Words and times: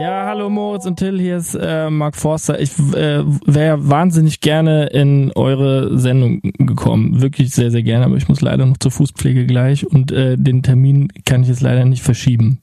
Ja, 0.00 0.26
hallo 0.26 0.50
Moritz 0.50 0.84
und 0.84 0.96
Till, 0.96 1.18
hier 1.18 1.38
ist 1.38 1.54
äh, 1.54 1.88
Mark 1.88 2.16
Forster. 2.16 2.60
Ich 2.60 2.78
äh, 2.94 3.22
wäre 3.46 3.88
wahnsinnig 3.88 4.40
gerne 4.40 4.88
in 4.88 5.32
eure 5.34 5.98
Sendung 5.98 6.40
gekommen. 6.42 7.22
Wirklich 7.22 7.54
sehr, 7.54 7.70
sehr 7.70 7.82
gerne, 7.82 8.04
aber 8.04 8.16
ich 8.16 8.28
muss 8.28 8.42
leider 8.42 8.66
noch 8.66 8.76
zur 8.76 8.90
Fußpflege 8.90 9.46
gleich 9.46 9.86
und 9.86 10.12
äh, 10.12 10.36
den 10.36 10.62
Termin 10.62 11.08
kann 11.24 11.42
ich 11.42 11.48
jetzt 11.48 11.62
leider 11.62 11.84
nicht 11.86 12.02
verschieben. 12.02 12.60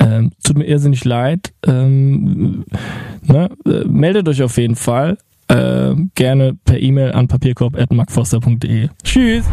Ähm, 0.00 0.32
tut 0.42 0.58
mir 0.58 0.64
irrsinnig 0.64 1.04
leid. 1.04 1.52
Ähm, 1.66 2.64
ne? 3.22 3.50
äh, 3.64 3.84
meldet 3.84 4.28
euch 4.28 4.42
auf 4.42 4.56
jeden 4.58 4.76
Fall. 4.76 5.16
Äh, 5.48 5.94
gerne 6.14 6.56
per 6.64 6.80
E-Mail 6.80 7.12
an 7.12 7.28
papierkorb.markforster.de. 7.28 8.88
Tschüss! 9.04 9.44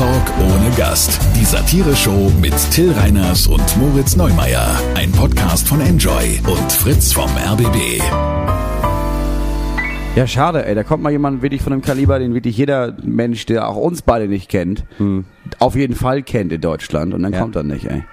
Ohne 0.00 0.06
Gast. 0.10 0.26
Talk 0.28 0.38
ohne 0.40 0.70
Gast. 0.76 1.20
Die 1.36 1.44
Satire-Show 1.44 2.32
mit 2.40 2.54
Till 2.70 2.92
Reiners 2.92 3.46
und 3.46 3.62
Moritz 3.76 4.16
Neumeier. 4.16 4.68
Ein 4.94 5.12
Podcast 5.12 5.68
von 5.68 5.80
Enjoy 5.80 6.40
und 6.46 6.72
Fritz 6.72 7.12
vom 7.12 7.30
RBB. 7.36 8.00
Ja, 10.16 10.26
schade, 10.26 10.64
ey. 10.64 10.74
Da 10.74 10.84
kommt 10.84 11.02
mal 11.02 11.10
jemand 11.10 11.42
wirklich 11.42 11.60
von 11.62 11.72
einem 11.72 11.82
Kaliber, 11.82 12.18
den 12.18 12.34
wirklich 12.34 12.56
jeder 12.56 12.94
Mensch, 13.02 13.46
der 13.46 13.68
auch 13.68 13.76
uns 13.76 14.02
beide 14.02 14.28
nicht 14.28 14.48
kennt, 14.48 14.84
auf 15.58 15.74
jeden 15.76 15.94
Fall 15.96 16.22
kennt 16.22 16.52
in 16.52 16.60
Deutschland. 16.60 17.14
Und 17.14 17.22
dann 17.22 17.32
Ja. 17.32 17.40
kommt 17.40 17.56
er 17.56 17.62
nicht, 17.64 17.84
ey. 17.86 18.04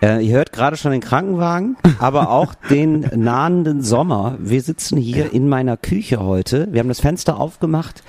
Äh, 0.00 0.24
ihr 0.24 0.36
hört 0.36 0.52
gerade 0.52 0.76
schon 0.76 0.92
den 0.92 1.00
Krankenwagen, 1.00 1.76
aber 1.98 2.30
auch 2.30 2.54
den 2.70 3.00
nahenden 3.16 3.82
Sommer. 3.82 4.36
Wir 4.38 4.62
sitzen 4.62 4.96
hier 4.96 5.32
in 5.32 5.48
meiner 5.48 5.76
Küche 5.76 6.20
heute. 6.20 6.68
Wir 6.70 6.78
haben 6.78 6.88
das 6.88 7.00
Fenster 7.00 7.40
aufgemacht 7.40 8.04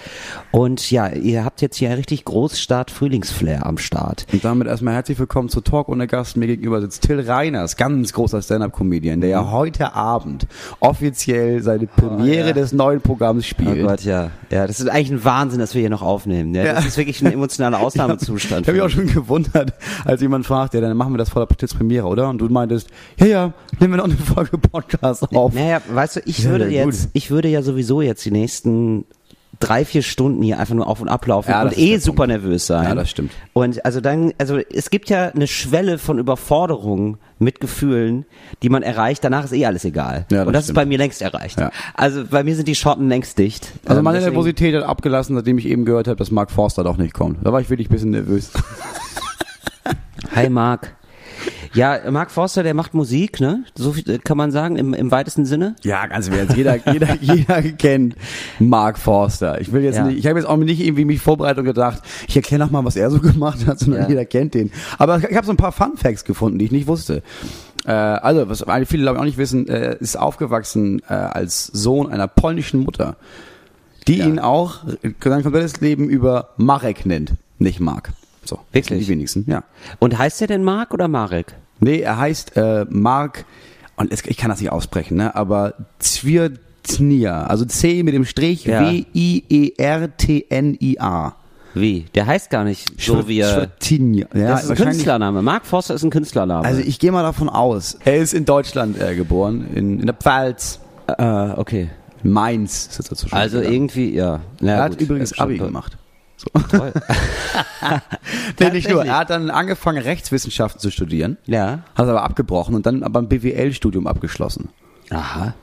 und 0.52 0.91
ja, 0.91 1.07
ihr 1.07 1.43
habt 1.43 1.62
jetzt 1.63 1.77
hier 1.77 1.89
richtig 1.98 2.25
Großstadt 2.25 2.91
Frühlingsflair 2.91 3.65
am 3.65 3.79
Start. 3.79 4.27
Und 4.31 4.45
damit 4.45 4.67
erstmal 4.67 4.93
herzlich 4.93 5.17
willkommen 5.17 5.49
zu 5.49 5.62
Talk 5.62 5.89
ohne 5.89 6.05
Gast. 6.05 6.38
Mir 6.38 6.45
gegenüber 6.45 6.79
sitzt 6.79 7.02
Till 7.02 7.21
Reiners, 7.21 7.75
ganz 7.75 8.13
großer 8.13 8.43
Stand-Up-Comedian, 8.43 9.21
der 9.21 9.31
ja 9.31 9.49
heute 9.49 9.93
Abend 9.95 10.45
offiziell 10.79 11.63
seine 11.63 11.87
Premiere 11.87 12.49
ja. 12.49 12.54
des 12.54 12.71
neuen 12.71 13.01
Programms 13.01 13.45
Oh 13.45 13.48
spielt. 13.48 13.87
Gott, 13.87 14.01
ja. 14.04 14.29
Ja, 14.51 14.67
das 14.67 14.79
ist 14.79 14.90
eigentlich 14.90 15.12
ein 15.12 15.23
Wahnsinn, 15.26 15.60
dass 15.60 15.73
wir 15.73 15.82
hier 15.82 15.90
noch 15.90 16.04
aufnehmen. 16.04 16.54
Ja, 16.54 16.65
das 16.65 16.84
Ja. 16.84 16.87
ist 16.90 16.98
wirklich 16.98 17.20
ein 17.23 17.34
emotionaler 17.34 17.79
Ausnahmezustand. 17.82 18.62
Ich 18.62 18.67
habe 18.67 18.77
mich 18.77 18.85
auch 18.85 18.90
schon 18.95 19.07
gewundert, 19.07 19.73
als 20.05 20.21
jemand 20.21 20.45
fragt, 20.45 20.76
ja, 20.76 20.82
dann 20.82 20.95
machen 20.95 21.13
wir 21.13 21.17
das 21.17 21.29
vor 21.29 21.41
der 21.41 21.48
Premiere, 21.80 22.05
oder? 22.08 22.30
Und 22.30 22.40
du 22.40 22.49
meintest, 22.49 22.90
ja, 23.18 23.26
ja, 23.26 23.54
nehmen 23.80 23.94
wir 23.94 23.98
noch 23.98 24.04
eine 24.05 24.13
Folge 24.35 24.58
Podcast 24.58 25.34
auf. 25.35 25.54
Naja, 25.54 25.82
weißt 25.90 26.18
du, 26.18 26.20
ich 26.26 26.40
Ja, 26.44 26.49
würde 26.52 26.70
ja, 26.70 26.84
gut. 26.84 26.94
jetzt, 26.94 27.10
ich 27.13 27.32
würde 27.32 27.48
ja 27.48 27.62
sowieso 27.62 28.02
jetzt 28.02 28.24
die 28.26 28.32
nächsten 28.32 29.05
drei, 29.62 29.84
vier 29.84 30.04
Stunden 30.04 30.41
hier 30.41 30.57
einfach 30.60 30.74
nur 30.76 30.88
auf 30.88 31.02
und 31.02 31.10
ablaufen 31.10 31.52
Ja, 31.52 31.63
und 31.63 31.77
eh 31.77 31.98
super 31.98 32.18
Punkt. 32.26 32.30
nervös 32.30 32.66
sein. 32.68 32.85
Ja, 32.88 32.96
das 32.96 33.10
stimmt. 33.10 33.32
Und 33.54 33.84
also 33.85 34.00
dann, 34.00 34.32
also 34.38 34.57
es 34.57 34.90
gibt 34.90 35.10
ja 35.10 35.30
eine 35.30 35.48
Schwelle 35.48 35.98
von 35.98 36.18
Überforderung 36.18 37.18
mit 37.40 37.60
Gefühlen, 37.60 38.26
die 38.63 38.70
man 38.70 38.84
erreicht, 38.84 39.22
danach 39.24 39.44
ist 39.46 39.52
eh 39.54 39.66
alles 39.66 39.84
egal. 39.84 40.26
Ja, 40.32 40.40
das 40.40 40.48
und 40.48 40.54
das 40.54 40.63
stimmt. 40.66 40.77
ist 40.77 40.82
bei 40.82 40.85
mir 40.85 40.98
längst 40.98 41.22
erreicht. 41.22 41.60
Ja. 41.60 41.72
Also 41.94 42.24
bei 42.30 42.44
mir 42.46 42.55
sind 42.55 42.68
die 42.70 42.76
Schotten 42.76 43.10
längst 43.10 43.38
dicht. 43.38 43.72
Also 43.85 44.00
Ähm, 44.00 44.04
meine 44.05 44.20
deswegen- 44.20 44.34
Nervosität 44.35 44.76
hat 44.76 44.84
abgelassen, 44.84 45.35
nachdem 45.35 45.57
ich 45.57 45.66
eben 45.66 45.84
gehört 45.85 46.07
habe, 46.07 46.18
dass 46.18 46.32
Mark 46.32 46.52
Forster 46.52 46.84
doch 46.85 46.98
nicht 46.98 47.13
kommt. 47.13 47.46
Da 47.46 47.52
war 47.52 47.60
ich 47.60 47.70
wirklich 47.70 47.90
ein 47.90 47.94
bisschen 47.94 48.12
nervös. 48.12 48.52
Hi 50.35 50.50
Marc. 50.50 50.96
Ja, 51.73 51.99
Marc 52.12 52.31
Forster, 52.31 52.63
der 52.63 52.73
macht 52.73 52.93
Musik, 52.93 53.39
ne? 53.39 53.63
So 53.75 53.93
viel, 53.93 54.20
kann 54.20 54.37
man 54.37 54.51
sagen, 54.51 54.75
im, 54.75 54.93
im 54.93 55.12
weitesten 55.12 55.45
Sinne. 55.45 55.76
Ja, 55.84 56.07
ganz 56.07 56.27
im 56.27 56.34
Ernst. 56.34 56.55
Jeder, 56.57 56.77
jeder, 56.91 57.15
jeder 57.21 57.61
kennt 57.61 58.15
Mark 58.59 58.98
Forster. 58.98 59.61
Ich 59.61 59.71
will 59.71 59.84
jetzt 59.84 59.98
Ja. 59.98 60.05
nicht, 60.05 60.17
ich 60.17 60.27
habe 60.27 60.39
jetzt 60.39 60.48
auch 60.48 60.57
nicht 60.57 60.79
irgendwie 60.81 61.05
mich 61.05 61.21
vorbereitet 61.21 61.59
und 61.59 61.65
gedacht, 61.65 62.01
ich 62.27 62.35
erkläre 62.35 62.59
noch 62.63 62.71
mal, 62.71 62.84
was 62.85 62.95
er 62.95 63.11
so 63.11 63.20
gemacht 63.21 63.67
hat, 63.67 63.79
sondern 63.79 64.03
Ja. 64.03 64.09
jeder 64.09 64.25
kennt 64.25 64.53
den. 64.53 64.72
Aber 64.97 65.17
ich 65.17 65.35
habe 65.35 65.45
so 65.45 65.53
ein 65.53 65.57
paar 65.57 65.72
Fun 65.72 65.95
Facts 65.97 66.25
gefunden, 66.25 66.57
die 66.59 66.66
ich 66.66 66.72
nicht 66.72 66.88
wusste. 66.88 67.22
Äh, 67.85 67.91
also, 67.91 68.50
was 68.50 68.63
viele 68.88 69.03
glaube 69.03 69.17
ich 69.17 69.22
auch 69.22 69.25
nicht 69.25 69.38
wissen, 69.38 69.67
äh, 69.67 69.95
ist 70.00 70.17
aufgewachsen 70.17 71.01
äh, 71.07 71.13
als 71.13 71.66
Sohn 71.67 72.11
einer 72.11 72.28
polnischen 72.28 72.81
Mutter, 72.81 73.16
die 74.07 74.19
ihn 74.22 74.39
auch 74.39 74.79
sein 75.23 75.44
komplettes 75.44 75.79
Leben 75.81 76.09
über 76.09 76.49
Marek 76.57 77.05
nennt, 77.05 77.33
nicht 77.57 77.79
Mark. 77.79 78.11
So, 78.49 78.59
Wirklich? 78.71 79.05
die 79.05 79.11
wenigsten, 79.11 79.45
ja. 79.47 79.63
Und 79.99 80.17
heißt 80.17 80.41
der 80.41 80.47
denn 80.47 80.63
Marc 80.63 80.93
oder 80.93 81.07
Marek? 81.07 81.53
Nee, 81.79 81.99
er 81.99 82.17
heißt 82.17 82.57
äh, 82.57 82.85
Mark, 82.89 83.45
und 83.95 84.11
es, 84.11 84.25
ich 84.25 84.37
kann 84.37 84.49
das 84.49 84.59
nicht 84.59 84.71
aussprechen, 84.71 85.17
ne, 85.17 85.35
aber 85.35 85.73
Zwirtnia, 85.99 87.43
also 87.45 87.63
C 87.65 88.01
mit 88.03 88.13
dem 88.15 88.25
Strich, 88.25 88.65
Ja. 88.65 88.89
E 88.91 89.05
W-I-E-R-T-N-I-A. 90.09 91.33
Wie? 91.75 92.05
Der 92.15 92.25
heißt 92.25 92.49
gar 92.49 92.63
nicht 92.63 92.99
so 92.99 93.27
wie 93.27 93.39
er. 93.41 93.69
Ja, 94.33 94.47
Das 94.49 94.63
ist 94.63 94.71
ein 94.71 94.75
Künstlername. 94.77 95.41
Mark 95.43 95.65
Forster 95.67 95.93
ist 95.93 96.03
ein 96.03 96.09
Künstlername. 96.09 96.65
Also 96.65 96.81
ich 96.81 96.97
gehe 96.99 97.11
mal 97.11 97.21
davon 97.21 97.47
aus, 97.47 97.97
er 98.03 98.17
ist 98.17 98.33
in 98.33 98.45
Deutschland 98.45 98.99
äh, 98.99 99.15
geboren, 99.15 99.67
in, 99.75 99.99
in 99.99 100.05
der 100.07 100.15
Pfalz, 100.15 100.79
äh, 101.07 101.23
okay. 101.55 101.89
Mainz 102.23 102.88
ist 102.88 102.97
jetzt 102.97 103.11
dazu 103.11 103.29
schon 103.29 103.38
Also 103.38 103.57
gegangen. 103.59 103.73
irgendwie, 103.75 104.13
ja. 104.13 104.41
Na 104.59 104.71
Er 104.73 104.81
hat 104.83 104.91
gut. 104.93 105.01
übrigens 105.01 105.38
Ja, 105.38 105.43
Abi 105.43 105.57
gemacht. 105.57 105.95
So. 106.39 106.47
Toll. 106.69 106.94
Nee, 108.59 108.69
nicht 108.72 108.89
nur. 108.89 109.05
Er 109.05 109.17
hat 109.19 109.29
dann 109.29 109.50
angefangen, 109.50 110.01
Rechtswissenschaften 110.01 110.79
zu 110.79 110.89
studieren, 110.91 111.38
Ja. 111.45 111.79
hat 111.95 112.07
aber 112.07 112.23
abgebrochen 112.23 112.75
und 112.75 112.85
dann 112.85 113.03
aber 113.03 113.19
ein 113.19 113.27
BWL-Studium 113.29 114.07
abgeschlossen. 114.07 114.69
Aha. 115.09 115.53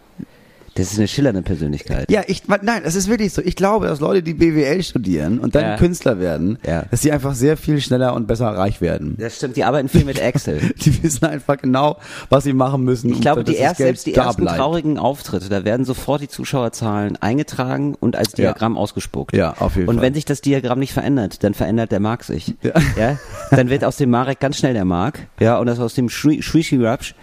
Das 0.76 0.92
ist 0.92 0.98
eine 0.98 1.08
schillernde 1.08 1.42
Persönlichkeit. 1.42 2.10
Ja, 2.10 2.22
ich, 2.26 2.42
nein, 2.46 2.82
das 2.84 2.94
ist 2.94 3.08
wirklich 3.08 3.32
so. 3.32 3.42
Ich 3.42 3.56
glaube, 3.56 3.86
dass 3.86 4.00
Leute, 4.00 4.22
die 4.22 4.34
BWL 4.34 4.82
studieren 4.82 5.38
und 5.40 5.54
dann 5.54 5.62
Ja. 5.64 5.76
Künstler 5.76 6.18
werden, 6.20 6.58
Ja. 6.66 6.82
dass 6.90 7.02
sie 7.02 7.10
einfach 7.12 7.34
sehr 7.34 7.56
viel 7.56 7.80
schneller 7.80 8.14
und 8.14 8.26
besser 8.26 8.46
reich 8.48 8.80
werden. 8.80 9.16
Das 9.18 9.36
stimmt, 9.36 9.56
die 9.56 9.64
arbeiten 9.64 9.88
viel 9.88 10.04
mit 10.04 10.18
Excel. 10.18 10.60
Die 10.84 11.02
wissen 11.02 11.24
einfach 11.24 11.56
genau, 11.58 11.96
was 12.28 12.44
sie 12.44 12.52
machen 12.52 12.84
müssen. 12.84 13.10
Ich 13.10 13.20
glaube, 13.20 13.42
die 13.42 13.56
erst, 13.56 13.78
selbst 13.78 14.06
die 14.06 14.14
ersten 14.14 14.42
bleibt. 14.42 14.58
traurigen 14.58 14.98
Auftritte, 14.98 15.48
da 15.48 15.64
werden 15.64 15.84
sofort 15.84 16.20
die 16.22 16.28
Zuschauerzahlen 16.28 17.16
eingetragen 17.16 17.94
und 17.98 18.14
als 18.16 18.32
Ja. 18.32 18.36
Diagramm 18.52 18.76
ausgespuckt. 18.78 19.34
Ja, 19.36 19.54
auf 19.58 19.76
jeden 19.76 19.88
und 19.88 19.96
Fall. 19.96 20.04
wenn 20.04 20.14
sich 20.14 20.24
das 20.24 20.40
Diagramm 20.40 20.78
nicht 20.78 20.92
verändert, 20.92 21.42
dann 21.42 21.54
verändert 21.54 21.90
der 21.92 22.00
Mark 22.00 22.22
sich. 22.24 22.54
Ja. 22.96 23.18
Dann 23.50 23.70
wird 23.70 23.84
aus 23.84 23.96
dem 23.96 24.10
Marek 24.10 24.40
ganz 24.40 24.58
schnell 24.58 24.74
der 24.74 24.84
Mark. 24.84 25.26
Ja, 25.40 25.58
und 25.58 25.66
das 25.66 25.80
aus 25.80 25.94
dem 25.94 26.08
Schwischirapsch 26.08 27.14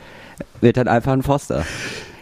wird 0.61 0.77
dann 0.77 0.87
einfach 0.87 1.13
ein 1.13 1.21
Foster. 1.23 1.65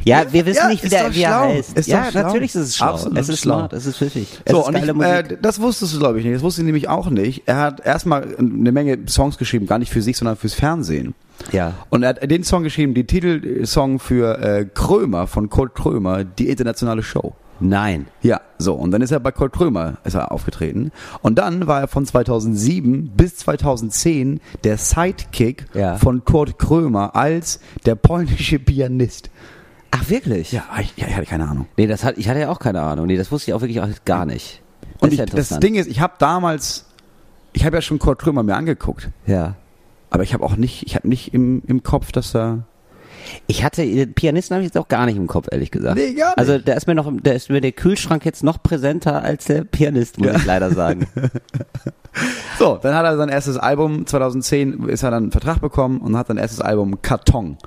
Ja, 0.04 0.24
wir 0.32 0.46
wissen 0.46 0.58
Ja, 0.64 0.68
nicht, 0.70 0.84
wie, 0.84 0.90
der, 0.90 1.14
wie 1.14 1.22
er 1.22 1.40
heißt. 1.40 1.78
Ist 1.78 1.88
ja, 1.88 2.06
natürlich 2.14 2.56
ist 2.56 2.62
es 2.62 2.78
schlau. 2.78 2.88
Absolut 2.94 3.18
es 3.18 3.30
ist 3.30 3.40
schlau. 3.42 3.58
smart, 3.60 3.74
es 3.74 3.86
ist 3.86 3.98
pfiffig. 3.98 4.28
Es 4.46 4.52
So, 4.52 4.62
ist 4.62 4.68
und 4.68 4.76
ich, 4.78 4.88
äh, 5.04 5.38
das 5.42 5.62
wusstest 5.62 5.94
du, 5.94 6.00
glaube 6.00 6.20
ich, 6.20 6.26
nicht. 6.26 6.36
Das 6.36 6.44
wusste 6.44 6.62
ich 6.62 6.66
nämlich 6.66 6.90
auch 6.90 7.10
nicht. 7.10 7.44
Er 7.46 7.58
hat 7.58 7.86
erstmal 7.86 8.36
eine 8.38 8.72
Menge 8.72 8.98
Songs 9.08 9.38
geschrieben, 9.38 9.66
gar 9.68 9.80
nicht 9.80 9.92
für 9.92 10.02
sich, 10.02 10.18
sondern 10.18 10.36
fürs 10.38 10.54
Fernsehen. 10.54 11.14
ja. 11.52 11.74
Und 11.90 12.04
er 12.04 12.10
hat 12.10 12.30
den 12.32 12.44
Song 12.44 12.64
geschrieben, 12.64 12.94
den 12.94 13.08
Titelsong 13.08 14.00
für 14.00 14.40
äh, 14.40 14.66
Krömer 14.74 15.28
von 15.28 15.50
Kurt 15.50 15.76
Krömer, 15.76 16.24
die 16.24 16.50
internationale 16.50 17.04
Show. 17.04 17.36
Nein. 17.64 18.08
Ja, 18.24 18.42
so. 18.58 18.74
Und 18.74 18.90
dann 18.90 19.04
ist 19.04 19.12
er 19.12 19.20
bei 19.20 19.32
Kurt 19.32 19.54
Krömer 19.54 19.98
ist 20.04 20.16
er 20.16 20.32
aufgetreten. 20.32 20.92
Und 21.22 21.38
dann 21.38 21.68
war 21.68 21.82
er 21.82 21.88
von 21.88 22.08
2007 22.08 23.12
bis 23.16 23.36
2010 23.38 24.40
der 24.64 24.78
Sidekick 24.78 25.66
Ja. 25.76 25.96
von 25.98 26.26
Kurt 26.26 26.58
Krömer 26.58 27.16
als 27.16 27.60
der 27.86 27.94
polnische 27.94 28.58
Pianist. 28.58 29.30
Ach, 29.92 30.10
wirklich? 30.10 30.52
Ja, 30.52 30.64
ich, 30.80 30.94
ja, 30.98 31.08
ich 31.08 31.16
hatte 31.16 31.26
keine 31.28 31.48
Ahnung. 31.48 31.68
Nee, 31.78 31.88
das 31.88 32.04
hat, 32.04 32.18
ich 32.18 32.28
hatte 32.30 32.40
ja 32.40 32.50
auch 32.50 32.60
keine 32.60 32.82
Ahnung. 32.82 33.08
Nee, 33.08 33.18
das 33.18 33.32
wusste 33.32 33.52
ich 33.52 33.56
auch 33.56 33.62
wirklich 33.62 33.82
auch 33.82 33.88
gar 34.06 34.26
nicht. 34.26 34.62
Das 34.94 35.02
Und 35.02 35.14
ich, 35.14 35.20
ja 35.20 35.26
das. 35.26 35.50
Ding 35.60 35.76
ist, 35.76 35.88
ich 35.88 36.00
habe 36.00 36.14
damals, 36.20 36.86
ich 37.54 37.66
habe 37.66 37.76
ja 37.78 37.82
schon 37.82 38.00
Kurt 38.00 38.20
Krömer 38.20 38.44
mir 38.44 38.56
angeguckt. 38.56 39.10
ja. 39.26 39.56
Aber 40.14 40.24
ich 40.24 40.34
habe 40.34 40.44
auch 40.44 40.58
nicht, 40.58 40.84
ich 40.86 40.96
habe 40.96 41.08
nicht 41.08 41.34
im, 41.34 41.64
im 41.68 41.84
Kopf, 41.84 42.12
dass 42.12 42.36
er 42.36 42.66
Ich 43.48 43.64
hatte, 43.64 43.82
den 43.86 44.14
Pianisten 44.14 44.56
habe 44.56 44.62
ich 44.62 44.68
jetzt 44.68 44.78
auch 44.78 44.90
gar 44.90 45.06
nicht 45.06 45.16
im 45.16 45.26
Kopf, 45.28 45.48
ehrlich 45.50 45.72
gesagt. 45.72 45.96
Nee, 45.96 46.14
gar 46.16 46.32
nicht. 46.32 46.38
Also 46.38 46.58
da 46.58 46.74
ist 46.74 46.86
mir 46.86 46.96
noch, 46.96 47.10
da 47.24 47.32
ist 47.32 47.50
mir 47.50 47.62
der 47.62 47.72
Kühlschrank 47.72 48.26
jetzt 48.26 48.44
noch 48.44 48.62
präsenter 48.62 49.22
als 49.24 49.46
der 49.46 49.64
Pianist, 49.64 50.18
muss 50.18 50.28
Ja. 50.28 50.36
ich 50.36 50.46
leider 50.46 50.72
sagen. 50.72 51.08
So, 52.60 52.78
dann 52.82 52.94
hat 52.94 53.06
er 53.06 53.16
sein 53.16 53.30
erstes 53.30 53.56
Album, 53.58 54.06
2010 54.06 54.84
ist 54.90 55.02
er 55.04 55.12
dann 55.12 55.24
einen 55.24 55.32
Vertrag 55.32 55.62
bekommen 55.62 56.00
und 56.02 56.18
hat 56.18 56.28
sein 56.28 56.36
erstes 56.38 56.60
Album 56.60 57.02
Karton. 57.02 57.58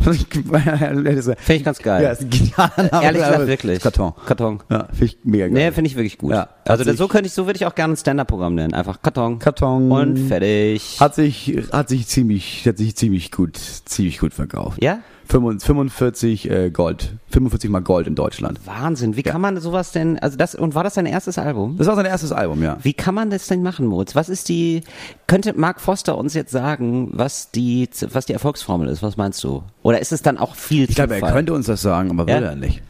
Finde 0.00 1.36
ich 1.48 1.64
ganz 1.64 1.78
geil. 1.78 2.02
Ja, 2.02 2.10
ist 2.10 2.22
ein. 2.22 2.90
Ehrlich 3.02 3.22
gesagt, 3.22 3.46
wirklich. 3.46 3.80
Karton. 3.80 4.12
Karton. 4.26 4.62
Ja, 4.70 4.86
finde 4.90 5.04
ich 5.04 5.18
mega 5.24 5.46
geil. 5.46 5.54
Nee, 5.54 5.72
finde 5.72 5.88
ich 5.88 5.96
wirklich 5.96 6.18
gut. 6.18 6.32
Ja, 6.32 6.48
also 6.66 6.84
das, 6.84 6.96
so 6.96 7.08
könnte 7.08 7.26
ich, 7.26 7.32
so 7.32 7.46
würde 7.46 7.56
ich 7.56 7.66
auch 7.66 7.74
gerne 7.74 7.94
ein 7.94 7.96
Stand-Up-Programm 7.96 8.54
nennen. 8.54 8.74
Einfach 8.74 9.00
Karton. 9.02 9.38
Karton. 9.38 9.90
Und 9.90 10.18
fertig. 10.28 11.00
Hat 11.00 11.14
sich, 11.14 11.56
hat 11.72 11.88
sich 11.88 12.06
ziemlich, 12.06 12.66
hat 12.66 12.78
sich 12.78 12.96
ziemlich 12.96 13.30
gut, 13.30 13.56
ziemlich 13.56 14.18
gut 14.18 14.34
verkauft. 14.34 14.82
Ja? 14.82 14.98
45 15.26 16.50
äh, 16.50 16.70
Gold. 16.70 17.14
45 17.30 17.70
mal 17.70 17.80
Gold 17.80 18.06
in 18.06 18.14
Deutschland. 18.14 18.60
Wahnsinn. 18.66 19.16
Wie 19.16 19.22
kann 19.22 19.40
man 19.40 19.58
sowas 19.60 19.92
denn, 19.92 20.18
also 20.18 20.36
das, 20.36 20.54
und 20.54 20.74
war 20.74 20.84
das 20.84 20.94
sein 20.94 21.06
erstes 21.06 21.38
Album? 21.38 21.76
Das 21.78 21.86
war 21.86 21.96
sein 21.96 22.06
erstes 22.06 22.32
Album, 22.32 22.62
ja. 22.62 22.78
Wie 22.82 22.92
kann 22.92 23.14
man 23.14 23.30
das 23.30 23.46
denn 23.46 23.62
machen, 23.62 23.86
Moritz? 23.86 24.14
Was 24.14 24.28
ist 24.28 24.48
die, 24.48 24.82
könnte 25.26 25.52
Mark 25.54 25.80
Foster 25.80 26.16
uns 26.16 26.34
jetzt 26.34 26.52
sagen, 26.52 27.10
was 27.12 27.50
die, 27.50 27.88
was 28.10 28.26
die 28.26 28.32
Erfolgsformel 28.32 28.88
ist? 28.88 29.02
Was 29.02 29.16
meinst 29.16 29.42
du? 29.44 29.62
Oder 29.82 30.00
ist 30.00 30.12
es 30.12 30.22
dann 30.22 30.38
auch 30.38 30.54
viel 30.54 30.88
Ich 30.88 30.94
glaube, 30.96 31.16
er 31.16 31.32
könnte 31.32 31.52
uns 31.54 31.66
das 31.66 31.82
sagen, 31.82 32.10
aber 32.10 32.30
Ja? 32.30 32.38
will 32.38 32.44
er 32.44 32.56
nicht. 32.56 32.82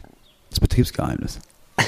Das 0.49 0.59
Betriebsgeheimnis. 0.59 1.39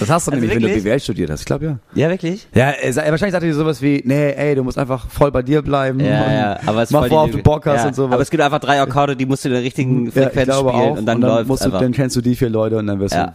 Das 0.00 0.10
hast 0.10 0.26
du 0.26 0.30
Also 0.30 0.40
nämlich, 0.40 0.50
wenn 0.50 0.62
du 0.62 0.68
wirklich? 0.68 0.84
BWL 0.84 1.00
studiert 1.00 1.30
hast. 1.30 1.40
Ich 1.40 1.46
glaube, 1.46 1.64
ja. 1.64 1.78
Ja, 1.94 2.08
wirklich? 2.10 2.46
Ja, 2.54 2.70
er, 2.70 2.92
sa- 2.92 3.02
wahrscheinlich 3.02 3.32
sagt 3.32 3.44
er 3.44 3.48
dir 3.48 3.54
sowas 3.54 3.80
wie, 3.80 4.02
nee, 4.04 4.32
ey, 4.32 4.54
du 4.54 4.64
musst 4.64 4.78
einfach 4.78 5.08
voll 5.08 5.30
bei 5.30 5.42
dir 5.42 5.62
bleiben. 5.62 6.00
Ja, 6.00 6.32
ja, 6.32 6.60
aber 6.66 6.82
es 6.82 6.90
mach 6.90 7.00
voll 7.00 7.08
vor, 7.08 7.20
auf 7.22 7.30
du. 7.30 7.38
Bock 7.42 7.66
hast 7.66 7.82
ja, 7.82 7.86
und 7.88 7.94
sowas. 7.94 8.12
Aber 8.14 8.22
es 8.22 8.30
gibt 8.30 8.42
einfach 8.42 8.58
drei 8.60 8.80
Akkorde, 8.80 9.16
die 9.16 9.26
musst 9.26 9.44
du 9.44 9.48
in 9.48 9.54
der 9.54 9.62
richtigen 9.62 10.04
ja, 10.04 10.08
ich 10.08 10.14
Frequenz 10.14 10.44
glaube 10.46 10.70
spielen 10.70 10.92
auch. 10.92 10.98
und 10.98 11.06
dann, 11.06 11.20
läuft 11.20 11.48
musst 11.48 11.62
du, 11.62 11.66
einfach. 11.66 11.80
dann 11.80 11.92
kennst 11.92 12.16
du 12.16 12.20
die 12.20 12.34
vier 12.36 12.50
Leute 12.50 12.76
und 12.78 12.86
dann 12.86 12.98
wirst 13.00 13.14
ja. 13.14 13.34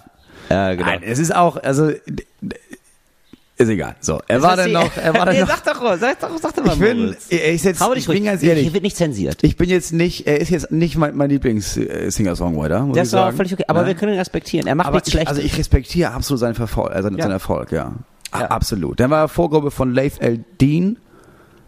ja, 0.50 0.74
genau. 0.76 0.86
Nein, 0.88 1.02
es 1.04 1.20
ist 1.20 1.36
auch, 1.36 1.58
also, 1.64 1.92
ist 3.58 3.70
egal. 3.70 3.96
So, 4.00 4.20
er 4.28 4.42
war 4.42 4.56
Das 4.56 4.66
dann 4.66 4.68
ist 4.68 4.74
noch, 4.96 4.98
er 5.04 5.14
war 5.16 5.26
dann 5.26 5.36
nee, 5.36 5.42
noch, 5.42 5.48
Sag 5.50 5.64
doch, 5.66 5.82
mal, 5.82 5.98
sag 5.98 6.20
doch, 6.20 6.30
sag 6.40 6.56
doch 6.56 6.64
mal. 6.66 6.74
ich 6.74 6.80
bin, 6.80 7.16
er 7.30 7.52
ist 7.54 7.66
jetzt, 7.66 7.82
dich 7.82 7.98
ich 7.98 8.08
bin 8.08 8.24
ganz 8.26 8.42
Hier 8.42 8.52
ehrlich, 8.52 8.74
wird 8.74 8.84
nicht 8.84 8.96
zensiert. 8.98 9.44
ich 9.44 9.56
bin 9.58 9.70
jetzt 9.70 9.94
nicht, 9.94 10.28
er 10.28 10.40
ist 10.40 10.50
jetzt 10.50 10.72
nicht 10.72 10.96
mein, 10.98 11.16
mein 11.16 11.30
Lieblings-Singer-Songwriter, 11.30 12.82
muss 12.82 12.96
Das 12.98 13.08
ich 13.08 13.14
ist 13.14 13.16
auch 13.16 13.26
sagen. 13.26 13.38
völlig 13.38 13.54
okay. 13.54 13.64
Aber 13.68 13.82
Ja? 13.82 13.88
wir 13.88 13.96
können 13.96 14.14
ihn 14.14 14.20
respektieren. 14.20 14.68
Er 14.68 14.76
macht 14.76 14.88
Aber 14.88 14.98
nichts 14.98 15.08
ich, 15.10 15.14
Schlechtes. 15.14 15.30
also 15.38 15.42
ich 15.42 15.58
respektiere 15.58 16.12
absolut 16.12 16.40
seinen, 16.40 16.56
Verfol 16.56 16.92
äh, 16.92 17.02
seinen, 17.02 17.18
Ja. 17.18 17.24
seinen 17.24 17.32
Erfolg, 17.34 17.72
ja. 17.72 17.94
Ja. 18.34 18.46
Absolut. 18.48 19.00
Dann 19.00 19.10
war 19.10 19.22
er 19.22 19.28
Vorgruppe 19.30 19.72
von 19.72 19.94
Leif 19.94 20.18
L. 20.20 20.44
Dean, 20.60 20.98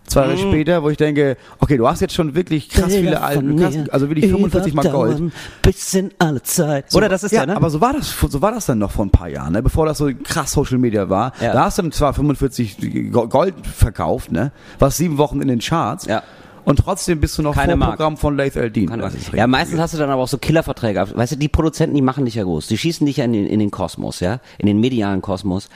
zwei 0.09 0.25
Mhm. 0.25 0.29
Jahre 0.38 0.41
später, 0.50 0.83
wo 0.83 0.89
ich 0.89 0.97
denke, 0.97 1.38
okay, 1.59 1.77
du 1.77 1.88
hast 1.88 2.01
jetzt 2.01 2.13
schon 2.13 2.35
wirklich 2.35 2.69
krass 2.69 2.94
viele 2.94 3.21
Alben, 3.21 3.56
krass, 3.57 3.75
also 3.91 4.09
wirklich 4.09 4.29
45 4.29 4.73
Mal 4.73 4.89
Gold. 4.89 5.21
Bis 5.61 5.94
in 5.94 6.11
alle 6.19 6.41
Zeit. 6.44 6.91
So, 6.91 6.97
Oder 6.97 7.09
das 7.09 7.23
ist 7.23 7.31
ja, 7.31 7.41
ja, 7.41 7.45
ne? 7.45 7.56
aber 7.56 7.69
so 7.69 7.79
war 7.81 7.94
das, 7.94 8.13
so 8.19 8.41
war 8.41 8.51
das 8.51 8.65
dann 8.65 8.79
noch 8.79 8.91
vor 8.91 9.06
ein 9.06 9.11
paar 9.11 9.29
Jahren, 9.29 9.53
ne? 9.53 9.63
bevor 9.63 9.85
das 9.85 9.97
so 9.97 10.09
krass 10.23 10.51
Social 10.51 10.77
Media 10.77 11.09
war. 11.09 11.31
Ja. 11.41 11.53
Da 11.53 11.65
hast 11.65 11.77
du 11.77 11.83
dann 11.83 11.91
zwar 11.91 12.13
45 12.13 13.11
Go- 13.11 13.27
Gold 13.27 13.56
verkauft, 13.65 14.31
ne? 14.31 14.51
Warst 14.79 14.97
sieben 14.97 15.17
Wochen 15.17 15.41
in 15.41 15.47
den 15.47 15.59
Charts. 15.59 16.06
Ja. 16.06 16.23
Und 16.65 16.77
trotzdem 16.77 17.19
bist 17.19 17.35
du 17.38 17.41
noch 17.41 17.56
Keine 17.56 17.71
vor 17.71 17.77
Mark. 17.77 17.91
Programm 17.91 18.17
von 18.17 18.38
Laith 18.38 18.56
ist 18.56 19.33
Ja, 19.33 19.47
meistens 19.47 19.79
hast 19.79 19.94
du 19.95 19.97
dann 19.97 20.09
aber 20.11 20.21
auch 20.21 20.27
so 20.27 20.38
Killerverträge. 20.38 21.07
Weißt 21.15 21.31
du, 21.31 21.35
die 21.38 21.47
Produzenten, 21.47 21.95
die 21.95 22.01
machen 22.01 22.25
dich 22.25 22.35
ja 22.35 22.44
groß. 22.44 22.67
Die 22.67 22.77
schießen 22.77 23.07
dich 23.07 23.17
ja 23.17 23.25
in 23.25 23.33
den, 23.33 23.47
in 23.47 23.59
den 23.59 23.71
Kosmos, 23.71 24.19
ja, 24.19 24.39
in 24.59 24.67
den 24.67 24.79
medialen 24.79 25.21
Kosmos. 25.21 25.69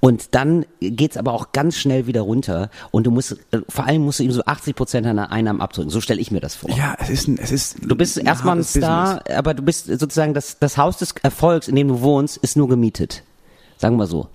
Und 0.00 0.34
dann 0.34 0.66
geht's 0.80 1.16
aber 1.16 1.32
auch 1.32 1.52
ganz 1.52 1.76
schnell 1.76 2.06
wieder 2.06 2.20
runter. 2.20 2.70
Und 2.90 3.06
du 3.06 3.10
musst, 3.10 3.32
äh, 3.50 3.60
vor 3.68 3.86
allem 3.86 4.02
musst 4.02 4.20
du 4.20 4.24
ihm 4.24 4.30
so 4.30 4.44
80 4.44 4.76
Prozent 4.76 5.06
deiner 5.06 5.32
Einnahmen 5.32 5.60
abdrücken. 5.60 5.90
So 5.90 6.00
stelle 6.00 6.20
ich 6.20 6.30
mir 6.30 6.40
das 6.40 6.54
vor. 6.54 6.70
Ja, 6.70 6.96
es 7.00 7.10
ist 7.10 7.28
ein, 7.28 7.38
es 7.38 7.50
ist. 7.50 7.76
Du 7.82 7.96
bist 7.96 8.18
erstmal 8.18 8.58
ein 8.58 8.64
Star, 8.64 9.22
aber 9.34 9.54
du 9.54 9.62
bist 9.62 9.86
sozusagen 9.86 10.34
das, 10.34 10.58
das 10.58 10.76
Haus 10.76 10.98
des 10.98 11.14
Erfolgs, 11.22 11.68
in 11.68 11.76
dem 11.76 11.88
du 11.88 12.00
wohnst, 12.02 12.36
ist 12.36 12.56
nur 12.56 12.68
gemietet. 12.68 13.22
Sagen 13.78 13.96
wir 13.96 14.06
so. 14.06 14.28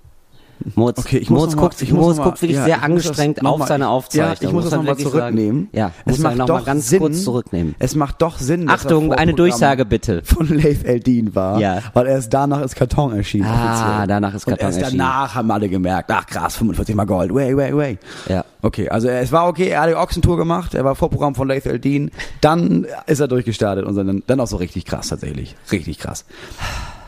Moritz, 0.76 0.98
Okay, 1.00 1.18
ich 1.18 1.28
muss 1.28 1.38
Moritz, 1.40 1.50
noch 1.54 1.56
mal- 1.62 1.68
guckt, 1.68 1.82
ich 1.82 1.92
muss 1.92 2.00
Moritz 2.02 2.18
mal- 2.18 2.24
guckt 2.24 2.42
wirklich 2.42 2.56
ja, 2.56 2.64
sehr 2.64 2.74
muss 2.76 2.80
das 2.82 2.90
angestrengt 2.90 3.44
auf 3.44 3.58
mal- 3.58 3.66
seine 3.66 3.84
ich- 3.84 3.90
Aufzeichnung. 3.90 4.28
Ja, 4.40 4.48
ich 4.48 4.52
muss 4.52 4.64
das 4.64 4.70
man 4.72 4.80
nochmal 4.84 4.96
zurücknehmen. 4.96 5.60
Sagen. 5.64 5.68
Ja, 5.72 5.90
es 6.04 6.12
muss 6.12 6.18
macht 6.20 6.36
noch 6.36 6.46
doch 6.46 6.64
ganz 6.64 6.88
Sinn, 6.88 6.98
kurz 7.00 7.24
zurücknehmen. 7.24 7.74
Es 7.80 7.94
macht 7.96 8.22
doch 8.22 8.38
Sinn, 8.38 8.66
dass 8.68 8.84
Achtung, 8.84 9.10
er 9.10 9.18
eine 9.18 9.34
Durchsage 9.34 9.84
bitte. 9.84 10.22
Von 10.24 10.48
Leif. 10.48 10.84
Dean 11.02 11.34
war, 11.34 11.58
Ja. 11.58 11.80
weil 11.94 12.06
erst 12.06 12.32
danach 12.32 12.60
ist 12.62 12.76
Karton 12.76 13.12
erschienen. 13.16 13.46
Ah, 13.46 13.72
offiziell. 13.88 14.06
danach 14.06 14.34
ist 14.34 14.46
Und 14.46 14.50
Karton 14.50 14.66
erst 14.68 14.78
erschienen. 14.82 14.98
danach 15.00 15.34
haben 15.34 15.50
alle 15.50 15.68
gemerkt, 15.68 16.10
ach 16.12 16.26
krass, 16.26 16.56
45 16.56 16.94
mal 16.94 17.06
Gold, 17.06 17.34
way, 17.34 17.56
way, 17.56 17.76
way. 17.76 17.98
Ja. 18.28 18.44
Okay, 18.62 18.88
also 18.88 19.08
es 19.08 19.32
war 19.32 19.48
okay, 19.48 19.66
er 19.68 19.80
hat 19.82 19.90
die 19.90 19.96
Ochsentour 19.96 20.36
gemacht, 20.36 20.74
er 20.74 20.84
war 20.84 20.94
Vorprogramm 20.94 21.34
von 21.34 21.48
Laith 21.48 21.66
L. 21.66 21.80
Dean, 21.80 22.12
dann 22.40 22.86
ist 23.06 23.18
er 23.18 23.26
durchgestartet 23.26 23.84
und 23.84 23.96
dann, 23.96 24.22
dann 24.28 24.38
auch 24.40 24.46
so 24.46 24.56
richtig 24.58 24.84
krass 24.84 25.08
tatsächlich, 25.08 25.56
richtig 25.72 25.98
krass. 25.98 26.24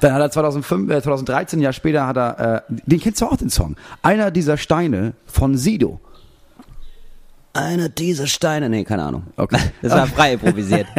Dann 0.00 0.12
hat 0.12 0.20
er 0.20 0.30
2005, 0.30 0.90
äh, 0.90 1.02
2013, 1.02 1.58
ein 1.58 1.62
Jahr 1.62 1.72
später 1.72 2.06
hat 2.06 2.16
er, 2.16 2.64
äh, 2.68 2.72
den 2.86 3.00
kennst 3.00 3.20
du 3.20 3.26
auch 3.26 3.36
den 3.36 3.50
Song, 3.50 3.76
einer 4.02 4.30
dieser 4.30 4.56
Steine 4.56 5.14
von 5.26 5.56
Sido. 5.56 6.00
Einer 7.52 7.88
dieser 7.88 8.26
Steine, 8.26 8.68
nee, 8.68 8.84
keine 8.84 9.04
Ahnung. 9.04 9.24
Okay. 9.36 9.58
Das 9.82 9.92
war 9.92 10.06
frei 10.06 10.34
improvisiert. 10.34 10.86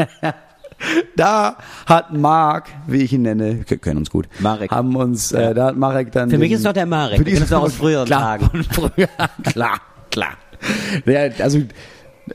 Da 1.15 1.56
hat 1.86 2.12
Mark, 2.12 2.68
wie 2.86 2.97
ich 2.97 3.13
ihn 3.13 3.21
nenne, 3.21 3.63
wir 3.65 3.77
kennen 3.77 3.97
uns 3.97 4.09
gut, 4.09 4.27
Marek. 4.39 4.71
haben 4.71 4.94
uns, 4.97 5.31
äh, 5.31 5.53
da 5.53 5.68
hat 5.68 5.77
Marek 5.77 6.12
dann. 6.12 6.30
Für 6.30 6.38
mich 6.38 6.50
den- 6.50 6.57
ist 6.57 6.63
noch 6.65 6.74
der 6.74 6.86
Marek. 6.86 7.18
Für 7.18 7.24
dich 7.24 7.36
ist 7.36 7.50
noch 7.50 7.62
aus 7.63 7.75
früheren 7.75 8.06
klar, 8.06 8.38
Tagen. 8.39 8.63
Von 8.65 8.89
früher, 8.92 9.07
klar, 9.44 9.80
klar. 10.12 10.31
Der, 11.06 11.31
also, 11.39 11.59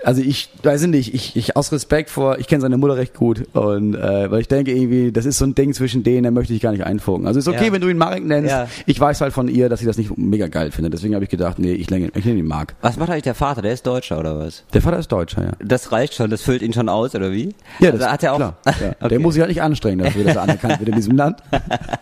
also 0.04 0.22
ich 0.22 0.48
weiß 0.62 0.86
nicht, 0.86 1.14
ich, 1.14 1.36
ich 1.36 1.56
aus 1.56 1.72
Respekt 1.72 2.10
vor, 2.10 2.38
ich 2.38 2.46
kenne 2.46 2.60
seine 2.60 2.76
Mutter 2.76 2.96
recht 2.96 3.14
gut 3.14 3.42
und 3.54 3.94
äh, 3.94 4.30
weil 4.30 4.40
ich 4.40 4.48
denke 4.48 4.72
irgendwie, 4.72 5.12
das 5.12 5.24
ist 5.26 5.38
so 5.38 5.44
ein 5.44 5.54
Ding 5.54 5.72
zwischen 5.74 6.02
denen, 6.02 6.24
da 6.24 6.30
möchte 6.30 6.52
ich 6.54 6.60
gar 6.60 6.72
nicht 6.72 6.84
einfunken. 6.84 7.26
Also 7.26 7.38
ist 7.40 7.48
okay, 7.48 7.66
Ja. 7.66 7.72
wenn 7.72 7.80
du 7.80 7.88
ihn 7.88 7.98
Marek 7.98 8.24
nennst. 8.24 8.50
Ja. 8.50 8.68
Ich 8.86 8.98
weiß 9.00 9.20
halt 9.20 9.32
von 9.32 9.48
ihr, 9.48 9.68
dass 9.68 9.80
sie 9.80 9.86
das 9.86 9.98
nicht 9.98 10.16
mega 10.16 10.46
geil 10.48 10.70
findet. 10.70 10.92
Deswegen 10.94 11.14
habe 11.14 11.24
ich 11.24 11.30
gedacht, 11.30 11.58
nee, 11.58 11.72
ich 11.72 11.90
nenne 11.90 12.10
ich 12.14 12.24
nenne 12.24 12.38
ihn 12.38 12.46
Mark. 12.46 12.74
Was 12.80 12.96
macht 12.96 13.10
eigentlich 13.10 13.24
der 13.24 13.34
Vater? 13.34 13.62
Der 13.62 13.72
ist 13.72 13.86
Deutscher 13.86 14.18
oder 14.18 14.38
was? 14.38 14.64
Der 14.72 14.82
Vater 14.82 14.98
ist 14.98 15.08
Deutscher, 15.10 15.42
ja. 15.44 15.50
Das 15.64 15.92
reicht 15.92 16.14
schon, 16.14 16.30
das 16.30 16.42
füllt 16.42 16.62
ihn 16.62 16.72
schon 16.72 16.88
aus, 16.88 17.14
oder 17.14 17.32
wie? 17.32 17.54
Ja, 17.80 17.90
also 17.90 18.06
hat 18.06 18.22
er 18.22 18.32
auch. 18.34 18.36
klar. 18.36 18.56
Ja. 18.64 18.72
okay. 19.00 19.08
Der 19.08 19.18
muss 19.20 19.34
sich 19.34 19.40
halt 19.40 19.50
nicht 19.50 19.62
anstrengen 19.62 19.98
dafür, 19.98 20.24
dass 20.24 20.36
er 20.36 20.42
anerkannt 20.42 20.78
wird 20.78 20.88
in 20.90 20.94
diesem 20.96 21.16
Land. 21.16 21.38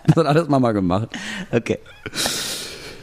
Das 0.06 0.16
hat 0.16 0.26
alles 0.26 0.48
Mama 0.48 0.72
gemacht. 0.72 1.08
Okay. 1.52 1.78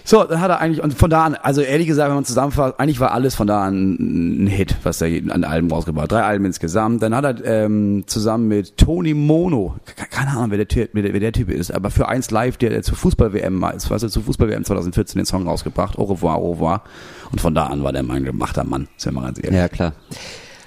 So, 0.08 0.24
dann 0.24 0.40
hat 0.40 0.52
er 0.52 0.60
eigentlich, 0.60 0.84
und 0.84 0.94
von 0.94 1.10
da 1.10 1.26
an, 1.26 1.34
also 1.34 1.62
ehrlich 1.62 1.88
gesagt, 1.88 2.08
wenn 2.10 2.16
man 2.16 2.26
zusammenfasst, 2.26 2.80
eigentlich 2.80 3.00
war 3.00 3.12
alles 3.12 3.34
von 3.34 3.48
da 3.48 3.64
an 3.64 4.44
ein 4.44 4.48
Hit, 4.48 4.76
was 4.84 5.02
er 5.02 5.08
an 5.34 5.44
Alben 5.44 5.72
rausgebracht 5.72 6.04
hat. 6.04 6.12
Drei 6.12 6.22
Alben 6.22 6.46
insgesamt. 6.46 7.02
Dann 7.02 7.16
hat 7.16 7.26
er 7.26 7.44
ähm, 7.66 8.04
zusammen 8.06 8.48
mit 8.48 8.78
Tony 8.78 9.16
Mono, 9.16 9.76
ke- 9.86 10.06
keine 10.12 10.30
Ahnung, 10.30 10.52
wer 10.52 10.58
der, 10.58 10.68
Typ, 10.68 10.90
wer, 10.94 11.02
der, 11.12 11.32
Typ 11.32 11.50
ist, 11.50 11.72
aber 11.72 11.90
für 11.90 12.08
eins 12.08 12.30
live, 12.30 12.58
der, 12.58 12.70
der 12.70 12.84
zur 12.84 12.96
Fußball-WM, 12.98 13.66
ist, 13.76 13.90
du, 13.90 14.08
zur 14.08 14.22
Fußball-WM 14.24 14.64
2014 14.64 15.18
den 15.18 15.26
Song 15.26 15.48
rausgebracht, 15.48 15.98
Au 15.98 16.04
revoir, 16.04 16.36
au 16.38 16.52
revoir. 16.52 16.84
Und 17.32 17.42
von 17.42 17.56
da 17.56 17.66
an 17.66 17.84
war 17.84 17.92
der 17.92 18.04
mein 18.04 18.24
gemachter 18.24 18.64
Mann, 18.64 18.88
sind 18.98 19.14
wir 19.16 19.22
mal 19.22 19.26
ganz 19.26 19.40
ehrlich. 19.44 19.58
Ja, 19.58 19.68
klar. 19.70 19.94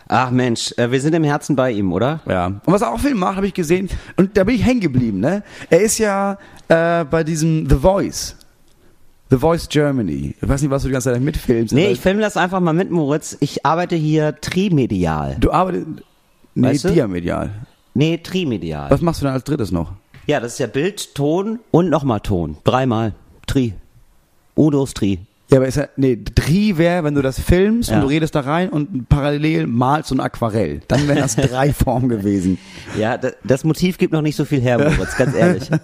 Ach 0.08 0.30
Mensch, 0.30 0.72
äh, 0.78 0.90
wir 0.90 1.00
sind 1.00 1.14
im 1.14 1.22
Herzen 1.22 1.54
bei 1.54 1.70
ihm, 1.70 1.92
oder? 1.92 2.20
Ja. 2.26 2.46
Und 2.46 2.62
was 2.66 2.80
er 2.82 2.90
auch 2.92 2.98
viel 2.98 3.14
macht, 3.14 3.36
habe 3.36 3.46
ich 3.46 3.54
gesehen, 3.54 3.88
und 4.16 4.36
da 4.36 4.42
bin 4.44 4.54
ich 4.56 4.64
hängen 4.64 4.80
geblieben, 4.80 5.20
ne? 5.20 5.42
Er 5.70 5.80
ist 5.82 5.98
ja 5.98 6.38
äh, 6.68 7.04
bei 7.04 7.22
diesem 7.24 7.68
The 7.68 7.76
Voice. 7.76 8.34
The 9.30 9.36
Voice 9.38 9.68
Germany. 9.68 10.34
Ich 10.40 10.48
weiß 10.48 10.62
nicht, 10.62 10.70
was 10.70 10.82
du 10.82 10.88
die 10.88 10.92
ganze 10.92 11.12
Zeit 11.12 11.20
mitfilmst. 11.20 11.74
Nee, 11.74 11.88
ich 11.92 12.00
filme 12.00 12.20
das 12.22 12.36
einfach 12.36 12.60
mal 12.60 12.72
mit, 12.72 12.90
Moritz. 12.90 13.36
Ich 13.40 13.64
arbeite 13.66 13.94
hier 13.96 14.40
trimedial. 14.40 15.36
Du 15.38 15.50
arbeitest. 15.52 15.86
Nee, 16.54 16.68
Weißt 16.68 16.84
du? 16.84 16.88
diamedial. 16.90 17.50
Nee, 17.94 18.18
trimedial. 18.18 18.90
Was 18.90 19.00
machst 19.02 19.20
du 19.20 19.26
denn 19.26 19.34
als 19.34 19.44
drittes 19.44 19.70
noch? 19.70 19.92
Ja, 20.26 20.40
das 20.40 20.52
ist 20.54 20.58
ja 20.60 20.66
Bild, 20.66 21.14
Ton 21.14 21.58
und 21.70 21.90
nochmal 21.90 22.20
Ton. 22.20 22.56
Dreimal. 22.64 23.14
Tri. 23.46 23.74
Udos 24.56 24.94
Tri. 24.94 25.20
Ja, 25.50 25.56
aber 25.58 25.66
ist 25.66 25.76
ja, 25.76 25.88
nee, 25.96 26.18
Dri 26.34 26.76
wäre, 26.76 27.04
wenn 27.04 27.14
du 27.14 27.22
das 27.22 27.40
filmst 27.40 27.88
Ja. 27.88 27.96
und 27.96 28.02
du 28.02 28.08
redest 28.08 28.34
da 28.34 28.40
rein 28.40 28.68
und 28.68 29.08
parallel 29.08 29.66
malst 29.66 30.10
so 30.10 30.14
ein 30.14 30.20
Aquarell. 30.20 30.82
Dann 30.88 31.08
wären 31.08 31.18
das 31.18 31.36
drei 31.36 31.72
Formen 31.72 32.08
gewesen. 32.10 32.58
Ja, 32.98 33.16
da- 33.16 33.30
das 33.44 33.64
Motiv 33.64 33.96
gibt 33.98 34.12
noch 34.12 34.20
nicht 34.22 34.36
so 34.36 34.44
viel 34.44 34.60
her, 34.60 34.78
Moritz, 34.78 35.16
ganz 35.16 35.34
ehrlich. 35.34 35.68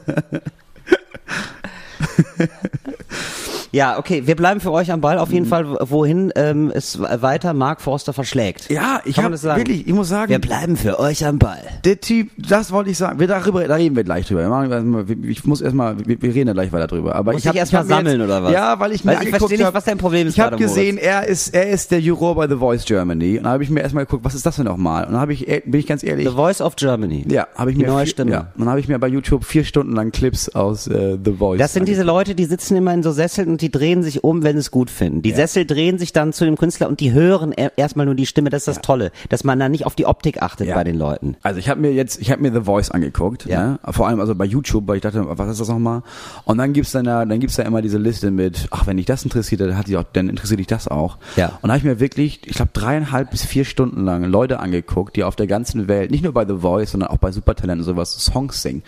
Ja, 3.74 3.98
okay, 3.98 4.22
wir 4.24 4.36
bleiben 4.36 4.60
für 4.60 4.70
euch 4.70 4.92
am 4.92 5.00
Ball. 5.00 5.18
Auf 5.18 5.32
jeden 5.32 5.46
Fall, 5.46 5.66
wohin 5.80 6.32
ähm, 6.36 6.70
es 6.72 7.00
weiter 7.00 7.52
Mark 7.54 7.80
Forster 7.80 8.12
verschlägt. 8.12 8.70
Ja, 8.70 9.00
ich 9.04 9.18
habe 9.18 9.32
das 9.32 9.40
sagen? 9.40 9.58
wirklich, 9.60 9.86
ich 9.88 9.92
muss 9.92 10.08
sagen, 10.08 10.30
Wir 10.30 10.38
bleiben 10.38 10.76
für 10.76 11.00
euch 11.00 11.26
am 11.26 11.38
Ball. 11.40 11.58
der 11.84 12.00
Typ, 12.00 12.30
das 12.38 12.70
wollte 12.70 12.90
ich 12.90 12.98
sagen. 12.98 13.18
Wir 13.18 13.26
darüber, 13.26 13.66
da 13.66 13.74
reden 13.74 13.96
wir 13.96 14.04
gleich 14.04 14.26
drüber. 14.28 14.42
Erstmal- 14.42 15.04
Ich 15.24 15.44
muss 15.44 15.60
erstmal, 15.60 15.96
wir, 16.06 16.22
wir 16.22 16.34
reden 16.34 16.46
ja 16.46 16.52
gleich 16.52 16.72
weiter 16.72 16.86
drüber. 16.86 17.16
Aber 17.16 17.32
Muss 17.32 17.44
ich 17.44 17.50
ich 17.50 17.56
erst 17.56 17.72
mal 17.72 17.80
hab 17.80 17.86
mir 17.88 17.94
sammeln 17.96 18.20
jetzt, 18.20 18.24
oder 18.28 18.44
was? 18.44 18.52
Ja, 18.52 18.78
weil 18.78 18.92
ich 18.92 19.04
mir 19.04 19.16
Weil 19.18 19.24
ich 19.24 19.30
verstehe 19.30 19.58
nicht, 19.58 19.66
hab- 19.66 19.74
was 19.74 19.84
dein 19.84 19.98
Problem 19.98 20.28
ist 20.28 20.34
Ich 20.34 20.40
habe 20.40 20.54
Moritz. 20.54 20.68
gesehen, 20.74 20.96
er 20.96 21.26
ist, 21.26 21.52
er 21.52 21.68
ist 21.68 21.90
der 21.90 22.00
Juror 22.00 22.36
bei 22.36 22.46
The 22.48 22.54
Voice 22.56 22.84
Germany. 22.84 23.38
Und 23.38 23.44
da 23.44 23.50
habe 23.50 23.64
ich 23.64 23.70
mir 23.70 23.80
erstmal 23.80 24.04
geguckt, 24.06 24.24
was 24.24 24.36
ist 24.36 24.46
das 24.46 24.54
denn 24.54 24.66
nochmal? 24.66 25.04
Und 25.06 25.14
dann 25.14 25.20
habe 25.20 25.32
ich, 25.32 25.48
äh, 25.48 25.62
bin 25.64 25.80
ich 25.80 25.86
ganz 25.88 26.04
ehrlich, 26.04 26.28
The 26.28 26.34
Voice 26.34 26.60
of 26.60 26.76
Germany. 26.76 27.24
ja, 27.28 27.48
habe 27.56 27.72
ich 27.72 27.76
Die 27.76 27.82
mir 27.82 27.88
neue 27.88 28.04
vier, 28.04 28.10
Stimme. 28.12 28.30
Ja, 28.30 28.40
und 28.54 28.60
dann 28.60 28.68
habe 28.68 28.78
ich 28.78 28.86
mir 28.86 29.00
bei 29.00 29.08
YouTube 29.08 29.44
vier 29.44 29.64
Stunden 29.64 29.94
lang 29.96 30.12
Clips 30.12 30.48
aus 30.50 30.86
äh, 30.86 31.18
The 31.24 31.32
Voice. 31.32 31.58
Das 31.58 31.72
sind 31.72 31.88
diese 31.88 32.04
Leute, 32.04 32.36
die 32.36 32.44
sitzen 32.44 32.76
immer 32.76 32.94
in 32.94 33.02
so 33.02 33.10
Sesseln 33.10 33.48
und 33.50 33.63
die 33.64 33.70
drehen 33.70 34.02
sich 34.02 34.22
um, 34.24 34.42
wenn 34.42 34.56
sie 34.56 34.60
es 34.60 34.70
gut 34.70 34.90
finden. 34.90 35.22
Die 35.22 35.32
Sessel 35.32 35.64
drehen 35.64 35.98
sich 35.98 36.12
dann 36.12 36.34
zu 36.34 36.44
dem 36.44 36.56
Künstler 36.58 36.86
und 36.88 37.00
die 37.00 37.12
hören 37.12 37.50
er- 37.52 37.72
erstmal 37.78 38.04
nur 38.04 38.14
die 38.14 38.26
Stimme. 38.26 38.50
Das 38.50 38.62
ist 38.62 38.68
das 38.68 38.82
Tolle, 38.82 39.10
dass 39.30 39.42
man 39.42 39.58
da 39.58 39.70
nicht 39.70 39.86
auf 39.86 39.94
die 39.94 40.04
Optik 40.04 40.42
achtet 40.42 40.66
Ja. 40.68 40.74
bei 40.74 40.84
den 40.84 40.96
Leuten. 40.96 41.36
Also 41.42 41.58
ich 41.58 41.70
habe 41.70 41.80
mir 41.80 41.92
jetzt, 41.92 42.20
ich 42.20 42.30
habe 42.30 42.42
mir 42.42 42.52
The 42.52 42.60
Voice 42.66 42.90
angeguckt, 42.90 43.46
Ja. 43.46 43.66
ne? 43.66 43.78
vor 43.90 44.06
allem 44.06 44.20
also 44.20 44.34
bei 44.34 44.44
YouTube, 44.44 44.86
weil 44.86 44.96
ich 44.96 45.02
dachte, 45.02 45.24
was 45.26 45.48
ist 45.50 45.60
das 45.60 45.68
nochmal? 45.68 46.02
Und 46.44 46.58
dann 46.58 46.74
gibt's 46.74 46.92
dann 46.92 47.06
da, 47.06 47.24
dann 47.24 47.40
gibt's 47.40 47.56
da 47.56 47.62
immer 47.62 47.80
diese 47.80 47.96
Liste 47.96 48.30
mit, 48.30 48.68
ach 48.70 48.86
wenn 48.86 48.98
dich 48.98 49.06
das 49.06 49.24
interessiert, 49.24 49.62
dann 49.62 49.78
hat 49.78 49.86
die 49.88 49.96
auch, 49.96 50.04
dann 50.12 50.28
interessiert 50.28 50.60
dich 50.60 50.66
das 50.66 50.86
auch. 50.86 51.16
Ja. 51.36 51.58
Und 51.62 51.68
da 51.68 51.68
habe 51.70 51.78
ich 51.78 51.84
mir 51.84 52.00
wirklich, 52.00 52.40
ich 52.44 52.54
glaube 52.56 52.70
dreieinhalb 52.74 53.30
bis 53.30 53.44
vier 53.44 53.64
Stunden 53.64 54.04
lang 54.04 54.24
Leute 54.24 54.60
angeguckt, 54.60 55.16
die 55.16 55.24
auf 55.24 55.36
der 55.36 55.46
ganzen 55.46 55.88
Welt, 55.88 56.10
nicht 56.10 56.22
nur 56.22 56.34
bei 56.34 56.46
The 56.46 56.56
Voice, 56.58 56.90
sondern 56.90 57.08
auch 57.08 57.16
bei 57.18 57.32
Supertalent 57.32 57.80
und 57.80 57.84
sowas, 57.86 58.12
Songs 58.22 58.60
singen. 58.60 58.82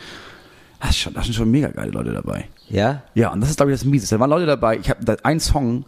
Das, 0.87 0.90
ist 0.97 0.99
schon, 1.02 1.14
das 1.14 1.25
sind 1.25 1.35
schon 1.35 1.50
mega 1.50 1.69
geile 1.69 1.90
Leute 1.90 2.12
dabei. 2.12 2.45
Ja? 2.69 3.02
Ja, 3.14 3.33
und 3.33 3.40
das 3.40 3.50
ist 3.50 3.57
glaube 3.57 3.73
ich 3.73 3.78
das 3.78 3.85
Mieseste. 3.87 4.14
Da 4.16 4.21
waren 4.21 4.31
Leute 4.31 4.47
dabei, 4.47 4.78
ich 4.78 4.88
habe 4.90 5.05
da 5.05 5.16
ein 5.23 5.40
Song, 5.40 5.85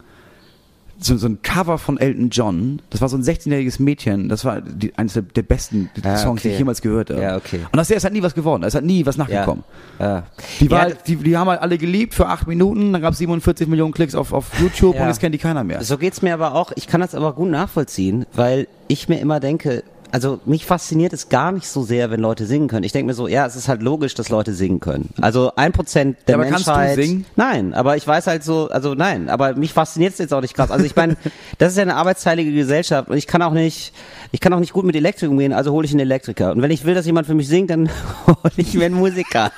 so, 1.01 1.17
so 1.17 1.29
ein 1.29 1.41
Cover 1.43 1.79
von 1.79 1.97
Elton 1.99 2.31
John, 2.31 2.83
das 2.91 3.01
war 3.01 3.09
so 3.09 3.17
ein 3.17 3.23
16-jähriges 3.23 3.81
Mädchen, 3.81 4.29
das 4.29 4.45
war 4.45 4.61
die, 4.61 4.93
eines 4.99 5.13
der, 5.13 5.23
der 5.23 5.43
besten 5.43 5.89
Ah, 6.03 6.17
Songs, 6.17 6.43
die 6.43 6.49
okay. 6.49 6.55
ich 6.55 6.59
jemals 6.59 6.83
gehört 6.83 7.11
habe. 7.11 7.23
Ja, 7.23 7.37
okay. 7.37 7.61
Und 7.71 7.77
das 7.77 7.89
ist 7.91 8.05
hat 8.05 8.13
nie 8.13 8.21
was 8.23 8.35
geworden, 8.35 8.65
es 8.65 8.75
hat 8.75 8.83
nie 8.83 9.07
was 9.07 9.17
nachgekommen. 9.17 9.63
ja. 10.01 10.25
Die, 10.59 10.69
war, 10.69 10.79
Ja, 10.79 10.85
halt- 10.87 11.07
die, 11.07 11.15
die 11.15 11.37
haben 11.37 11.49
halt 11.49 11.61
alle 11.63 11.79
geliebt 11.79 12.15
für 12.15 12.27
acht 12.27 12.49
Minuten, 12.49 12.93
dann 12.93 13.01
gab 13.01 13.13
es 13.13 13.19
47 13.19 13.69
Millionen 13.69 13.93
Klicks 13.93 14.17
auf, 14.17 14.33
auf 14.33 14.51
YouTube 14.61 14.97
Ja. 14.97 15.03
und 15.03 15.07
jetzt 15.09 15.21
kennt 15.21 15.35
die 15.35 15.39
keiner 15.39 15.63
mehr. 15.63 15.85
So 15.85 15.99
geht's 15.99 16.21
mir 16.21 16.35
aber 16.35 16.57
auch. 16.57 16.73
Ich 16.75 16.89
kann 16.89 17.01
das 17.01 17.15
aber 17.15 17.33
gut 17.33 17.49
nachvollziehen, 17.51 18.27
weil 18.35 18.67
ich 18.89 19.09
mir 19.09 19.21
immer 19.21 19.39
denke, 19.39 19.85
also 20.11 20.41
mich 20.45 20.65
fasziniert 20.67 21.13
es 21.13 21.29
gar 21.29 21.53
nicht 21.53 21.69
so 21.69 21.83
sehr, 21.83 22.11
wenn 22.11 22.21
Leute 22.21 22.47
singen 22.47 22.69
können. 22.69 22.85
Ich 22.85 22.93
denke 22.93 23.07
mir 23.09 23.15
so, 23.15 23.29
ja, 23.29 23.47
es 23.47 23.57
ist 23.57 23.69
halt 23.69 23.83
logisch, 23.83 24.15
dass 24.15 24.29
Leute 24.29 24.55
singen 24.55 24.81
können. 24.81 25.11
Also 25.21 25.53
ein 25.57 25.73
Prozent 25.73 26.17
der 26.27 26.37
Ja, 26.37 26.41
aber 26.41 26.51
kannst 26.51 26.67
du 26.67 26.71
Menschheit. 26.73 26.97
singen? 26.97 27.27
Nein, 27.37 27.75
aber 27.75 27.97
ich 27.97 28.07
weiß 28.07 28.27
halt 28.27 28.45
so, 28.45 28.69
also 28.69 28.95
nein, 28.95 29.29
aber 29.29 29.55
mich 29.55 29.73
fasziniert 29.73 30.13
es 30.13 30.19
jetzt 30.19 30.33
auch 30.33 30.41
nicht 30.41 30.55
krass. 30.55 30.71
Also 30.71 30.85
ich 30.85 30.97
meine, 30.97 31.17
das 31.59 31.73
ist 31.73 31.77
ja 31.77 31.83
eine 31.83 31.97
arbeitsteilige 31.97 32.53
Gesellschaft 32.53 33.09
und 33.09 33.17
ich 33.17 33.27
kann 33.27 33.43
auch 33.43 33.53
nicht, 33.53 33.93
ich 34.33 34.41
kann 34.41 34.53
auch 34.53 34.61
nicht 34.61 34.73
gut 34.73 34.85
mit 34.85 34.97
Elektrik 34.97 35.31
umgehen, 35.31 35.53
also 35.53 35.73
hole 35.73 35.85
ich 35.85 35.93
einen 35.93 36.01
Elektriker. 36.01 36.53
Und 36.53 36.63
wenn 36.63 36.71
ich 36.71 36.85
will, 36.85 36.95
dass 36.95 37.07
jemand 37.07 37.27
für 37.27 37.35
mich 37.35 37.49
singt, 37.49 37.71
dann 37.71 37.89
hole 38.27 38.53
ich 38.57 38.75
mir 38.75 38.87
einen 38.87 38.95
Musiker. 38.95 39.53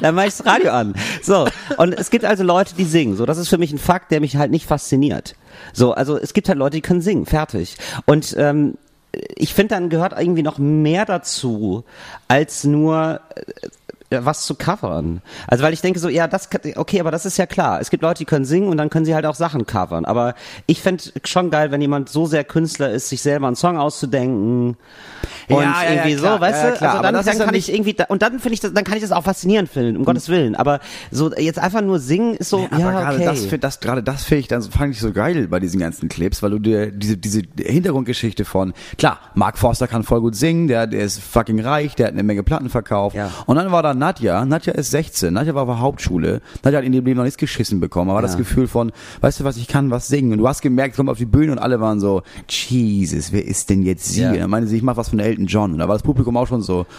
dann 0.00 0.14
mache 0.14 0.28
ich 0.28 0.36
das 0.36 0.46
Radio 0.46 0.72
an. 0.72 0.94
So. 1.22 1.46
Und 1.76 1.94
es 1.94 2.10
gibt 2.10 2.24
also 2.24 2.42
Leute, 2.42 2.74
die 2.76 2.84
singen. 2.84 3.16
So, 3.16 3.26
das 3.26 3.38
ist 3.38 3.48
für 3.48 3.58
mich 3.58 3.72
ein 3.72 3.78
Fakt, 3.78 4.10
der 4.10 4.20
mich 4.20 4.36
halt 4.36 4.50
nicht 4.50 4.66
fasziniert. 4.66 5.36
So, 5.72 5.92
also 5.92 6.18
es 6.18 6.32
gibt 6.34 6.48
halt 6.48 6.58
Leute, 6.58 6.76
die 6.76 6.80
können 6.80 7.00
singen, 7.00 7.26
fertig. 7.26 7.76
Und 8.06 8.34
ähm, 8.38 8.76
ich 9.12 9.54
finde, 9.54 9.74
dann 9.74 9.90
gehört 9.90 10.18
irgendwie 10.18 10.42
noch 10.42 10.58
mehr 10.58 11.04
dazu, 11.04 11.84
als 12.28 12.64
nur 12.64 13.20
äh, 13.34 13.68
was 14.24 14.44
zu 14.44 14.54
covern. 14.54 15.22
Also 15.46 15.64
weil 15.64 15.72
ich 15.72 15.80
denke 15.80 15.98
so, 15.98 16.08
ja, 16.08 16.28
das 16.28 16.50
kann- 16.50 16.60
okay, 16.76 17.00
aber 17.00 17.10
das 17.10 17.26
ist 17.26 17.36
ja 17.38 17.46
klar. 17.46 17.80
Es 17.80 17.90
gibt 17.90 18.02
Leute, 18.02 18.18
die 18.18 18.24
können 18.24 18.44
singen 18.44 18.68
und 18.68 18.76
dann 18.76 18.90
können 18.90 19.04
sie 19.04 19.14
halt 19.14 19.26
auch 19.26 19.34
Sachen 19.34 19.66
covern. 19.66 20.04
Aber 20.04 20.34
ich 20.66 20.80
fände 20.82 21.02
schon 21.24 21.50
geil, 21.50 21.70
wenn 21.70 21.80
jemand 21.80 22.08
so 22.08 22.26
sehr 22.26 22.44
Künstler 22.44 22.90
ist, 22.90 23.08
sich 23.08 23.22
selber 23.22 23.46
einen 23.46 23.56
Song 23.56 23.78
auszudenken 23.78 24.76
und 25.48 25.56
Ja, 25.56 25.60
ja, 25.62 25.82
ja, 25.84 25.92
irgendwie 25.94 26.16
klar. 26.16 26.34
so, 26.36 26.40
weißt 26.40 26.58
Ja, 26.58 26.64
ja, 26.64 26.70
du? 26.72 26.76
klar. 26.78 26.90
Also 26.92 27.02
dann, 27.02 27.14
dann 27.14 27.38
ja 27.38 27.44
kann 27.44 27.54
ich 27.54 27.72
irgendwie 27.72 27.94
da, 27.94 28.04
und 28.08 28.22
dann 28.22 28.38
finde 28.38 28.54
ich 28.54 28.60
das, 28.60 28.72
dann 28.72 28.84
kann 28.84 28.96
ich 28.96 29.02
das 29.02 29.12
auch 29.12 29.24
faszinierend 29.24 29.68
finden, 29.68 29.96
um 29.96 30.04
Gottes 30.04 30.28
Willen. 30.28 30.54
Aber 30.54 30.80
so 31.10 31.32
jetzt 31.34 31.58
einfach 31.58 31.80
nur 31.80 31.98
singen 31.98 32.34
ist 32.34 32.48
so, 32.50 32.68
ja, 32.70 32.90
gerade 32.90 33.16
okay. 33.16 33.24
das, 33.50 33.60
das, 33.60 33.80
gerade 33.80 34.02
das 34.02 34.24
finde 34.24 34.40
ich 34.40 34.48
dann, 34.48 34.62
fand 34.62 34.94
ich 34.94 35.00
so 35.00 35.12
geil 35.12 35.48
bei 35.48 35.60
diesen 35.60 35.80
ganzen 35.80 36.08
Clips, 36.08 36.42
weil 36.42 36.50
du 36.50 36.58
dir 36.58 36.90
diese, 36.90 37.16
diese 37.16 37.42
Hintergrundgeschichte 37.58 38.44
von, 38.44 38.72
klar, 38.98 39.18
Mark 39.34 39.58
Forster 39.58 39.88
kann 39.88 40.02
voll 40.04 40.20
gut 40.20 40.34
singen, 40.36 40.68
der, 40.68 40.86
der 40.86 41.04
ist 41.04 41.20
fucking 41.20 41.60
reich, 41.60 41.94
der 41.94 42.06
hat 42.08 42.12
eine 42.14 42.22
Menge 42.22 42.42
Platten 42.42 42.68
verkauft. 42.68 43.16
Ja. 43.16 43.30
Und 43.46 43.56
dann 43.56 43.72
war 43.72 43.82
da 43.82 43.94
Nadja, 44.02 44.44
Nadja 44.44 44.72
ist 44.72 44.90
16, 44.90 45.32
Nadja 45.32 45.54
war 45.54 45.62
auf 45.62 45.68
der 45.68 45.78
Hauptschule, 45.80 46.40
Nadja 46.64 46.78
hat 46.78 46.84
in 46.84 46.90
dem 46.90 47.04
Leben 47.04 47.18
noch 47.18 47.24
nichts 47.24 47.38
geschissen 47.38 47.78
bekommen, 47.78 48.10
aber 48.10 48.18
Ja. 48.18 48.26
das 48.26 48.36
Gefühl 48.36 48.66
von, 48.66 48.90
weißt 49.20 49.38
du 49.38 49.44
was, 49.44 49.56
ich 49.56 49.68
kann 49.68 49.90
was 49.92 50.08
singen. 50.08 50.32
Und 50.32 50.38
du 50.38 50.48
hast 50.48 50.60
gemerkt, 50.60 50.96
kommt 50.96 51.08
auf 51.08 51.18
die 51.18 51.24
Bühne 51.24 51.52
und 51.52 51.58
alle 51.58 51.80
waren 51.80 52.00
so, 52.00 52.22
Jesus, 52.48 53.30
wer 53.32 53.44
ist 53.46 53.70
denn 53.70 53.82
jetzt 53.82 54.06
sie? 54.12 54.22
Ja. 54.22 54.32
Und 54.32 54.38
dann 54.40 54.50
meinte 54.50 54.68
sie, 54.68 54.76
ich 54.76 54.82
mach 54.82 54.96
was 54.96 55.10
von 55.10 55.20
Elton 55.20 55.46
John. 55.46 55.72
Und 55.72 55.78
da 55.78 55.86
war 55.86 55.94
das 55.94 56.02
Publikum 56.02 56.36
auch 56.36 56.48
schon 56.48 56.62
so, 56.62 56.84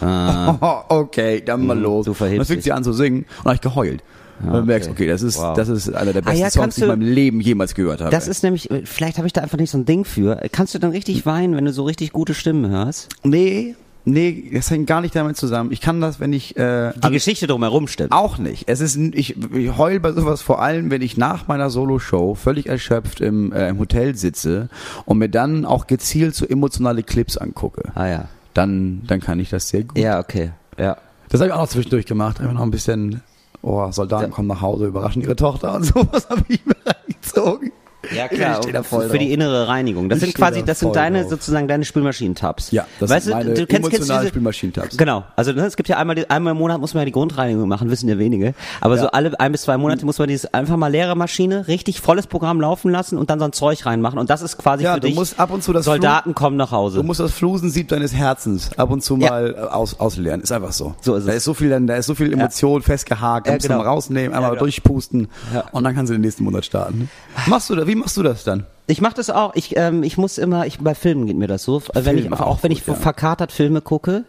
okay, 0.88 1.42
dann 1.44 1.66
mal 1.66 1.78
los. 1.78 2.04
Ah. 2.04 2.04
du 2.06 2.10
und 2.12 2.16
verhebst 2.16 2.38
dann 2.40 2.46
fängt 2.46 2.58
dich. 2.58 2.64
sie 2.64 2.72
an 2.72 2.84
zu 2.84 2.92
singen 2.94 3.18
und 3.18 3.26
dann 3.44 3.50
hab 3.50 3.54
ich 3.56 3.60
geheult. 3.60 4.02
Und 4.42 4.52
dann 4.52 4.66
merkst 4.66 4.88
du, 4.88 4.92
okay, 4.92 5.06
das 5.06 5.22
ist, 5.22 5.38
Wow. 5.38 5.56
das 5.56 5.68
ist 5.68 5.94
einer 5.94 6.12
der 6.12 6.22
Ah 6.22 6.30
besten 6.30 6.40
ja, 6.40 6.50
Songs, 6.50 6.74
die 6.74 6.80
ich 6.80 6.84
in 6.84 6.88
meinem 6.98 7.02
Leben 7.08 7.40
jemals 7.40 7.74
gehört 7.74 8.00
habe. 8.00 8.10
Das 8.10 8.26
ist 8.26 8.42
nämlich, 8.42 8.68
vielleicht 8.84 9.16
habe 9.18 9.26
ich 9.28 9.32
da 9.32 9.42
einfach 9.42 9.58
nicht 9.58 9.70
so 9.70 9.78
ein 9.78 9.84
Ding 9.84 10.04
für. 10.04 10.40
Kannst 10.50 10.74
du 10.74 10.78
dann 10.80 10.90
richtig 10.90 11.24
weinen, 11.24 11.54
wenn 11.54 11.64
du 11.66 11.72
so 11.72 11.84
richtig 11.84 12.12
gute 12.12 12.34
Stimmen 12.34 12.68
hörst? 12.68 13.10
nee, 13.22 13.76
nee, 14.04 14.50
das 14.52 14.70
hängt 14.70 14.86
gar 14.86 15.00
nicht 15.00 15.14
damit 15.16 15.36
zusammen. 15.36 15.72
Ich 15.72 15.80
kann 15.80 16.00
das, 16.00 16.20
wenn 16.20 16.32
ich 16.32 16.56
äh, 16.56 16.92
Die 16.96 17.10
Geschichte 17.10 17.46
drumherum 17.46 17.88
stimmt. 17.88 18.12
auch 18.12 18.38
nicht. 18.38 18.68
Es 18.68 18.80
ist, 18.80 18.96
ich, 18.96 19.36
ich 19.52 19.76
heul 19.76 20.00
bei 20.00 20.12
sowas 20.12 20.42
vor 20.42 20.60
allem, 20.62 20.90
wenn 20.90 21.02
ich 21.02 21.16
nach 21.16 21.48
meiner 21.48 21.70
Solo-Show 21.70 22.34
völlig 22.34 22.66
erschöpft 22.66 23.20
im, 23.20 23.52
äh, 23.52 23.68
im 23.68 23.78
Hotel 23.78 24.14
sitze 24.16 24.68
und 25.04 25.18
mir 25.18 25.28
dann 25.28 25.64
auch 25.64 25.86
gezielt 25.86 26.34
so 26.34 26.46
emotionale 26.46 27.02
Clips 27.02 27.36
angucke. 27.36 27.92
Ah 27.94 28.06
ja. 28.06 28.28
Dann, 28.54 29.02
dann 29.06 29.20
kann 29.20 29.40
ich 29.40 29.50
das 29.50 29.68
sehr 29.68 29.82
gut. 29.84 29.98
Ja, 29.98 30.20
okay. 30.20 30.52
Ja. 30.78 30.96
Das 31.28 31.40
habe 31.40 31.48
ich 31.48 31.54
auch 31.54 31.60
noch 31.60 31.68
zwischendurch 31.68 32.06
gemacht. 32.06 32.40
Einfach 32.40 32.52
noch 32.54 32.62
ein 32.62 32.70
bisschen, 32.70 33.22
oh, 33.62 33.90
Soldaten 33.90 34.30
kommen 34.30 34.46
nach 34.48 34.60
Hause, 34.60 34.86
überraschen 34.86 35.22
ihre 35.22 35.34
Tochter 35.34 35.74
und 35.74 35.82
sowas 35.84 36.28
habe 36.30 36.44
ich 36.48 36.64
mir 36.64 36.76
reingezogen. 36.86 37.72
Ja 38.14 38.28
klar, 38.28 38.60
da 38.72 38.82
für 38.82 39.06
die 39.18 39.26
drauf. 39.26 39.32
innere 39.34 39.68
Reinigung. 39.68 40.08
Das 40.08 40.18
Ich 40.18 40.24
sind 40.24 40.34
quasi, 40.34 40.60
da 40.60 40.66
das 40.66 40.80
sind 40.80 40.94
deine 40.96 41.20
drauf. 41.22 41.30
sozusagen 41.30 41.68
deine 41.68 41.84
Spülmaschinen-Tabs. 41.84 42.70
Ja, 42.70 42.86
das 43.00 43.10
weißt 43.10 43.26
sind 43.26 43.34
meine 43.34 43.54
du 43.54 43.66
kennst, 43.66 43.90
kennst 43.90 44.10
diese, 44.10 44.28
Spülmaschinen-Tabs. 44.28 44.96
Genau, 44.96 45.24
also 45.36 45.52
ne, 45.52 45.64
es 45.66 45.76
gibt 45.76 45.88
ja 45.88 45.96
einmal, 45.98 46.16
die- 46.16 46.28
einmal 46.28 46.52
im 46.52 46.58
Monat 46.58 46.80
muss 46.80 46.94
man 46.94 47.02
ja 47.02 47.04
die 47.06 47.12
Grundreinigung 47.12 47.68
machen, 47.68 47.90
wissen 47.90 48.08
ja 48.08 48.18
wenige. 48.18 48.54
Aber 48.80 48.98
so 48.98 49.08
alle 49.08 49.38
ein 49.40 49.52
bis 49.52 49.62
zwei 49.62 49.76
Monate 49.78 50.04
muss 50.04 50.18
man 50.18 50.28
dieses 50.28 50.52
einfach 50.52 50.76
mal 50.76 50.88
leere 50.88 51.14
Maschine, 51.16 51.68
richtig 51.68 52.00
volles 52.00 52.26
Programm 52.26 52.60
laufen 52.60 52.90
lassen 52.90 53.18
und 53.18 53.30
dann 53.30 53.38
so 53.38 53.44
ein 53.46 53.52
Zeug 53.52 53.84
reinmachen. 53.86 54.18
Und 54.18 54.30
das 54.30 54.42
ist 54.42 54.58
quasi 54.58 54.84
Ja, 54.84 54.94
für 54.94 55.00
du 55.00 55.06
dich. 55.08 55.16
musst 55.16 55.38
ab 55.40 55.50
und 55.50 55.62
zu 55.62 55.72
das 55.72 55.84
Soldaten 55.84 56.34
kommen 56.34 56.56
nach 56.56 56.70
Hause. 56.70 56.98
Du 56.98 57.02
musst 57.02 57.20
das 57.20 57.32
Flusensieb 57.32 57.88
deines 57.88 58.14
Herzens 58.14 58.70
ab 58.76 58.90
und 58.90 59.02
zu 59.02 59.16
Ja. 59.18 59.30
mal 59.30 59.54
äh, 59.54 59.60
aus, 59.72 59.98
ausleeren. 60.00 60.40
Ist 60.40 60.52
einfach 60.52 60.72
so. 60.72 60.94
So 61.00 61.14
ist 61.16 61.26
Da 61.26 61.30
es. 61.32 61.38
ist 61.38 61.44
so 61.44 61.54
viel, 61.54 61.70
da 61.86 61.96
ist 61.96 62.06
so 62.06 62.14
viel 62.14 62.32
Emotion 62.32 62.82
festgehakt. 62.82 63.46
Da 63.46 63.50
Ja, 63.52 63.56
musst 63.56 63.66
genau. 63.68 63.78
du 63.80 63.84
mal 63.84 63.90
rausnehmen, 63.90 64.32
einmal 64.34 64.42
Ja, 64.50 64.54
genau. 64.54 64.60
durchpusten 64.64 65.28
Ja. 65.54 65.64
und 65.72 65.84
dann 65.84 65.94
kannst 65.94 66.10
du 66.10 66.14
den 66.14 66.20
nächsten 66.22 66.44
Monat 66.44 66.64
starten. 66.64 67.08
Machst 67.46 67.70
du 67.70 67.74
das? 67.76 67.86
Wie 67.86 67.93
machst 67.94 68.16
du 68.16 68.22
das 68.22 68.44
dann? 68.44 68.66
Ich 68.86 69.00
mache 69.00 69.14
das 69.14 69.30
auch. 69.30 69.54
Ich, 69.54 69.76
ähm, 69.76 70.02
ich 70.02 70.18
muss 70.18 70.38
immer, 70.38 70.66
ich, 70.66 70.78
bei 70.78 70.94
Filmen 70.94 71.26
geht 71.26 71.36
mir 71.36 71.46
das 71.46 71.62
so, 71.62 71.82
wenn 71.94 72.16
ich, 72.16 72.22
Filme 72.22 72.40
auch 72.40 72.46
auch 72.46 72.62
wenn 72.62 72.72
ich 72.72 72.84
gut, 72.84 72.96
ja. 72.96 73.00
verkatert 73.00 73.52
Filme 73.52 73.80
gucke. 73.80 74.24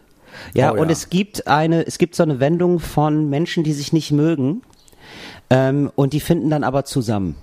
Ja, 0.54 0.72
Oh, 0.72 0.80
und 0.80 0.88
ja. 0.88 0.92
es 0.92 1.10
gibt 1.10 1.46
eine, 1.46 1.86
es 1.86 1.98
gibt 1.98 2.14
so 2.14 2.22
eine 2.22 2.40
Wendung 2.40 2.78
von 2.78 3.28
Menschen, 3.30 3.64
die 3.64 3.72
sich 3.72 3.92
nicht 3.92 4.12
mögen, 4.12 4.62
ähm, 5.50 5.90
und 5.94 6.12
die 6.12 6.20
finden 6.20 6.50
dann 6.50 6.64
aber 6.64 6.84
zusammen. 6.84 7.36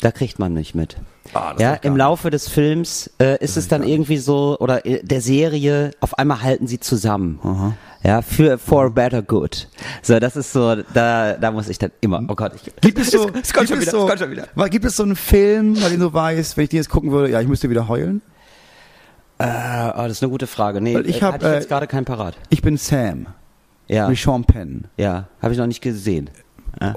Da 0.00 0.12
kriegt 0.12 0.38
man 0.38 0.52
nicht 0.52 0.74
mit. 0.74 0.96
Ah, 1.34 1.54
ja, 1.58 1.74
ich 1.74 1.84
im. 1.84 1.96
Laufe 1.96 2.30
des 2.30 2.48
Films 2.48 3.10
äh, 3.20 3.42
ist 3.42 3.56
es 3.56 3.66
dann 3.66 3.82
irgendwie 3.82 4.18
so, 4.18 4.56
oder 4.60 4.86
äh, 4.86 5.02
der 5.02 5.20
Serie, 5.20 5.90
auf 6.00 6.18
einmal 6.18 6.42
halten 6.42 6.66
sie 6.68 6.78
zusammen. 6.78 7.74
Ja, 8.04 8.22
für 8.22 8.58
for 8.58 8.90
better 8.90 9.22
good. 9.22 9.68
So, 10.02 10.18
das 10.20 10.36
ist 10.36 10.52
so, 10.52 10.76
da, 10.94 11.32
da 11.34 11.50
muss 11.50 11.68
ich 11.68 11.78
dann 11.78 11.90
immer, 12.00 12.22
oh 12.28 12.34
Gott, 12.34 12.52
ich, 12.54 12.72
Gibt 12.80 12.98
es 12.98 13.10
so, 13.10 13.28
es 13.28 13.52
kommt 13.52 13.66
gibt 13.66 13.68
schon 13.68 13.78
es 13.78 13.82
wieder, 13.82 13.90
so, 13.90 14.02
es 14.02 14.06
kommt 14.06 14.18
schon 14.20 14.30
wieder. 14.30 14.48
Weil 14.54 14.70
Gibt 14.70 14.84
es 14.84 14.96
so 14.96 15.02
einen 15.02 15.16
Film, 15.16 15.74
bei 15.74 15.88
dem 15.88 16.00
du 16.00 16.12
weißt, 16.12 16.56
wenn 16.56 16.64
ich 16.64 16.70
den 16.70 16.76
jetzt 16.76 16.90
gucken 16.90 17.10
würde, 17.10 17.32
ja, 17.32 17.40
ich 17.40 17.48
müsste 17.48 17.68
wieder 17.70 17.88
heulen? 17.88 18.22
Äh, 19.38 19.44
oh, 19.44 20.02
das 20.02 20.12
ist 20.12 20.22
eine 20.22 20.30
gute 20.30 20.46
Frage. 20.46 20.80
Nee, 20.80 20.94
Weil 20.94 21.08
ich 21.08 21.18
äh, 21.18 21.24
hab, 21.24 21.34
hatte 21.34 21.48
ich 21.48 21.54
jetzt 21.54 21.66
äh, 21.66 21.68
gerade 21.68 21.86
keinen 21.86 22.04
parat. 22.04 22.36
Ich 22.50 22.62
bin 22.62 22.76
Sam. 22.76 23.26
Ja. 23.88 24.08
Mit 24.08 24.18
Sean 24.18 24.44
Penn. 24.44 24.86
Ja, 24.96 25.28
habe 25.40 25.52
ich 25.52 25.58
noch 25.58 25.66
nicht 25.66 25.80
gesehen. 25.80 26.30
Ja. 26.80 26.94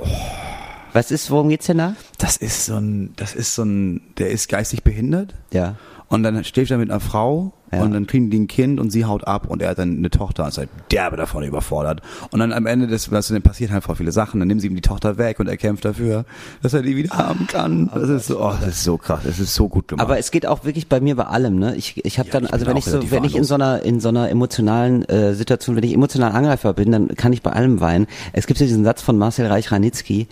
Was 0.93 1.09
ist, 1.09 1.31
worum 1.31 1.49
geht's 1.49 1.67
denn 1.67 1.77
da? 1.77 1.95
Das 2.17 2.35
ist 2.37 2.65
so 2.65 2.75
ein, 2.75 3.13
das 3.15 3.33
ist 3.33 3.55
so 3.55 3.63
ein, 3.63 4.01
der 4.17 4.29
ist 4.29 4.49
geistig 4.49 4.83
behindert. 4.83 5.33
Ja. 5.53 5.75
Und 6.09 6.23
dann 6.23 6.43
steht 6.43 6.69
er 6.69 6.77
mit 6.77 6.91
einer 6.91 6.99
Frau 6.99 7.53
Ja. 7.71 7.83
und 7.83 7.93
dann 7.93 8.05
kriegen 8.07 8.29
die 8.29 8.39
ein 8.39 8.47
Kind 8.47 8.79
und 8.79 8.91
sie 8.91 9.05
haut 9.05 9.25
ab 9.25 9.47
und 9.47 9.61
er 9.61 9.69
hat 9.69 9.79
dann 9.79 9.97
eine 9.97 10.09
Tochter 10.09 10.43
und 10.43 10.49
ist 10.49 10.57
halt 10.57 10.69
derbe 10.91 11.15
davon 11.15 11.43
überfordert. 11.43 12.01
Und 12.31 12.39
dann 12.39 12.51
am 12.51 12.65
Ende 12.65 12.87
des, 12.87 13.11
was 13.11 13.29
dann 13.29 13.41
passiert 13.41 13.71
halt 13.71 13.83
voll 13.83 13.95
viele 13.95 14.11
Sachen. 14.11 14.39
Dann 14.39 14.47
nehmen 14.47 14.59
sie 14.59 14.67
ihm 14.67 14.75
die 14.75 14.81
Tochter 14.81 15.17
weg 15.17 15.39
und 15.39 15.47
er 15.47 15.57
kämpft 15.57 15.85
dafür, 15.85 16.25
dass 16.61 16.73
er 16.73 16.81
die 16.81 16.95
wieder 16.97 17.17
haben 17.17 17.47
kann. 17.47 17.89
Das 17.93 18.09
ist 18.09 18.27
so, 18.27 18.43
oh, 18.43 18.53
das 18.59 18.69
ist 18.75 18.83
so 18.83 18.97
krass. 18.97 19.21
Das 19.23 19.39
ist 19.39 19.55
so 19.55 19.69
gut 19.69 19.87
gemacht. 19.87 20.05
Aber 20.05 20.17
es 20.17 20.31
geht 20.31 20.45
auch 20.45 20.65
wirklich 20.65 20.87
bei 20.87 20.99
mir 20.99 21.15
bei 21.15 21.25
allem, 21.25 21.59
ne? 21.59 21.75
Ich, 21.75 22.03
ich 22.05 22.19
habe 22.19 22.29
dann, 22.29 22.45
ich 22.45 22.53
also 22.53 22.65
wenn 22.65 22.77
ich 22.77 22.85
so, 22.85 23.11
wenn 23.11 23.23
ich 23.23 23.35
in 23.35 23.43
so 23.43 23.55
einer 23.55 23.81
in 23.83 23.99
so 23.99 24.09
einer 24.09 24.29
emotionalen 24.29 25.07
äh, 25.07 25.33
Situation, 25.33 25.75
wenn 25.75 25.83
ich 25.83 25.93
emotional 25.93 26.31
angreifbar 26.31 26.73
bin, 26.73 26.91
dann 26.91 27.07
kann 27.15 27.31
ich 27.31 27.41
bei 27.41 27.51
allem 27.51 27.79
weinen. 27.79 28.07
Es 28.33 28.47
gibt 28.47 28.59
ja 28.59 28.65
diesen 28.65 28.83
Satz 28.83 29.01
von 29.01 29.17
Marcel 29.17 29.47
Reich-Ranitzky: 29.47 30.27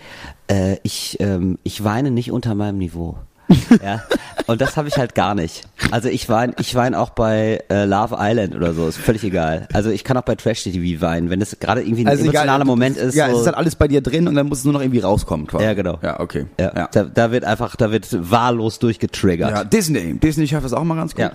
äh, 0.47 0.77
Ich 0.83 1.17
ähm, 1.19 1.57
ich 1.63 1.83
weine 1.83 2.11
nicht 2.11 2.31
unter 2.31 2.55
meinem 2.55 2.77
Niveau. 2.77 3.17
Ja, 3.83 4.03
und 4.47 4.61
das 4.61 4.77
habe 4.77 4.87
ich 4.87 4.97
halt 4.97 5.15
gar 5.15 5.35
nicht. 5.35 5.63
Also 5.91 6.09
ich 6.09 6.29
weine, 6.29 6.53
ich 6.59 6.73
weine 6.75 6.99
auch 6.99 7.09
bei 7.11 7.63
äh, 7.69 7.85
Love 7.85 8.15
Island 8.19 8.55
oder 8.55 8.73
so, 8.73 8.87
ist 8.87 8.97
völlig 8.97 9.23
egal. 9.23 9.67
Also 9.73 9.89
ich 9.89 10.03
kann 10.03 10.17
auch 10.17 10.23
bei 10.23 10.35
Trash 10.35 10.63
TV 10.63 11.01
weinen, 11.01 11.29
wenn 11.29 11.39
das 11.39 11.57
gerade 11.59 11.81
irgendwie 11.81 12.01
ein 12.03 12.07
also 12.07 12.23
egal, 12.23 12.33
emotionaler 12.33 12.63
du- 12.63 12.69
Moment 12.69 12.97
ist. 12.97 13.15
Ja, 13.15 13.27
so, 13.29 13.35
es 13.35 13.39
ist 13.41 13.45
halt 13.47 13.57
alles 13.57 13.75
bei 13.75 13.87
dir 13.87 14.01
drin 14.01 14.27
und 14.27 14.35
dann 14.35 14.47
muss 14.47 14.59
es 14.59 14.63
nur 14.65 14.73
noch 14.73 14.81
irgendwie 14.81 14.99
rauskommen. 14.99 15.47
Quasi. 15.47 15.63
Ja, 15.63 15.73
genau. 15.73 15.99
Ja, 16.01 16.19
okay. 16.19 16.45
ja, 16.59 16.71
ja. 16.75 16.89
Da, 16.91 17.03
da 17.03 17.31
wird 17.31 17.43
einfach, 17.45 17.75
da 17.75 17.91
wird 17.91 18.07
wahllos 18.31 18.79
durchgetriggert. 18.79 19.51
ja 19.51 19.63
Disney. 19.63 20.13
Disney 20.19 20.47
schafft 20.47 20.65
das 20.65 20.73
auch 20.73 20.83
mal 20.83 20.95
ganz 20.95 21.13
gut. 21.15 21.19
Ja. 21.23 21.31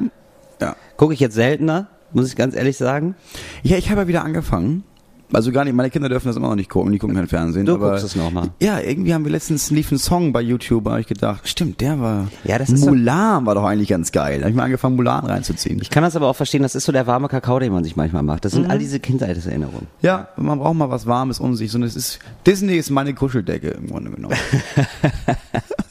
ja. 0.60 0.76
Gucke 0.96 1.14
ich 1.14 1.20
jetzt 1.20 1.34
seltener, 1.34 1.88
muss 2.12 2.28
ich 2.28 2.36
ganz 2.36 2.54
ehrlich 2.54 2.76
sagen. 2.76 3.14
Ja, 3.62 3.76
ich 3.76 3.90
habe 3.90 4.02
ja 4.02 4.08
wieder 4.08 4.24
angefangen. 4.24 4.84
Also 5.32 5.50
gar 5.52 5.64
nicht, 5.64 5.74
meine 5.74 5.90
Kinder 5.90 6.08
dürfen 6.08 6.28
das 6.28 6.36
immer 6.36 6.48
noch 6.48 6.54
nicht 6.54 6.70
gucken, 6.70 6.92
die 6.92 6.98
gucken 6.98 7.16
kein 7.16 7.26
Fernsehen. 7.26 7.66
Du 7.66 7.74
aber 7.74 7.90
guckst 7.90 8.04
es 8.04 8.14
noch 8.14 8.30
mal. 8.30 8.50
Ja, 8.60 8.78
irgendwie 8.78 9.14
haben 9.14 9.24
wir 9.24 9.32
letztens 9.32 9.70
lief 9.70 9.90
ein 9.90 9.98
Song 9.98 10.32
bei 10.32 10.40
YouTube, 10.40 10.86
habe 10.88 11.00
ich 11.00 11.06
gedacht, 11.06 11.48
stimmt, 11.48 11.80
der 11.80 11.98
war. 11.98 12.28
Ja, 12.44 12.58
das 12.58 12.68
ist 12.70 12.80
so- 12.82 12.90
Mulan 12.90 13.44
war 13.46 13.54
doch 13.54 13.64
eigentlich 13.64 13.88
ganz 13.88 14.12
geil. 14.12 14.36
Da 14.38 14.42
habe 14.42 14.50
ich 14.50 14.56
mal 14.56 14.64
angefangen, 14.64 14.96
Mulan 14.96 15.24
reinzuziehen. 15.24 15.80
Ich 15.82 15.90
kann 15.90 16.02
das 16.04 16.14
aber 16.14 16.28
auch 16.28 16.36
verstehen, 16.36 16.62
das 16.62 16.74
ist 16.74 16.84
so 16.84 16.92
der 16.92 17.06
warme 17.06 17.28
Kakao, 17.28 17.58
den 17.58 17.72
man 17.72 17.82
sich 17.84 17.96
manchmal 17.96 18.22
macht. 18.22 18.44
Das 18.44 18.52
Mhm. 18.52 18.62
sind 18.62 18.70
all 18.70 18.78
diese 18.78 19.00
Kindheitserinnerungen. 19.00 19.86
ja, 20.02 20.28
man 20.36 20.58
braucht 20.58 20.74
mal 20.76 20.90
was 20.90 21.06
Warmes 21.06 21.40
um 21.40 21.54
sich. 21.56 21.70
So, 21.72 21.78
das 21.78 21.96
ist, 21.96 22.18
Disney 22.46 22.76
ist 22.76 22.90
meine 22.90 23.14
Kuscheldecke 23.14 23.68
im 23.70 23.88
Grunde 23.88 24.10
genommen. 24.10 24.34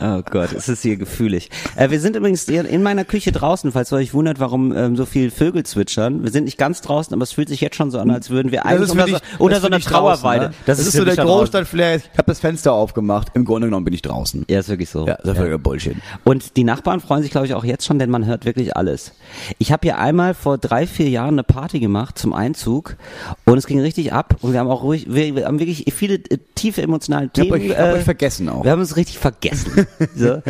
Oh 0.00 0.22
Gott, 0.30 0.52
es 0.52 0.68
ist 0.68 0.82
hier 0.82 0.96
gefühlig. 0.96 1.50
Äh, 1.76 1.90
wir 1.90 2.00
sind 2.00 2.16
übrigens 2.16 2.44
in 2.48 2.82
meiner 2.82 3.04
Küche 3.04 3.32
draußen, 3.32 3.72
falls 3.72 3.92
ihr 3.92 3.96
euch 3.96 4.14
wundert, 4.14 4.40
warum 4.40 4.76
ähm, 4.76 4.96
so 4.96 5.06
viel 5.06 5.30
Vögel 5.30 5.64
zwitschern. 5.64 6.22
Wir 6.22 6.30
sind 6.30 6.44
nicht 6.44 6.58
ganz 6.58 6.80
draußen, 6.80 7.14
aber 7.14 7.22
es 7.22 7.32
fühlt 7.32 7.48
sich 7.48 7.60
jetzt 7.60 7.76
schon 7.76 7.90
so 7.90 7.98
an, 7.98 8.10
als 8.10 8.30
würden 8.30 8.52
wir 8.52 8.66
eigentlich 8.66 8.90
unter, 8.90 9.04
dich- 9.06 9.18
so, 9.38 9.48
das 9.48 9.60
so 9.60 9.66
einer 9.66 9.76
dich 9.76 9.86
draußen, 9.86 10.22
Trauerweide. 10.22 10.48
ne? 10.48 10.54
Das, 10.66 10.78
ist 10.78 10.92
so 10.92 11.04
der. 11.04 11.16
Großstadtflair. 11.16 11.96
Ich 11.96 12.02
habe 12.18 12.24
das 12.26 12.40
Fenster 12.40 12.72
aufgemacht. 12.72 13.28
Im 13.34 13.44
Grunde 13.44 13.68
genommen 13.68 13.84
bin 13.84 13.94
ich 13.94 14.02
draußen. 14.02 14.44
Ja, 14.48 14.58
ist 14.60 14.68
wirklich 14.68 14.90
so. 14.90 15.06
Ja, 15.06 15.16
das 15.22 15.32
ist 15.32 15.36
völliger 15.38 15.58
Bullshit. 15.58 15.96
Und 16.24 16.56
die 16.56 16.64
Nachbarn 16.64 17.00
freuen 17.00 17.22
sich, 17.22 17.30
glaube 17.30 17.46
ich, 17.46 17.54
auch 17.54 17.64
jetzt 17.64 17.84
schon, 17.86 17.98
denn 17.98 18.10
man 18.10 18.26
hört 18.26 18.44
wirklich 18.44 18.76
alles. 18.76 19.12
Ich 19.58 19.72
habe 19.72 19.80
hier 19.82 19.98
einmal 19.98 20.34
vor 20.34 20.58
drei, 20.58 20.86
vier 20.86 21.08
Jahren 21.08 21.34
eine 21.34 21.42
Party 21.44 21.80
gemacht 21.80 22.18
zum 22.18 22.32
Einzug 22.32 22.96
und 23.44 23.58
es 23.58 23.66
ging 23.66 23.80
richtig 23.80 24.12
ab 24.12 24.36
und 24.42 24.52
wir 24.52 24.60
haben 24.60 24.68
auch 24.68 24.82
ruhig, 24.82 25.06
wir, 25.08 25.34
wir 25.36 25.46
haben 25.46 25.58
wirklich 25.58 25.84
viele 25.94 26.14
äh, 26.16 26.38
tiefe 26.54 26.82
emotionale 26.82 27.30
Ich 27.32 27.40
hab 27.40 27.48
Themen. 27.48 27.70
euch, 27.70 27.78
hab 27.78 27.94
euch 27.94 28.04
vergessen 28.04 28.48
auch. 28.48 28.64
Wir 28.64 28.70
haben 28.72 28.80
uns 28.80 28.96
richtig 28.96 29.18
vergessen. 29.18 29.85
So. 30.14 30.42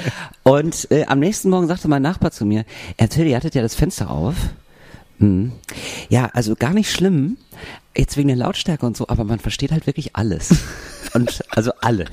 Und 0.42 0.90
äh, 0.90 1.04
am 1.06 1.18
nächsten 1.18 1.50
Morgen 1.50 1.66
sagte 1.66 1.88
mein 1.88 2.02
Nachbar 2.02 2.30
zu 2.30 2.44
mir, 2.44 2.64
Till, 3.10 3.26
ihr 3.26 3.36
hattet 3.36 3.54
ja 3.54 3.62
das 3.62 3.74
Fenster 3.74 4.10
auf. 4.10 4.34
Hm. 5.18 5.52
Ja, 6.08 6.30
also 6.32 6.54
gar 6.56 6.74
nicht 6.74 6.90
schlimm, 6.90 7.38
jetzt 7.96 8.16
wegen 8.16 8.28
der 8.28 8.36
Lautstärke 8.36 8.84
und 8.84 8.96
so, 8.96 9.08
aber 9.08 9.24
man 9.24 9.38
versteht 9.38 9.72
halt 9.72 9.86
wirklich 9.86 10.14
alles. 10.14 10.50
und 11.14 11.42
also 11.50 11.72
alle. 11.80 12.06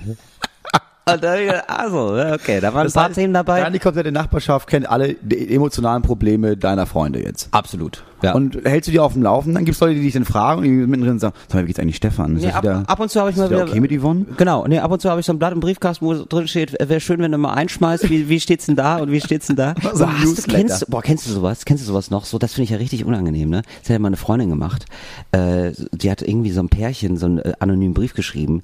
Und 1.06 1.22
dann 1.22 1.32
hab 1.34 1.40
ich 1.40 1.48
gedacht, 1.48 1.66
also, 1.70 2.16
ja, 2.18 2.34
okay, 2.34 2.60
da 2.62 2.74
waren 2.74 2.88
ein 2.88 2.94
paar 2.94 3.12
Themen 3.12 3.34
dabei. 3.34 3.60
Deine 3.62 3.80
komplette 3.80 4.12
Nachbarschaft 4.14 4.68
kennt 4.70 4.90
alle 4.90 5.16
die 5.16 5.54
emotionalen 5.54 6.02
Probleme 6.02 6.56
deiner 6.56 6.86
Freunde 6.86 7.22
jetzt. 7.22 7.50
Absolut. 7.52 8.04
Ja. 8.22 8.34
Und 8.34 8.58
hältst 8.64 8.88
du 8.88 8.92
die 8.94 9.00
auf 9.02 9.12
dem 9.12 9.22
Laufen, 9.22 9.54
dann 9.54 9.66
gibt's 9.66 9.82
Leute, 9.82 9.96
die 9.96 10.02
dich 10.02 10.14
dann 10.14 10.24
fragen 10.24 10.60
und 10.60 10.64
die 10.64 10.70
mittendrin 10.70 11.20
sagen, 11.20 11.36
sag 11.50 11.56
mal, 11.56 11.64
wie 11.64 11.68
geht's 11.68 11.80
eigentlich 11.80 11.98
Stefan? 11.98 12.38
Ist 12.38 12.42
Nee, 12.44 12.48
das 12.48 12.56
ab, 12.56 12.64
wieder, 12.64 12.84
ab 12.88 13.00
und 13.02 13.12
zu 13.12 13.20
habe 13.20 13.32
ich 13.32 13.36
mal 13.36 13.50
wieder 13.50 13.60
wieder 13.66 13.70
okay 13.72 13.82
mit 13.82 13.92
Yvonne? 13.92 14.26
Genau, 14.38 14.66
nee, 14.66 14.80
ab 14.80 14.90
und 14.92 15.02
zu 15.02 15.10
habe 15.10 15.20
ich 15.20 15.26
so 15.26 15.34
ein 15.34 15.40
Blatt 15.40 15.52
im 15.52 15.60
Briefkasten, 15.60 16.06
wo 16.06 16.14
drin 16.14 16.48
steht, 16.48 16.72
wäre 16.80 17.02
schön, 17.02 17.20
wenn 17.20 17.34
du 17.34 17.38
mal 17.38 17.54
einschmeißt, 17.54 18.10
wie, 18.10 18.30
wie 18.30 18.40
steht's 18.40 18.66
denn 18.68 18.78
da 18.78 18.98
und 19.00 19.12
wie 19.12 19.20
steht's 19.20 19.48
denn 19.48 19.58
da? 19.58 19.76
So 19.94 20.06
ein 20.06 20.10
boah, 20.12 20.20
hast 20.22 20.38
du, 20.48 20.52
kennst, 20.54 20.82
du- 20.84 20.86
boah, 20.88 21.02
kennst 21.02 21.28
du 21.28 21.32
sowas? 21.32 21.66
Kennst 21.66 21.84
du 21.84 21.88
sowas 21.88 22.12
noch? 22.12 22.24
So, 22.24 22.38
das 22.40 22.54
finde 22.54 22.64
ich 22.64 22.70
ja 22.70 22.78
richtig 22.78 23.04
unangenehm, 23.04 23.50
ne? 23.50 23.62
Das 23.82 23.90
hat 23.90 23.94
ja 23.96 24.00
mal 24.00 24.08
eine 24.08 24.16
Freundin 24.16 24.48
gemacht. 24.50 24.86
Äh, 25.34 25.72
die 25.92 26.10
hat 26.10 26.22
irgendwie 26.22 26.52
so 26.52 26.62
ein 26.62 26.70
Pärchen, 26.70 27.18
so 27.18 27.26
einen 27.26 27.40
äh, 27.40 27.52
anonymen 27.60 27.94
Brief 27.94 28.14
geschrieben, 28.14 28.64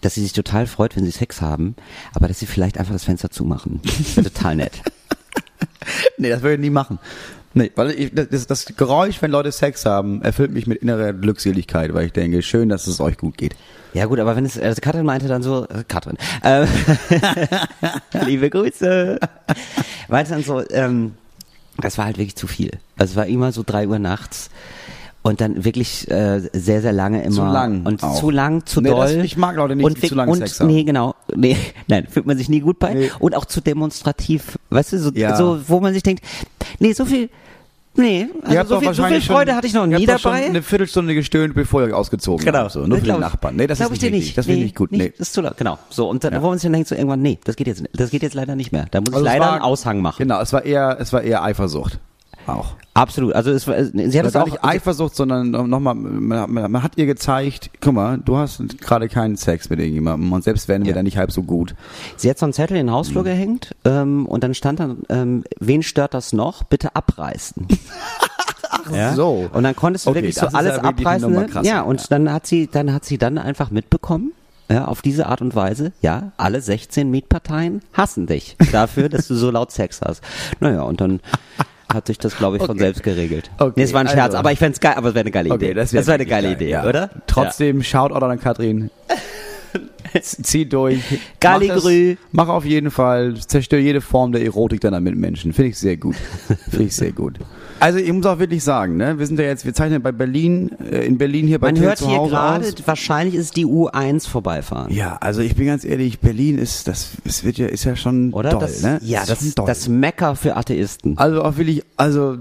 dass 0.00 0.14
sie 0.14 0.22
sich 0.22 0.32
total 0.32 0.66
freut, 0.66 0.96
wenn 0.96 1.04
sie 1.04 1.10
Sex 1.10 1.40
haben, 1.40 1.74
aber 2.14 2.28
dass 2.28 2.38
sie 2.38 2.46
vielleicht 2.46 2.78
einfach 2.78 2.92
das 2.92 3.04
Fenster 3.04 3.30
zumachen. 3.30 3.80
Das 3.82 4.16
wäre 4.16 4.32
total 4.32 4.56
nett. 4.56 4.82
Nee, 6.18 6.28
das 6.28 6.42
würde 6.42 6.54
ich 6.54 6.60
nie 6.60 6.70
machen. 6.70 6.98
Nee, 7.54 7.72
weil 7.74 7.90
ich, 7.90 8.12
das, 8.14 8.46
das 8.46 8.66
Geräusch, 8.76 9.22
wenn 9.22 9.30
Leute 9.30 9.50
Sex 9.52 9.86
haben, 9.86 10.22
erfüllt 10.22 10.52
mich 10.52 10.66
mit 10.66 10.82
innerer 10.82 11.12
Glückseligkeit, 11.12 11.94
weil 11.94 12.06
ich 12.06 12.12
denke, 12.12 12.42
schön, 12.42 12.68
dass 12.68 12.86
es 12.86 13.00
euch 13.00 13.16
gut 13.16 13.38
geht. 13.38 13.56
Ja 13.94 14.04
gut, 14.04 14.20
aber 14.20 14.36
wenn 14.36 14.44
es, 14.44 14.58
also 14.58 14.80
Katrin 14.80 15.06
meinte 15.06 15.28
dann 15.28 15.42
so, 15.42 15.66
äh, 15.66 15.82
Katrin, 15.88 16.18
äh, 16.42 16.66
liebe 18.26 18.50
Grüße, 18.50 19.18
meinte 20.08 20.30
dann 20.32 20.44
so, 20.44 20.62
ähm, 20.70 21.14
das 21.78 21.96
war 21.96 22.04
halt 22.04 22.18
wirklich 22.18 22.36
zu 22.36 22.46
viel. 22.46 22.72
Also 22.96 23.12
es 23.12 23.16
war 23.16 23.26
immer 23.26 23.50
so 23.52 23.62
drei 23.64 23.88
Uhr 23.88 23.98
nachts 23.98 24.50
und 25.28 25.40
dann 25.40 25.64
wirklich 25.64 26.10
äh, 26.10 26.40
sehr, 26.52 26.80
sehr 26.82 26.92
lange 26.92 27.22
immer. 27.22 27.34
Zu 27.34 27.42
lang 27.44 27.86
Und 27.86 28.02
auch. 28.02 28.18
zu 28.18 28.30
lang, 28.30 28.64
zu 28.66 28.80
Nee, 28.80 28.88
doll. 28.90 29.14
das- 29.14 29.24
ich 29.24 29.36
mag 29.36 29.56
Leute 29.56 29.76
nicht, 29.76 29.84
und 29.84 30.02
die 30.02 30.08
zu 30.08 30.14
lange 30.14 30.32
und, 30.32 30.38
Sex 30.38 30.58
haben. 30.60 30.66
Nee, 30.68 30.84
genau. 30.84 31.14
Nee, 31.34 31.56
nein, 31.86 32.06
fühlt 32.08 32.26
man 32.26 32.36
sich 32.38 32.48
nie 32.48 32.60
gut 32.60 32.78
bei. 32.78 32.94
Nee. 32.94 33.10
Und 33.18 33.34
auch 33.36 33.44
zu 33.44 33.60
demonstrativ. 33.60 34.58
Weißt 34.70 34.92
du, 34.92 34.98
so, 34.98 35.10
Ja. 35.12 35.36
so 35.36 35.60
wo 35.68 35.80
man 35.80 35.92
sich 35.92 36.02
denkt, 36.02 36.24
nee, 36.78 36.92
so 36.92 37.04
viel, 37.04 37.28
nee, 37.94 38.28
also 38.44 38.76
so 38.76 38.80
viel, 38.80 38.94
so 38.94 39.04
viel 39.04 39.20
Freude 39.20 39.50
schon- 39.50 39.56
hatte 39.56 39.66
ich 39.66 39.74
noch 39.74 39.86
nie 39.86 40.06
dabei. 40.06 40.18
Schon 40.18 40.32
eine 40.32 40.62
Viertelstunde 40.62 41.14
gestöhnt, 41.14 41.54
bevor 41.54 41.86
ihr 41.86 41.96
ausgezogen 41.96 42.44
Genau. 42.44 42.58
habt. 42.60 42.72
So. 42.72 42.86
Nur 42.86 42.98
für 42.98 43.06
ich. 43.12 43.18
Nachbarn. 43.18 43.56
Nee, 43.56 43.66
das 43.66 43.80
ist 43.80 43.86
ich 43.92 44.00
nicht 44.02 44.12
richtig. 44.12 44.34
Das 44.34 44.46
finde 44.46 44.58
ich 44.60 44.64
nicht 44.66 44.76
gut. 44.76 44.92
Nee. 44.92 45.10
Das 45.18 45.28
ist 45.28 45.34
zu 45.34 45.40
laut. 45.42 45.56
Genau. 45.56 45.78
So, 45.90 46.08
und 46.08 46.24
dann, 46.24 46.32
Ja. 46.32 46.42
wo 46.42 46.48
man 46.48 46.58
sich 46.58 46.62
dann 46.64 46.72
denkt, 46.72 46.88
so 46.88 46.94
irgendwann, 46.94 47.20
nee, 47.22 47.38
das 47.44 47.56
geht 47.56 47.66
jetzt, 47.66 47.82
das 47.92 48.10
geht 48.10 48.22
jetzt 48.22 48.34
leider 48.34 48.56
nicht 48.56 48.72
mehr. 48.72 48.86
Da 48.90 49.00
muss 49.00 49.08
Also 49.12 49.20
ich 49.20 49.24
leider 49.32 49.44
war- 49.44 49.52
einen 49.54 49.62
Aushang 49.62 50.00
machen. 50.00 50.16
Genau, 50.18 50.40
es 50.40 50.52
war 50.52 50.64
eher, 50.64 50.96
es 51.00 51.12
war 51.12 51.22
eher 51.22 51.42
Eifersucht. 51.42 51.98
Auch. 52.48 52.74
Absolut. 52.94 53.34
Also 53.34 53.50
es 53.52 53.66
war, 53.68 53.76
sie 53.84 54.18
hat 54.18 54.26
es 54.26 54.34
auch, 54.34 54.46
nicht 54.46 54.64
Eifersucht, 54.64 55.14
sondern 55.14 55.50
nochmal, 55.50 55.94
man, 55.94 56.50
man, 56.52 56.70
man 56.70 56.82
hat 56.82 56.92
ihr 56.96 57.06
gezeigt, 57.06 57.70
guck 57.80 57.94
mal, 57.94 58.18
du 58.18 58.36
hast 58.36 58.62
gerade 58.80 59.08
keinen 59.08 59.36
Sex 59.36 59.70
mit 59.70 59.78
irgendjemandem 59.78 60.32
und 60.32 60.42
selbst 60.42 60.66
wären 60.66 60.82
wir 60.82 60.90
Ja. 60.90 60.94
dann 60.96 61.04
nicht 61.04 61.16
halb 61.18 61.30
so 61.30 61.42
gut. 61.42 61.74
sie 62.16 62.28
hat 62.28 62.38
so 62.38 62.46
einen 62.46 62.52
Zettel 62.52 62.76
in 62.76 62.86
den 62.86 62.92
Mhm. 62.92 62.96
Hausflur 62.96 63.22
gehängt 63.24 63.76
ähm, 63.84 64.26
und 64.26 64.42
dann 64.42 64.54
stand 64.54 64.80
dann, 64.80 64.98
ähm, 65.10 65.44
wen 65.60 65.82
stört 65.82 66.14
das 66.14 66.32
noch? 66.32 66.64
Bitte 66.64 66.96
abreißen. 66.96 67.68
ja? 68.92 69.14
so. 69.14 69.48
Und 69.52 69.62
dann 69.62 69.76
konntest 69.76 70.06
du 70.06 70.10
Okay, 70.10 70.18
wirklich 70.22 70.34
so 70.36 70.46
alles 70.48 70.76
ja 70.76 70.82
abreißen. 70.82 71.30
Ne? 71.30 71.46
Ja, 71.62 71.82
und 71.82 72.00
ja. 72.00 72.06
dann 72.10 72.32
hat 72.32 72.46
sie, 72.46 72.66
dann 72.66 72.92
hat 72.92 73.04
sie 73.04 73.18
dann 73.18 73.38
einfach 73.38 73.70
mitbekommen. 73.70 74.32
Ja, 74.70 74.84
auf 74.84 75.00
diese 75.00 75.26
Art 75.28 75.40
und 75.40 75.54
Weise, 75.54 75.92
ja, 76.02 76.32
alle 76.36 76.60
16 76.60 77.10
Mietparteien 77.10 77.80
hassen 77.94 78.26
dich 78.26 78.54
dafür, 78.70 79.08
dass 79.08 79.26
du 79.28 79.34
so 79.34 79.50
laut 79.50 79.72
Sex 79.72 80.00
hast. 80.04 80.22
Naja, 80.60 80.82
und 80.82 81.00
dann 81.00 81.20
hat 81.92 82.06
sich 82.06 82.18
das, 82.18 82.36
glaube 82.36 82.56
ich, 82.56 82.62
von 82.62 82.70
Okay. 82.72 82.80
selbst 82.80 83.02
geregelt. 83.02 83.50
Okay, 83.58 83.72
nee, 83.76 83.82
es 83.82 83.92
war 83.92 84.00
ein 84.02 84.08
Scherz, 84.08 84.26
also- 84.26 84.38
aber 84.38 84.52
ich 84.52 84.58
fänd's 84.58 84.78
geil, 84.80 84.94
aber 84.96 85.08
es 85.08 85.14
wäre 85.14 85.22
eine 85.22 85.30
geile 85.30 85.48
Idee. 85.48 85.54
Okay, 85.54 85.74
das 85.74 85.90
das 85.90 85.92
wäre 85.92 86.06
wäre 86.06 86.14
eine 86.14 86.26
geile 86.26 86.52
Idee, 86.52 86.70
ja. 86.70 86.86
oder? 86.86 87.10
Trotzdem, 87.26 87.82
schaut 87.82 88.12
auch 88.12 88.20
an 88.22 88.40
Katrin. 88.40 88.90
Zieh 90.22 90.66
durch. 90.66 91.02
Galli 91.40 91.68
Mach. 91.68 92.16
Mach 92.32 92.48
auf 92.48 92.64
jeden 92.64 92.90
Fall, 92.90 93.34
zerstör 93.36 93.78
jede 93.78 94.00
Form 94.00 94.32
der 94.32 94.42
Erotik 94.42 94.80
deiner 94.80 95.00
Mitmenschen. 95.00 95.52
Finde 95.52 95.70
ich 95.70 95.78
sehr 95.78 95.96
gut. 95.96 96.16
Finde 96.70 96.86
ich 96.86 96.96
sehr 96.96 97.12
gut. 97.12 97.34
Also 97.80 97.98
ich 97.98 98.12
muss 98.12 98.26
auch 98.26 98.38
wirklich 98.38 98.64
sagen, 98.64 98.96
ne, 98.96 99.18
wir 99.18 99.26
sind 99.26 99.38
ja 99.38 99.46
jetzt, 99.46 99.64
wir 99.64 99.72
zeichnen 99.74 100.02
bei 100.02 100.12
Berlin, 100.12 100.70
äh, 100.90 101.06
in 101.06 101.16
Berlin 101.18 101.46
hier 101.46 101.58
bei 101.58 101.72
Man 101.72 101.80
hört 101.80 101.98
hier 102.00 102.18
gerade, 102.28 102.72
wahrscheinlich 102.86 103.34
ist 103.34 103.56
die 103.56 103.66
U1 103.66 104.28
vorbeifahren. 104.28 104.92
Ja, 104.92 105.16
also 105.20 105.40
ich 105.40 105.54
bin 105.54 105.66
ganz 105.66 105.84
ehrlich, 105.84 106.18
Berlin 106.20 106.58
ist, 106.58 106.88
das, 106.88 107.10
es 107.24 107.44
wird 107.44 107.58
ja, 107.58 107.66
ist 107.68 107.84
ja 107.84 107.94
schon 107.96 108.32
Oder? 108.32 108.50
doll, 108.50 108.60
das, 108.60 108.82
ne? 108.82 108.98
Ja, 109.02 109.20
Ist 109.22 109.30
das, 109.30 109.54
doll. 109.54 109.66
das 109.66 109.88
Mecker 109.88 110.34
für 110.36 110.56
Atheisten. 110.56 111.16
Also 111.18 111.42
auch 111.42 111.56
wirklich, 111.56 111.82
also, 111.96 112.38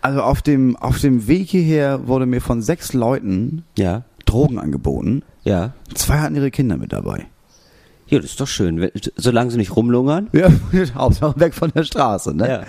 also 0.00 0.22
auf 0.22 0.42
dem, 0.42 0.76
auf 0.76 0.98
dem 0.98 1.26
Weg 1.28 1.48
hierher 1.50 2.06
wurde 2.08 2.26
mir 2.26 2.40
von 2.40 2.60
sechs 2.62 2.92
Leuten 2.92 3.64
Ja, 3.78 4.02
Drogen 4.26 4.58
angeboten. 4.58 5.22
ja. 5.44 5.72
Zwei 5.94 6.18
hatten 6.18 6.34
ihre 6.34 6.50
Kinder 6.50 6.76
mit 6.76 6.92
dabei. 6.92 7.26
Ja, 8.08 8.18
das 8.18 8.30
ist 8.32 8.40
doch 8.40 8.46
schön, 8.46 8.90
solange 9.16 9.50
sie 9.50 9.56
nicht 9.56 9.74
rumlungern. 9.74 10.28
Ja, 10.32 10.48
Hauptsache 10.94 11.40
weg 11.40 11.54
von 11.54 11.72
der 11.74 11.84
Straße, 11.84 12.36
ne? 12.36 12.46
Ja, 12.48 12.62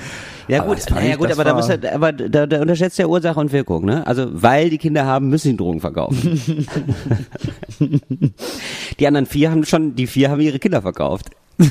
ja 0.48 0.60
Aber 0.62 0.70
gut, 0.70 0.78
das 0.78 0.86
fand 0.86 1.06
ja, 1.06 1.12
ich- 1.12 1.18
gut 1.18 1.32
aber, 1.32 1.44
da, 1.44 1.54
muss 1.54 1.68
er, 1.70 1.94
aber 1.94 2.14
da, 2.14 2.46
da 2.48 2.62
unterschätzt 2.62 2.98
ja 2.98 3.06
Ursache 3.08 3.40
und 3.40 3.52
Wirkung. 3.52 3.86
Ne? 3.86 4.06
Also 4.08 4.28
weil 4.32 4.70
die 4.70 4.78
Kinder 4.78 5.06
haben, 5.06 5.30
müssen 5.30 5.52
sie 5.52 5.58
Drogen 5.58 5.82
verkaufen. 5.82 6.40
die 9.00 9.08
anderen 9.08 9.26
vier 9.26 9.52
haben 9.52 9.66
schon, 9.66 9.96
die 9.96 10.08
vier 10.08 10.30
haben 10.32 10.40
ihre 10.42 10.60
Kinder 10.60 10.82
verkauft. 10.82 11.30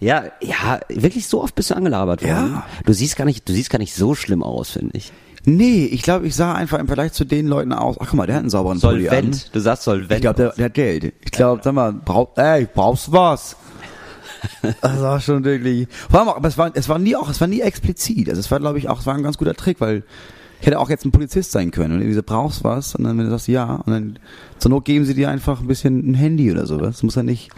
Ja, 0.00 0.24
ja, 0.42 0.80
wirklich 0.88 1.26
so 1.28 1.42
oft 1.42 1.54
bist 1.54 1.70
du 1.70 1.76
angelabert 1.76 2.22
worden. 2.22 2.52
Ja. 2.52 2.66
Du 2.84 2.92
siehst 2.92 3.16
gar 3.16 3.24
nicht, 3.24 3.48
du 3.48 3.54
siehst 3.54 3.70
gar 3.70 3.78
nicht 3.78 3.94
so 3.94 4.14
schlimm 4.14 4.42
aus, 4.42 4.70
finde 4.70 4.90
ich. 4.98 5.12
Nee, 5.44 5.84
ich 5.86 6.02
glaube, 6.02 6.26
ich 6.26 6.34
sah 6.34 6.54
einfach 6.54 6.78
im 6.78 6.86
Vergleich 6.86 7.12
zu 7.12 7.24
den 7.24 7.46
Leuten 7.46 7.72
aus. 7.72 7.96
Ach 8.00 8.06
guck 8.08 8.14
mal, 8.14 8.26
der 8.26 8.36
hat 8.36 8.40
einen 8.40 8.50
sauberen 8.50 8.80
Pulli 8.80 9.08
an. 9.08 9.14
Solvent. 9.16 9.54
Du 9.54 9.60
sagst 9.60 9.84
Solvent. 9.84 10.12
Ich 10.12 10.20
glaube, 10.22 10.36
der, 10.36 10.52
der 10.52 10.64
hat 10.66 10.74
Geld. 10.74 11.12
Ich 11.22 11.30
glaube, 11.32 11.60
sag 11.62 11.74
mal, 11.74 11.92
brauch, 11.92 12.36
ey, 12.36 12.66
brauchst 12.72 13.08
du 13.08 13.12
was? 13.12 13.56
Das 14.82 15.00
war 15.00 15.20
schon 15.20 15.42
wirklich. 15.42 15.88
Vor 16.10 16.20
allem 16.20 16.28
auch, 16.28 16.36
aber 16.36 16.48
es 16.48 16.58
war, 16.58 16.70
es 16.74 16.86
war 16.90 16.98
nie 16.98 17.16
auch, 17.16 17.30
es 17.30 17.40
war 17.40 17.48
nie 17.48 17.62
explizit. 17.62 18.28
Also 18.28 18.40
es 18.40 18.50
war, 18.50 18.60
glaube 18.60 18.78
ich, 18.78 18.90
auch, 18.90 19.00
es 19.00 19.06
war 19.06 19.14
ein 19.14 19.22
ganz 19.22 19.38
guter 19.38 19.54
Trick, 19.54 19.80
weil 19.80 20.02
ich 20.60 20.66
hätte 20.66 20.78
auch 20.78 20.90
jetzt 20.90 21.04
ein 21.06 21.12
Polizist 21.12 21.52
sein 21.52 21.70
können 21.70 21.94
und 21.94 22.00
irgendwie 22.00 22.14
so, 22.14 22.22
brauchst 22.22 22.62
was? 22.62 22.94
Und 22.94 23.04
dann, 23.04 23.16
wenn 23.16 23.24
du 23.24 23.30
sagst, 23.30 23.48
ja, 23.48 23.76
und 23.86 23.90
dann 23.92 24.18
zur 24.58 24.70
Not 24.70 24.84
geben 24.84 25.04
sie 25.04 25.14
dir 25.14 25.28
einfach 25.28 25.60
ein 25.60 25.66
bisschen 25.66 26.10
ein 26.10 26.14
Handy 26.14 26.50
oder 26.50 26.66
sowas. 26.66 26.96
Das 26.96 27.02
muss 27.02 27.14
ja 27.16 27.22
nicht. 27.22 27.50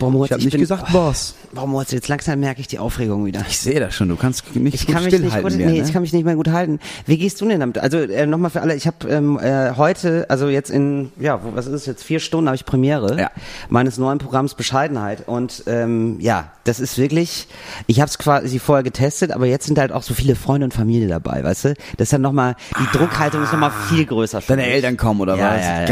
Moritz, 0.00 0.26
ich 0.26 0.32
habe 0.32 0.38
ich 0.40 0.44
nicht 0.46 0.52
bin- 0.52 0.60
gesagt, 0.60 0.92
Boss. 0.92 1.34
Warum 1.52 1.70
Moritz, 1.70 1.92
jetzt 1.92 2.08
langsam 2.08 2.40
merke 2.40 2.60
ich 2.60 2.66
die 2.66 2.78
Aufregung 2.78 3.24
wieder. 3.26 3.44
Ich 3.48 3.58
sehe 3.58 3.78
das 3.80 3.94
schon, 3.94 4.08
du 4.08 4.16
kannst 4.16 4.44
nicht 4.56 4.74
Ich 4.74 4.86
gut 4.86 4.94
kann 4.94 5.04
mich 5.04 5.12
nicht 5.20 5.42
gut, 5.42 5.56
mehr, 5.56 5.66
nee, 5.70 5.78
ne? 5.80 5.84
ich 5.86 5.92
kann 5.92 6.02
mich 6.02 6.12
nicht 6.12 6.24
mehr 6.24 6.34
gut 6.36 6.48
halten. 6.48 6.80
Wie 7.06 7.16
gehst 7.18 7.40
du 7.40 7.48
denn 7.48 7.60
damit? 7.60 7.78
Also 7.78 7.98
äh, 7.98 8.26
nochmal 8.26 8.50
für 8.50 8.60
alle, 8.60 8.74
ich 8.74 8.86
habe 8.86 9.08
ähm, 9.08 9.38
äh, 9.38 9.72
heute, 9.76 10.26
also 10.30 10.48
jetzt 10.48 10.70
in, 10.70 11.12
ja, 11.20 11.40
wo, 11.44 11.54
was 11.54 11.66
ist 11.66 11.72
es 11.74 11.86
jetzt, 11.86 12.02
vier 12.02 12.18
Stunden 12.18 12.48
habe 12.48 12.56
ich 12.56 12.64
Premiere 12.64 13.18
Ja. 13.20 13.30
meines 13.68 13.98
neuen 13.98 14.18
Programms 14.18 14.54
Bescheidenheit 14.54 15.28
und 15.28 15.62
ähm, 15.66 16.16
ja, 16.20 16.50
das 16.64 16.80
ist 16.80 16.98
wirklich, 16.98 17.46
ich 17.86 18.00
habe 18.00 18.08
es 18.08 18.18
quasi 18.18 18.58
vorher 18.58 18.82
getestet, 18.82 19.30
aber 19.30 19.46
jetzt 19.46 19.66
sind 19.66 19.78
halt 19.78 19.92
auch 19.92 20.02
so 20.02 20.14
viele 20.14 20.34
Freunde 20.34 20.64
und 20.64 20.74
Familie 20.74 21.08
dabei, 21.08 21.44
weißt 21.44 21.64
du? 21.66 21.74
Das 21.98 22.06
ist 22.06 22.12
dann 22.14 22.22
nochmal, 22.22 22.56
die 22.80 22.96
Druckhaltung 22.98 23.42
ist 23.42 23.52
nochmal 23.52 23.72
viel 23.90 24.06
größer. 24.06 24.40
Deine 24.46 24.62
mich. 24.62 24.70
Eltern 24.72 24.96
kommen 24.96 25.20
oder 25.20 25.36
ja, 25.36 25.50
was? 25.54 25.60
Ja, 25.62 25.80
ja. 25.80 25.86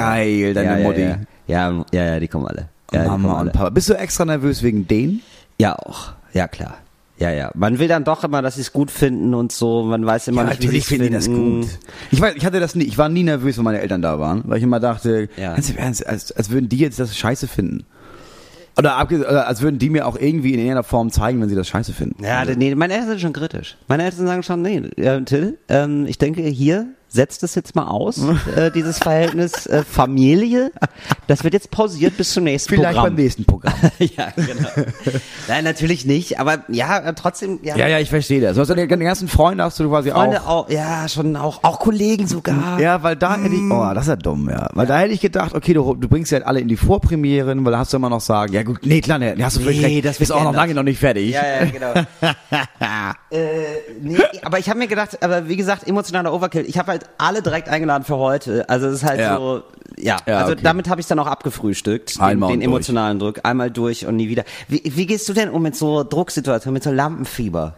Geil, 0.54 0.64
deine 0.64 0.76
ja, 0.76 0.78
ja, 0.78 0.88
Mutti. 0.88 1.00
Ja, 1.48 1.70
ja, 1.70 1.84
ja, 1.92 2.04
ja, 2.14 2.20
die 2.20 2.28
kommen 2.28 2.46
alle. 2.46 2.68
Ja, 2.92 3.02
die 3.02 3.08
kommen 3.08 3.22
Mama 3.22 3.38
alle. 3.38 3.50
und 3.50 3.52
Papa. 3.56 3.70
Bist 3.70 3.88
du 3.88 3.94
extra 3.94 4.24
nervös 4.24 4.62
wegen 4.62 4.86
denen? 4.86 5.22
Ja, 5.58 5.76
auch. 5.76 6.12
Ja, 6.32 6.48
klar. 6.48 6.76
Ja, 7.18 7.30
ja. 7.30 7.50
Man 7.54 7.78
will 7.78 7.86
dann 7.88 8.02
doch 8.04 8.24
immer, 8.24 8.42
dass 8.42 8.56
sie 8.56 8.62
es 8.62 8.72
gut 8.72 8.90
finden 8.90 9.32
und 9.34 9.52
so. 9.52 9.84
Man 9.84 10.04
weiß 10.04 10.28
immer 10.28 10.44
nicht, 10.44 10.60
wie 10.62 10.68
sie 10.68 10.78
es 10.78 10.86
finden 10.86 11.06
die 11.06 11.12
das 11.12 11.26
gut. 11.28 11.66
Ich 12.10 12.20
weiß, 12.20 12.34
ich 12.36 12.44
hatte 12.44 12.58
das 12.58 12.74
nie, 12.74 12.84
ich 12.84 12.98
war 12.98 13.08
nie 13.08 13.22
nervös, 13.22 13.56
wenn 13.58 13.64
meine 13.64 13.80
Eltern 13.80 14.02
da 14.02 14.18
waren, 14.18 14.42
weil 14.46 14.58
ich 14.58 14.64
immer 14.64 14.80
dachte, 14.80 15.28
Ja. 15.36 15.54
ganz 15.54 15.70
im 15.70 15.76
Ernst, 15.76 16.04
als, 16.06 16.32
als 16.32 16.50
würden 16.50 16.68
die 16.68 16.78
jetzt 16.78 16.98
das 16.98 17.16
scheiße 17.16 17.46
finden. 17.46 17.84
Oder, 18.76 19.06
oder 19.10 19.46
als 19.46 19.60
würden 19.60 19.78
die 19.78 19.90
mir 19.90 20.06
auch 20.06 20.16
irgendwie 20.18 20.48
in 20.54 20.58
irgendeiner 20.58 20.82
Form 20.82 21.10
zeigen, 21.10 21.40
wenn 21.42 21.48
sie 21.50 21.54
das 21.54 21.68
scheiße 21.68 21.92
finden. 21.92 22.24
Ja, 22.24 22.44
nee, 22.44 22.74
meine 22.74 22.94
Eltern 22.94 23.10
sind 23.10 23.20
schon 23.20 23.32
kritisch. 23.34 23.76
Meine 23.86 24.04
Eltern 24.04 24.26
sagen 24.26 24.42
schon, 24.42 24.62
nee, 24.62 24.78
äh, 24.96 25.22
Till, 25.22 25.58
ähm, 25.68 26.06
ich 26.06 26.16
denke, 26.18 26.42
hier 26.42 26.86
setzt 27.12 27.42
es 27.42 27.54
jetzt 27.54 27.74
mal 27.74 27.86
aus, 27.86 28.20
äh, 28.56 28.70
dieses 28.70 28.98
Verhältnis 28.98 29.66
äh, 29.66 29.84
Familie. 29.84 30.72
Das 31.26 31.44
wird 31.44 31.54
jetzt 31.54 31.70
pausiert 31.70 32.16
bis 32.16 32.32
zum 32.32 32.44
nächsten 32.44 32.70
Vielleicht 32.70 32.94
Programm. 32.94 33.14
beim 33.14 33.22
nächsten 33.22 33.44
Programm. 33.44 33.74
ja, 33.98 34.32
genau. 34.34 34.68
Nein, 35.48 35.64
natürlich 35.64 36.06
nicht, 36.06 36.40
aber 36.40 36.64
ja, 36.68 37.12
trotzdem, 37.12 37.60
ja. 37.62 37.76
ja, 37.76 37.88
ja, 37.88 37.98
ich 37.98 38.08
verstehe 38.08 38.40
das. 38.40 38.54
Du 38.54 38.62
hast 38.62 38.68
ja 38.68 38.74
die 38.74 38.86
ganzen 38.86 39.28
Freunde 39.28 39.64
hast 39.64 39.78
du 39.78 39.88
quasi 39.88 40.10
Freunde 40.10 40.42
auch. 40.42 40.66
auch, 40.66 40.70
ja, 40.70 41.06
schon 41.08 41.36
auch, 41.36 41.62
auch 41.62 41.78
Kollegen 41.80 42.26
sogar. 42.26 42.80
Ja, 42.80 43.02
weil 43.02 43.16
da 43.16 43.36
hätte 43.36 43.54
ich, 43.54 43.70
oh, 43.70 43.90
das 43.94 44.04
ist 44.04 44.08
ja 44.08 44.16
dumm, 44.16 44.48
ja. 44.48 44.68
Weil 44.72 44.86
da 44.86 44.98
hätte 44.98 45.12
ich 45.12 45.20
gedacht, 45.20 45.54
okay, 45.54 45.74
du, 45.74 45.94
du 45.94 46.08
bringst 46.08 46.32
ja 46.32 46.38
halt 46.38 46.46
alle 46.46 46.60
in 46.60 46.68
die 46.68 46.76
Vorpremieren, 46.76 47.64
weil 47.64 47.72
da 47.72 47.78
hast 47.78 47.92
du 47.92 47.98
immer 47.98 48.10
noch 48.10 48.20
sagen, 48.20 48.52
ja 48.54 48.62
gut, 48.62 48.80
nee, 48.84 49.00
klar, 49.00 49.18
nee, 49.18 49.34
hast 49.42 49.58
du 49.58 49.60
völlig 49.60 49.80
Nee, 49.82 49.96
recht, 49.96 50.04
das 50.06 50.20
ist 50.20 50.30
auch 50.30 50.44
noch 50.44 50.54
lange 50.54 50.74
noch 50.74 50.82
nicht 50.82 50.98
fertig. 50.98 51.30
Ja, 51.30 51.42
ja, 51.44 51.64
genau. 51.66 51.92
äh, 53.30 53.38
nee, 54.00 54.16
aber 54.42 54.58
ich 54.58 54.68
habe 54.68 54.78
mir 54.78 54.88
gedacht, 54.88 55.22
aber 55.22 55.48
wie 55.48 55.56
gesagt, 55.56 55.86
emotionaler 55.86 56.32
Overkill. 56.32 56.64
Ich 56.66 56.78
habe 56.78 56.92
halt 56.92 57.01
alle 57.18 57.42
direkt 57.42 57.68
eingeladen 57.68 58.04
für 58.04 58.16
heute. 58.16 58.68
Also 58.68 58.86
es 58.88 58.94
ist 59.02 59.04
halt 59.04 59.20
Ja. 59.20 59.36
so, 59.36 59.62
ja, 59.98 60.16
Ja, 60.26 60.38
also 60.38 60.52
okay. 60.52 60.60
damit 60.62 60.88
habe 60.88 61.00
ich 61.00 61.06
dann 61.06 61.18
auch 61.18 61.26
abgefrühstückt, 61.26 62.16
den, 62.16 62.22
Einmal 62.22 62.50
den 62.50 62.60
durch. 62.60 62.66
emotionalen 62.68 63.18
Druck. 63.18 63.40
Einmal 63.44 63.70
durch 63.70 64.06
und 64.06 64.16
nie 64.16 64.28
wieder. 64.28 64.44
Wie, 64.68 64.82
wie 64.84 65.06
gehst 65.06 65.28
du 65.28 65.32
denn 65.32 65.50
um 65.50 65.62
mit 65.62 65.76
so 65.76 66.02
Drucksituationen, 66.04 66.74
mit 66.74 66.82
so 66.82 66.90
Lampenfieber? 66.90 67.74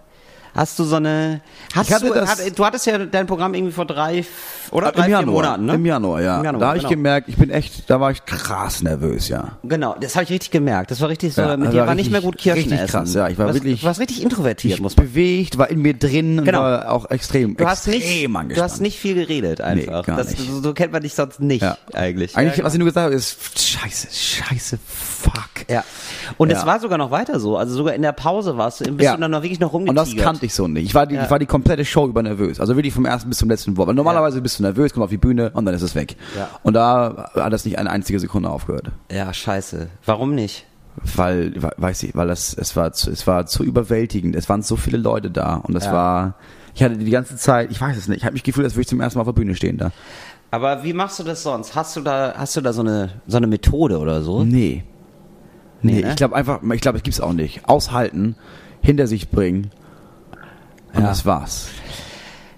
Hast 0.55 0.79
du 0.79 0.85
so 0.85 0.97
eine, 0.97 1.41
hast 1.75 1.91
Ich 1.91 1.97
du, 1.97 2.15
das- 2.15 2.29
hat, 2.31 2.59
du 2.59 2.65
hattest 2.65 2.87
ja 2.87 2.99
dein 2.99 3.27
Programm 3.27 3.55
irgendwie 3.55 3.73
vor 3.73 3.87
drei, 3.87 4.25
oder 4.71 4.93
drei, 4.93 5.01
Im 5.01 5.05
vier 5.07 5.11
Januar, 5.19 5.35
Monaten, 5.35 5.67
ne? 5.67 5.75
Im 5.75 5.87
Januar, 5.87 6.23
ja. 6.23 6.39
Im 6.39 6.45
Januar, 6.45 6.61
da 6.61 6.67
habe 6.69 6.77
ich 6.79 6.83
genau. 6.85 6.91
gemerkt, 6.95 7.29
ich 7.29 7.37
bin 7.37 7.51
echt, 7.51 7.91
da 7.91 8.01
war 8.01 8.11
ich 8.13 8.25
krass 8.25 8.83
nervös, 8.83 9.29
ja. 9.29 9.59
Genau, 9.65 9.97
das 10.01 10.15
habe 10.15 10.25
ich 10.25 10.31
richtig 10.31 10.51
gemerkt. 10.53 10.91
Das 10.93 11.01
war 11.01 11.09
richtig 11.09 11.35
so, 11.35 11.43
Ja, 11.43 11.57
mit 11.57 11.67
das 11.67 11.73
dir 11.75 11.81
war 11.81 11.89
war 11.89 11.95
nicht 11.97 12.11
mehr 12.13 12.21
gut 12.21 12.39
Kirschen 12.39 12.59
richtig 12.71 12.79
essen. 12.81 12.91
krass, 12.91 13.15
ja. 13.15 13.29
Ich 13.29 13.37
war 13.37 13.47
du 13.47 13.53
warst, 13.53 13.65
wirklich- 13.65 13.81
du 13.81 13.87
warst 13.87 14.01
richtig 14.01 14.23
introvertiert, 14.23 14.75
Ich 14.75 14.81
muss 14.81 14.97
man. 14.97 15.07
bewegt, 15.07 15.59
war 15.59 15.69
in 15.71 15.83
mir 15.83 15.95
drin 15.95 16.39
und 16.39 16.45
Genau. 16.45 16.61
war 16.61 16.91
auch 16.91 17.11
extrem, 17.11 17.57
Du 17.57 17.67
hast 17.67 17.89
nicht, 17.89 18.03
extrem 18.05 18.33
du 18.33 18.39
angespannt. 18.39 18.71
hast 18.73 18.81
nicht 18.81 18.99
viel 18.99 19.15
geredet 19.17 19.61
einfach. 19.61 20.05
gar 20.07 20.19
das, 20.19 20.31
nicht. 20.31 20.49
So, 20.49 20.61
so 20.63 20.73
kennt 20.73 20.93
man 20.93 21.03
dich 21.03 21.15
sonst 21.15 21.41
nicht 21.41 21.63
ja. 21.63 21.77
eigentlich. 21.93 22.37
Eigentlich, 22.37 22.59
ja, 22.59 22.65
was 22.65 22.75
ich 22.75 22.79
nur 22.79 22.87
gesagt 22.87 23.07
habe, 23.07 23.15
ist 23.15 23.37
scheiße, 23.59 24.07
scheiße, 24.13 24.79
fuck. 24.87 25.69
Ja. 25.69 25.83
Und 26.37 26.51
es 26.53 26.65
war 26.65 26.79
sogar 26.81 26.99
noch 26.99 27.11
weiter 27.11 27.41
so. 27.41 27.57
Also 27.57 27.75
sogar 27.75 27.95
in 27.95 28.03
der 28.03 28.13
Pause 28.13 28.57
warst 28.57 28.81
du, 28.81 28.93
bist 28.93 29.13
du 29.13 29.17
dann 29.19 29.31
noch 29.31 29.43
wirklich 29.43 29.61
noch 29.61 29.73
Und 29.73 29.89
rumgetigert. 29.89 30.17
das 30.19 30.25
kannte 30.25 30.44
ich 30.45 30.55
so 30.55 30.69
nicht. 30.69 30.85
Ich 30.85 30.95
war 30.95 31.07
die, 31.07 31.15
Ja. 31.17 31.25
ich 31.25 31.31
war 31.31 31.39
die 31.39 31.47
komplette 31.47 31.85
Show 31.85 32.07
über 32.07 32.23
nervös. 32.23 32.61
Also 32.61 32.77
wirklich 32.77 32.95
vom 32.95 33.05
ersten 33.05 33.29
bis 33.29 33.39
zum 33.39 33.49
letzten 33.51 33.77
Wort. 33.77 33.89
Weil 33.89 33.95
normalerweise 33.95 34.41
bist 34.41 34.59
du 34.59 34.63
nervös, 34.63 34.93
kommst 34.93 35.05
auf 35.05 35.11
die 35.11 35.17
Bühne 35.17 35.51
und 35.55 35.65
dann 35.67 35.75
ist 35.75 35.83
es 35.83 35.95
weg. 35.95 36.17
Ja. 36.37 36.49
Und 36.63 36.75
da 36.75 37.31
hat 37.35 37.53
das 37.53 37.65
nicht 37.65 37.79
eine 37.79 37.91
einzige 37.91 38.19
Sekunde 38.21 38.49
aufgehört. 38.51 38.91
Ja, 39.11 39.33
scheiße. 39.33 39.89
Warum 40.07 40.35
nicht? 40.35 40.67
Weil, 41.17 41.61
we- 41.61 41.73
weiß 41.77 42.05
ich, 42.05 42.15
weil 42.15 42.29
das, 42.29 42.55
es 42.57 42.77
war 42.77 42.93
zu, 42.93 43.11
es 43.11 43.27
war 43.27 43.47
zu 43.47 43.65
überwältigend. 43.65 44.37
Es 44.37 44.49
waren 44.49 44.63
so 44.63 44.77
viele 44.77 44.99
Leute 44.99 45.31
da 45.31 45.57
und 45.57 45.75
es 45.77 45.87
Ja. 45.87 45.93
war, 45.93 46.35
ich 46.75 46.83
hatte 46.83 46.97
die 46.97 47.11
ganze 47.11 47.37
Zeit, 47.37 47.71
ich 47.73 47.81
weiß 47.81 47.97
es 47.97 48.07
nicht, 48.09 48.19
ich 48.19 48.25
habe 48.25 48.35
mich 48.35 48.45
gefühlt, 48.45 48.65
als 48.65 48.75
würde 48.75 48.83
ich 48.83 48.89
zum 48.89 49.01
ersten 49.01 49.19
Mal 49.19 49.23
auf 49.23 49.29
der 49.29 49.33
Bühne 49.33 49.55
stehen 49.57 49.77
da. 49.77 49.91
Aber 50.53 50.85
wie 50.85 50.93
machst 50.93 51.19
du 51.19 51.25
das 51.25 51.43
sonst? 51.43 51.75
Hast 51.75 51.97
du 51.97 52.01
da, 52.01 52.35
hast 52.37 52.57
du 52.57 52.61
da 52.61 52.73
so 52.73 52.83
eine, 52.83 53.11
so 53.27 53.39
eine 53.39 53.49
Methode 53.49 53.99
oder 53.99 54.23
so? 54.23 54.45
Nee. 54.45 54.85
Nee, 55.83 56.01
ne? 56.03 56.11
ich 56.11 56.17
glaube 56.17 56.37
einfach, 56.37 56.61
ich 56.73 56.81
glaube, 56.81 56.97
es 56.99 57.03
gibt's 57.03 57.21
auch 57.21 57.33
nicht. 57.33 57.69
Aushalten, 57.69 58.37
hinter 58.81 59.07
sich 59.09 59.31
bringen 59.31 59.71
und 60.95 61.03
Ja. 61.03 61.09
das 61.09 61.25
war's. 61.27 61.69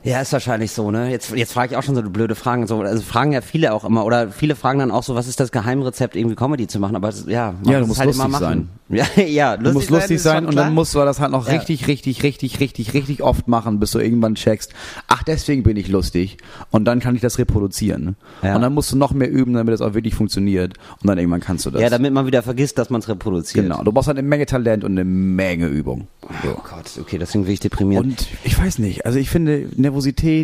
Ja, 0.06 0.20
ist 0.20 0.32
wahrscheinlich 0.32 0.70
so, 0.70 0.90
ne? 0.90 1.10
Jetzt, 1.10 1.34
jetzt 1.34 1.52
frage 1.52 1.72
ich 1.72 1.76
auch 1.76 1.82
schon 1.82 1.94
so 1.96 2.02
blöde 2.02 2.34
Fragen. 2.34 2.66
So, 2.66 2.80
also 2.80 3.02
fragen 3.02 3.32
ja 3.32 3.40
viele 3.40 3.72
auch 3.74 3.84
immer, 3.84 4.04
oder 4.04 4.30
viele 4.30 4.54
fragen 4.54 4.78
dann 4.78 4.90
auch 4.90 5.02
so, 5.02 5.14
was 5.14 5.26
ist 5.26 5.40
das 5.40 5.50
Geheimrezept, 5.50 6.14
irgendwie 6.14 6.36
Comedy 6.36 6.66
zu 6.68 6.78
machen? 6.78 6.94
Aber 6.94 7.08
das, 7.08 7.26
ja, 7.26 7.54
man 7.62 7.72
Ja, 7.72 7.80
du 7.80 7.86
muss 7.86 7.88
musst 7.88 8.00
halt 8.00 8.14
immer 8.14 8.24
lustig 8.28 8.40
machen. 8.40 8.68
Ja, 8.88 9.04
ja, 9.16 9.54
lustig 9.54 9.64
Du 9.64 9.72
musst 9.72 9.90
lustig 9.90 10.22
sein 10.22 10.36
schon 10.44 10.46
und 10.46 10.54
dann 10.54 10.72
musst 10.72 10.94
du 10.94 11.00
das 11.00 11.18
halt 11.18 11.32
noch 11.32 11.48
Ja. 11.48 11.54
richtig, 11.54 11.88
richtig, 11.88 12.22
richtig, 12.22 12.60
richtig, 12.60 12.94
richtig 12.94 13.20
oft 13.20 13.48
machen, 13.48 13.80
bis 13.80 13.90
du 13.90 13.98
irgendwann 13.98 14.36
checkst, 14.36 14.72
ach, 15.08 15.24
deswegen 15.24 15.64
bin 15.64 15.76
ich 15.76 15.88
lustig. 15.88 16.36
Und 16.70 16.84
dann 16.84 17.00
kann 17.00 17.16
ich 17.16 17.20
das 17.20 17.38
reproduzieren. 17.38 18.14
Ja. 18.44 18.54
Und 18.54 18.62
dann 18.62 18.72
musst 18.72 18.92
du 18.92 18.96
noch 18.96 19.12
mehr 19.12 19.28
üben, 19.28 19.54
damit 19.54 19.74
das 19.74 19.80
auch 19.80 19.94
wirklich 19.94 20.14
funktioniert. 20.14 20.74
Und 21.02 21.08
dann 21.08 21.18
irgendwann 21.18 21.40
kannst 21.40 21.66
du 21.66 21.72
das. 21.72 21.82
Ja, 21.82 21.90
damit 21.90 22.12
man 22.12 22.26
wieder 22.26 22.44
vergisst, 22.44 22.78
dass 22.78 22.88
man 22.88 23.00
es 23.00 23.08
reproduziert. 23.08 23.64
genau. 23.64 23.82
Du 23.82 23.90
brauchst 23.90 24.06
halt 24.06 24.18
eine 24.18 24.28
Menge 24.28 24.46
Talent 24.46 24.84
und 24.84 24.92
eine 24.92 25.04
Menge 25.04 25.66
Übung. 25.66 26.06
So. 26.44 26.50
Oh 26.50 26.62
Gott, 26.62 26.84
okay, 27.00 27.18
deswegen 27.18 27.42
bin 27.42 27.54
ich 27.54 27.60
deprimiert. 27.60 28.04
Und 28.04 28.28
ich 28.44 28.56
weiß 28.56 28.78
nicht, 28.78 29.04
also 29.04 29.18
ich 29.18 29.30
finde 29.30 29.68
Nervosität, 29.74 29.95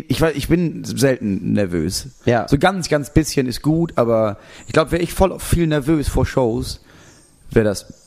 ich 0.07 0.21
weiß, 0.21 0.35
ich 0.35 0.47
bin 0.47 0.83
selten 0.83 1.53
nervös. 1.53 2.09
Ja. 2.25 2.47
So 2.47 2.57
ganz, 2.57 2.89
ganz 2.89 3.11
bisschen 3.11 3.47
ist 3.47 3.61
gut, 3.61 3.93
aber 3.97 4.37
ich 4.67 4.73
glaube, 4.73 4.91
wäre 4.91 5.03
ich 5.03 5.13
voll 5.13 5.37
viel 5.39 5.67
nervös 5.67 6.07
vor 6.07 6.25
Shows, 6.25 6.81
wäre 7.51 7.65
das, 7.65 8.02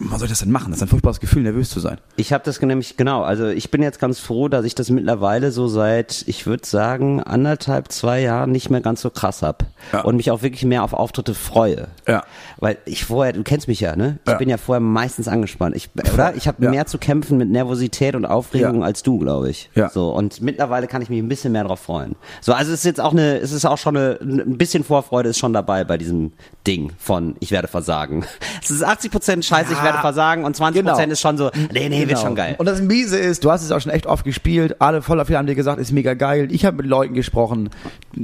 was 0.00 0.18
soll 0.20 0.26
ich 0.26 0.32
das 0.32 0.40
denn 0.40 0.50
machen? 0.52 0.70
Das 0.70 0.78
ist 0.78 0.82
ein 0.82 0.88
furchtbares 0.88 1.20
Gefühl, 1.20 1.42
nervös 1.42 1.70
zu 1.70 1.80
sein. 1.80 1.98
Ich 2.16 2.32
habe 2.32 2.44
das 2.44 2.60
nämlich, 2.60 2.96
genau, 2.96 3.22
also 3.22 3.46
ich 3.48 3.70
bin 3.70 3.82
jetzt 3.82 3.98
ganz 3.98 4.20
froh, 4.20 4.48
dass 4.48 4.64
ich 4.64 4.74
das 4.74 4.90
mittlerweile 4.90 5.50
so 5.50 5.66
seit, 5.68 6.22
ich 6.26 6.46
würde 6.46 6.66
sagen, 6.66 7.22
anderthalb, 7.22 7.90
zwei 7.90 8.20
Jahren 8.20 8.52
nicht 8.52 8.70
mehr 8.70 8.80
ganz 8.80 9.00
so 9.02 9.10
krass 9.10 9.42
hab 9.42 9.64
Ja. 9.92 10.02
Und 10.02 10.16
mich 10.16 10.30
auch 10.30 10.42
wirklich 10.42 10.64
mehr 10.64 10.84
auf 10.84 10.92
Auftritte 10.92 11.34
freue. 11.34 11.88
Ja. 12.06 12.22
Weil 12.58 12.78
ich 12.84 13.04
vorher, 13.06 13.32
du 13.32 13.42
kennst 13.42 13.66
mich 13.68 13.80
ja, 13.80 13.96
ne? 13.96 14.18
Ich 14.24 14.30
Ja. 14.32 14.38
bin 14.38 14.48
ja 14.48 14.56
vorher 14.56 14.80
meistens 14.80 15.26
angespannt. 15.28 15.74
Ich, 15.76 15.90
oder? 16.12 16.34
Ich 16.36 16.46
habe 16.46 16.62
Ja. 16.64 16.70
mehr 16.70 16.86
zu 16.86 16.98
kämpfen 16.98 17.38
mit 17.38 17.48
Nervosität 17.48 18.14
und 18.14 18.24
Aufregung 18.24 18.84
als 18.84 19.02
du, 19.02 19.18
glaube 19.18 19.50
ich. 19.50 19.70
Ja. 19.74 19.88
So, 19.90 20.10
und 20.10 20.40
mittlerweile 20.40 20.86
kann 20.86 21.02
ich 21.02 21.08
mich 21.08 21.18
ein 21.18 21.28
bisschen 21.28 21.52
mehr 21.52 21.64
drauf 21.64 21.80
freuen. 21.80 22.14
So, 22.40 22.52
also 22.52 22.72
es 22.72 22.80
ist 22.80 22.84
jetzt 22.84 23.00
auch 23.00 23.12
eine, 23.12 23.38
es 23.38 23.52
ist 23.52 23.64
auch 23.64 23.78
schon 23.78 23.96
eine, 23.96 24.18
ein 24.20 24.58
bisschen 24.58 24.84
Vorfreude 24.84 25.30
ist 25.30 25.38
schon 25.38 25.52
dabei 25.52 25.84
bei 25.84 25.98
diesem 25.98 26.32
Ding 26.66 26.92
von 26.98 27.36
ich 27.40 27.50
werde 27.50 27.66
versagen. 27.68 28.24
Es 28.62 28.70
ist 28.70 28.84
80 28.84 29.10
Prozent 29.10 29.44
Scheiße, 29.44 29.72
ich 29.72 29.78
Ja. 29.78 29.84
Werde 29.88 29.98
versagen 30.00 30.44
und 30.44 30.56
20 30.56 30.82
Prozent 30.84 30.98
Genau. 31.04 31.12
ist 31.12 31.20
schon 31.20 31.36
so, 31.38 31.50
nee, 31.72 31.88
nee, 31.88 31.98
wird 32.00 32.08
Genau. 32.10 32.20
schon 32.20 32.34
geil. 32.34 32.54
Und 32.58 32.66
das 32.66 32.80
Miese 32.80 33.18
ist, 33.18 33.44
du 33.44 33.50
hast 33.50 33.62
es 33.62 33.72
auch 33.72 33.80
schon 33.80 33.92
echt 33.92 34.06
oft 34.06 34.24
gespielt, 34.24 34.76
alle 34.80 35.02
voller 35.02 35.24
viele 35.24 35.38
haben 35.38 35.46
dir 35.46 35.54
gesagt, 35.54 35.78
ist 35.80 35.92
mega 35.92 36.14
geil. 36.14 36.48
Ich 36.50 36.64
habe 36.64 36.78
mit 36.78 36.86
Leuten 36.86 37.14
gesprochen, 37.14 37.70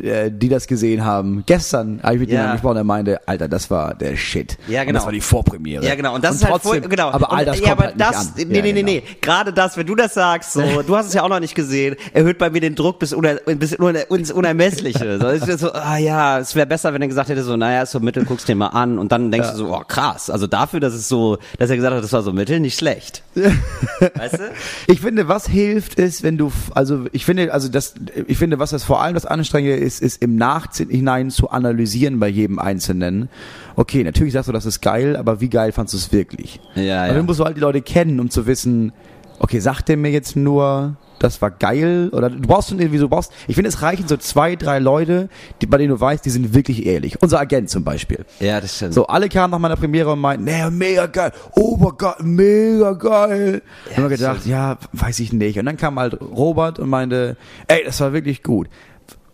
äh, 0.03 0.31
die 0.31 0.49
das 0.49 0.67
gesehen 0.67 1.05
haben. 1.05 1.45
Gestern 1.47 2.01
habe 2.03 2.15
ich 2.15 2.21
mit 2.21 2.29
Ja. 2.31 2.35
jemandem 2.35 2.57
gesprochen, 2.57 2.75
der 2.77 2.85
meinte, 2.85 3.29
Alter, 3.29 3.49
das 3.49 3.71
war 3.71 3.95
der 3.95 4.17
Shit. 4.17 4.57
Ja, 4.69 4.81
Und 4.81 4.87
genau. 4.89 4.99
das 4.99 5.07
war 5.07 5.13
die 5.13 5.21
Vorpremiere. 5.21 5.85
Ja, 5.85 5.95
genau. 5.95 6.15
Und 6.15 6.25
das 6.25 6.37
ist 6.37 6.45
halt 6.45 6.53
trotzdem, 6.53 6.83
voll, 6.83 6.91
genau. 6.91 7.11
Aber 7.11 7.33
all 7.33 7.41
und, 7.41 7.47
das 7.47 7.61
ja, 7.61 7.69
kommt 7.69 7.73
aber 7.73 7.85
halt 7.85 7.97
nicht 7.97 8.11
das, 8.11 8.27
an. 8.27 8.33
Nee, 8.37 8.43
Ja, 8.43 8.49
nee, 8.49 8.73
nee, 8.73 8.73
genau. 8.73 8.85
nee. 8.87 9.03
Gerade 9.21 9.53
das, 9.53 9.77
wenn 9.77 9.87
du 9.87 9.95
das 9.95 10.15
sagst, 10.15 10.53
so, 10.53 10.63
du 10.87 10.97
hast 10.97 11.07
es 11.07 11.15
ja 11.15 11.23
auch 11.23 11.29
noch 11.29 11.41
nicht 11.41 11.55
gesehen, 11.55 11.97
erhöht 12.13 12.39
bei 12.39 12.51
mir 12.51 12.61
den 12.61 12.75
Druck 12.75 12.99
bis, 12.99 13.13
uner, 13.13 13.35
bis 13.45 13.75
uner, 13.75 14.11
ins 14.11 14.31
Unermessliche. 14.33 15.19
So, 15.21 15.29
es 15.29 15.47
ist 15.47 15.61
so, 15.61 15.73
ah 15.73 15.99
ja, 15.99 16.39
es 16.39 16.55
wäre 16.55 16.67
besser, 16.67 16.93
wenn 16.95 17.03
er 17.03 17.09
gesagt 17.09 17.29
hätte, 17.29 17.43
so, 17.43 17.57
naja, 17.57 17.83
ist 17.83 17.93
so 17.93 18.01
mittel, 18.01 18.25
guckst 18.25 18.49
dir 18.49 18.55
mal 18.55 18.69
an 18.69 18.99
und 18.99 19.13
dann 19.13 19.31
denkst 19.31 19.51
du 19.53 19.57
so, 19.57 19.75
oh 19.75 19.83
krass. 19.87 20.31
Also 20.31 20.47
dafür, 20.47 20.81
dass 20.81 20.95
es 20.95 21.09
so, 21.09 21.39
dass 21.59 21.71
er 21.71 21.77
gesagt 21.77 21.95
hat, 21.95 22.03
das 22.03 22.13
war 22.13 22.23
so 22.23 22.33
mittel, 22.33 22.61
nicht 22.61 22.79
schlecht. 22.79 23.23
weißt 23.35 24.35
du? 24.35 24.53
Ich 24.87 25.01
finde, 25.01 25.29
was 25.29 25.47
hilft, 25.49 25.99
ist, 25.99 26.23
wenn 26.23 26.39
du, 26.39 26.53
also 26.75 27.05
ich 27.13 27.25
finde, 27.25 27.53
also 27.53 27.69
das, 27.69 27.95
ich 28.27 28.39
finde, 28.39 28.59
was 28.59 28.71
das 28.71 28.85
vor 28.85 29.03
allem 29.03 29.15
das 29.15 29.27
Anstrengende 29.27 29.77
ist, 29.85 30.03
ist 30.03 30.23
im 30.23 30.37
Nachhinein 30.37 31.31
zu 31.31 31.51
analysieren 31.51 32.19
bei 32.19 32.29
jedem 32.29 32.59
Einzelnen. 32.59 33.29
Okay, 33.77 34.03
natürlich 34.05 34.33
sagst 34.33 34.49
du, 34.49 34.53
das 34.53 34.67
ist 34.67 34.81
geil, 34.81 35.17
aber 35.17 35.41
wie 35.41 35.49
geil 35.49 35.73
fandst 35.73 35.95
du 35.95 35.99
es 35.99 36.13
wirklich? 36.13 36.61
Ja, 36.75 37.03
Und 37.03 37.09
ja. 37.09 37.15
dann 37.15 37.27
musst 37.27 37.41
du 37.41 37.45
halt 37.45 37.57
die 37.57 37.61
Leute 37.61 37.83
kennen, 37.83 38.19
um 38.21 38.31
zu 38.31 38.47
wissen, 38.47 38.93
okay, 39.39 39.61
sagt 39.61 39.89
der 39.89 39.97
mir 39.97 40.11
jetzt 40.11 40.37
nur, 40.37 40.97
das 41.19 41.41
war 41.41 41.51
geil? 41.51 42.11
Oder 42.13 42.31
du 42.31 42.47
brauchst 42.47 42.69
schon 42.69 42.79
irgendwie 42.79 42.99
so, 42.99 43.09
brauchst, 43.09 43.33
ich 43.47 43.55
finde, 43.55 43.69
es 43.69 43.83
reichen 43.83 44.07
so 44.07 44.17
zwei, 44.17 44.57
drei 44.57 44.79
Leute, 44.79 45.29
die, 45.61 45.67
bei 45.67 45.79
denen 45.79 45.91
du 45.91 46.01
weißt, 46.01 46.25
die 46.25 46.31
sind 46.31 46.55
wirklich 46.55 46.87
ehrlich. 46.87 47.21
Unser 47.23 47.41
Agent 47.41 47.71
zum 47.71 47.85
Beispiel. 47.85 48.25
Ja, 48.41 48.61
das 48.61 48.77
stimmt. 48.77 48.95
So, 48.95 49.07
alle 49.07 49.29
kamen 49.29 49.51
nach 49.51 49.59
meiner 49.59 49.77
Premiere 49.77 50.13
und 50.13 50.21
meinten, 50.21 50.45
nee, 50.45 50.69
mega 50.71 51.07
geil, 51.07 51.33
obergeil, 51.57 52.17
mega 52.23 52.93
geil. 52.93 53.63
und 53.89 53.97
haben 53.97 54.09
gedacht, 54.09 54.47
ja, 54.47 54.77
weiß 54.93 55.21
ich 55.21 55.33
nicht. 55.33 55.59
Und 55.59 55.67
dann 55.67 55.77
kam 55.77 55.99
halt 55.99 56.21
Robert 56.21 56.79
und 56.79 56.89
meinte, 56.89 57.37
ey, 57.69 57.83
das 57.85 58.01
war 58.01 58.13
wirklich 58.13 58.43
gut. 58.43 58.69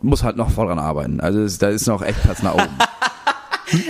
Muss 0.03 0.23
halt 0.23 0.37
noch 0.37 0.51
voll 0.51 0.67
dran 0.67 0.79
arbeiten. 0.79 1.21
Also 1.21 1.41
es, 1.41 1.59
da 1.59 1.69
ist 1.69 1.87
noch 1.87 2.03
echt 2.03 2.23
Platz 2.23 2.43
nach 2.43 2.55
oben. 2.55 2.69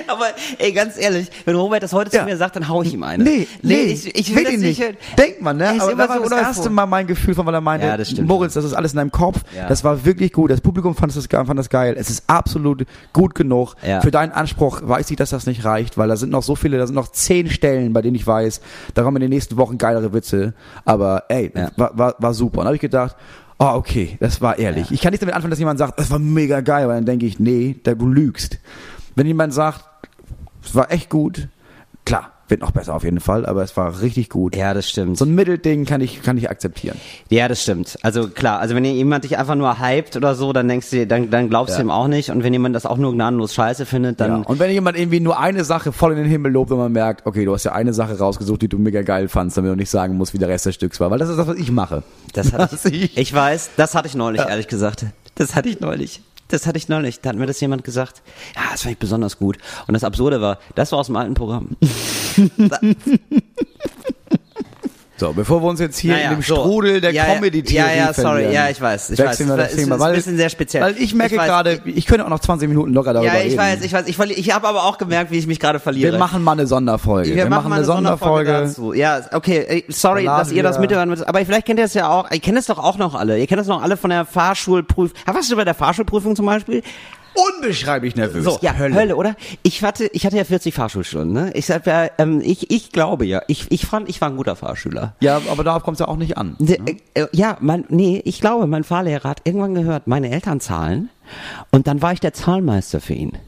Aber 0.09 0.27
ey, 0.59 0.73
ganz 0.73 0.99
ehrlich, 0.99 1.31
wenn 1.47 1.57
Robert 1.57 1.83
das 1.83 1.93
heute 1.95 2.15
Ja. 2.15 2.21
zu 2.21 2.27
mir 2.29 2.37
sagt, 2.37 2.55
dann 2.57 2.69
hau 2.69 2.83
ich 2.83 2.93
ihm 2.93 3.03
eine. 3.03 3.25
Nee, 3.25 3.47
nee, 3.63 3.75
ich, 3.85 4.15
ich 4.15 4.31
will 4.35 4.45
wirklich 4.45 4.77
das 4.77 4.89
nicht. 4.89 5.19
Denkt 5.19 5.41
man, 5.41 5.57
ne? 5.57 5.71
Aber 5.81 5.95
das 5.95 6.09
war 6.09 6.23
so 6.23 6.29
das 6.29 6.41
erste 6.41 6.69
Mal 6.69 6.85
mein 6.85 7.07
Gefühl 7.07 7.35
von, 7.35 7.47
weil 7.47 7.55
er 7.55 7.63
meinte, 7.63 7.87
Ja, 7.87 7.97
das. 7.97 8.15
Moritz, 8.21 8.53
das 8.55 8.65
ist 8.67 8.75
alles 8.75 8.93
in 8.93 8.99
deinem 8.99 9.11
Kopf. 9.11 9.41
Ja. 9.57 9.69
Das 9.69 9.83
war 9.83 10.05
wirklich 10.05 10.33
gut. 10.35 10.51
Das 10.51 10.61
Publikum 10.61 10.95
fand 10.95 11.17
das, 11.17 11.27
fand 11.27 11.59
das 11.59 11.71
geil. 11.71 11.95
Es 11.99 12.11
ist 12.11 12.25
absolut 12.27 12.85
gut 13.15 13.35
genug. 13.35 13.75
Ja. 13.87 14.03
Für 14.03 14.11
deinen 14.11 14.33
Anspruch 14.33 14.83
weiß 14.85 15.11
ich, 15.11 15.17
dass 15.17 15.31
das 15.31 15.47
nicht 15.47 15.65
reicht, 15.65 15.97
weil 15.97 16.09
da 16.09 16.17
sind 16.17 16.31
noch 16.31 16.43
so 16.43 16.57
viele, 16.57 16.77
da 16.77 16.87
sind 16.87 16.95
noch 16.97 17.09
zehn 17.09 17.49
Stellen, 17.49 17.95
bei 17.95 18.03
denen 18.03 18.17
ich 18.17 18.27
weiß, 18.27 18.61
da 18.93 19.03
kommen 19.03 19.17
in 19.17 19.23
den 19.23 19.31
nächsten 19.31 19.57
Wochen 19.57 19.79
geilere 19.79 20.13
Witze. 20.13 20.53
Aber 20.85 21.25
ey, 21.31 21.53
war, 21.77 21.97
war, 21.97 22.15
war 22.19 22.35
super. 22.35 22.59
Und 22.59 22.65
da 22.65 22.67
habe 22.67 22.77
ich 22.77 22.83
gedacht, 22.83 23.17
Oh, 23.63 23.75
okay, 23.75 24.17
das 24.21 24.41
war 24.41 24.59
ehrlich. 24.59 24.91
Ich 24.91 25.03
kann 25.03 25.11
nicht 25.11 25.21
damit 25.23 25.35
anfangen, 25.35 25.51
dass 25.51 25.59
jemand 25.59 25.79
sagt, 25.79 25.99
das 26.01 26.11
war 26.11 26.19
mega 26.19 26.63
geil, 26.63 26.89
weil 26.89 26.97
dann 26.97 27.05
denke 27.05 27.27
ich, 27.27 27.39
nee, 27.39 27.77
da 27.83 27.95
du 27.95 28.07
lügst. 28.07 28.59
Wenn 29.17 29.27
jemand 29.27 29.53
sagt, 29.53 29.85
es 30.65 30.75
war 30.75 30.91
echt 30.91 31.11
gut, 31.11 31.49
klar, 32.07 32.33
wird 32.51 32.61
noch 32.61 32.71
besser 32.73 32.95
auf 32.95 33.05
jeden 33.05 33.21
Fall, 33.21 33.47
aber 33.47 33.63
es 33.63 33.77
war 33.77 34.01
richtig 34.03 34.29
gut. 34.29 34.57
Ja, 34.57 34.75
das 34.75 34.89
stimmt. 34.89 35.17
So 35.19 35.25
ein 35.25 35.35
Mittelding 35.35 35.85
kann 35.85 36.01
ich, 36.01 36.23
kann 36.23 36.37
ich 36.37 36.51
akzeptieren. 36.51 36.97
Ja, 37.29 37.49
das 37.49 37.63
stimmt. 37.63 37.99
Also 38.03 38.29
klar, 38.29 38.59
also 38.61 38.75
wenn 38.75 38.85
jemand 38.85 39.25
dich 39.25 39.39
einfach 39.39 39.55
nur 39.55 39.81
hypt 39.81 40.17
oder 40.17 40.35
so, 40.35 40.53
dann 40.53 40.69
denkst 40.69 40.91
du, 40.91 41.07
dann, 41.07 41.31
dann 41.31 41.49
glaubst 41.49 41.75
du 41.75 41.79
Ja. 41.79 41.85
ihm 41.87 41.91
auch 41.91 42.09
nicht. 42.09 42.31
Und 42.31 42.43
wenn 42.43 42.53
jemand 42.53 42.75
das 42.75 42.87
auch 42.87 42.97
nur 42.99 43.13
gnadenlos 43.13 43.55
scheiße 43.55 43.87
findet, 43.87 44.21
dann 44.21 44.31
ja. 44.43 44.47
Und 44.47 44.59
wenn 44.59 44.71
jemand 44.71 44.99
irgendwie 44.99 45.21
nur 45.21 45.39
eine 45.39 45.65
Sache 45.65 45.93
voll 45.93 46.13
in 46.13 46.19
den 46.19 46.27
Himmel 46.27 46.53
lobt, 46.53 46.71
wenn 46.71 46.79
man 46.79 46.93
merkt, 46.93 47.27
okay, 47.27 47.45
du 47.45 47.53
hast 47.55 47.65
ja 47.65 47.73
eine 47.73 47.93
Sache 47.95 48.19
rausgesucht, 48.19 48.63
die 48.63 48.69
du 48.69 48.79
mega 48.79 49.03
geil 49.03 49.29
fandst, 49.29 49.57
damit 49.57 49.71
du 49.73 49.77
nicht 49.77 49.91
sagen 49.91 50.17
musst, 50.17 50.35
wie 50.35 50.39
der 50.39 50.49
Rest 50.49 50.67
des 50.67 50.75
Stücks 50.75 51.01
war. 51.01 51.11
Weil 51.11 51.19
das 51.19 51.29
ist 51.29 51.37
das, 51.39 51.47
was 51.47 51.57
ich 51.57 51.71
mache. 51.71 52.03
das 52.33 52.53
hatte 52.53 52.77
ich, 52.91 53.17
ich 53.17 53.33
weiß, 53.35 53.71
das 53.77 53.95
hatte 53.95 54.09
ich 54.09 54.15
neulich, 54.15 54.41
ehrlich 54.41 54.69
gesagt. 54.69 55.07
Das 55.37 55.55
hatte 55.55 55.69
ich 55.69 55.81
neulich. 55.81 56.21
Das 56.51 56.67
hatte 56.67 56.79
ich 56.79 56.89
neulich. 56.89 57.21
Da 57.21 57.31
hat 57.31 57.37
mir 57.37 57.47
das 57.47 57.61
jemand 57.61 57.85
gesagt. 57.85 58.23
Ja, 58.55 58.63
das 58.73 58.83
fand 58.83 58.93
ich 58.93 58.99
besonders 58.99 59.39
gut. 59.39 59.59
Und 59.87 59.95
das 59.95 60.05
Absurde 60.05 60.41
war, 60.41 60.59
das 60.75 60.93
war 60.93 60.99
aus 60.99 61.07
dem 61.07 61.17
alten 61.17 61.35
Programm. 61.35 61.77
So, 65.21 65.35
bevor 65.35 65.63
wir 65.63 65.69
uns 65.69 65.81
jetzt 65.81 65.99
hier 65.99 66.15
Naja, 66.15 66.31
in 66.31 66.37
dem 66.39 66.43
so. 66.43 66.55
Strudel 66.57 67.03
der 67.03 67.13
Ja. 67.13 67.25
Comedy-Theorie 67.27 67.77
Ja, 67.91 67.95
ja, 67.95 68.13
sorry. 68.15 68.29
verlieren, 68.45 68.53
Ja, 68.55 68.71
ich 68.71 68.81
weiß, 68.81 69.11
ich 69.11 69.19
weiß. 69.19 69.19
wir 69.19 69.25
Es 69.27 69.27
das 69.27 69.33
ist- 69.33 69.47
Thema. 69.47 69.59
es 69.63 69.75
ist 69.75 69.91
Weil, 70.01 70.09
ein 70.13 70.15
bisschen 70.17 70.37
sehr 70.39 70.49
speziell. 70.49 70.83
Weil 70.83 70.97
ich 70.97 71.15
merke 71.15 71.37
gerade, 71.37 71.81
ich 71.85 72.07
könnte 72.07 72.25
auch 72.25 72.31
noch 72.31 72.39
20 72.39 72.71
Minuten 72.71 72.95
locker 72.95 73.13
darüber 73.13 73.31
Ja, 73.31 73.39
ich 73.41 73.49
reden. 73.53 73.59
weiß, 73.59 73.85
ich 73.85 73.93
weiß. 73.93 74.07
Ich, 74.07 74.17
verli- 74.17 74.33
ich 74.39 74.55
habe 74.55 74.67
aber 74.67 74.85
auch 74.85 74.97
gemerkt, 74.97 75.31
wie 75.31 75.37
ich 75.37 75.47
mich 75.47 75.61
gerade 75.61 75.79
verliere. 75.79 76.13
Wir 76.13 76.19
machen 76.19 76.43
mal 76.43 76.53
eine 76.53 76.67
Sonderfolge. 76.67 77.35
Wir, 77.35 77.47
machen 77.51 77.69
mal 77.69 77.77
eine 77.77 77.85
Sonderfolge 77.85 78.51
dazu. 78.51 78.95
Ja, 78.95 79.21
okay, 79.33 79.85
sorry, 79.89 80.25
Da 80.25 80.39
dass 80.39 80.53
ihr 80.53 80.63
das 80.63 80.77
wir- 80.77 80.81
mithören 80.81 81.11
müsst, 81.11 81.29
aber 81.29 81.45
vielleicht 81.45 81.67
kennt 81.67 81.79
ihr 81.81 81.85
das 81.85 81.93
ja 81.93 82.09
auch, 82.09 82.31
ihr 82.31 82.41
kennt 82.41 82.57
das 82.57 82.65
doch 82.65 82.79
auch 82.79 82.97
noch 82.97 83.15
alle. 83.15 83.39
Ihr 83.39 83.47
kennt 83.47 83.61
das 83.61 83.67
noch 83.67 83.83
alle 83.83 83.99
von 83.99 84.09
der 84.09 84.25
Fahrschulprüfung. 84.25 85.15
Ja, 85.27 85.35
warst 85.35 85.53
du 85.53 85.57
bei 85.57 85.65
der 85.67 85.75
Fahrschulprüfung 85.75 86.35
zum 86.35 86.47
Beispiel? 86.47 86.83
Unbeschreiblich 87.57 88.17
nervös. 88.17 88.45
So, 88.45 88.59
ja, 88.63 88.77
Hölle. 88.77 89.17
oder? 89.17 89.37
Ich 89.63 89.83
hatte, 89.83 90.07
ich 90.13 90.27
hatte 90.27 90.37
ja 90.37 90.45
40 90.45 90.75
Fahrschulstunden, 90.75 91.33
ne? 91.33 91.53
Ich 91.55 91.67
sag 91.67 91.87
ja, 91.87 92.09
ähm, 92.19 92.41
ich, 92.45 92.71
ich 92.71 92.93
glaube 92.93 93.25
ja, 93.27 93.43
ich, 93.47 93.71
ich 93.71 93.87
fand, 93.87 94.09
ich 94.09 94.21
war 94.21 94.29
ein 94.31 94.37
guter 94.37 94.57
Fahrschüler. 94.57 95.15
Ja, 95.21 95.41
aber 95.51 95.65
darauf 95.65 95.83
kommt 95.83 95.97
es 95.97 96.01
ja 96.01 96.09
auch 96.09 96.17
nicht 96.17 96.37
an. 96.37 96.57
De, 96.59 96.79
äh, 97.15 97.27
ja, 97.33 97.57
mein, 97.61 97.85
nee, 97.89 98.21
ich 98.25 98.41
glaube, 98.41 98.67
mein 98.67 98.85
Fahrlehrer 98.85 99.29
hat 99.29 99.43
irgendwann 99.45 99.75
gehört, 99.75 100.07
meine 100.07 100.31
Eltern 100.31 100.61
zahlen 100.61 101.11
und 101.71 101.87
dann 101.87 102.03
war 102.03 102.13
ich 102.13 102.21
der 102.21 102.33
Zahlmeister 102.33 103.01
für 103.01 103.15
ihn. 103.15 103.39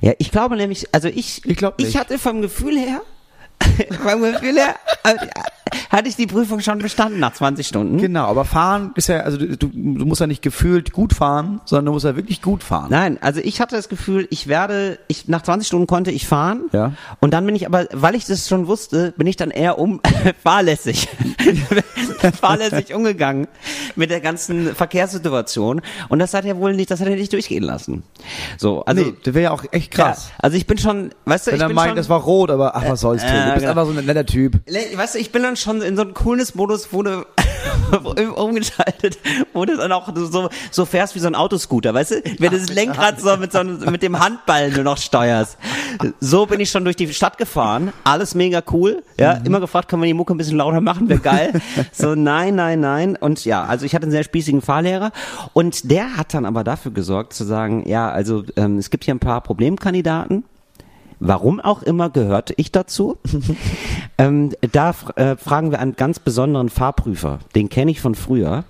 Ja, 0.00 0.12
ich 0.18 0.30
glaube 0.30 0.56
nämlich, 0.56 0.88
also 0.92 1.08
ich, 1.08 1.44
Ich 1.46 1.62
ich 1.78 1.96
hatte 1.96 2.18
vom 2.18 2.42
Gefühl 2.42 2.78
her, 2.78 3.00
vom 4.02 4.22
Gefühl 4.22 4.56
her, 4.56 4.76
äh, 5.04 5.14
hatte 5.90 6.08
ich 6.08 6.16
die 6.16 6.26
Prüfung 6.26 6.60
schon 6.60 6.78
bestanden 6.78 7.20
nach 7.20 7.32
20 7.32 7.66
Stunden. 7.66 7.98
Genau, 7.98 8.26
aber 8.26 8.44
fahren 8.44 8.92
ist 8.94 9.08
ja, 9.08 9.20
also 9.20 9.38
du, 9.38 9.56
du 9.56 9.68
musst 9.68 10.20
ja 10.20 10.26
nicht 10.26 10.42
gefühlt 10.42 10.92
gut 10.92 11.12
fahren, 11.12 11.60
sondern 11.64 11.86
du 11.86 11.92
musst 11.92 12.04
ja 12.04 12.16
wirklich 12.16 12.42
gut 12.42 12.62
fahren. 12.62 12.88
Nein, 12.90 13.18
also 13.20 13.40
ich 13.42 13.60
hatte 13.60 13.76
das 13.76 13.88
Gefühl, 13.88 14.26
ich 14.30 14.46
werde, 14.46 14.98
ich 15.08 15.28
nach 15.28 15.42
20 15.42 15.66
Stunden 15.66 15.86
konnte 15.86 16.10
ich 16.10 16.26
fahren. 16.26 16.62
Ja. 16.72 16.92
Und 17.20 17.32
dann 17.32 17.44
bin 17.46 17.54
ich 17.54 17.66
aber, 17.66 17.86
weil 17.92 18.14
ich 18.14 18.26
das 18.26 18.48
schon 18.48 18.66
wusste, 18.66 19.12
bin 19.16 19.26
ich 19.26 19.36
dann 19.36 19.50
eher 19.50 19.78
um 19.78 20.00
fahrlässig, 20.42 21.08
fahrlässig 22.40 22.94
umgegangen 22.94 23.48
mit 23.96 24.10
der 24.10 24.20
ganzen 24.20 24.74
Verkehrssituation. 24.74 25.82
Und 26.08 26.18
das 26.18 26.34
hat 26.34 26.44
er 26.44 26.56
wohl 26.58 26.74
nicht, 26.74 26.90
das 26.90 27.00
hat 27.00 27.08
er 27.08 27.16
nicht 27.16 27.32
durchgehen 27.32 27.62
lassen. 27.62 28.02
So, 28.58 28.84
also 28.84 29.02
nee, 29.02 29.14
das 29.22 29.34
wäre 29.34 29.44
ja 29.44 29.50
auch 29.50 29.64
echt 29.72 29.90
krass. 29.90 30.28
Ja, 30.28 30.34
also 30.38 30.56
ich 30.56 30.66
bin 30.66 30.78
schon, 30.78 31.10
weißt 31.24 31.46
du, 31.46 31.50
Wenn 31.52 31.56
ich 31.56 31.62
er 31.62 31.68
bin 31.68 31.76
meint, 31.76 31.88
schon, 31.88 31.96
das 31.96 32.08
war 32.08 32.20
rot, 32.20 32.50
aber 32.50 32.76
ach, 32.76 32.84
was 32.88 33.00
soll's, 33.00 33.22
Till. 33.22 33.30
Du 33.30 33.52
bist 33.54 33.58
genau. 33.60 33.70
einfach 33.70 33.86
so 33.86 33.98
ein 33.98 34.04
netter 34.04 34.26
Typ. 34.26 34.60
Weißt 34.96 35.14
du, 35.14 35.18
ich 35.18 35.32
bin 35.32 35.42
dann 35.42 35.56
schon 35.62 35.82
in 35.82 35.96
so 35.96 36.02
einem 36.02 36.14
cooles 36.14 36.54
Modus, 36.54 36.88
wo 36.92 37.02
du 37.02 37.24
umgeschaltet, 38.36 39.18
wo 39.52 39.64
du 39.64 39.76
dann 39.76 39.92
auch 39.92 40.08
so, 40.14 40.48
so 40.70 40.84
fährst 40.84 41.14
wie 41.14 41.18
so 41.18 41.26
ein 41.26 41.34
Autoscooter, 41.34 41.94
weißt 41.94 42.10
du? 42.12 42.22
Wenn 42.38 42.50
du 42.52 42.58
das 42.58 42.68
Lenkrad 42.70 43.20
so 43.20 43.36
mit, 43.36 43.52
so 43.52 43.58
einem- 43.58 43.78
mit 43.90 44.02
dem 44.02 44.18
Handball 44.18 44.70
nur 44.70 44.84
noch 44.84 44.98
steuerst. 44.98 45.56
So 46.20 46.46
bin 46.46 46.60
ich 46.60 46.70
schon 46.70 46.84
durch 46.84 46.96
die 46.96 47.12
Stadt 47.12 47.38
gefahren, 47.38 47.92
alles 48.04 48.34
mega 48.34 48.62
cool, 48.72 49.02
ja, 49.18 49.32
immer 49.44 49.60
gefragt, 49.60 49.88
können 49.88 50.02
wir 50.02 50.06
die 50.06 50.14
Mucke 50.14 50.34
ein 50.34 50.38
bisschen 50.38 50.56
lauter 50.56 50.80
machen, 50.80 51.08
wäre 51.08 51.20
geil. 51.20 51.60
So, 51.92 52.14
nein, 52.14 52.54
nein, 52.54 52.80
nein. 52.80 53.16
Und 53.16 53.44
ja, 53.44 53.64
also 53.64 53.84
ich 53.86 53.94
hatte 53.94 54.04
einen 54.04 54.12
sehr 54.12 54.24
spießigen 54.24 54.62
Fahrlehrer 54.62 55.12
und 55.52 55.90
der 55.90 56.16
hat 56.16 56.34
dann 56.34 56.46
aber 56.46 56.64
dafür 56.64 56.92
gesorgt 56.92 57.32
zu 57.34 57.44
sagen, 57.44 57.88
ja, 57.88 58.10
also 58.10 58.44
ähm, 58.56 58.78
es 58.78 58.90
gibt 58.90 59.04
hier 59.04 59.14
ein 59.14 59.18
paar 59.20 59.40
Problemkandidaten, 59.42 60.44
Warum 61.24 61.60
auch 61.60 61.84
immer 61.84 62.10
gehörte 62.10 62.52
ich 62.56 62.72
dazu. 62.72 63.16
ähm, 64.18 64.50
da 64.72 64.92
äh, 65.14 65.36
fragen 65.36 65.70
wir 65.70 65.78
einen 65.78 65.94
ganz 65.94 66.18
besonderen 66.18 66.68
Fahrprüfer. 66.68 67.38
Den 67.54 67.68
kenne 67.68 67.92
ich 67.92 68.00
von 68.00 68.16
früher. 68.16 68.64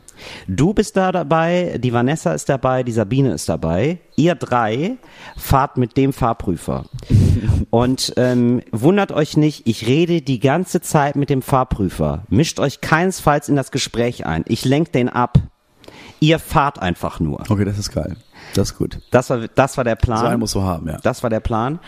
Du 0.47 0.75
bist 0.75 0.99
da 0.99 1.12
dabei, 1.12 1.79
die 1.83 1.95
Vanessa 1.95 2.35
ist 2.35 2.51
dabei, 2.51 2.83
die 2.83 2.93
Sabine 2.93 3.33
ist 3.33 3.49
dabei. 3.49 4.01
Ihr 4.17 4.35
drei 4.35 4.99
fahrt 5.35 5.79
mit 5.79 5.97
dem 5.97 6.12
Fahrprüfer. 6.12 6.85
Und 7.71 8.12
ähm, 8.19 8.61
wundert 8.71 9.12
euch 9.12 9.38
nicht, 9.38 9.67
ich 9.67 9.87
rede 9.87 10.21
die 10.21 10.38
ganze 10.38 10.83
Zeit 10.83 11.17
mit 11.17 11.31
dem 11.31 11.41
Fahrprüfer. 11.41 12.25
Mischt 12.29 12.61
euch 12.61 12.83
keinesfalls 12.83 13.49
in 13.49 13.57
das 13.57 13.71
Gespräch 13.71 14.27
ein. 14.27 14.45
Ich 14.47 14.67
lenk 14.67 14.93
den 14.93 15.09
ab. 15.09 15.38
Ihr 16.23 16.39
fahrt 16.39 16.81
einfach 16.81 17.19
nur. 17.19 17.41
Okay, 17.49 17.65
das 17.65 17.79
ist 17.79 17.91
geil. 17.91 18.15
Das 18.55 18.71
ist 18.71 18.79
gut. 18.79 19.01
Das 19.11 19.29
war, 19.29 19.41
das 19.57 19.77
war 19.77 19.83
der 19.83 19.97
Plan. 19.97 20.19
So 20.21 20.27
einen 20.27 20.39
musst 20.39 20.55
du 20.55 20.63
haben, 20.63 20.89
ja. 20.89 20.99
Das 21.03 21.25
war 21.25 21.31
der 21.31 21.41
Plan. 21.41 21.81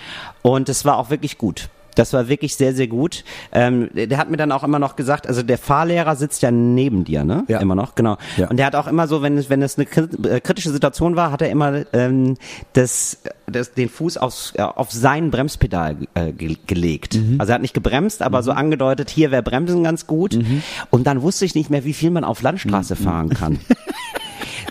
Und 0.43 0.69
es 0.69 0.85
war 0.85 0.99
auch 0.99 1.09
wirklich 1.09 1.39
gut. 1.39 1.69
Das 1.95 2.13
war 2.13 2.29
wirklich 2.29 2.57
sehr, 2.57 2.75
sehr 2.75 2.89
gut. 2.89 3.23
Ähm, 3.53 3.91
der 3.95 4.19
hat 4.19 4.29
mir 4.29 4.37
dann 4.37 4.51
auch 4.51 4.65
immer 4.65 4.81
noch 4.81 4.97
gesagt, 4.97 5.29
also 5.29 5.45
der 5.45 5.57
Fahrlehrer 5.57 6.17
sitzt 6.17 6.43
ja 6.43 6.51
neben 6.51 7.05
dir, 7.05 7.23
ne? 7.23 7.45
Ja. 7.47 7.61
Immer 7.61 7.77
noch, 7.77 7.95
genau. 7.95 8.17
Ja. 8.37 8.49
Und 8.49 8.57
der 8.57 8.67
hat 8.67 8.75
auch 8.75 8.89
immer 8.89 9.07
so, 9.07 9.23
wenn 9.23 9.39
es, 9.39 9.51
wenn 9.51 9.63
es 9.63 9.79
eine 9.79 9.87
äh, 10.29 10.41
kritische 10.41 10.71
Situation 10.71 11.15
war, 11.15 11.31
hat 11.31 11.41
er 11.41 11.51
immer 11.51 11.85
ähm, 11.93 12.37
das, 12.73 13.19
das, 13.47 13.73
den 13.73 13.89
Fuß 13.89 14.17
aufs, 14.17 14.53
ja, 14.59 14.69
auf 14.69 14.91
sein 14.91 15.31
Bremspedal 15.31 15.97
äh, 16.15 16.33
ge 16.33 16.57
gelegt. 16.67 17.15
Mhm. 17.15 17.41
Also 17.41 17.53
er 17.53 17.55
hat 17.55 17.63
nicht 17.63 17.75
gebremst, 17.75 18.21
aber 18.21 18.43
so 18.43 18.51
angedeutet, 18.51 19.11
hier 19.11 19.31
wäre 19.31 19.45
Bremsen 19.45 19.85
ganz 19.85 20.09
gut. 20.09 20.35
Mhm. 20.35 20.65
Und 20.91 21.07
dann 21.07 21.23
wusste 21.23 21.45
ich 21.45 21.55
nicht 21.55 21.71
mehr, 21.71 21.85
wie 21.85 21.95
viel 21.95 22.11
man 22.11 22.25
auf 22.25 22.43
Landstraße 22.43 22.97
fahren 22.97 23.29
kann. 23.29 23.61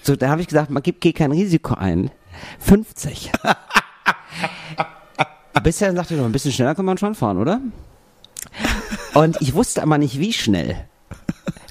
So, 0.03 0.17
da 0.17 0.27
habe 0.27 0.41
ich 0.41 0.47
gesagt, 0.47 0.69
man 0.69 0.83
gibt 0.83 0.99
geh 0.99 1.13
kein 1.13 1.31
Risiko 1.31 1.75
ein. 1.75 2.11
50. 2.59 3.31
Bisher 5.63 5.93
sagte 5.93 6.13
ich 6.13 6.19
noch, 6.19 6.25
ein 6.25 6.33
bisschen 6.33 6.51
schneller 6.51 6.75
kann 6.75 6.83
man 6.83 6.97
schon 6.97 7.15
fahren, 7.15 7.37
oder? 7.37 7.61
Und 9.13 9.41
ich 9.41 9.53
wusste 9.53 9.81
aber 9.81 9.97
nicht, 9.97 10.19
wie 10.19 10.33
schnell. 10.33 10.89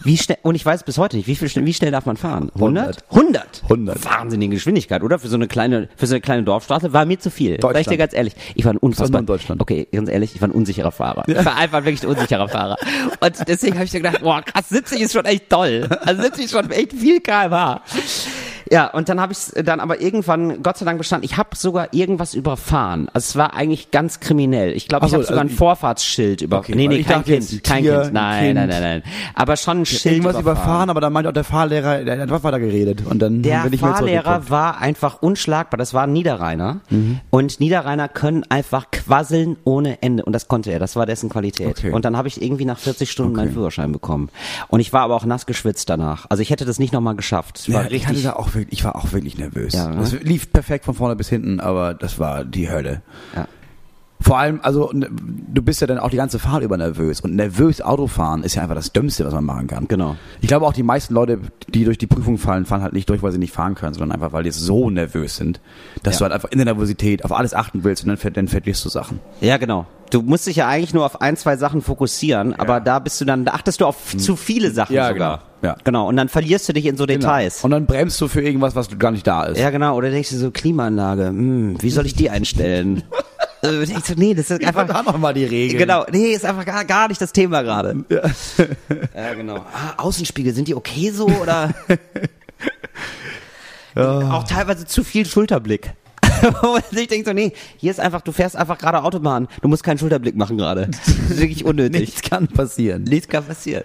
Wie 0.04 0.16
schnell, 0.18 0.38
und 0.42 0.54
ich 0.54 0.64
weiß 0.64 0.82
bis 0.84 0.98
heute 0.98 1.16
nicht, 1.16 1.26
wie, 1.26 1.36
viel, 1.36 1.48
schnell- 1.48 1.64
wie 1.66 1.74
schnell 1.74 1.90
darf 1.90 2.06
man 2.06 2.16
fahren? 2.16 2.50
100? 2.54 3.04
100? 3.10 3.62
100. 3.64 4.04
Wahnsinnige 4.04 4.54
Geschwindigkeit, 4.56 5.02
oder? 5.02 5.18
Für 5.18 5.28
so 5.28 5.36
eine 5.36 5.48
kleine, 5.48 5.88
für 5.96 6.06
so 6.06 6.14
eine 6.14 6.20
kleine 6.20 6.42
Dorfstraße 6.42 6.92
war 6.92 7.04
mir 7.04 7.18
zu 7.18 7.30
viel. 7.30 7.58
Sag 7.60 7.70
ich 7.70 7.72
dir 7.72 7.72
Deutschland. 7.72 7.98
ganz 7.98 8.14
ehrlich. 8.14 8.34
Ich 8.54 8.64
war 8.64 8.72
ein 8.72 8.78
unfassbar, 8.78 9.22
Deutschland. 9.22 9.60
okay, 9.60 9.86
ganz 9.92 10.08
ehrlich, 10.08 10.34
ich 10.34 10.40
war 10.40 10.48
ein 10.48 10.52
unsicherer 10.52 10.92
Fahrer. 10.92 11.24
Ich 11.26 11.44
war 11.44 11.56
einfach 11.56 11.84
wirklich 11.84 12.02
ein 12.02 12.08
unsicherer 12.08 12.48
Fahrer. 12.48 12.76
Und 13.20 13.48
deswegen 13.48 13.74
habe 13.74 13.84
ich 13.84 13.92
mir 13.92 14.00
gedacht, 14.00 14.22
boah, 14.22 14.42
krass, 14.42 14.68
70 14.68 15.00
ist 15.00 15.12
schon 15.12 15.24
echt 15.24 15.48
toll. 15.50 15.88
Also 16.00 16.22
70 16.22 16.44
ist 16.46 16.50
schon 16.52 16.70
echt 16.70 16.92
viel 16.92 17.20
kmh. 17.20 17.80
Ja, 18.72 18.87
und 18.87 19.11
dann 19.11 19.20
habe 19.20 19.35
ich 19.35 19.38
dann 19.64 19.80
aber 19.80 20.00
irgendwann, 20.00 20.62
Gott 20.62 20.78
sei 20.78 20.87
Dank 20.87 20.96
bestanden, 20.96 21.26
ich 21.30 21.37
habe 21.37 21.50
sogar 21.54 21.88
irgendwas 21.92 22.32
überfahren. 22.32 23.08
Also 23.12 23.26
es 23.26 23.37
war 23.37 23.52
eigentlich 23.52 23.90
ganz 23.90 24.18
kriminell. 24.18 24.72
Ich 24.72 24.88
glaube, 24.88 25.04
ich 25.04 25.11
so, 25.12 25.18
habe 25.18 25.24
sogar 25.26 25.42
ein 25.42 25.48
also- 25.48 25.56
Vorfahrtsschild 25.58 26.40
über. 26.40 26.58
Okay, 26.61 26.74
nee, 26.74 26.88
nee, 26.88 26.96
ich 26.96 27.06
kein 27.06 27.22
Kind, 27.22 27.52
ein 27.52 27.62
kein 27.62 27.82
Tier, 27.82 27.92
Kind. 28.00 28.06
ein 28.06 28.12
Nein, 28.14 28.42
Kind. 28.44 28.54
nein, 28.54 28.68
nein, 28.70 28.82
nein. 28.82 29.02
Aber 29.35 29.56
schon 29.58 29.80
ein 29.82 29.85
Schild 29.87 30.06
Irgendwas 30.06 30.40
überfahren. 30.40 30.56
überfahren, 30.56 30.90
aber 30.90 31.00
dann 31.02 31.12
meinte 31.12 31.28
auch 31.28 31.35
der 31.35 31.44
Fahrlehrer, 31.44 32.02
der 32.04 32.14
hat 32.14 32.22
einfach 32.22 32.42
weiter 32.44 32.61
geredet. 32.61 33.04
Und 33.06 33.20
dann 33.20 33.42
Der 33.42 33.64
wir 33.64 33.70
nicht 33.70 33.82
mehr 33.82 33.92
Fahrlehrer 33.92 34.48
war 34.48 34.80
einfach 34.80 35.20
unschlagbar. 35.20 35.76
Das 35.76 35.92
war 35.92 36.04
ein 36.04 36.12
Niederrheiner. 36.14 36.80
Und 37.28 37.61
Niederrheiner 37.61 38.08
können 38.08 38.44
einfach 38.48 38.90
quasseln 38.90 39.56
ohne 39.64 40.00
Ende. 40.02 40.24
Und 40.24 40.32
das 40.32 40.48
konnte 40.48 40.70
er. 40.72 40.78
Das 40.78 40.96
war 40.96 41.04
dessen 41.04 41.28
Qualität. 41.28 41.68
Okay. 41.78 41.90
Und 41.90 42.06
dann 42.06 42.16
habe 42.16 42.28
ich 42.28 42.40
irgendwie 42.40 42.64
nach 42.64 42.78
40 42.78 43.11
Stunden 43.11 43.35
meinen 43.37 43.52
Führerschein 43.52 43.92
bekommen. 43.92 44.30
Und 44.68 44.80
ich 44.80 44.94
war 44.94 45.02
aber 45.02 45.14
auch 45.14 45.26
nass 45.26 45.44
geschwitzt 45.44 45.90
danach. 45.90 46.24
Also 46.30 46.40
ich 46.42 46.48
hätte 46.48 46.64
das 46.64 46.78
nicht 46.78 46.94
nochmal 46.94 47.16
geschafft. 47.16 47.58
Es 47.58 47.68
war 47.72 47.82
Ja, 47.85 47.90
ich, 47.90 48.04
hatte 48.06 48.14
richtig. 48.16 48.24
da 48.24 48.32
auch 48.35 48.54
wirklich, 48.62 48.79
ich 48.79 48.85
war 48.85 48.96
auch 48.96 49.12
wirklich 49.12 49.38
nervös. 49.38 49.75
Ja, 49.75 49.88
ne? 49.88 49.96
Das 49.96 50.12
lief 50.12 50.53
perfekt 50.53 50.85
von 50.85 50.94
vorne 50.94 51.16
bis 51.16 51.29
hinten, 51.29 51.61
aber 51.61 51.94
das 51.94 52.18
war 52.18 52.44
die 52.44 52.70
Hölle. 52.70 53.03
Ja. 53.35 53.46
Vor 54.22 54.38
allem, 54.38 54.61
also 54.62 54.90
ne, 54.92 55.08
du 55.11 55.62
bist 55.62 55.80
ja 55.80 55.87
dann 55.87 55.98
auch 55.98 56.11
die 56.11 56.16
ganze 56.16 56.38
Fahrt 56.38 56.62
über 56.62 56.76
nervös. 56.76 57.20
Und 57.20 57.35
nervös 57.35 57.80
Autofahren 57.80 58.44
ist 58.44 58.54
ja 58.54 58.62
einfach 58.62 58.74
das 58.76 58.92
Dümmste, 58.92 59.24
was 59.24 59.35
man 59.35 59.44
machen 59.44 59.66
kann. 59.66 59.88
Genau. 59.88 60.16
Ich 60.40 60.48
glaube 60.48 60.66
auch 60.66 60.72
die 60.72 60.82
meisten 60.82 61.12
Leute, 61.14 61.38
die 61.74 61.85
durch 61.85 61.98
die 61.98 62.06
Prüfung 62.06 62.38
fallen, 62.38 62.64
fallen 62.64 62.82
halt 62.82 62.92
nicht 62.92 63.08
durch, 63.08 63.22
weil 63.22 63.32
sie 63.32 63.38
nicht 63.38 63.52
fahren 63.52 63.74
können, 63.74 63.94
sondern 63.94 64.12
einfach, 64.12 64.32
weil 64.32 64.44
die 64.44 64.50
so 64.52 64.90
nervös 64.90 65.37
sind, 65.37 65.61
dass 66.02 66.14
Ja. 66.14 66.18
du 66.18 66.22
halt 66.24 66.32
einfach 66.35 66.50
in 66.50 66.58
der 66.58 66.66
Nervosität 66.66 67.24
auf 67.24 67.32
alles 67.32 67.52
achten 67.54 67.85
willst 67.85 68.04
und 68.06 68.08
dann, 68.22 68.32
dann 68.32 68.48
verlierst 68.48 68.85
du 68.85 68.88
Sachen. 68.88 69.18
Ja, 69.40 69.56
genau. 69.56 69.87
Du 70.11 70.20
musst 70.20 70.46
dich 70.46 70.56
ja 70.56 70.68
eigentlich 70.68 70.92
nur 70.92 71.06
auf 71.06 71.22
ein, 71.22 71.38
zwei 71.38 71.56
Sachen 71.56 71.80
fokussieren, 71.80 72.54
aber 72.54 72.80
da 72.80 72.98
bist 72.98 73.18
du 73.20 73.24
dann, 73.24 73.46
da 73.46 73.52
achtest 73.54 73.80
du 73.80 73.87
auf 73.87 74.14
zu 74.18 74.37
viele 74.37 74.70
Sachen 74.70 74.94
Ja, 74.94 75.08
sogar. 75.08 75.38
genau. 75.62 75.72
Ja. 75.72 75.76
Genau. 75.85 76.08
Und 76.08 76.16
dann 76.16 76.28
verlierst 76.28 76.68
du 76.68 76.74
dich 76.74 76.85
in 76.85 76.96
so 76.98 77.06
Details. 77.06 77.64
Und 77.64 77.70
dann 77.70 77.87
bremst 77.87 78.20
du 78.20 78.28
für 78.28 78.42
irgendwas, 78.42 78.76
was 78.76 78.96
gar 78.98 79.11
nicht 79.11 79.26
da 79.26 79.44
ist. 79.44 79.58
Ja, 79.58 79.70
genau. 79.70 79.96
Oder 79.96 80.11
denkst 80.11 80.28
du 80.30 80.37
so, 80.37 80.50
Klimaanlage, 80.50 81.28
hm, 81.28 81.80
wie 81.80 81.90
soll 81.90 82.04
ich 82.04 82.14
die 82.14 82.28
einstellen? 82.30 83.02
äh, 83.62 83.87
denkst 83.87 84.09
du, 84.09 84.14
nee, 84.16 84.35
das 84.35 84.51
ist 84.51 84.64
einfach. 84.64 84.87
da 84.87 85.03
noch 85.03 85.18
mal 85.18 85.33
die 85.33 85.44
Regeln. 85.44 85.79
Genau, 85.79 86.05
nee, 86.11 86.33
ist 86.33 86.44
einfach 86.44 86.64
gar, 86.64 86.85
gar 86.85 87.09
nicht 87.09 87.20
das 87.20 87.33
Thema 87.33 87.62
gerade. 87.62 88.05
Ja. 88.09 88.22
genau. 89.35 89.64
Ah, 89.72 89.94
Außenspiegel, 89.98 90.53
sind 90.53 90.66
die 90.68 90.75
okay 90.75 91.11
so 91.11 91.27
oder? 91.29 91.72
Auch 93.94 94.44
teilweise 94.44 94.87
zu 94.87 95.05
viel 95.05 95.27
Schulterblick. 95.27 95.92
Ich 96.90 97.07
denke 97.07 97.29
so, 97.29 97.33
nee, 97.33 97.53
hier 97.77 97.92
ist 97.92 98.01
einfach, 98.01 98.20
du 98.20 98.33
fährst 98.33 98.57
einfach 98.57 98.77
gerade 98.77 99.05
Autobahn. 99.05 99.46
Du 99.61 99.68
musst 99.68 99.85
keinen 99.85 99.98
Schulterblick 99.98 100.35
machen 100.35 100.59
gerade. 100.59 100.88
Das 100.88 101.09
ist 101.09 101.38
wirklich 101.38 101.64
unnötig. 101.64 102.01
Nichts 102.01 102.22
kann 102.22 102.48
passieren. 102.48 103.05
Nichts 103.05 103.29
kann 103.29 103.44
passieren. 103.44 103.85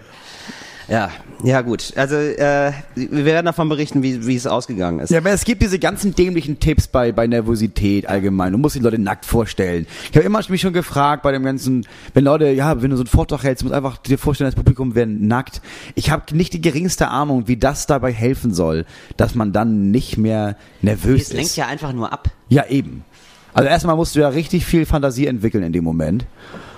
Ja, 0.88 1.10
ja 1.44 1.60
gut. 1.60 1.92
Also 1.96 2.16
äh, 2.16 2.72
wir 2.94 3.24
werden 3.24 3.46
davon 3.46 3.68
berichten, 3.68 4.02
wie, 4.02 4.26
wie 4.26 4.34
es 4.34 4.46
ausgegangen 4.46 5.00
ist. 5.00 5.10
Ja, 5.10 5.18
aber 5.18 5.30
es 5.30 5.44
gibt 5.44 5.62
diese 5.62 5.78
ganzen 5.78 6.14
dämlichen 6.14 6.60
Tipps 6.60 6.88
bei, 6.88 7.12
bei 7.12 7.26
Nervosität 7.26 8.08
allgemein. 8.08 8.52
Du 8.52 8.58
musst 8.58 8.74
die 8.74 8.80
Leute 8.80 8.98
nackt 8.98 9.26
vorstellen. 9.26 9.86
Ich 10.10 10.16
habe 10.16 10.24
immer 10.24 10.40
mich 10.48 10.60
schon 10.62 10.72
gefragt 10.72 11.22
bei 11.22 11.32
dem 11.32 11.44
ganzen, 11.44 11.86
wenn 12.14 12.24
Leute, 12.24 12.48
ja, 12.50 12.80
wenn 12.80 12.90
du 12.90 12.96
so 12.96 13.02
einen 13.02 13.08
Vortrag 13.08 13.42
hältst, 13.42 13.64
musst 13.64 13.74
einfach 13.74 13.98
dir 13.98 14.18
vorstellen, 14.18 14.48
das 14.48 14.54
Publikum 14.56 14.94
wäre 14.94 15.06
nackt. 15.06 15.60
Ich 15.94 16.10
habe 16.10 16.34
nicht 16.34 16.54
die 16.54 16.60
geringste 16.60 17.08
Ahnung, 17.08 17.48
wie 17.48 17.56
das 17.58 17.86
dabei 17.86 18.12
helfen 18.12 18.54
soll, 18.54 18.86
dass 19.16 19.34
man 19.34 19.52
dann 19.52 19.90
nicht 19.90 20.16
mehr 20.16 20.56
nervös 20.80 21.22
Es 21.22 21.32
lenkt 21.32 21.50
ist. 21.50 21.56
ja 21.56 21.66
einfach 21.66 21.92
nur 21.92 22.12
ab. 22.12 22.30
Ja, 22.48 22.66
eben. 22.66 23.04
Also 23.54 23.68
erstmal 23.68 23.96
musst 23.96 24.14
du 24.14 24.20
ja 24.20 24.28
richtig 24.28 24.64
viel 24.66 24.86
Fantasie 24.86 25.26
entwickeln 25.26 25.64
in 25.64 25.72
dem 25.72 25.84
Moment. 25.84 26.26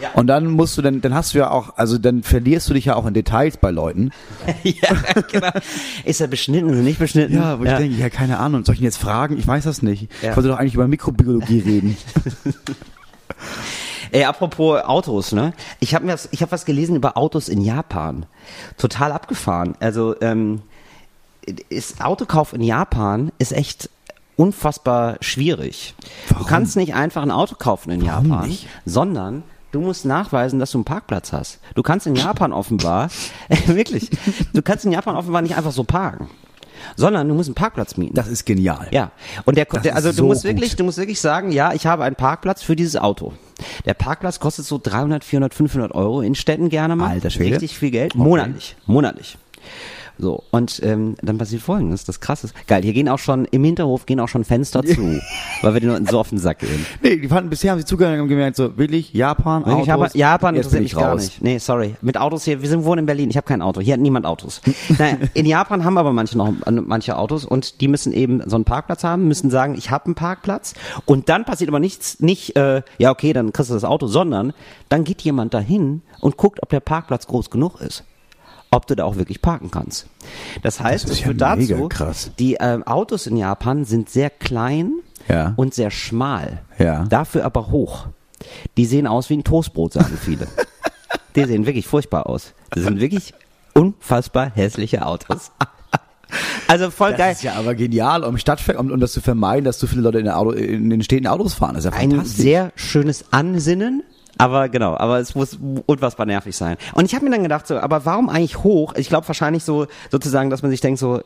Ja. 0.01 0.11
Und 0.15 0.29
dann 0.29 0.47
musst 0.47 0.79
du, 0.79 0.83
dann, 0.83 1.01
dann 1.01 1.15
hast 1.15 1.35
du 1.35 1.39
ja 1.39 1.51
auch, 1.51 1.77
also 1.77 1.99
dann 1.99 2.23
verlierst 2.23 2.69
du 2.71 2.75
dich 2.75 2.87
ja 2.87 2.97
auch 2.97 3.07
in 3.07 3.13
Details 3.13 3.59
bei 3.59 3.71
Leuten. 3.71 4.13
ja, 4.63 4.97
genau. 5.31 5.51
Ist 6.05 6.21
er 6.21 6.29
beschnitten 6.29 6.71
oder 6.71 6.79
nicht 6.79 6.99
beschnitten? 6.99 7.35
Ja, 7.35 7.59
wo 7.59 7.65
ich 7.65 7.73
denke, 7.73 7.97
ja, 7.97 8.09
keine 8.09 8.39
Ahnung, 8.39 8.65
soll 8.65 8.75
ich 8.77 8.81
ihn 8.81 8.85
jetzt 8.85 8.99
fragen? 8.99 9.37
Ich 9.39 9.47
weiß 9.47 9.65
das 9.65 9.83
nicht. 9.83 10.11
Ja. 10.23 10.31
Ich 10.31 10.37
wollte 10.37 10.49
doch 10.49 10.59
eigentlich 10.59 10.75
über 10.75 10.89
Mikrobiologie 10.89 11.61
reden. 11.61 11.97
Ey, 14.13 14.25
apropos 14.25 14.83
Autos, 14.83 15.33
ne? 15.33 15.53
Ich 15.79 15.95
habe 15.95 16.07
was, 16.09 16.29
ich 16.33 16.43
habe 16.43 16.51
was 16.51 16.65
gelesen 16.65 16.97
über 16.97 17.17
Autos 17.17 17.49
in 17.49 17.61
Japan. 17.61 18.27
Total 18.77 19.13
abgefahren. 19.13 19.77
Also 19.79 20.17
ähm, 20.21 20.63
ist 21.69 22.05
Autokauf 22.05 22.53
in 22.53 22.63
Japan 22.63 23.33
ist 23.39 23.53
echt 23.53 23.89
unfassbar 24.37 25.17
schwierig. 25.21 25.95
Du 26.29 26.45
kannst 26.45 26.77
nicht 26.77 26.95
einfach 26.95 27.23
ein 27.23 27.31
Auto 27.31 27.57
kaufen 27.57 27.91
in 27.91 28.05
Japan, 28.05 28.49
nicht? 28.49 28.67
sondern 28.85 29.43
du 29.73 29.81
musst 29.81 30.05
nachweisen, 30.05 30.59
dass 30.59 30.71
du 30.73 30.79
einen 30.79 30.85
Parkplatz 30.85 31.33
hast. 31.33 31.61
Du 31.75 31.83
kannst 31.83 32.07
in 32.07 32.15
Japan 32.17 32.53
offenbar, 32.53 33.11
wirklich, 33.67 34.11
du 34.53 34.63
kannst 34.63 34.85
in 34.85 34.93
Japan 34.93 35.17
offenbar 35.17 35.43
nicht 35.43 35.57
einfach 35.57 35.73
so 35.73 35.85
parken, 35.85 36.29
sondern 36.97 37.29
du 37.29 37.35
musst 37.35 37.49
einen 37.49 37.55
Parkplatz 37.55 37.97
mieten. 37.97 38.15
Das 38.15 38.29
ist 38.29 38.45
genial. 38.47 38.89
Ja, 38.91 39.11
und 39.45 39.57
der, 39.57 39.67
der 39.67 39.95
also 39.95 40.09
ist 40.09 40.19
du 40.19 40.23
so 40.23 40.27
musst 40.29 40.43
gut. 40.43 40.51
wirklich, 40.51 40.77
du 40.77 40.85
musst 40.85 40.99
wirklich 40.99 41.21
sagen, 41.21 41.53
ja, 41.53 41.73
ich 41.73 41.87
habe 41.87 42.05
einen 42.05 42.17
Parkplatz 42.17 42.63
für 42.63 42.77
dieses 42.77 42.97
Auto. 42.97 43.33
Der 43.85 43.95
Parkplatz 43.95 44.41
kostet 44.41 44.65
so 44.65 44.81
300, 44.83 45.23
400, 45.23 45.55
500 45.55 45.93
Euro 45.93 46.23
in 46.23 46.35
Städten 46.35 46.71
gerne 46.71 46.97
mal. 46.97 47.11
Alter 47.11 47.31
Schwede. 47.31 47.57
Richtig 47.57 47.79
viel 47.79 47.91
Geld. 47.91 48.15
Monatlich. 48.15 48.77
Monatlich. 48.87 49.37
So, 50.21 50.45
und 50.51 50.81
ähm, 50.85 51.15
dann 51.23 51.39
passiert 51.39 51.63
folgendes, 51.63 52.05
das 52.05 52.21
krass 52.21 52.45
ist. 52.45 52.55
Geil, 52.67 52.83
hier 52.83 52.93
gehen 52.93 53.09
auch 53.09 53.19
schon, 53.19 53.47
im 53.47 53.65
Hinterhof 53.65 54.05
gehen 54.05 54.21
auch 54.21 54.29
schon 54.29 54.45
Fenster 54.45 54.83
zu, 54.83 55.19
weil 55.63 55.73
wir 55.73 55.81
den 55.81 55.89
Leuten 55.89 56.07
so 56.07 56.21
auf 56.21 56.29
den 56.29 56.37
Sack 56.37 56.59
gehen. 56.59 56.85
Nee, 57.03 57.17
die 57.17 57.29
fanden, 57.29 57.49
bisher 57.49 57.73
haben 57.73 57.79
sie 57.79 57.87
zugehört 57.87 58.21
und 58.21 58.29
gemerkt, 58.29 58.57
so, 58.57 58.77
willig, 58.77 59.15
Japan, 59.15 59.65
Autos. 59.65 60.11
ich 60.15 60.21
Japan 60.21 60.55
jetzt 60.57 60.67
interessiert 60.67 60.83
mich 60.83 60.93
ich 60.93 60.99
gar 60.99 61.13
raus. 61.13 61.23
nicht. 61.23 61.43
Nee, 61.43 61.57
sorry. 61.57 61.97
Mit 62.03 62.19
Autos 62.19 62.45
hier, 62.45 62.61
wir 62.61 62.69
sind 62.69 62.85
wohnen 62.85 63.01
in 63.01 63.07
Berlin, 63.07 63.31
ich 63.31 63.37
habe 63.39 63.47
kein 63.47 63.63
Auto. 63.63 63.81
Hier 63.81 63.95
hat 63.95 64.01
niemand 64.01 64.27
Autos. 64.27 64.61
naja, 64.99 65.17
in 65.33 65.47
Japan 65.47 65.85
haben 65.85 65.97
aber 65.97 66.13
manche 66.13 66.37
noch 66.37 66.53
manche 66.69 67.17
Autos 67.17 67.47
und 67.47 67.81
die 67.81 67.89
müssen 67.89 68.13
eben 68.13 68.43
so 68.47 68.57
einen 68.57 68.67
Parkplatz 68.67 69.03
haben, 69.03 69.27
müssen 69.27 69.49
sagen, 69.49 69.75
ich 69.75 69.91
habe 69.91 70.05
einen 70.05 70.15
Parkplatz 70.17 70.75
und 71.07 71.31
dann 71.31 71.47
passiert 71.47 71.71
aber 71.71 71.81
nichts, 71.81 72.21
nicht, 72.21 72.57
äh, 72.57 72.83
ja 72.99 73.11
okay, 73.11 73.33
dann 73.33 73.55
kriegst 73.55 73.71
du 73.71 73.75
das 73.75 73.85
Auto, 73.85 74.07
sondern 74.07 74.53
dann 74.91 75.05
geht 75.05 75.23
jemand 75.23 75.55
dahin 75.55 76.03
und 76.21 76.37
guckt, 76.37 76.63
ob 76.63 76.69
der 76.69 76.81
Parkplatz 76.81 77.27
groß 77.27 77.49
genug 77.49 77.81
ist. 77.81 78.05
Ob 78.73 78.87
du 78.87 78.95
da 78.95 79.05
auch 79.05 79.17
wirklich 79.17 79.43
parken 79.43 79.71
kannst. 79.71 80.07
Das 80.63 80.81
heißt, 80.81 81.05
Das 81.05 81.13
es 81.13 81.21
ja 81.21 81.27
führt 81.27 81.41
dazu, 81.41 81.89
krass. 81.89 82.31
die 82.39 82.55
ähm, 82.61 82.85
Autos 82.87 83.27
in 83.27 83.37
Japan 83.37 83.85
sind 83.85 84.09
sehr 84.09 84.31
klein 84.31 84.93
Ja. 85.29 85.55
und 85.57 85.75
sehr 85.75 85.91
schmal. 85.91 86.63
Ja. 86.79 87.05
Dafür 87.09 87.45
aber 87.45 87.71
hoch. 87.71 88.07
Die 88.77 88.87
sehen 88.87 89.07
aus 89.09 89.29
wie 89.29 89.37
ein 89.39 89.45
Toastbrot, 89.45 89.93
sagen 89.95 90.17
viele. 90.21 90.47
die 91.37 91.45
sehen 91.45 91.67
wirklich 91.67 91.87
furchtbar 91.89 92.27
aus. 92.29 92.53
Das 92.71 92.85
sind 92.85 93.01
wirklich 93.01 93.35
unfassbar 93.75 94.53
hässliche 94.55 95.05
Autos. 95.05 95.51
Also 96.69 96.91
voll 96.91 97.11
geil. 97.15 97.31
Das 97.31 97.39
ist 97.39 97.43
ja 97.43 97.55
aber 97.55 97.75
genial, 97.75 98.23
um 98.23 98.39
Stadtver 98.39 98.79
um, 98.79 98.93
um 98.93 99.01
das 99.01 99.11
zu 99.13 99.21
vermeiden, 99.21 99.65
dass 99.65 99.81
so 99.81 99.89
viele 99.89 100.03
Leute 100.03 100.19
in, 100.21 100.27
der 100.27 100.39
Auto, 100.39 100.53
in 100.53 100.89
den 100.89 101.03
stehenden 101.03 101.31
Autos 101.33 101.55
fahren. 101.55 101.75
Das 101.75 101.85
ist 101.85 101.93
ja 101.93 101.99
ein 101.99 102.25
sehr 102.25 102.73
schönes 102.77 103.25
Ansinnen. 103.33 104.05
Aber 104.39 104.69
genau, 104.69 104.97
aber 104.97 105.19
es 105.19 105.35
muss 105.35 105.59
unfassbar 105.87 106.27
nervig 106.27 106.57
sein. 106.57 106.77
Und 106.95 107.05
ich 107.05 107.15
habe 107.15 107.25
mir 107.25 107.31
dann 107.31 107.43
gedacht, 107.43 107.67
so, 107.67 107.79
aber 107.79 108.05
warum 108.07 108.29
eigentlich 108.29 108.63
hoch? 108.63 108.95
Ich 108.97 109.09
glaube 109.09 109.29
wahrscheinlich 109.29 109.65
so 109.65 109.87
sozusagen, 110.11 110.51
dass 110.51 110.63
man 110.63 110.71
sich 110.71 110.81
denkt, 110.81 110.99
so, 110.99 111.21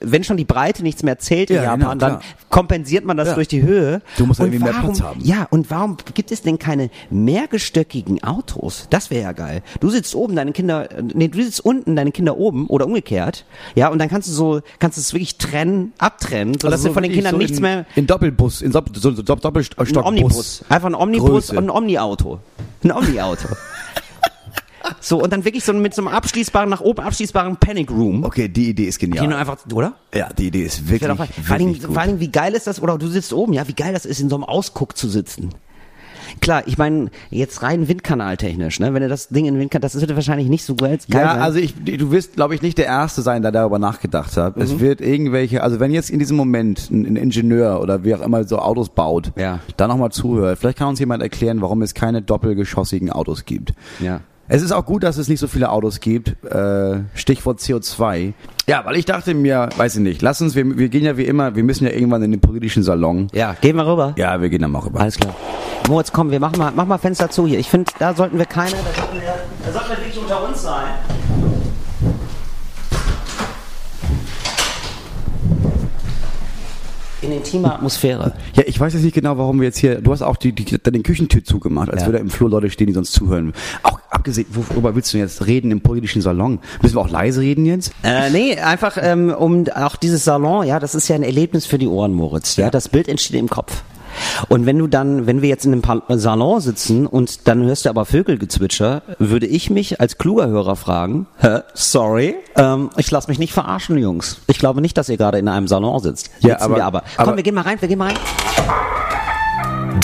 wenn 0.00 0.24
schon 0.24 0.36
die 0.36 0.44
Breite 0.44 0.82
nichts 0.82 1.02
mehr 1.02 1.18
zählt 1.18 1.50
in 1.50 1.56
Ja, 1.56 1.62
Japan, 1.64 1.78
genau, 1.80 1.94
dann 1.94 2.18
kompensiert 2.50 3.04
man 3.04 3.16
das 3.16 3.28
Ja. 3.28 3.34
durch 3.34 3.48
die 3.48 3.62
Höhe. 3.62 4.02
Du 4.18 4.26
musst 4.26 4.40
Und 4.40 4.46
irgendwie 4.46 4.64
mehr 4.64 4.74
warum, 4.74 4.90
Platz 4.94 5.02
haben. 5.02 5.20
Ja, 5.24 5.46
und 5.50 5.70
warum 5.70 5.96
gibt 6.14 6.30
es 6.32 6.42
denn 6.42 6.58
keine 6.58 6.90
mehrgestöckigen 7.10 8.22
Autos? 8.24 8.86
Das 8.90 9.10
wäre 9.10 9.22
ja 9.22 9.32
geil. 9.32 9.62
Du 9.80 9.88
sitzt 9.90 10.14
oben, 10.14 10.36
deine 10.36 10.52
Kinder, 10.52 10.88
nee, 11.14 11.28
du 11.28 11.42
sitzt 11.42 11.64
unten, 11.64 11.96
deine 11.96 12.12
Kinder 12.12 12.36
oben 12.36 12.66
oder 12.66 12.86
umgekehrt. 12.86 13.44
Ja, 13.74 13.88
und 13.88 13.98
dann 13.98 14.08
kannst 14.08 14.28
du 14.28 14.32
so, 14.32 14.60
kannst 14.78 14.98
du 14.98 15.00
es 15.00 15.12
wirklich 15.14 15.38
trennen, 15.38 15.92
abtrennen, 15.98 16.54
sodass 16.54 16.80
Also 16.80 16.88
du 16.88 16.94
von 16.94 17.02
den 17.02 17.12
Kindern 17.12 17.32
so 17.32 17.38
nichts 17.38 17.56
in, 17.58 17.62
mehr, 17.62 17.86
In 17.96 18.06
Doppelbus, 18.06 18.60
in 18.62 18.72
Dopp- 18.72 18.94
so, 18.98 19.12
so 19.12 19.22
Doppelstockbus. 19.22 19.96
ein 19.96 20.04
Omnibus. 20.04 20.64
Einfach 20.68 20.88
ein 20.88 20.94
Omnibus 20.94 21.28
Größe. 21.30 21.56
und 21.56 21.64
ein 21.64 21.70
Omni-Auto. 21.70 22.39
Ein 22.82 22.92
Omni-Auto. 22.92 23.48
so, 25.00 25.22
und 25.22 25.32
dann 25.32 25.44
wirklich 25.44 25.64
so 25.64 25.72
mit 25.72 25.94
so 25.94 26.02
einem 26.02 26.08
abschließbaren, 26.08 26.68
nach 26.68 26.80
oben 26.80 27.02
abschließbaren 27.02 27.56
Panic 27.56 27.90
Room. 27.90 28.24
Okay, 28.24 28.48
die 28.48 28.70
Idee 28.70 28.84
ist 28.86 29.00
Die 29.00 29.06
genial. 29.06 29.28
nur 29.28 29.38
einfach, 29.38 29.58
oder? 29.72 29.94
Ja, 30.14 30.32
die 30.32 30.46
Idee 30.48 30.64
ist 30.64 30.88
wirklich, 30.88 31.08
doch, 31.08 31.16
vor, 31.16 31.26
wirklich 31.26 31.58
Dingen, 31.58 31.74
gut. 31.74 31.92
vor 31.92 31.98
allen 31.98 32.08
Dingen, 32.10 32.20
wie 32.20 32.30
geil 32.30 32.54
ist 32.54 32.66
das, 32.66 32.80
oder 32.82 32.98
du 32.98 33.06
sitzt 33.08 33.32
oben, 33.32 33.52
ja, 33.52 33.66
wie 33.68 33.74
geil 33.74 33.92
das 33.92 34.04
ist, 34.06 34.20
in 34.20 34.28
so 34.28 34.36
einem 34.36 34.44
Ausguck 34.44 34.96
zu 34.96 35.08
sitzen. 35.08 35.50
Klar, 36.40 36.62
ich 36.66 36.78
meine, 36.78 37.10
jetzt 37.30 37.62
rein 37.62 37.88
Windkanaltechnisch, 37.88 38.80
ne? 38.80 38.92
Wenn 38.94 39.02
du 39.02 39.08
das 39.08 39.28
Ding 39.28 39.46
in 39.46 39.58
Windkanal, 39.58 39.82
das 39.90 40.00
wird 40.00 40.14
wahrscheinlich 40.14 40.48
nicht 40.48 40.64
so 40.64 40.74
geil. 40.74 40.98
Ja, 41.08 41.32
sein. 41.32 41.40
also 41.42 41.58
ich, 41.58 41.74
du 41.82 42.10
wirst, 42.10 42.34
glaube 42.36 42.54
ich, 42.54 42.62
nicht 42.62 42.78
der 42.78 42.86
Erste 42.86 43.22
sein, 43.22 43.42
der 43.42 43.52
darüber 43.52 43.78
nachgedacht 43.78 44.36
hat. 44.36 44.56
Mhm. 44.56 44.62
Es 44.62 44.80
wird 44.80 45.00
irgendwelche, 45.00 45.62
also 45.62 45.80
wenn 45.80 45.90
jetzt 45.92 46.10
in 46.10 46.18
diesem 46.18 46.36
Moment 46.36 46.90
ein, 46.90 47.04
ein 47.06 47.16
Ingenieur 47.16 47.80
oder 47.80 48.04
wie 48.04 48.14
auch 48.14 48.20
immer 48.20 48.44
so 48.44 48.58
Autos 48.58 48.88
baut, 48.88 49.32
Ja. 49.36 49.60
da 49.76 49.88
nochmal 49.88 50.10
zuhört, 50.12 50.58
vielleicht 50.58 50.78
kann 50.78 50.88
uns 50.88 50.98
jemand 51.00 51.22
erklären, 51.22 51.60
warum 51.60 51.82
es 51.82 51.94
keine 51.94 52.22
doppelgeschossigen 52.22 53.10
Autos 53.10 53.44
gibt. 53.44 53.72
Ja. 54.00 54.20
Es 54.52 54.62
ist 54.62 54.72
auch 54.72 54.84
gut, 54.84 55.04
dass 55.04 55.16
es 55.16 55.28
nicht 55.28 55.38
so 55.38 55.46
viele 55.46 55.70
Autos 55.70 56.00
gibt. 56.00 56.44
Äh, 56.44 57.02
Stichwort 57.14 57.60
CO2. 57.60 58.32
Ja, 58.66 58.84
weil 58.84 58.96
ich 58.96 59.04
dachte 59.04 59.32
mir, 59.32 59.68
weiß 59.76 59.94
ich 59.94 60.00
nicht, 60.00 60.22
lass 60.22 60.42
uns, 60.42 60.56
wir, 60.56 60.76
wir 60.76 60.88
gehen 60.88 61.04
ja 61.04 61.16
wie 61.16 61.24
immer, 61.24 61.54
wir 61.54 61.62
müssen 61.62 61.84
ja 61.84 61.92
irgendwann 61.92 62.24
in 62.24 62.32
den 62.32 62.40
politischen 62.40 62.82
Salon. 62.82 63.28
Ja, 63.32 63.54
gehen 63.60 63.76
wir 63.76 63.86
rüber. 63.86 64.12
Ja, 64.18 64.42
wir 64.42 64.48
gehen 64.48 64.62
dann 64.62 64.72
mal 64.72 64.80
rüber. 64.80 64.98
Alles 64.98 65.16
klar. 65.16 65.36
Moritz, 65.88 66.10
komm, 66.10 66.32
wir 66.32 66.40
machen 66.40 66.58
mal, 66.58 66.72
mach 66.74 66.84
mal 66.84 66.98
Fenster 66.98 67.30
zu 67.30 67.46
hier. 67.46 67.60
Ich 67.60 67.70
finde, 67.70 67.92
da 68.00 68.12
sollten 68.12 68.38
wir 68.38 68.44
keine, 68.44 68.72
da 68.72 68.76
sollten 69.00 69.20
wir, 69.20 69.34
da 69.66 69.72
sollten 69.72 69.90
wir 69.90 69.96
wirklich 69.98 70.18
unter 70.18 70.48
uns 70.48 70.62
sein. 70.62 70.94
In 77.22 77.32
intimer 77.32 77.74
Atmosphäre. 77.74 78.32
Ja, 78.54 78.62
ich 78.66 78.80
weiß 78.80 78.94
jetzt 78.94 79.02
nicht 79.02 79.14
genau, 79.14 79.36
warum 79.36 79.60
wir 79.60 79.66
jetzt 79.66 79.76
hier. 79.78 80.00
Du 80.00 80.10
hast 80.12 80.22
auch 80.22 80.36
die, 80.36 80.52
die, 80.52 80.64
den 80.64 81.02
Küchentür 81.02 81.44
zugemacht, 81.44 81.90
als 81.90 82.02
Ja. 82.02 82.06
würde 82.08 82.18
im 82.18 82.30
Flur 82.30 82.48
Leute 82.48 82.70
stehen, 82.70 82.86
die 82.86 82.94
sonst 82.94 83.12
zuhören. 83.12 83.52
Auch 83.82 83.98
abgesehen, 84.08 84.46
worüber 84.50 84.94
willst 84.94 85.12
du 85.12 85.18
jetzt 85.18 85.46
reden 85.46 85.70
im 85.70 85.82
politischen 85.82 86.22
Salon? 86.22 86.60
Müssen 86.80 86.96
wir 86.96 87.00
auch 87.02 87.10
leise 87.10 87.40
reden 87.42 87.66
jetzt? 87.66 87.92
Äh, 88.02 88.30
nee, 88.30 88.56
einfach 88.58 88.96
ähm, 89.00 89.30
um 89.30 89.66
auch 89.68 89.96
dieses 89.96 90.24
Salon, 90.24 90.66
ja, 90.66 90.78
das 90.78 90.94
ist 90.94 91.08
ja 91.08 91.14
ein 91.14 91.22
Erlebnis 91.22 91.66
für 91.66 91.76
die 91.78 91.88
Ohren, 91.88 92.12
Moritz. 92.14 92.56
Ja, 92.56 92.70
das 92.70 92.88
Bild 92.88 93.06
entsteht 93.08 93.38
im 93.38 93.48
Kopf. 93.50 93.82
Und 94.48 94.66
wenn 94.66 94.78
du 94.78 94.86
dann, 94.86 95.26
wenn 95.26 95.42
wir 95.42 95.48
jetzt 95.48 95.64
in 95.66 95.72
einem 95.72 95.82
Pa- 95.82 96.02
Salon 96.08 96.60
sitzen 96.60 97.06
und 97.06 97.46
dann 97.48 97.62
hörst 97.64 97.84
du 97.84 97.90
aber 97.90 98.04
Vögelgezwitscher, 98.04 99.02
würde 99.18 99.46
ich 99.46 99.70
mich 99.70 100.00
als 100.00 100.18
kluger 100.18 100.48
Hörer 100.48 100.76
fragen, 100.76 101.26
Hä, 101.38 101.60
sorry, 101.74 102.34
ähm, 102.56 102.90
ich 102.96 103.10
lasse 103.10 103.28
mich 103.28 103.38
nicht 103.38 103.52
verarschen, 103.52 103.98
Jungs. 103.98 104.38
Ich 104.46 104.58
glaube 104.58 104.80
nicht, 104.80 104.96
dass 104.98 105.08
ihr 105.08 105.16
gerade 105.16 105.38
in 105.38 105.48
einem 105.48 105.68
Salon 105.68 106.00
sitzt. 106.00 106.30
Ja, 106.40 106.50
Sitzen 106.54 106.62
aber- 106.64 106.76
wir 106.76 106.84
aber. 106.84 107.02
Komm, 107.16 107.28
aber- 107.28 107.36
wir 107.36 107.42
gehen 107.42 107.54
mal 107.54 107.62
rein, 107.62 107.80
wir 107.80 107.88
gehen 107.88 107.98
mal 107.98 108.08
rein. 108.08 108.18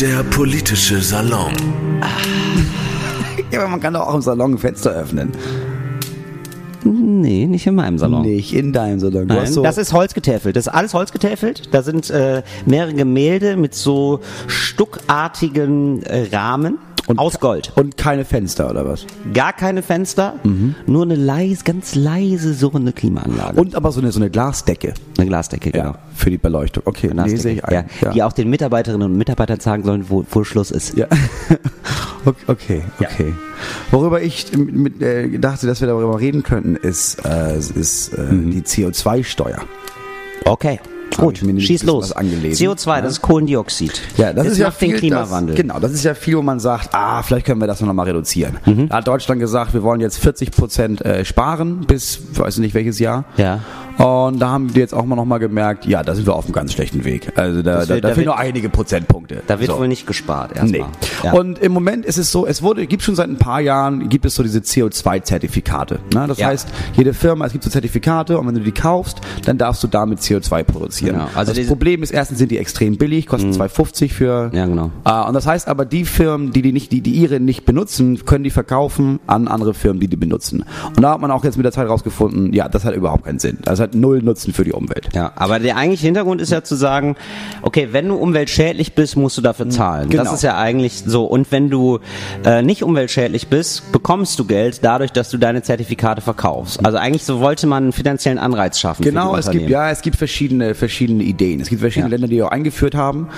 Der 0.00 0.22
politische 0.24 1.00
Salon. 1.00 1.52
Ja, 3.52 3.60
aber 3.60 3.68
man 3.68 3.80
kann 3.80 3.94
doch 3.94 4.00
auch 4.08 4.14
im 4.14 4.22
Salon 4.22 4.54
ein 4.54 4.58
Fenster 4.58 4.90
öffnen. 4.90 5.30
Nee, 6.92 7.46
nicht 7.46 7.66
in 7.66 7.74
meinem 7.74 7.98
Salon. 7.98 8.22
Nicht 8.22 8.54
in 8.54 8.72
deinem 8.72 9.00
Salon. 9.00 9.28
Du 9.28 9.34
Nein, 9.34 9.46
so, 9.46 9.62
das 9.62 9.78
ist 9.78 9.92
holzgetäfelt. 9.92 10.56
Das 10.56 10.66
ist 10.66 10.72
alles 10.72 10.94
holzgetäfelt. 10.94 11.74
Da 11.74 11.82
sind 11.82 12.10
äh, 12.10 12.42
mehrere 12.64 12.94
Gemälde 12.94 13.56
mit 13.56 13.74
so 13.74 14.20
stuckartigen 14.46 16.02
äh, 16.02 16.28
Rahmen 16.32 16.78
aus 17.16 17.38
Gold. 17.40 17.72
und 17.76 17.96
keine 17.96 18.24
Fenster 18.24 18.68
oder 18.70 18.84
was? 18.86 19.06
Gar 19.32 19.52
keine 19.52 19.82
Fenster, 19.82 20.34
nur 20.86 21.02
eine 21.02 21.14
leise, 21.14 21.62
ganz 21.64 21.94
leise 21.94 22.52
surrende 22.54 22.92
Klimaanlage. 22.92 23.60
Und 23.60 23.74
aber 23.76 23.92
so 23.92 24.00
eine, 24.00 24.10
so 24.12 24.18
eine 24.20 24.30
Glasdecke. 24.30 24.94
eine 25.18 25.26
Glasdecke, 25.28 25.70
genau. 25.70 25.84
Ja, 25.84 25.98
für 26.14 26.30
die 26.30 26.38
Beleuchtung. 26.38 26.82
Okay, 26.86 27.10
nee, 27.14 27.36
sehe 27.36 27.54
ich 27.54 27.64
ein. 27.64 27.88
ja, 28.02 28.10
Die 28.10 28.22
auch 28.22 28.32
den 28.32 28.50
Mitarbeiterinnen 28.50 29.10
und 29.10 29.16
Mitarbeitern 29.16 29.60
sagen 29.60 29.84
sollen, 29.84 30.06
wo, 30.08 30.24
wo 30.30 30.44
Schluss 30.44 30.70
ist. 30.70 30.96
Ja. 30.96 31.06
Okay, 32.48 32.82
okay. 32.98 33.34
Worüber 33.92 34.20
ich 34.20 34.50
mit, 34.56 35.00
äh, 35.00 35.38
dachte, 35.38 35.68
dass 35.68 35.80
wir 35.80 35.86
darüber 35.86 36.18
reden 36.18 36.42
könnten, 36.42 36.74
ist, 36.74 37.24
äh, 37.24 37.56
ist 37.56 38.08
äh, 38.14 38.20
Mhm. 38.32 38.50
die 38.50 38.62
CO2-Steuer. 38.62 39.58
Okay, 40.44 40.80
gut, 41.16 41.38
schieß 41.38 41.84
los. 41.84 42.12
angelesen. 42.12 42.66
CO2, 42.66 42.86
Ja. 42.96 43.00
das 43.02 43.12
ist 43.12 43.22
Kohlendioxid. 43.22 44.00
Ja, 44.16 44.32
das, 44.32 44.46
ist 44.46 44.58
ja 44.58 44.68
macht 44.68 44.80
den 44.80 44.90
viel, 44.90 44.98
Klimawandel. 44.98 45.54
Das, 45.54 45.62
genau, 45.62 45.78
das 45.80 45.92
ist 45.92 46.04
ja 46.04 46.14
viel, 46.14 46.36
wo 46.36 46.42
man 46.42 46.60
sagt, 46.60 46.90
ah, 46.92 47.22
vielleicht 47.22 47.46
können 47.46 47.60
wir 47.60 47.66
das 47.66 47.80
noch 47.80 47.92
mal 47.92 48.02
reduzieren. 48.04 48.58
Mhm. 48.64 48.88
Da 48.88 48.96
hat 48.96 49.08
Deutschland 49.08 49.40
gesagt, 49.40 49.74
wir 49.74 49.82
wollen 49.82 50.00
jetzt 50.00 50.18
40 50.18 50.50
Prozent 50.50 51.04
äh, 51.04 51.24
sparen 51.24 51.80
bis, 51.86 52.20
weiß 52.32 52.58
nicht 52.58 52.74
welches 52.74 52.98
Jahr. 52.98 53.24
Ja. 53.36 53.60
Und 53.98 54.38
da 54.40 54.50
haben 54.50 54.74
wir 54.74 54.80
jetzt 54.82 54.94
auch 54.94 55.04
mal 55.06 55.16
noch 55.16 55.24
mal 55.24 55.38
gemerkt, 55.38 55.86
ja, 55.86 56.02
da 56.02 56.14
sind 56.14 56.26
wir 56.26 56.34
auf 56.34 56.44
einem 56.44 56.52
ganz 56.52 56.72
schlechten 56.72 57.04
Weg. 57.04 57.32
Also 57.36 57.62
da, 57.62 57.78
wird- 57.80 57.90
da 58.04 58.08
da 58.08 58.14
fehlen 58.14 58.26
noch 58.26 58.36
einige 58.36 58.68
Prozentpunkte. 58.68 59.42
Da 59.46 59.58
wird 59.60 59.70
So. 59.70 59.78
wohl 59.78 59.88
nicht 59.88 60.06
gespart 60.06 60.50
Nee. 60.62 60.78
erstmal. 60.78 60.88
Ja. 61.22 61.32
Und 61.32 61.58
im 61.58 61.72
Moment 61.72 62.04
ist 62.04 62.18
es 62.18 62.30
so, 62.30 62.46
es 62.46 62.62
wurde, 62.62 62.86
gibt 62.86 63.02
schon 63.02 63.14
seit 63.16 63.28
ein 63.28 63.36
paar 63.38 63.60
Jahren, 63.60 64.08
gibt 64.08 64.24
es 64.26 64.34
so 64.34 64.42
diese 64.42 64.60
CO2-Zertifikate. 64.60 65.98
Ne? 66.14 66.26
Das 66.28 66.38
Ja. 66.38 66.48
heißt, 66.48 66.68
jede 66.94 67.14
Firma, 67.14 67.46
es 67.46 67.52
gibt 67.52 67.64
so 67.64 67.70
Zertifikate 67.70 68.38
und 68.38 68.46
wenn 68.46 68.54
du 68.54 68.60
die 68.60 68.72
kaufst, 68.72 69.20
dann 69.44 69.58
darfst 69.58 69.82
du 69.82 69.86
damit 69.88 70.20
CO2 70.20 70.62
produzieren. 70.62 71.14
Genau. 71.16 71.28
Also 71.34 71.52
das 71.52 71.66
Problem 71.66 72.02
ist, 72.02 72.10
erstens 72.10 72.38
sind 72.38 72.50
die 72.50 72.58
extrem 72.58 72.96
billig, 72.96 73.26
kosten 73.26 73.52
2,50 73.52 74.12
für, 74.12 74.50
Ja, 74.52 74.66
genau. 74.66 74.90
äh, 75.04 75.26
und 75.28 75.34
das 75.34 75.46
heißt 75.46 75.68
aber, 75.68 75.84
die 75.84 76.04
Firmen, 76.04 76.52
die 76.52 76.62
die 76.62 76.72
nicht, 76.72 76.92
die, 76.92 77.00
die 77.00 77.12
ihre 77.12 77.40
nicht 77.40 77.64
benutzen, 77.64 78.24
können 78.24 78.44
die 78.44 78.50
verkaufen 78.50 79.20
an 79.26 79.48
andere 79.48 79.74
Firmen, 79.74 80.00
die 80.00 80.08
die 80.08 80.16
benutzen. 80.16 80.64
Und 80.96 81.02
da 81.02 81.12
hat 81.12 81.20
man 81.20 81.30
auch 81.30 81.44
jetzt 81.44 81.56
mit 81.56 81.64
der 81.64 81.72
Zeit 81.72 81.88
rausgefunden, 81.88 82.52
ja, 82.52 82.68
das 82.68 82.84
hat 82.84 82.94
überhaupt 82.94 83.24
keinen 83.24 83.38
Sinn. 83.38 83.58
Das 83.62 83.80
hat 83.86 83.94
null 83.94 84.22
Nutzen 84.22 84.52
für 84.52 84.64
die 84.64 84.72
Umwelt. 84.72 85.08
Ja, 85.14 85.32
aber 85.36 85.58
der 85.58 85.76
eigentliche 85.76 86.06
Hintergrund 86.06 86.40
ist 86.40 86.50
ja 86.52 86.62
zu 86.62 86.74
sagen, 86.74 87.16
okay, 87.62 87.88
wenn 87.92 88.08
du 88.08 88.16
umweltschädlich 88.16 88.94
bist, 88.94 89.16
musst 89.16 89.36
du 89.36 89.42
dafür 89.42 89.68
zahlen. 89.68 90.08
Genau. 90.10 90.24
Das 90.24 90.32
ist 90.32 90.42
ja 90.42 90.56
eigentlich 90.58 91.02
so. 91.06 91.24
Und 91.24 91.50
wenn 91.52 91.70
du 91.70 92.00
äh, 92.44 92.62
nicht 92.62 92.82
umweltschädlich 92.82 93.48
bist, 93.48 93.92
bekommst 93.92 94.38
du 94.38 94.44
Geld 94.44 94.80
dadurch, 94.82 95.12
dass 95.12 95.30
du 95.30 95.38
deine 95.38 95.62
Zertifikate 95.62 96.20
verkaufst. 96.20 96.84
Also 96.84 96.98
eigentlich 96.98 97.24
so 97.24 97.40
wollte 97.40 97.66
man 97.66 97.84
einen 97.84 97.92
finanziellen 97.92 98.38
Anreiz 98.38 98.78
schaffen. 98.78 99.02
Genau, 99.02 99.36
es 99.36 99.50
gibt 99.50 99.68
ja, 99.68 99.90
es 99.90 100.02
gibt 100.02 100.16
verschiedene 100.16 100.74
verschiedene 100.74 101.22
Ideen. 101.22 101.60
Es 101.60 101.68
gibt 101.68 101.80
verschiedene 101.80 102.10
Ja. 102.10 102.16
Länder, 102.16 102.28
die 102.28 102.42
auch 102.42 102.50
eingeführt 102.50 102.94
haben. 102.94 103.28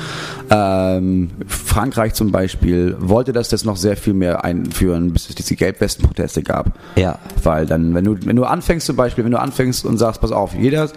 Ähm, 0.50 1.30
Frankreich 1.46 2.14
zum 2.14 2.32
Beispiel 2.32 2.96
wollte, 2.98 3.32
dass 3.32 3.48
das 3.48 3.64
noch 3.64 3.76
sehr 3.76 3.96
viel 3.96 4.14
mehr 4.14 4.44
einführen, 4.44 5.12
bis 5.12 5.28
es 5.28 5.34
diese 5.34 5.56
Gelbwesten-Proteste 5.56 6.42
gab. 6.42 6.72
Ja. 6.96 7.18
Weil 7.42 7.66
dann, 7.66 7.94
wenn 7.94 8.04
du 8.04 8.16
wenn 8.24 8.36
du 8.36 8.44
anfängst 8.44 8.86
zum 8.86 8.96
Beispiel, 8.96 9.24
wenn 9.24 9.32
du 9.32 9.40
anfängst 9.40 9.84
und 9.84 9.98
sagst, 9.98 10.20
pass 10.20 10.32
auf, 10.32 10.37
jeder 10.54 10.88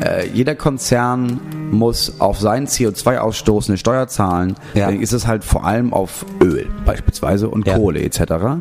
äh, 0.00 0.28
jeder 0.32 0.54
Konzern 0.54 1.40
muss 1.70 2.20
auf 2.20 2.38
seinen 2.38 2.66
CO2-Ausstoß 2.66 3.68
eine 3.68 3.78
Steuer 3.78 4.08
zahlen, 4.08 4.54
Ja. 4.74 4.86
dann 4.86 5.00
ist 5.00 5.12
es 5.12 5.26
halt 5.26 5.44
vor 5.44 5.64
allem 5.66 5.92
auf 5.92 6.24
Öl 6.42 6.66
beispielsweise 6.86 7.48
und 7.48 7.66
Ja. 7.66 7.76
Kohle 7.76 8.00
etc. 8.00 8.20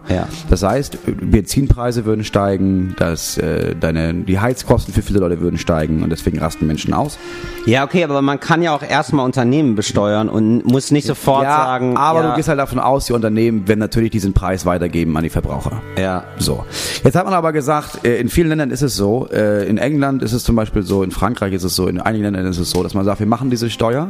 Ja. 0.09 0.27
Das 0.49 0.63
heißt, 0.63 0.97
Benzinpreise 1.21 2.05
würden 2.05 2.23
steigen, 2.25 2.95
dass 2.97 3.37
äh, 3.37 3.75
deine 3.79 4.13
die 4.13 4.39
Heizkosten 4.39 4.93
für 4.93 5.01
viele 5.01 5.19
Leute 5.19 5.39
würden 5.39 5.57
steigen 5.57 6.03
und 6.03 6.09
deswegen 6.09 6.39
rasten 6.39 6.67
Menschen 6.67 6.93
aus. 6.93 7.17
Ja, 7.65 7.83
okay, 7.85 8.03
aber 8.03 8.21
man 8.21 8.39
kann 8.39 8.61
ja 8.61 8.75
auch 8.75 8.83
erstmal 8.83 9.25
Unternehmen 9.25 9.75
besteuern 9.75 10.29
und 10.29 10.65
muss 10.65 10.91
nicht 10.91 11.07
sofort 11.07 11.43
ja, 11.43 11.55
sagen. 11.55 11.95
aber 11.97 12.23
ja, 12.23 12.29
du 12.31 12.35
gehst 12.35 12.49
halt 12.49 12.59
davon 12.59 12.79
aus, 12.79 13.05
die 13.05 13.13
Unternehmen 13.13 13.67
werden 13.67 13.79
natürlich 13.79 14.11
diesen 14.11 14.33
Preis 14.33 14.65
weitergeben 14.65 15.15
an 15.15 15.23
die 15.23 15.29
Verbraucher. 15.29 15.81
Ja. 15.97 16.23
So. 16.39 16.65
Jetzt 17.03 17.15
hat 17.15 17.25
man 17.25 17.33
aber 17.33 17.53
gesagt, 17.53 18.05
äh, 18.05 18.17
in 18.19 18.29
vielen 18.29 18.49
Ländern 18.49 18.71
ist 18.71 18.81
es 18.81 18.95
so, 18.95 19.27
äh, 19.31 19.65
in 19.67 19.77
England 19.77 20.23
ist 20.31 20.33
es 20.33 20.43
zum 20.43 20.55
Beispiel 20.55 20.83
so, 20.83 21.03
in 21.03 21.11
Frankreich 21.11 21.53
ist 21.53 21.63
es 21.63 21.75
so, 21.75 21.87
in 21.87 21.99
einigen 21.99 22.23
Ländern 22.23 22.45
ist 22.45 22.59
es 22.59 22.69
so, 22.69 22.83
dass 22.83 22.93
man 22.93 23.05
sagt, 23.05 23.19
wir 23.19 23.27
machen 23.27 23.49
diese 23.49 23.69
Steuer, 23.69 24.09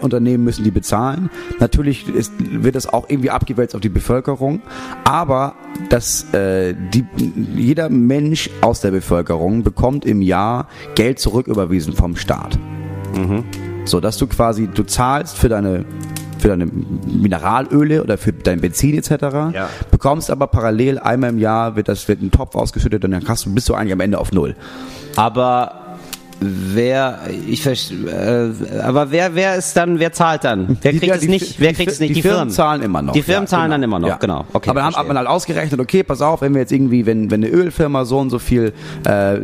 Unternehmen 0.00 0.44
müssen 0.44 0.62
die 0.62 0.70
bezahlen. 0.70 1.30
Natürlich 1.58 2.08
ist, 2.08 2.32
wird 2.38 2.76
das 2.76 2.86
auch 2.86 3.06
irgendwie 3.08 3.30
abgewälzt 3.30 3.74
auf 3.74 3.80
die 3.80 3.88
Bevölkerung, 3.88 4.62
aber 5.02 5.54
dass 5.88 6.32
äh, 6.32 6.74
die, 6.94 7.04
jeder 7.56 7.88
Mensch 7.88 8.50
aus 8.60 8.80
der 8.80 8.92
Bevölkerung 8.92 9.64
bekommt 9.64 10.04
im 10.04 10.22
Jahr 10.22 10.68
Geld 10.94 11.18
zurücküberwiesen 11.18 11.94
vom 11.94 12.14
Staat. 12.16 12.56
So, 13.84 13.98
dass 13.98 14.16
du 14.18 14.28
quasi, 14.28 14.68
du 14.72 14.84
zahlst 14.84 15.36
für 15.36 15.48
deine 15.48 15.84
für 16.38 16.48
deine 16.48 16.66
Mineralöle 16.66 18.02
oder 18.02 18.16
für 18.16 18.32
dein 18.32 18.62
Benzin 18.62 18.96
etc. 18.96 19.10
Ja. 19.52 19.68
Bekommst 19.90 20.30
aber 20.30 20.46
parallel 20.46 20.98
einmal 20.98 21.30
im 21.30 21.38
Jahr 21.38 21.76
wird 21.76 21.88
das 21.88 22.08
wird 22.08 22.22
ein 22.22 22.30
Topf 22.30 22.54
ausgeschüttet 22.54 23.04
und 23.04 23.10
dann 23.10 23.28
hast 23.28 23.44
du, 23.44 23.54
bist 23.54 23.68
du 23.68 23.74
eigentlich 23.74 23.92
am 23.92 24.00
Ende 24.00 24.18
auf 24.18 24.32
null. 24.32 24.56
Aber 25.16 25.76
wer, 26.42 27.18
ich 27.46 27.66
äh, 27.66 28.48
aber 28.82 29.10
wer, 29.10 29.34
wer 29.34 29.56
ist 29.56 29.76
dann, 29.76 29.98
wer 29.98 30.10
zahlt 30.12 30.42
dann? 30.44 30.78
Wer 30.80 30.92
Die- 30.92 30.98
kriegt 30.98 31.10
ja, 31.10 31.14
es 31.16 31.20
die- 31.20 31.28
nicht? 31.28 31.60
Wer 31.60 31.68
die- 31.70 31.74
kriegt 31.74 31.92
es 31.92 32.00
nicht? 32.00 32.16
Die, 32.16 32.22
Firmen 32.22 32.48
zahlen 32.48 32.80
immer 32.80 33.02
noch. 33.02 33.12
Die 33.12 33.22
Firmen 33.22 33.42
ja, 33.44 33.46
zahlen 33.48 33.64
genau. 33.64 33.74
dann 33.74 33.82
immer 33.82 33.98
noch, 33.98 34.08
Ja. 34.08 34.16
genau. 34.16 34.46
Okay, 34.54 34.70
aber 34.70 34.80
dann 34.80 34.94
hat 34.96 35.06
man 35.06 35.18
halt 35.18 35.28
ausgerechnet, 35.28 35.78
okay, 35.78 36.02
pass 36.02 36.22
auf, 36.22 36.40
wenn 36.40 36.54
wir 36.54 36.62
jetzt 36.62 36.72
irgendwie, 36.72 37.04
wenn, 37.04 37.30
wenn 37.30 37.44
eine 37.44 37.52
Ölfirma 37.52 38.06
so 38.06 38.18
und 38.18 38.30
so 38.30 38.38
viel 38.38 38.72
äh, 39.04 39.36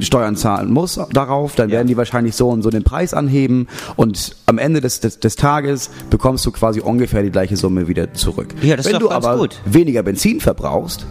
Steuern 0.00 0.34
zahlen 0.34 0.72
muss 0.72 0.98
darauf, 1.12 1.54
dann 1.54 1.68
Ja. 1.68 1.76
werden 1.76 1.86
die 1.86 1.96
wahrscheinlich 1.96 2.34
so 2.34 2.48
und 2.48 2.62
so 2.62 2.70
den 2.70 2.82
Preis 2.82 3.14
anheben 3.14 3.68
und 3.94 4.34
am 4.46 4.58
Ende 4.58 4.80
des, 4.80 4.98
des, 4.98 5.20
des 5.20 5.36
Tages 5.36 5.90
bekommst 6.10 6.44
du 6.46 6.50
quasi 6.50 6.80
ungefähr 6.80 7.22
die 7.22 7.30
gleiche 7.30 7.56
Summe 7.56 7.86
wieder 7.86 8.12
zurück. 8.14 8.48
Ja, 8.60 8.74
das 8.76 8.86
ist 8.86 8.92
wenn 8.92 8.98
doch 9.00 9.10
du 9.10 9.14
aber 9.14 9.36
gut. 9.36 9.60
weniger 9.66 10.02
Benzin 10.02 10.40
verbrauchst, 10.40 11.06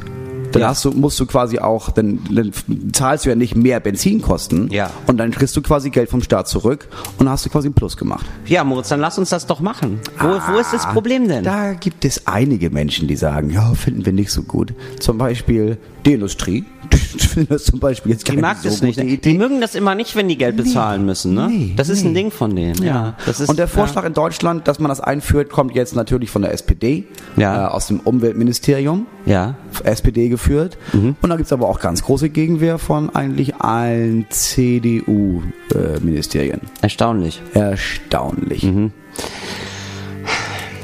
dann 0.52 0.62
Ja. 0.64 0.68
hast 0.70 0.84
du, 0.86 0.92
musst 0.92 1.20
du 1.20 1.26
quasi 1.26 1.60
auch, 1.60 1.92
dann, 1.92 2.20
dann 2.32 2.52
zahlst 2.94 3.26
du 3.26 3.30
ja 3.30 3.36
nicht 3.36 3.56
mehr 3.56 3.80
Benzinkosten 3.80 4.70
Ja. 4.72 4.90
und 5.08 5.18
dann 5.18 5.32
kriegst 5.32 5.56
du 5.56 5.62
quasi 5.62 5.90
Geld 5.90 6.10
vom 6.10 6.22
Staat 6.22 6.48
zurück 6.48 6.88
und 7.18 7.26
dann 7.26 7.30
hast 7.30 7.46
du 7.46 7.50
quasi 7.50 7.68
einen 7.68 7.74
Plus 7.76 7.98
gemacht. 7.98 8.26
Ja, 8.46 8.64
Moritz, 8.64 8.90
dann 8.90 9.00
lass 9.00 9.18
uns 9.20 9.30
das 9.30 9.46
doch 9.46 9.60
machen. 9.60 10.00
Wo, 10.20 10.28
wo 10.54 10.58
ist 10.60 10.74
das 10.74 10.86
Problem 10.88 11.28
denn? 11.28 11.44
Da 11.44 11.74
gibt 11.74 12.06
es 12.06 12.28
einige 12.28 12.70
Menschen, 12.70 13.08
die 13.08 13.16
sagen, 13.16 13.50
ja, 13.52 13.74
finden 13.74 14.06
wir 14.06 14.14
nicht 14.14 14.32
so 14.32 14.42
gut. 14.44 14.74
Zum 15.00 15.18
Beispiel 15.18 15.78
die 16.06 16.14
Industrie. 16.14 16.66
Das 17.50 17.66
zum 17.66 17.80
Beispiel 17.80 18.12
jetzt 18.14 18.28
Die 18.28 18.36
mag 18.38 18.58
so 18.58 18.70
das 18.70 18.82
nicht. 18.82 18.96
gute 18.98 19.08
Die 19.08 19.14
Idee. 19.16 19.34
mögen 19.38 19.62
das 19.62 19.76
immer 19.76 19.94
nicht, 19.96 20.16
wenn 20.16 20.28
die 20.28 20.38
Geld 20.38 20.58
bezahlen 20.58 21.06
müssen, 21.06 21.34
ne? 21.36 21.48
nee, 21.50 21.74
das 21.76 21.88
ist 21.90 22.04
ein 22.04 22.14
nee. 22.14 22.22
Ding 22.24 22.32
von 22.32 22.56
denen. 22.56 22.82
Ja. 22.84 23.16
Ist, 23.28 23.48
und 23.48 23.58
der 23.60 23.68
Vorschlag 23.68 24.04
in 24.06 24.14
Deutschland, 24.14 24.68
dass 24.68 24.80
man 24.80 24.90
das 24.90 25.00
einführt, 25.00 25.50
kommt 25.50 25.76
jetzt 25.76 25.96
natürlich 25.96 26.30
von 26.32 26.42
der 26.42 26.52
SPD, 26.54 27.06
Ja. 27.38 27.68
äh, 27.68 27.70
aus 27.70 27.88
dem 27.88 28.00
Umweltministerium, 28.02 29.06
Ja. 29.26 29.56
SPD 29.84 30.28
geführt. 30.30 30.78
Mhm. 30.94 31.16
Und 31.22 31.30
da 31.30 31.36
gibt 31.38 31.46
es 31.48 31.54
aber 31.54 31.68
auch 31.70 31.80
ganz 31.80 32.04
große 32.04 32.30
Gegenwehr 32.30 32.78
von 32.78 33.10
eigentlich 33.16 33.56
allen 33.56 34.26
CDU-Ministerien. 34.30 36.60
Erstaunlich. 36.82 37.42
Erstaunlich. 37.54 38.64
Mhm. 38.64 38.92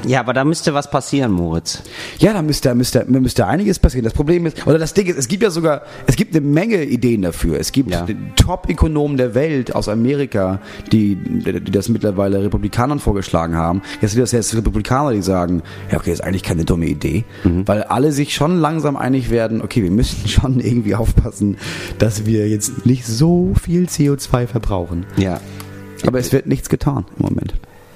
Ja, 0.08 0.20
aber 0.20 0.34
da 0.34 0.44
müsste 0.44 0.74
was 0.74 0.90
passieren, 0.90 1.32
Moritz. 1.32 1.82
Ja, 2.20 2.34
da 2.34 2.42
müsste, 2.42 2.74
müsste, 2.76 3.06
müsste 3.08 3.48
einiges 3.48 3.80
passieren. 3.80 4.04
Das 4.04 4.14
Problem 4.14 4.46
ist, 4.46 4.66
oder 4.68 4.78
das 4.78 4.94
Ding 4.94 5.08
ist, 5.08 5.18
es 5.18 5.28
gibt 5.28 5.42
ja 5.44 5.50
sogar, 5.50 5.82
es 6.08 6.16
gibt 6.16 6.36
eine 6.36 6.46
Menge 6.46 6.84
Ideen 6.84 7.22
dafür. 7.24 7.60
Es 7.60 7.72
gibt 7.72 7.92
Ja. 7.92 8.06
Top-Ökonomen 8.36 9.18
der 9.18 9.34
Welt 9.36 9.74
aus 9.76 9.90
Amerika, 9.90 10.60
die, 10.92 11.16
die 11.16 11.72
das 11.72 11.90
mittlerweile 11.90 12.44
Republikanern 12.44 13.00
vorgeschlagen 13.00 13.56
haben. 13.56 13.82
Jetzt 14.02 14.12
sind 14.12 14.22
das 14.22 14.32
jetzt 14.32 14.56
Republikaner, 14.56 15.12
die 15.14 15.22
sagen, 15.22 15.64
ja, 15.92 15.98
okay, 15.98 16.12
ist 16.12 16.24
eigentlich 16.24 16.44
keine 16.44 16.66
dumme 16.66 16.86
Idee, 16.86 17.24
Mhm. 17.44 17.68
weil 17.68 17.84
alle 17.84 18.12
sich 18.12 18.34
schon 18.36 18.60
langsam 18.60 18.96
einig 18.98 19.30
werden, 19.30 19.62
okay, 19.62 19.82
wir 19.84 19.92
müssen 19.92 20.28
schon 20.28 20.60
irgendwie 20.60 20.96
aufpassen, 20.96 21.58
dass 21.98 22.26
wir 22.26 22.48
jetzt 22.50 22.86
nicht 22.86 23.06
so 23.08 23.54
viel 23.62 23.86
CO2 23.86 24.48
verbrauchen. 24.48 25.06
Ja. 25.18 25.40
Aber 26.06 26.20
es 26.20 26.32
wird 26.32 26.46
nichts 26.46 26.70
getan 26.70 27.06
im 27.18 27.26
Moment. 27.26 27.56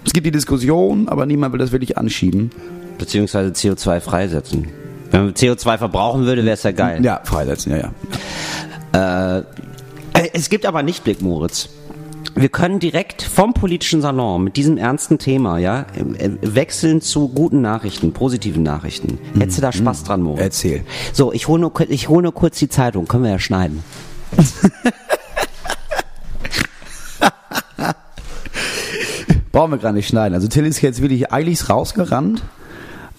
Es 0.09 0.13
gibt 0.13 0.25
die 0.25 0.31
Diskussion, 0.31 1.07
aber 1.07 1.27
niemand 1.27 1.53
will 1.53 1.59
das 1.59 1.71
wirklich 1.71 1.99
anschieben. 1.99 2.49
Beziehungsweise 2.97 3.51
CO2 3.51 3.99
freisetzen. 3.99 4.67
Wenn 5.11 5.25
man 5.25 5.33
CO2 5.35 5.77
verbrauchen 5.77 6.25
würde, 6.25 6.43
wäre 6.43 6.55
es 6.55 6.63
ja 6.63 6.71
geil. 6.71 7.05
Ja, 7.05 7.21
freisetzen, 7.23 7.73
ja, 7.73 7.91
ja. 8.91 9.37
Äh, 9.37 9.43
es 10.33 10.49
gibt 10.49 10.65
aber 10.65 10.81
nicht 10.81 11.03
Blick, 11.03 11.21
Moritz. 11.21 11.69
Wir 12.33 12.49
können 12.49 12.79
direkt 12.79 13.21
vom 13.21 13.53
politischen 13.53 14.01
Salon 14.01 14.43
mit 14.43 14.57
diesem 14.57 14.77
ernsten 14.77 15.19
Thema, 15.19 15.59
ja, 15.59 15.81
äh, 15.93 16.31
wechseln 16.41 17.01
zu 17.01 17.29
guten 17.29 17.61
Nachrichten, 17.61 18.11
positiven 18.11 18.63
Nachrichten. 18.63 19.19
Hättest 19.37 19.59
du 19.59 19.61
da 19.61 19.71
Spaß 19.71 20.05
dran, 20.05 20.23
Moritz? 20.23 20.41
Erzähl. 20.41 20.85
So, 21.13 21.31
ich 21.33 21.47
hole 21.47 21.61
nur, 21.61 21.71
ich 21.87 22.09
hol 22.09 22.23
nur 22.23 22.33
kurz 22.33 22.57
die 22.57 22.69
Zeitung, 22.69 23.07
können 23.07 23.25
wir 23.25 23.31
ja 23.31 23.39
schneiden. 23.39 23.83
Brauchen 29.59 29.71
wir 29.71 29.77
gar 29.77 29.91
nicht 29.91 30.07
schneiden. 30.07 30.33
Also 30.35 30.47
Till 30.47 30.65
ist 30.65 30.81
jetzt 30.81 31.01
wirklich 31.01 31.33
eiligst 31.33 31.69
rausgerannt 31.69 32.43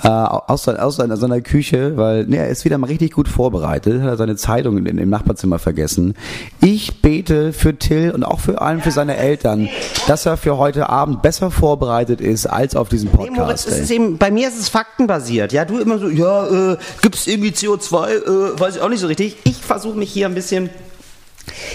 äh, 0.02 0.08
aus, 0.08 0.64
sein- 0.64 0.78
aus 0.78 0.96
seiner, 0.96 1.18
seiner 1.18 1.42
Küche, 1.42 1.98
weil 1.98 2.24
ne, 2.24 2.38
er 2.38 2.48
ist 2.48 2.64
wieder 2.64 2.78
mal 2.78 2.86
richtig 2.86 3.12
gut 3.12 3.28
vorbereitet, 3.28 4.00
hat 4.00 4.08
er 4.08 4.16
seine 4.16 4.36
Zeitung 4.36 4.78
in, 4.78 4.96
im 4.96 5.10
Nachbarzimmer 5.10 5.58
vergessen. 5.58 6.14
Ich 6.62 7.02
bete 7.02 7.52
für 7.52 7.76
Till 7.78 8.10
und 8.12 8.24
auch 8.24 8.40
für 8.40 8.62
allen 8.62 8.80
für 8.80 8.90
seine 8.90 9.18
Eltern, 9.18 9.68
dass 10.06 10.24
er 10.24 10.38
für 10.38 10.56
heute 10.56 10.88
Abend 10.88 11.20
besser 11.20 11.50
vorbereitet 11.50 12.22
ist 12.22 12.46
als 12.46 12.74
auf 12.74 12.88
diesem 12.88 13.10
Nee, 13.10 13.16
Podcast. 13.18 13.38
Moritz, 13.38 13.66
es 13.66 13.74
ey. 13.76 13.82
ist 13.82 13.90
eben, 13.90 14.16
bei 14.16 14.30
mir 14.30 14.48
ist 14.48 14.58
es 14.58 14.70
faktenbasiert. 14.70 15.52
Ja, 15.52 15.66
du 15.66 15.78
immer 15.78 15.98
so, 15.98 16.08
ja, 16.08 16.72
äh, 16.72 16.76
gibt's 17.02 17.26
irgendwie 17.26 17.50
CO2, 17.50 18.08
äh, 18.08 18.58
weiß 18.58 18.76
ich 18.76 18.80
auch 18.80 18.88
nicht 18.88 19.00
so 19.00 19.08
richtig. 19.08 19.36
Ich 19.44 19.56
versuche 19.58 19.98
mich 19.98 20.10
hier 20.10 20.24
ein 20.26 20.34
bisschen. 20.34 20.70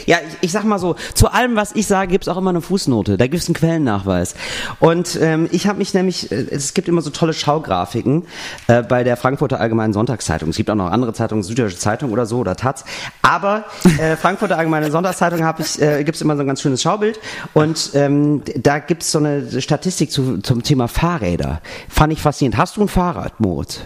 Ja, 0.06 0.18
ich, 0.28 0.38
ich 0.42 0.52
sag 0.52 0.64
mal 0.64 0.80
so, 0.80 0.96
zu 1.14 1.32
allem, 1.32 1.56
was 1.56 1.76
ich 1.76 1.88
sage, 1.88 2.12
gibt's 2.12 2.28
auch 2.28 2.38
immer 2.38 2.52
eine 2.52 2.62
Fußnote. 2.62 3.18
Da 3.18 3.28
gibt's 3.28 3.48
einen 3.48 3.56
Quellennachweis. 3.56 4.36
Und 4.80 5.18
ähm, 5.22 5.48
ich 5.52 5.68
habe 5.68 5.80
mich 5.80 5.94
nämlich, 5.94 6.32
äh, 6.32 6.48
es 6.52 6.74
gibt 6.74 6.88
immer 6.88 7.02
so 7.02 7.10
tolle 7.10 7.34
Schaugrafiken 7.34 8.24
äh, 8.68 8.84
bei 8.84 9.04
der 9.04 9.18
Frankfurter 9.18 9.60
Allgemeinen 9.60 9.94
Sonntagszeitung. 9.94 10.50
Es 10.50 10.58
gibt 10.58 10.70
auch 10.70 10.76
noch 10.76 10.92
andere 10.92 11.14
Zeitungen, 11.14 11.44
Süddeutsche 11.44 11.78
Zeitung 11.78 12.12
oder 12.12 12.26
so 12.26 12.40
oder 12.40 12.56
Taz. 12.56 12.86
Aber 13.22 13.66
äh, 14.00 14.16
Frankfurter 14.16 14.58
Allgemeine 14.58 14.92
Sonntagszeitung 14.92 15.44
hab 15.44 15.60
ich, 15.60 15.82
äh, 15.82 16.04
gibt's 16.04 16.22
immer 16.22 16.36
so 16.36 16.42
ein 16.42 16.48
ganz 16.48 16.62
schönes 16.62 16.82
Schaubild. 16.82 17.20
Und 17.54 17.92
ähm, 17.94 18.42
da 18.56 18.80
gibt's 18.80 19.12
so 19.12 19.20
eine 19.20 19.62
Statistik 19.62 20.12
zu, 20.12 20.40
zum 20.40 20.64
Thema 20.64 20.88
Fahrräder. 20.88 21.62
Fand 21.90 22.14
ich 22.14 22.22
faszinierend. 22.22 22.58
Hast 22.58 22.78
du 22.78 22.82
ein 22.82 22.88
Fahrrad, 22.88 23.40
Moritz? 23.40 23.82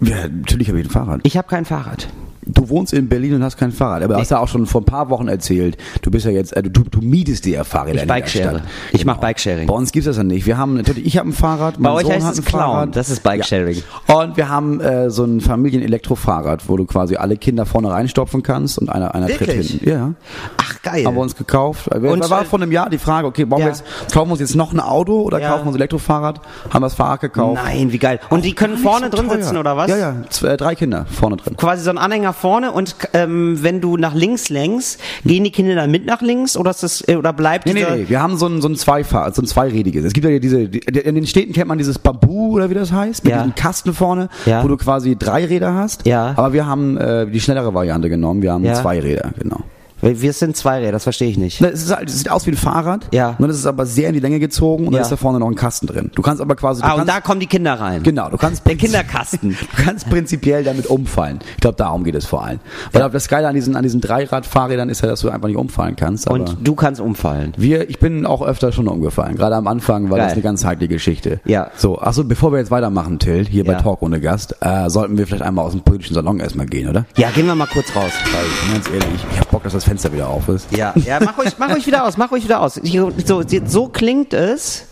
ja, 0.00 0.28
natürlich 0.28 0.68
habe 0.68 0.80
ich 0.80 0.86
ein 0.86 0.90
Fahrrad. 0.90 1.20
Ich 1.22 1.36
habe 1.36 1.48
kein 1.48 1.64
Fahrrad. 1.64 2.08
Du 2.46 2.68
wohnst 2.68 2.92
in 2.92 3.08
Berlin 3.08 3.34
und 3.34 3.42
hast 3.44 3.56
kein 3.56 3.72
Fahrrad, 3.72 4.02
aber 4.02 4.16
hast 4.16 4.30
ja 4.30 4.38
auch 4.38 4.48
schon 4.48 4.66
vor 4.66 4.82
ein 4.82 4.84
paar 4.84 5.08
Wochen 5.10 5.28
erzählt. 5.28 5.76
Du 6.02 6.10
bist 6.10 6.26
ja 6.26 6.32
jetzt, 6.32 6.54
äh, 6.56 6.62
du, 6.62 6.82
du 6.82 7.00
mietest 7.00 7.44
dir 7.44 7.54
ja 7.54 7.64
Fahrräder 7.64 7.96
Ich 7.96 8.02
in 8.02 8.08
der 8.08 8.14
Bikeshare. 8.14 8.60
Ich 8.92 9.04
mach 9.04 9.16
Bikesharing. 9.18 9.66
Bei 9.66 9.74
uns 9.74 9.92
gibt's 9.92 10.06
das 10.06 10.16
ja 10.16 10.24
nicht. 10.24 10.46
Wir 10.46 10.58
haben 10.58 10.74
natürlich, 10.74 11.06
ich 11.06 11.16
habe 11.18 11.28
ein 11.28 11.32
Fahrrad, 11.32 11.76
Bei 11.78 11.90
euch 11.92 12.02
Sohn 12.02 12.12
heißt 12.14 12.26
hat 12.26 12.32
es 12.34 12.38
ein 12.40 12.44
Clown. 12.44 12.60
Fahrrad. 12.60 12.96
Das 12.96 13.10
ist 13.10 13.22
Bikesharing. 13.22 13.82
Ja. 14.08 14.14
Und 14.14 14.36
wir 14.36 14.48
haben 14.48 14.80
äh, 14.80 15.10
so 15.10 15.24
ein 15.24 15.40
Familien-Elektrofahrrad, 15.88 16.68
wo 16.68 16.76
du 16.76 16.84
quasi 16.84 17.16
alle 17.16 17.36
Kinder 17.36 17.66
vorne 17.66 17.90
reinstopfen 17.90 18.42
kannst 18.42 18.78
und 18.78 18.88
einer, 18.88 19.14
einer 19.14 19.26
tritt 19.26 19.40
Wirklich? 19.40 19.70
hinten. 19.70 19.88
Ja. 19.88 20.12
Ach, 20.58 20.82
geil. 20.82 21.04
Haben 21.04 21.14
wir 21.14 21.22
uns 21.22 21.36
gekauft. 21.36 21.88
Wir, 21.98 22.10
Und, 22.10 22.22
da 22.22 22.30
war 22.30 22.42
äh, 22.42 22.44
vor 22.44 22.60
einem 22.60 22.72
Jahr 22.72 22.90
die 22.90 22.98
Frage, 22.98 23.26
okay, 23.26 23.46
ja. 23.50 23.56
wir 23.58 23.64
jetzt, 23.66 23.84
kaufen 24.12 24.28
wir 24.28 24.32
uns 24.32 24.40
jetzt 24.40 24.54
noch 24.56 24.72
ein 24.72 24.80
Auto 24.80 25.22
oder 25.22 25.40
Ja. 25.40 25.48
kaufen 25.50 25.62
wir 25.64 25.66
uns 25.68 25.74
ein 25.76 25.80
Elektrofahrrad? 25.80 26.40
Haben 26.70 26.74
wir 26.82 26.86
das 26.86 26.94
Fahrrad 26.94 27.20
gekauft. 27.20 27.60
Nein, 27.64 27.92
wie 27.92 27.98
geil. 27.98 28.20
Und 28.30 28.44
die 28.44 28.52
können 28.54 28.76
vorne 28.76 29.06
so 29.10 29.16
drin 29.16 29.28
teuer. 29.28 29.36
sitzen, 29.38 29.56
oder 29.56 29.76
was? 29.76 29.88
Ja, 29.88 29.96
ja, 29.96 30.14
zwei, 30.30 30.56
drei 30.56 30.74
Kinder 30.74 31.06
vorne 31.06 31.36
drin. 31.36 31.56
Quasi 31.56 31.82
so 31.82 31.90
ein 31.90 31.98
Anhänger 31.98 32.33
nach 32.34 32.40
vorne 32.40 32.72
und 32.72 32.96
ähm, 33.12 33.58
wenn 33.62 33.80
du 33.80 33.96
nach 33.96 34.14
links 34.14 34.48
lenkst, 34.48 35.00
gehen 35.24 35.44
die 35.44 35.50
Kinder 35.52 35.74
dann 35.74 35.90
mit 35.90 36.04
nach 36.06 36.20
links 36.20 36.56
oder 36.56 36.70
ist 36.70 36.82
das 36.82 37.06
äh, 37.08 37.16
oder 37.16 37.32
bleibt 37.32 37.66
Nee, 37.66 37.74
nee, 37.74 37.80
dieser 37.80 37.96
nee, 37.96 38.04
wir 38.08 38.20
haben 38.22 38.36
so 38.36 38.46
ein, 38.46 38.60
so 38.60 38.68
ein 38.68 38.76
Zweifahr, 38.76 39.32
so 39.32 39.42
ein 39.42 39.46
Zweirädiges. 39.46 40.04
Es 40.04 40.12
gibt 40.12 40.26
ja 40.26 40.38
diese, 40.38 40.68
die, 40.68 40.78
in 40.80 41.14
den 41.14 41.26
Städten 41.26 41.52
kennt 41.52 41.68
man 41.68 41.78
dieses 41.78 41.98
Bambu 41.98 42.52
oder 42.54 42.70
wie 42.70 42.74
das 42.74 42.92
heißt, 42.92 43.24
mit 43.24 43.30
Ja. 43.32 43.38
diesem 43.38 43.54
Kasten 43.54 43.94
vorne, 43.94 44.28
Ja. 44.46 44.62
wo 44.64 44.68
du 44.68 44.76
quasi 44.76 45.16
drei 45.16 45.44
Räder 45.44 45.74
hast. 45.74 46.06
Ja. 46.06 46.32
Aber 46.36 46.52
wir 46.52 46.66
haben 46.66 46.96
äh, 46.96 47.26
die 47.30 47.40
schnellere 47.40 47.72
Variante 47.74 48.08
genommen, 48.08 48.42
wir 48.42 48.52
haben 48.52 48.64
Ja. 48.64 48.74
zwei 48.74 49.00
Räder, 49.00 49.32
genau. 49.38 49.60
Wir 50.04 50.32
sind 50.32 50.56
zwei 50.56 50.78
Räder, 50.80 50.92
das 50.92 51.02
verstehe 51.04 51.28
ich 51.30 51.38
nicht. 51.38 51.60
Es, 51.60 51.82
ist 51.82 51.96
halt, 51.96 52.08
es 52.10 52.18
sieht 52.18 52.30
aus 52.30 52.46
wie 52.46 52.50
ein 52.50 52.56
Fahrrad, 52.56 53.06
Ja. 53.12 53.36
nur 53.38 53.48
das 53.48 53.56
ist 53.56 53.66
aber 53.66 53.86
sehr 53.86 54.08
in 54.08 54.14
die 54.14 54.20
Länge 54.20 54.38
gezogen 54.38 54.86
und 54.86 54.92
Ja. 54.92 54.98
da 54.98 55.04
ist 55.04 55.10
da 55.12 55.16
vorne 55.16 55.38
noch 55.40 55.48
ein 55.48 55.54
Kasten 55.54 55.86
drin. 55.86 56.10
Du 56.14 56.22
kannst 56.22 56.42
aber 56.42 56.56
quasi, 56.56 56.82
Ah, 56.82 56.92
und 56.92 56.98
kannst, 56.98 57.12
da 57.14 57.20
kommen 57.20 57.40
die 57.40 57.46
Kinder 57.46 57.74
rein. 57.80 58.02
genau, 58.02 58.28
du 58.28 58.36
kannst 58.36 58.66
Der 58.66 58.76
Kinderkasten. 58.76 59.56
Du 59.76 59.82
kannst 59.82 60.08
prinzipiell 60.08 60.62
damit 60.64 60.86
umfallen. 60.86 61.38
Ich 61.54 61.60
glaube, 61.62 61.76
darum 61.76 62.04
geht 62.04 62.14
es 62.14 62.26
vor 62.26 62.44
allem. 62.44 62.60
Weil 62.92 63.02
Ja. 63.02 63.08
das 63.08 63.28
Geile 63.28 63.48
an 63.48 63.54
diesen, 63.54 63.76
an 63.76 63.82
diesen 63.82 64.00
Dreiradfahrrädern 64.00 64.88
ist 64.88 65.00
ja, 65.02 65.08
dass 65.08 65.20
du 65.20 65.30
einfach 65.30 65.48
nicht 65.48 65.56
umfallen 65.56 65.96
kannst. 65.96 66.28
Und 66.28 66.56
du 66.62 66.74
kannst 66.74 67.00
umfallen. 67.00 67.52
wir, 67.56 67.88
ich 67.88 67.98
bin 67.98 68.26
auch 68.26 68.42
öfter 68.42 68.72
schon 68.72 68.88
umgefallen. 68.88 69.36
Gerade 69.36 69.56
am 69.56 69.66
Anfang 69.66 70.10
war 70.10 70.18
Geil. 70.18 70.26
das 70.26 70.32
eine 70.34 70.42
ganz 70.42 70.64
heikle 70.64 70.88
Geschichte. 70.88 71.40
Ja. 71.44 71.70
So, 71.76 71.98
achso, 71.98 72.24
bevor 72.24 72.52
wir 72.52 72.58
jetzt 72.58 72.70
weitermachen, 72.70 73.18
Till, 73.18 73.46
hier 73.46 73.64
Ja. 73.64 73.72
bei 73.74 73.82
Talk 73.82 74.02
ohne 74.02 74.20
Gast, 74.20 74.56
äh, 74.60 74.88
sollten 74.90 75.16
wir 75.18 75.26
vielleicht 75.26 75.42
einmal 75.42 75.64
aus 75.64 75.72
dem 75.72 75.80
politischen 75.82 76.14
Salon 76.14 76.40
erstmal 76.40 76.66
gehen, 76.66 76.88
oder? 76.88 77.06
Ja, 77.16 77.30
gehen 77.30 77.46
wir 77.46 77.54
mal 77.54 77.66
kurz 77.66 77.94
raus. 77.96 78.12
Weil, 78.32 78.74
ganz 78.74 78.86
ehrlich, 78.88 79.24
ich 79.32 79.40
hab 79.40 79.50
Bock, 79.50 79.62
dass 79.64 79.72
das 79.72 79.84
Fenster 79.94 80.12
wieder 80.12 80.28
auf 80.28 80.48
ist. 80.48 80.66
Ja, 80.72 80.92
ja, 80.96 81.20
mach 81.20 81.38
ruhig, 81.38 81.52
mach 81.56 81.70
ruhig 81.70 81.86
wieder 81.86 82.04
aus, 82.04 82.16
mach 82.16 82.32
ruhig 82.32 82.42
wieder 82.42 82.60
aus. 82.60 82.78
Ich, 82.78 83.00
so, 83.24 83.42
so 83.66 83.88
klingt 83.88 84.34
es, 84.34 84.86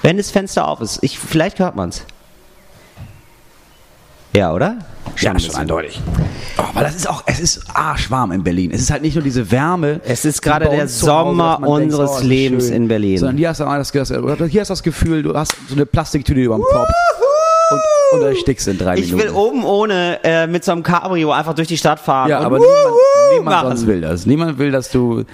wenn 0.00 0.16
das 0.16 0.30
Fenster 0.30 0.66
auf 0.66 0.80
ist. 0.80 1.02
Ich, 1.02 1.18
vielleicht 1.18 1.58
hört 1.58 1.76
man's. 1.76 2.02
Ja, 4.34 4.54
oder? 4.54 4.78
Ja, 5.18 5.38
schon 5.38 5.54
eindeutig. 5.54 6.00
Oh, 6.56 6.62
weil 6.72 6.84
das 6.84 6.94
ist 6.94 7.08
auch, 7.08 7.24
es 7.26 7.40
ist 7.40 7.64
arschwarm 7.74 8.32
in 8.32 8.42
Berlin. 8.42 8.70
Es 8.70 8.80
ist 8.80 8.90
halt 8.90 9.02
nicht 9.02 9.14
nur 9.14 9.24
diese 9.24 9.50
Wärme. 9.50 10.00
Es 10.04 10.24
ist 10.24 10.40
gerade 10.40 10.68
der 10.68 10.84
Hause, 10.84 10.88
Sommer 10.88 11.52
dass 11.52 11.60
man 11.60 11.78
denkt, 11.80 11.94
unseres 11.94 12.10
oh, 12.10 12.18
ist 12.18 12.24
Lebens 12.24 12.64
schön. 12.66 12.74
in 12.74 12.88
Berlin. 12.88 13.18
Sondern 13.18 13.36
hier 13.36 13.50
hast 13.50 13.60
du 13.60 13.64
auch 13.64 13.76
das, 13.76 13.92
das, 13.92 14.08
hier 14.08 14.60
hast 14.60 14.68
du 14.68 14.72
das 14.72 14.82
Gefühl, 14.82 15.22
du 15.22 15.34
hast 15.34 15.54
so 15.68 15.74
eine 15.74 15.84
Plastiktüte 15.84 16.40
über 16.40 16.56
dem 16.56 16.64
Kopf 16.64 16.88
und, 17.70 17.80
und 18.20 18.26
erstickst 18.26 18.68
in 18.68 18.78
drei 18.78 18.96
Ich 18.98 19.10
Minuten. 19.10 19.28
will 19.28 19.30
oben 19.34 19.64
ohne 19.64 20.20
äh, 20.22 20.46
mit 20.46 20.64
so 20.64 20.72
einem 20.72 20.82
Cabrio 20.82 21.32
einfach 21.32 21.54
durch 21.54 21.68
die 21.68 21.76
Stadt 21.78 21.98
fahren. 22.00 22.28
Ja, 22.30 22.40
aber 22.40 22.58
niemand, 22.58 22.74
niemand 23.38 23.68
sonst 23.68 23.86
will 23.86 24.00
das. 24.00 24.26
Niemand 24.26 24.58
will, 24.58 24.70
dass 24.70 24.90
du 24.90 25.24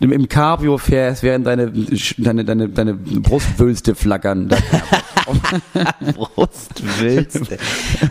im 0.00 0.28
Cabrio 0.28 0.78
fährst, 0.78 1.22
während 1.22 1.46
deine, 1.46 1.72
deine, 2.18 2.44
deine, 2.44 2.68
deine 2.68 2.94
Brustwülste 2.94 3.94
flackern. 3.94 4.48
Brustwülste. 6.14 7.58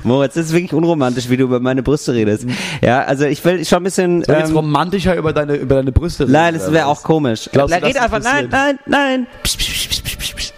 Moritz, 0.03 0.33
das 0.35 0.47
ist 0.47 0.53
wirklich 0.53 0.73
unromantisch, 0.73 1.29
wie 1.29 1.37
du 1.37 1.43
über 1.43 1.59
meine 1.59 1.83
Brüste 1.83 2.13
redest. 2.13 2.45
Ja, 2.81 3.03
also 3.03 3.25
ich 3.25 3.43
will 3.45 3.63
schon 3.65 3.77
ein 3.79 3.83
bisschen. 3.83 4.23
Soll 4.23 4.35
ich 4.35 4.39
jetzt 4.41 4.49
Ähm, 4.51 4.57
romantischer 4.57 5.15
über 5.15 5.33
deine, 5.33 5.55
über 5.55 5.75
deine 5.75 5.91
Brüste 5.91 6.23
reden, 6.23 6.33
nein, 6.33 6.53
das 6.53 6.71
wäre 6.71 6.87
auch 6.87 7.03
komisch. 7.03 7.49
Glaubst 7.51 7.75
du, 7.75 7.83
Red 7.83 7.95
das 7.95 8.03
einfach, 8.03 8.21
nein, 8.21 8.47
nein, 8.49 8.79
nein. 8.85 9.27
Psst, 9.43 9.57
psst, 9.57 9.89
psst, 9.89 10.03
psst, 10.03 10.53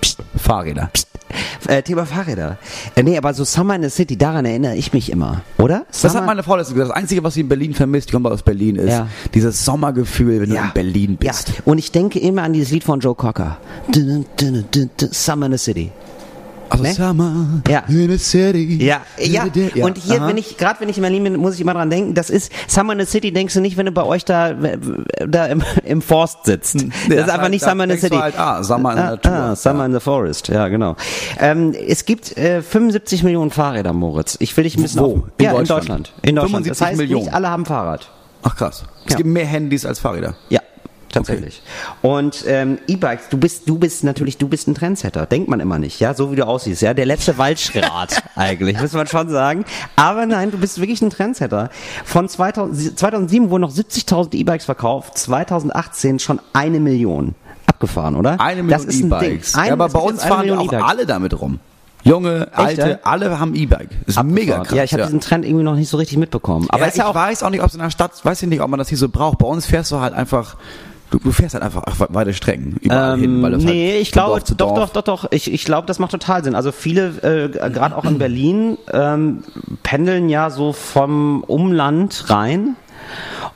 psst. 0.00 0.18
Fahrräder. 0.36 0.90
Äh, 1.70 1.84
Thema 1.84 2.04
Fahrräder. 2.04 2.58
Äh, 2.96 3.04
nee, 3.04 3.16
aber 3.16 3.32
so 3.32 3.44
Summer 3.44 3.76
in 3.76 3.82
the 3.84 3.90
City, 3.90 4.16
daran 4.18 4.44
erinnere 4.44 4.74
ich 4.74 4.92
mich 4.92 5.08
immer, 5.12 5.42
oder? 5.56 5.86
Das 5.88 6.02
Summer, 6.02 6.14
hat 6.14 6.26
meine 6.26 6.42
Frau 6.42 6.56
letztens 6.56 6.74
gesagt. 6.74 6.90
Das 6.90 6.96
Einzige, 7.00 7.22
was 7.22 7.34
sie 7.34 7.42
in 7.42 7.48
Berlin 7.48 7.74
vermisst, 7.74 8.08
die 8.08 8.12
kommt 8.12 8.26
aus 8.26 8.42
Berlin, 8.42 8.74
ist 8.74 8.88
Ja. 8.90 9.06
dieses 9.34 9.64
Sommergefühl, 9.64 10.40
wenn 10.40 10.50
du 10.50 10.56
in 10.56 10.70
Berlin 10.74 11.16
bist. 11.16 11.48
Ja, 11.48 11.54
und 11.66 11.78
ich 11.78 11.92
denke 11.92 12.18
immer 12.18 12.42
an 12.42 12.52
dieses 12.54 12.72
Lied 12.72 12.82
von 12.82 12.98
Joe 12.98 13.14
Cocker. 13.14 13.58
Summer 15.12 15.46
in 15.46 15.52
the 15.52 15.58
City. 15.58 15.92
Also 16.70 16.82
Ne? 16.84 16.94
Summer 16.94 17.62
Ja. 17.68 17.82
in 17.88 18.10
a 18.12 18.16
city. 18.18 18.82
Ja, 18.84 19.00
ja. 19.18 19.44
ja. 19.74 19.84
Und 19.84 19.98
hier, 19.98 20.20
Aha. 20.20 20.28
wenn 20.28 20.36
ich, 20.38 20.56
gerade 20.56 20.80
wenn 20.80 20.88
ich 20.88 20.96
in 20.96 21.02
Berlin 21.02 21.24
bin, 21.24 21.36
muss 21.36 21.54
ich 21.54 21.60
immer 21.60 21.74
dran 21.74 21.90
denken, 21.90 22.14
das 22.14 22.30
ist 22.30 22.52
Summer 22.68 22.92
in 22.94 23.00
the 23.00 23.06
City, 23.06 23.32
denkst 23.32 23.54
du 23.54 23.60
nicht, 23.60 23.76
wenn 23.76 23.86
du 23.86 23.92
bei 23.92 24.04
euch 24.04 24.24
da, 24.24 24.52
da 25.26 25.46
im, 25.46 25.62
im 25.84 26.00
Forst 26.00 26.44
sitzt. 26.44 26.76
Das 26.76 26.82
ist 26.84 27.08
Ja, 27.10 27.22
einfach 27.24 27.38
halt, 27.42 27.50
nicht 27.50 27.64
Summer 27.64 27.84
in 27.84 27.90
the 27.90 27.96
du 27.96 28.00
City. 28.02 28.16
Halt, 28.16 28.38
ah, 28.38 28.62
Summer 28.62 28.90
in 28.92 28.96
der 28.96 29.04
Ah, 29.06 29.10
Natur. 29.10 29.32
ah, 29.32 29.56
Summer 29.56 29.84
in 29.86 29.92
the 29.92 30.00
Forest, 30.00 30.48
ja, 30.48 30.68
genau. 30.68 30.96
Ähm, 31.38 31.74
es 31.86 32.04
gibt 32.04 32.36
äh, 32.38 32.62
75 32.62 33.22
Millionen 33.24 33.50
Fahrräder, 33.50 33.92
Moritz. 33.92 34.36
Ich 34.40 34.56
will 34.56 34.64
dich 34.64 34.76
ein 34.76 34.82
bisschen 34.82 35.00
Wo? 35.00 35.04
auf, 35.06 35.22
In 35.38 35.44
ja, 35.44 35.50
in 35.50 35.56
Deutschland? 35.58 35.80
Deutschland. 35.80 36.12
In 36.22 36.36
Deutschland. 36.36 36.66
75 36.66 36.78
das 36.78 36.88
heißt, 36.88 36.98
Millionen. 36.98 37.24
nicht 37.24 37.34
alle 37.34 37.50
haben 37.50 37.66
Fahrrad. 37.66 38.08
Ach 38.42 38.56
krass. 38.56 38.84
Es 39.06 39.12
Ja. 39.12 39.16
gibt 39.18 39.28
mehr 39.28 39.44
Handys 39.46 39.84
als 39.84 39.98
Fahrräder. 39.98 40.34
Ja, 40.48 40.59
tatsächlich. 41.12 41.62
Und 42.02 42.44
ähm, 42.46 42.78
E-Bikes, 42.86 43.28
du 43.30 43.38
bist, 43.38 43.68
du 43.68 43.78
bist 43.78 44.04
natürlich, 44.04 44.38
du 44.38 44.48
bist 44.48 44.68
ein 44.68 44.74
Trendsetter, 44.74 45.26
denkt 45.26 45.48
man 45.48 45.60
immer 45.60 45.78
nicht, 45.78 46.00
ja, 46.00 46.14
so 46.14 46.32
wie 46.32 46.36
du 46.36 46.46
aussiehst, 46.46 46.82
ja, 46.82 46.94
der 46.94 47.06
letzte 47.06 47.38
Waldschrat 47.38 48.22
eigentlich, 48.36 48.80
muss 48.80 48.92
man 48.92 49.06
schon 49.06 49.28
sagen. 49.28 49.64
Aber 49.96 50.26
nein, 50.26 50.50
du 50.50 50.58
bist 50.58 50.80
wirklich 50.80 51.02
ein 51.02 51.10
Trendsetter. 51.10 51.70
Von 52.04 52.28
2000, 52.28 52.98
2007 52.98 53.50
wurden 53.50 53.62
noch 53.62 53.72
70.000 53.72 54.34
E-Bikes 54.34 54.64
verkauft, 54.64 55.18
2018 55.18 56.18
schon 56.18 56.40
eine 56.52 56.80
Million. 56.80 57.34
Abgefahren, 57.66 58.16
oder? 58.16 58.40
Eine 58.40 58.62
Million 58.62 58.84
das 58.86 58.94
ist 58.94 59.02
ein 59.02 59.10
Ding. 59.10 59.18
E-Bikes. 59.30 59.54
Ein- 59.54 59.66
Ja, 59.68 59.72
aber 59.74 59.88
bei 59.88 60.00
uns 60.00 60.24
fahren 60.24 60.46
ja 60.46 60.58
auch 60.58 60.64
E-Bikes. 60.64 60.84
alle 60.86 61.06
damit 61.06 61.40
rum. 61.40 61.60
Junge, 62.02 62.48
alte, 62.52 62.80
ja? 62.92 62.98
alle 63.02 63.38
haben 63.38 63.54
E-Bike. 63.54 63.90
Ist 64.06 64.22
mega 64.22 64.60
krass. 64.60 64.74
Ja, 64.74 64.84
ich 64.84 64.92
habe 64.94 65.02
diesen 65.04 65.20
Trend 65.20 65.44
irgendwie 65.44 65.64
noch 65.64 65.74
nicht 65.76 65.90
so 65.90 65.98
richtig 65.98 66.16
mitbekommen. 66.16 66.66
Aber 66.70 66.86
ja 66.86 66.92
ich 66.94 67.02
auch 67.02 67.14
weiß 67.14 67.42
auch 67.42 67.50
nicht, 67.50 67.60
ob 67.60 67.68
es 67.68 67.74
in 67.74 67.80
der 67.80 67.90
Stadt, 67.90 68.12
weiß 68.24 68.42
ich 68.42 68.48
nicht, 68.48 68.62
ob 68.62 68.70
man 68.70 68.78
das 68.78 68.88
hier 68.88 68.96
so 68.96 69.10
braucht. 69.10 69.36
Bei 69.36 69.46
uns 69.46 69.66
fährst 69.66 69.92
du 69.92 70.00
halt 70.00 70.14
einfach, 70.14 70.56
du, 71.10 71.18
du 71.18 71.32
fährst 71.32 71.54
halt 71.54 71.64
einfach 71.64 71.82
ach, 71.86 72.08
weite 72.10 72.32
Strecken 72.32 72.76
überall 72.80 73.18
hin. 73.18 73.42
Weil 73.42 73.52
das 73.52 73.62
nee, 73.62 73.92
halt 73.92 74.02
ich 74.02 74.12
glaube, 74.12 74.40
doch, 74.56 74.74
doch, 74.74 74.90
doch, 74.90 75.02
doch. 75.02 75.32
Ich, 75.32 75.52
ich 75.52 75.64
glaube, 75.64 75.86
das 75.86 75.98
macht 75.98 76.12
total 76.12 76.44
Sinn. 76.44 76.54
Also 76.54 76.72
viele, 76.72 77.08
äh, 77.22 77.70
gerade 77.70 77.96
auch 77.96 78.04
in 78.04 78.18
Berlin, 78.18 78.78
ähm, 78.92 79.42
pendeln 79.82 80.28
ja 80.28 80.50
so 80.50 80.72
vom 80.72 81.42
Umland 81.44 82.30
rein. 82.30 82.76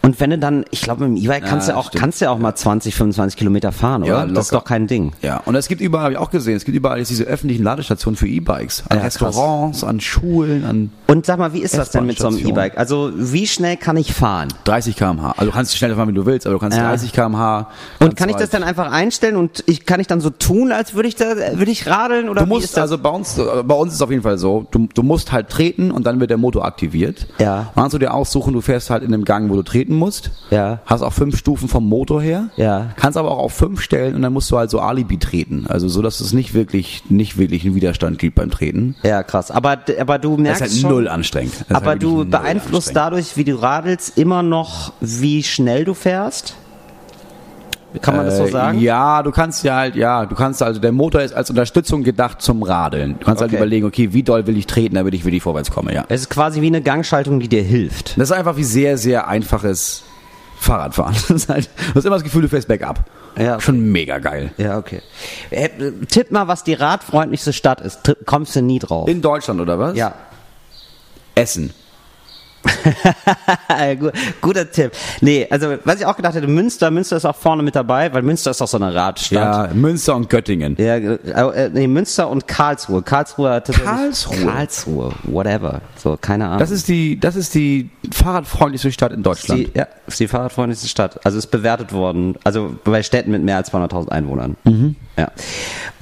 Und 0.03 0.21
wenn 0.21 0.31
du 0.31 0.39
dann, 0.39 0.65
ich 0.71 0.83
glaube, 0.83 1.07
mit 1.07 1.17
dem 1.19 1.25
E-Bike 1.25 1.45
kannst 1.45 1.69
Ja, 1.69 1.75
du 1.75 1.81
auch, 1.81 1.89
stimmt. 1.89 2.01
kannst 2.03 2.21
du 2.21 2.31
auch 2.31 2.39
mal 2.39 2.55
20, 2.55 2.95
25 2.95 3.39
Kilometer 3.39 3.73
fahren, 3.73 4.03
oder? 4.03 4.13
Ja, 4.21 4.27
das 4.27 4.47
ist 4.47 4.53
doch 4.55 4.65
kein 4.65 4.87
Ding. 4.87 5.13
Ja, 5.23 5.41
und 5.47 5.55
es 5.55 5.69
gibt 5.69 5.81
überall, 5.81 6.05
habe 6.05 6.13
ich 6.15 6.19
auch 6.19 6.31
gesehen, 6.31 6.57
es 6.57 6.65
gibt 6.65 6.77
überall 6.77 6.99
jetzt 6.99 7.09
diese 7.11 7.25
öffentlichen 7.25 7.63
Ladestationen 7.65 8.17
für 8.17 8.29
E-Bikes. 8.29 8.85
An 8.89 8.99
Ja, 8.99 9.03
krass. 9.05 9.21
Restaurants, 9.23 9.83
an 9.85 10.01
Schulen, 10.01 10.65
an 10.65 10.91
Und 11.07 11.27
sag 11.27 11.39
mal, 11.39 11.53
wie 11.55 11.61
ist 11.61 11.77
das 11.77 11.91
denn 11.91 12.07
mit 12.07 12.19
so 12.19 12.29
einem. 12.29 12.39
E-Bike? 12.39 12.77
Also, 12.79 13.13
wie 13.15 13.47
schnell 13.47 13.77
kann 13.77 13.97
ich 13.97 14.13
fahren? 14.13 14.49
30 14.65 14.97
km/h. 14.97 15.33
Also 15.37 15.47
du 15.47 15.53
kannst 15.53 15.73
so 15.73 15.79
schnell 15.79 15.95
fahren, 15.95 16.09
wie 16.09 16.13
du 16.13 16.27
willst, 16.27 16.47
aber 16.47 16.55
du 16.55 16.59
kannst 16.61 16.77
Ja. 16.77 16.89
30 16.89 17.13
km/h. 17.13 17.69
Und 18.01 18.17
kann 18.17 18.29
ich 18.29 18.37
das 18.37 18.51
dann 18.51 18.63
einfach 18.63 18.91
einstellen 18.93 19.37
und 19.37 19.65
ich, 19.67 19.87
kann 19.87 20.01
ich 20.01 20.07
dann 20.07 20.21
so 20.21 20.31
tun, 20.31 20.73
als 20.73 20.95
würde 20.95 21.09
ich 21.09 21.17
da, 21.17 21.35
würde 21.55 21.71
ich 21.71 21.87
radeln 21.87 22.29
oder 22.29 22.43
Du 22.43 22.47
wie 22.47 22.51
musst, 22.51 22.65
ist 22.67 22.77
das? 22.77 22.83
also 22.83 22.99
bei 22.99 23.09
uns, 23.11 23.37
bei 23.37 23.75
uns 23.75 23.91
ist 23.93 23.97
es 23.97 24.03
auf 24.03 24.11
jeden 24.11 24.23
Fall 24.23 24.39
so, 24.39 24.67
du, 24.71 24.89
du 24.93 25.03
musst 25.03 25.33
halt 25.33 25.49
treten 25.49 25.91
und 25.91 26.05
dann 26.07 26.21
wird 26.21 26.31
der 26.31 26.37
Motor 26.39 26.65
aktiviert. 26.65 27.27
Ja. 27.39 27.73
Kannst 27.75 27.95
du 27.95 27.99
dir 27.99 28.13
aussuchen, 28.15 28.53
du 28.53 28.61
fährst 28.61 28.91
halt 28.91 29.03
in 29.03 29.13
einem 29.15 29.25
Gang, 29.25 29.44
wo 29.51 29.57
du 29.57 29.63
treten 29.63 29.95
musst. 29.95 30.31
Ja. 30.51 30.81
Hast 30.87 31.03
auch 31.03 31.13
fünf 31.13 31.37
Stufen 31.37 31.69
vom 31.69 31.89
Motor 31.89 32.23
her. 32.23 32.49
Ja. 32.57 32.91
Kannst 32.97 33.17
aber 33.19 33.31
auch 33.31 33.39
auf 33.39 33.53
fünf 33.53 33.81
stellen 33.81 34.15
und 34.15 34.23
dann 34.23 34.33
musst 34.33 34.51
du 34.51 34.59
halt 34.59 34.71
so 34.71 34.81
Alibi 34.81 35.19
treten. 35.19 35.67
Also 35.69 35.89
so, 35.89 36.03
dass 36.03 36.21
es 36.21 36.33
nicht 36.33 36.55
wirklich, 36.55 37.05
nicht 37.09 37.37
wirklich 37.39 37.65
einen 37.65 37.75
Widerstand 37.75 38.19
gibt 38.19 38.37
beim 38.37 38.51
Treten. 38.51 38.97
ja, 39.03 39.23
krass. 39.23 39.51
Aber, 39.51 39.79
aber 39.99 40.19
du 40.19 40.37
Das 40.37 40.43
merkst 40.43 40.63
ist 40.63 40.73
halt 40.73 40.81
schon, 40.83 40.91
null 40.91 41.09
anstrengend. 41.09 41.65
Das 41.69 41.77
Aber 41.77 41.87
halt 41.91 42.03
du 42.03 42.25
beeinflusst 42.25 42.95
dadurch, 42.95 43.37
wie 43.37 43.45
du 43.45 43.55
radelst, 43.61 44.19
immer 44.19 44.43
noch, 44.43 44.93
wie 45.01 45.43
schnell 45.43 45.85
du 45.85 45.95
fährst? 45.95 46.55
Kann 48.03 48.17
man 48.17 48.27
das 48.27 48.37
so 48.39 48.45
Äh, 48.45 48.51
sagen? 48.51 48.81
Ja, 48.81 49.23
du 49.23 49.31
kannst 49.31 49.63
ja 49.65 49.77
halt, 49.77 49.95
ja, 49.97 50.27
du 50.27 50.35
kannst 50.35 50.63
also, 50.63 50.81
der 50.81 50.93
Motor 50.93 51.23
ist 51.23 51.33
als 51.35 51.51
Unterstützung 51.51 52.03
gedacht 52.03 52.43
zum 52.43 52.63
Radeln. 52.63 53.19
Du 53.19 53.25
kannst 53.25 53.41
halt 53.41 53.51
Okay. 53.51 53.57
überlegen, 53.59 53.87
okay, 53.87 54.13
wie 54.13 54.23
doll 54.23 54.47
will 54.47 54.57
ich 54.57 54.67
treten, 54.67 54.95
damit 54.97 55.15
ich 55.15 55.25
wirklich 55.25 55.43
vorwärts 55.43 55.71
komme, 55.71 55.95
ja. 55.95 56.05
Es 56.09 56.23
ist 56.23 56.31
quasi 56.31 56.61
wie 56.61 56.67
eine 56.67 56.83
Gangschaltung, 56.83 57.41
die 57.41 57.49
dir 57.49 57.63
hilft. 57.63 58.19
Das 58.19 58.31
ist 58.31 58.33
einfach 58.33 58.57
wie 58.57 58.65
sehr, 58.65 58.99
sehr 58.99 59.29
einfaches 59.29 60.03
Fahrradfahren. 60.59 61.15
Das 61.29 61.31
ist 61.31 61.49
halt, 61.49 61.69
du 61.91 61.95
hast 61.97 62.05
immer 62.05 62.17
das 62.17 62.25
Gefühl, 62.25 62.43
du 62.43 62.49
fährst 62.49 62.69
bergab. 62.69 63.05
Ja, 63.39 63.55
okay. 63.55 63.63
Schon 63.65 63.81
mega 63.93 64.19
geil. 64.19 64.53
Ja, 64.59 64.79
okay. 64.79 65.01
Äh, 65.51 65.69
tipp 66.09 66.31
mal, 66.31 66.47
was 66.49 66.63
die 66.65 66.75
radfreundlichste 66.75 67.53
Stadt 67.53 67.81
ist. 67.81 68.05
Tipp, 68.05 68.19
kommst 68.27 68.55
du 68.57 68.63
nie 68.63 68.79
drauf. 68.79 69.09
In 69.09 69.23
Deutschland, 69.23 69.61
oder 69.61 69.79
was? 69.79 69.97
ja. 69.97 70.15
Essen. 71.35 71.73
Gu- 73.99 74.11
Guter 74.41 74.71
Tipp. 74.71 74.93
Nee, 75.21 75.47
also 75.51 75.77
was 75.85 76.01
ich 76.01 76.07
auch 76.07 76.17
gedacht 76.17 76.35
hätte, 76.35 76.47
Münster, 76.47 76.91
Münster 76.91 77.17
ist 77.17 77.25
auch 77.25 77.37
vorne 77.37 77.62
mit 77.62 77.75
dabei, 77.77 78.12
weil 78.12 78.23
Münster 78.23 78.51
ist 78.51 78.61
auch 78.62 78.69
so 78.69 78.77
eine 78.77 78.95
Radstadt. 78.95 79.71
Ja, 79.71 79.75
Münster 79.75 80.17
und 80.17 80.29
Göttingen. 80.31 80.77
Ja, 80.79 80.97
äh, 80.97 81.15
äh, 81.65 81.71
nee, 81.73 81.87
Münster 81.87 82.29
und 82.29 82.47
Karlsruhe. 82.49 83.03
Karlsruhe 83.03 83.51
hat 83.51 83.71
Karlsruhe? 83.73 84.47
Karlsruhe, 84.47 85.12
whatever. 85.25 85.81
So, 85.97 86.17
keine 86.21 86.47
Ahnung. 86.47 86.59
Das 86.59 86.71
ist 86.71 86.89
die, 86.89 87.19
das 87.19 87.37
ist 87.37 87.55
die 87.55 87.91
fahrradfreundlichste 88.12 88.93
Stadt 88.93 89.12
in 89.12 89.23
Deutschland. 89.23 89.61
Die, 89.61 89.71
ja, 89.79 89.87
ist 90.07 90.21
die 90.21 90.29
fahrradfreundlichste 90.29 90.89
Stadt. 90.89 91.21
Also 91.25 91.39
ist 91.39 91.49
bewertet 91.49 91.93
worden, 91.93 92.37
also 92.45 92.75
bei 92.85 93.03
Städten 93.03 93.31
mit 93.31 93.43
mehr 93.43 93.57
als 93.57 93.73
200.000 93.73 94.09
Einwohnern. 94.11 94.57
Mhm. 94.65 94.97
Ja. 95.17 95.31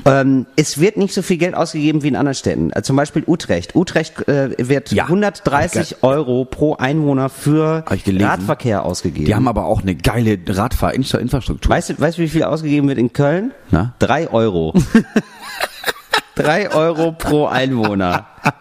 Ähm, 0.04 0.46
es 0.56 0.80
wird 0.80 0.96
nicht 0.96 1.12
so 1.14 1.22
viel 1.22 1.36
Geld 1.36 1.54
ausgegeben 1.54 2.02
wie 2.02 2.08
in 2.08 2.16
anderen 2.16 2.34
Städten. 2.34 2.72
Also 2.72 2.88
zum 2.88 2.96
Beispiel 2.96 3.22
Utrecht. 3.26 3.76
Utrecht 3.76 4.26
äh, 4.26 4.50
wird 4.58 4.90
Ja. 4.92 5.04
130 5.04 6.02
Euro 6.02 6.44
pro 6.44 6.76
Einwohner 6.76 7.28
für. 7.28 7.84
Radverkehr 7.86 8.84
ausgegeben. 8.84 9.26
die 9.26 9.34
haben 9.34 9.48
aber 9.48 9.66
auch 9.66 9.82
eine 9.82 9.94
geile 9.94 10.38
Radfahrinfrastruktur. 10.48 11.70
weißt, 11.70 11.90
du, 11.90 12.00
weißt 12.00 12.18
du, 12.18 12.22
wie 12.22 12.28
viel 12.28 12.44
ausgegeben 12.44 12.88
wird 12.88 12.98
in 12.98 13.12
Köln? 13.12 13.52
Na? 13.70 13.94
Drei 13.98 14.28
Euro. 14.28 14.74
Drei 16.34 16.70
Euro 16.72 17.12
pro 17.12 17.46
Einwohner. 17.46 18.26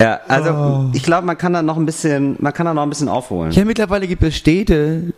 Ja, 0.00 0.20
also 0.28 0.50
Oh. 0.52 0.90
ich 0.92 1.02
glaube, 1.02 1.26
man 1.26 1.36
kann 1.36 1.52
da 1.52 1.60
noch 1.62 1.76
ein 1.76 1.84
bisschen, 1.84 2.36
man 2.38 2.52
kann 2.52 2.66
da 2.66 2.74
noch 2.74 2.84
ein 2.84 2.88
bisschen 2.88 3.08
aufholen. 3.08 3.50
Ja, 3.50 3.64
mittlerweile 3.64 4.06
gibt 4.06 4.22
es 4.22 4.36
Städte, 4.36 5.12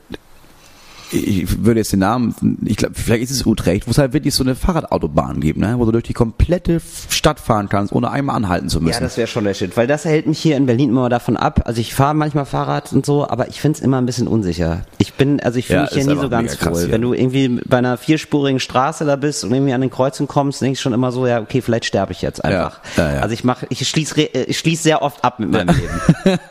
ich 1.13 1.65
würde 1.65 1.81
jetzt 1.81 1.93
den 1.93 2.01
Namen, 2.01 2.35
ich 2.65 2.77
glaube, 2.77 2.95
vielleicht 2.95 3.25
ist 3.25 3.31
es 3.31 3.47
Utrecht, 3.47 3.87
wo 3.87 3.91
es 3.91 3.99
halt 3.99 4.13
wirklich 4.13 4.35
so 4.35 4.45
eine 4.45 4.55
Fahrradautobahn 4.55 5.41
gibt, 5.41 5.59
ne? 5.59 5.75
wo 5.79 5.85
du 5.85 5.93
durch 5.93 6.05
die 6.05 6.13
komplette 6.13 6.81
Stadt 7.09 7.41
fahren 7.41 7.69
kannst, 7.69 7.93
ohne 7.93 8.11
einmal 8.11 8.37
anhalten 8.37 8.69
zu 8.69 8.79
Ja, 8.79 8.85
müssen. 8.85 9.03
das 9.03 9.17
wäre 9.17 9.27
schon 9.27 9.45
der 9.45 9.55
Shit, 9.55 9.77
weil 9.77 9.87
das 9.87 10.05
hält 10.05 10.27
mich 10.27 10.39
hier 10.39 10.57
in 10.57 10.67
Berlin 10.67 10.91
immer 10.91 11.09
davon 11.09 11.37
ab. 11.37 11.63
Also 11.65 11.81
ich 11.81 11.95
fahre 11.95 12.15
manchmal 12.15 12.47
Fahrrad 12.47 12.93
und 12.93 13.05
so, 13.05 13.29
aber 13.29 13.49
ich 13.49 13.61
find's 13.61 13.81
immer 13.81 13.99
ein 13.99 14.07
bisschen 14.07 14.29
unsicher. 14.29 14.83
Ich 14.99 15.15
bin, 15.15 15.41
also 15.41 15.59
ich 15.59 15.67
fühle 15.67 15.79
Ja, 15.81 15.83
mich 15.85 15.93
hier 15.93 16.05
nie 16.15 16.21
so 16.21 16.29
ganz 16.29 16.59
krass 16.59 16.85
wohl. 16.85 16.91
Wenn 16.91 17.03
du 17.03 17.13
irgendwie 17.13 17.61
bei 17.67 17.79
einer 17.79 17.97
vierspurigen 17.97 18.61
Straße 18.61 19.05
da 19.05 19.17
bist 19.17 19.45
und 19.45 19.53
irgendwie 19.53 19.73
an 19.73 19.81
den 19.81 19.91
Kreuzen 19.91 20.29
kommst, 20.29 20.61
denke 20.63 20.75
ich 20.75 20.81
schon 20.81 20.93
immer 20.93 21.13
so, 21.13 21.27
ja, 21.27 21.41
okay, 21.41 21.61
vielleicht 21.61 21.85
sterbe 21.87 22.13
ich 22.13 22.23
jetzt 22.23 22.45
einfach. 22.45 22.81
Ja, 22.97 23.15
ja. 23.15 23.21
Also 23.21 23.35
ich 23.35 23.45
mache, 23.45 23.67
ich 23.69 23.87
schließe 23.89 24.21
ich 24.21 24.59
schließ 24.59 24.83
sehr 24.83 25.03
oft 25.03 25.25
ab 25.25 25.39
mit 25.41 25.51
meinem 25.51 25.75
Leben. 25.75 26.49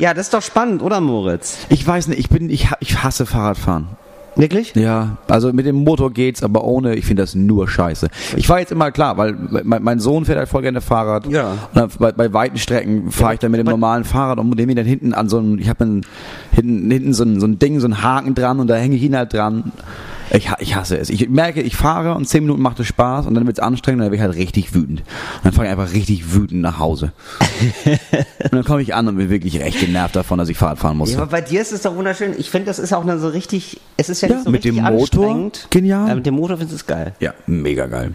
ja, 0.00 0.12
das 0.14 0.26
ist 0.26 0.34
doch 0.34 0.42
spannend, 0.42 0.82
oder 0.82 1.00
Moritz? 1.00 1.58
ich 1.68 1.86
weiß 1.86 2.08
nicht, 2.08 2.18
ich 2.18 2.28
bin, 2.28 2.50
ich, 2.50 2.70
ha- 2.70 2.76
ich 2.80 3.02
hasse 3.04 3.26
Fahrradfahren. 3.26 3.86
Wirklich? 4.36 4.74
Ja, 4.76 5.18
also 5.28 5.52
mit 5.52 5.66
dem 5.66 5.76
Motor 5.76 6.12
geht's, 6.12 6.42
aber 6.44 6.62
ohne, 6.64 6.94
ich 6.94 7.04
finde 7.04 7.24
das 7.24 7.34
nur 7.34 7.68
scheiße. 7.68 8.08
Ich 8.36 8.46
fahre 8.46 8.60
jetzt 8.60 8.70
immer 8.70 8.92
klar, 8.92 9.18
weil 9.18 9.34
mein, 9.64 9.82
mein 9.82 9.98
Sohn 9.98 10.24
fährt 10.24 10.38
halt 10.38 10.48
voll 10.48 10.62
gerne 10.62 10.80
Fahrrad. 10.80 11.26
Ja. 11.26 11.50
Und 11.50 11.58
dann 11.74 11.90
bei, 11.98 12.12
bei 12.12 12.32
weiten 12.32 12.56
Strecken 12.56 13.10
fahre 13.10 13.34
ich 13.34 13.40
dann 13.40 13.50
mit 13.50 13.58
dem 13.58 13.66
normalen 13.66 14.04
Fahrrad 14.04 14.38
und 14.38 14.54
nehme 14.54 14.72
ihn 14.72 14.76
dann 14.76 14.86
hinten 14.86 15.14
an 15.14 15.28
so 15.28 15.38
ein, 15.40 15.58
ich 15.58 15.68
habe 15.68 15.84
hinten, 16.52 16.90
hinten 16.90 17.12
so 17.12 17.24
ein, 17.24 17.40
so 17.40 17.46
ein 17.46 17.58
Ding, 17.58 17.80
so 17.80 17.88
ein 17.88 18.02
Haken 18.04 18.34
dran 18.36 18.60
und 18.60 18.68
da 18.68 18.76
hänge 18.76 18.94
ich 18.96 19.02
ihn 19.02 19.16
halt 19.16 19.32
dran. 19.34 19.72
Ich, 20.32 20.48
ich 20.60 20.76
hasse 20.76 20.96
es. 20.96 21.10
Ich 21.10 21.28
merke, 21.28 21.60
ich 21.60 21.76
fahre 21.76 22.14
und 22.14 22.26
zehn 22.28 22.42
Minuten 22.44 22.62
macht 22.62 22.78
es 22.80 22.86
Spaß 22.86 23.26
und 23.26 23.34
dann 23.34 23.46
wird's 23.46 23.58
anstrengend 23.58 24.00
und 24.00 24.04
dann 24.04 24.10
bin 24.10 24.18
ich 24.20 24.24
halt 24.24 24.36
richtig 24.36 24.74
wütend. 24.74 25.00
Und 25.00 25.44
dann 25.44 25.52
fahre 25.52 25.66
ich 25.66 25.72
einfach 25.72 25.92
richtig 25.92 26.34
wütend 26.34 26.60
nach 26.62 26.78
Hause. 26.78 27.12
und 27.84 28.52
dann 28.52 28.64
komme 28.64 28.82
ich 28.82 28.94
an 28.94 29.08
und 29.08 29.16
bin 29.16 29.28
wirklich 29.30 29.60
recht 29.60 29.80
genervt 29.80 30.14
davon, 30.16 30.38
dass 30.38 30.48
ich 30.48 30.56
Fahrrad 30.56 30.78
fahren 30.78 30.96
muss. 30.96 31.12
Ja, 31.12 31.18
aber 31.18 31.26
bei 31.30 31.40
dir 31.40 31.60
ist 31.60 31.72
es 31.72 31.82
doch 31.82 31.96
wunderschön. 31.96 32.34
Ich 32.38 32.50
finde, 32.50 32.66
das 32.66 32.78
ist 32.78 32.92
auch 32.92 33.02
eine 33.02 33.18
so 33.18 33.28
richtig, 33.28 33.80
es 33.96 34.08
ist 34.08 34.20
ja, 34.20 34.28
Ja, 34.28 34.34
nicht 34.36 34.44
so 34.44 34.50
mit 34.50 34.64
richtig 34.64 34.76
dem 34.76 34.84
Motor 34.84 35.24
anstrengend. 35.24 35.66
genial. 35.70 36.08
Ja, 36.08 36.14
mit 36.14 36.26
dem 36.26 36.34
Motor 36.34 36.58
findest 36.58 36.72
du 36.72 36.76
es 36.76 36.86
geil. 36.86 37.14
Ja, 37.20 37.34
mega 37.46 37.86
geil. 37.86 38.14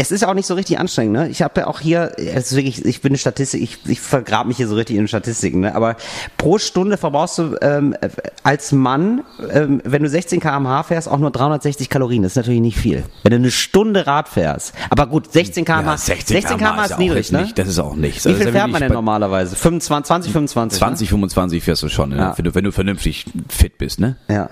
Es 0.00 0.10
ist 0.10 0.24
auch 0.24 0.34
nicht 0.34 0.46
so 0.46 0.54
richtig 0.54 0.78
anstrengend, 0.78 1.12
ne? 1.12 1.28
Ich 1.28 1.42
habe 1.42 1.60
ja 1.60 1.66
auch 1.66 1.80
hier, 1.80 2.12
es 2.16 2.52
ist 2.52 2.56
wirklich, 2.56 2.84
ich 2.84 3.00
bin 3.00 3.16
Statistik, 3.16 3.62
ich, 3.62 3.78
ich 3.86 4.00
vergrab 4.00 4.46
mich 4.46 4.56
hier 4.56 4.68
so 4.68 4.74
richtig 4.74 4.96
in 4.96 5.06
Statistiken, 5.08 5.60
ne? 5.60 5.74
Aber 5.74 5.96
pro 6.36 6.58
Stunde 6.58 6.96
verbrauchst 6.96 7.38
du 7.38 7.56
ähm, 7.62 7.94
als 8.42 8.72
Mann, 8.72 9.22
ähm, 9.50 9.80
wenn 9.84 10.02
du 10.02 10.08
16 10.08 10.40
km/h 10.40 10.82
fährst, 10.84 11.08
auch 11.08 11.18
nur 11.18 11.30
360 11.30 11.88
Kalorien. 11.88 12.22
Das 12.22 12.32
ist 12.32 12.36
natürlich 12.36 12.60
nicht 12.60 12.78
viel. 12.78 13.04
Wenn 13.22 13.30
du 13.30 13.36
eine 13.36 13.50
Stunde 13.50 14.06
Rad 14.06 14.28
fährst. 14.28 14.74
Aber 14.90 15.06
gut, 15.06 15.32
16 15.32 15.64
km/h, 15.64 15.96
16 15.96 16.42
km/h 16.42 16.84
ist 16.84 16.90
ja 16.90 16.96
auch 16.96 16.98
niedrig, 16.98 17.32
ne? 17.32 17.42
Nicht, 17.42 17.58
das 17.58 17.68
ist 17.68 17.78
auch 17.78 17.94
nichts. 17.94 18.24
Wie 18.24 18.30
Also 18.30 18.38
viel 18.40 18.48
ist 18.48 18.54
ja 18.54 18.60
fährt 18.60 18.72
man 18.72 18.82
denn 18.82 18.92
normalerweise? 18.92 19.56
25, 19.56 20.06
20, 20.06 20.32
25? 20.32 20.78
20, 20.78 21.08
25 21.08 21.62
fährst 21.62 21.82
du 21.82 21.88
schon, 21.88 22.10
ne? 22.10 22.16
Ja. 22.16 22.34
wenn, 22.36 22.44
du, 22.44 22.54
wenn 22.54 22.64
du 22.64 22.72
vernünftig 22.72 23.26
fit 23.48 23.78
bist, 23.78 24.00
ne? 24.00 24.08
Ne? 24.08 24.16
Ja. 24.34 24.50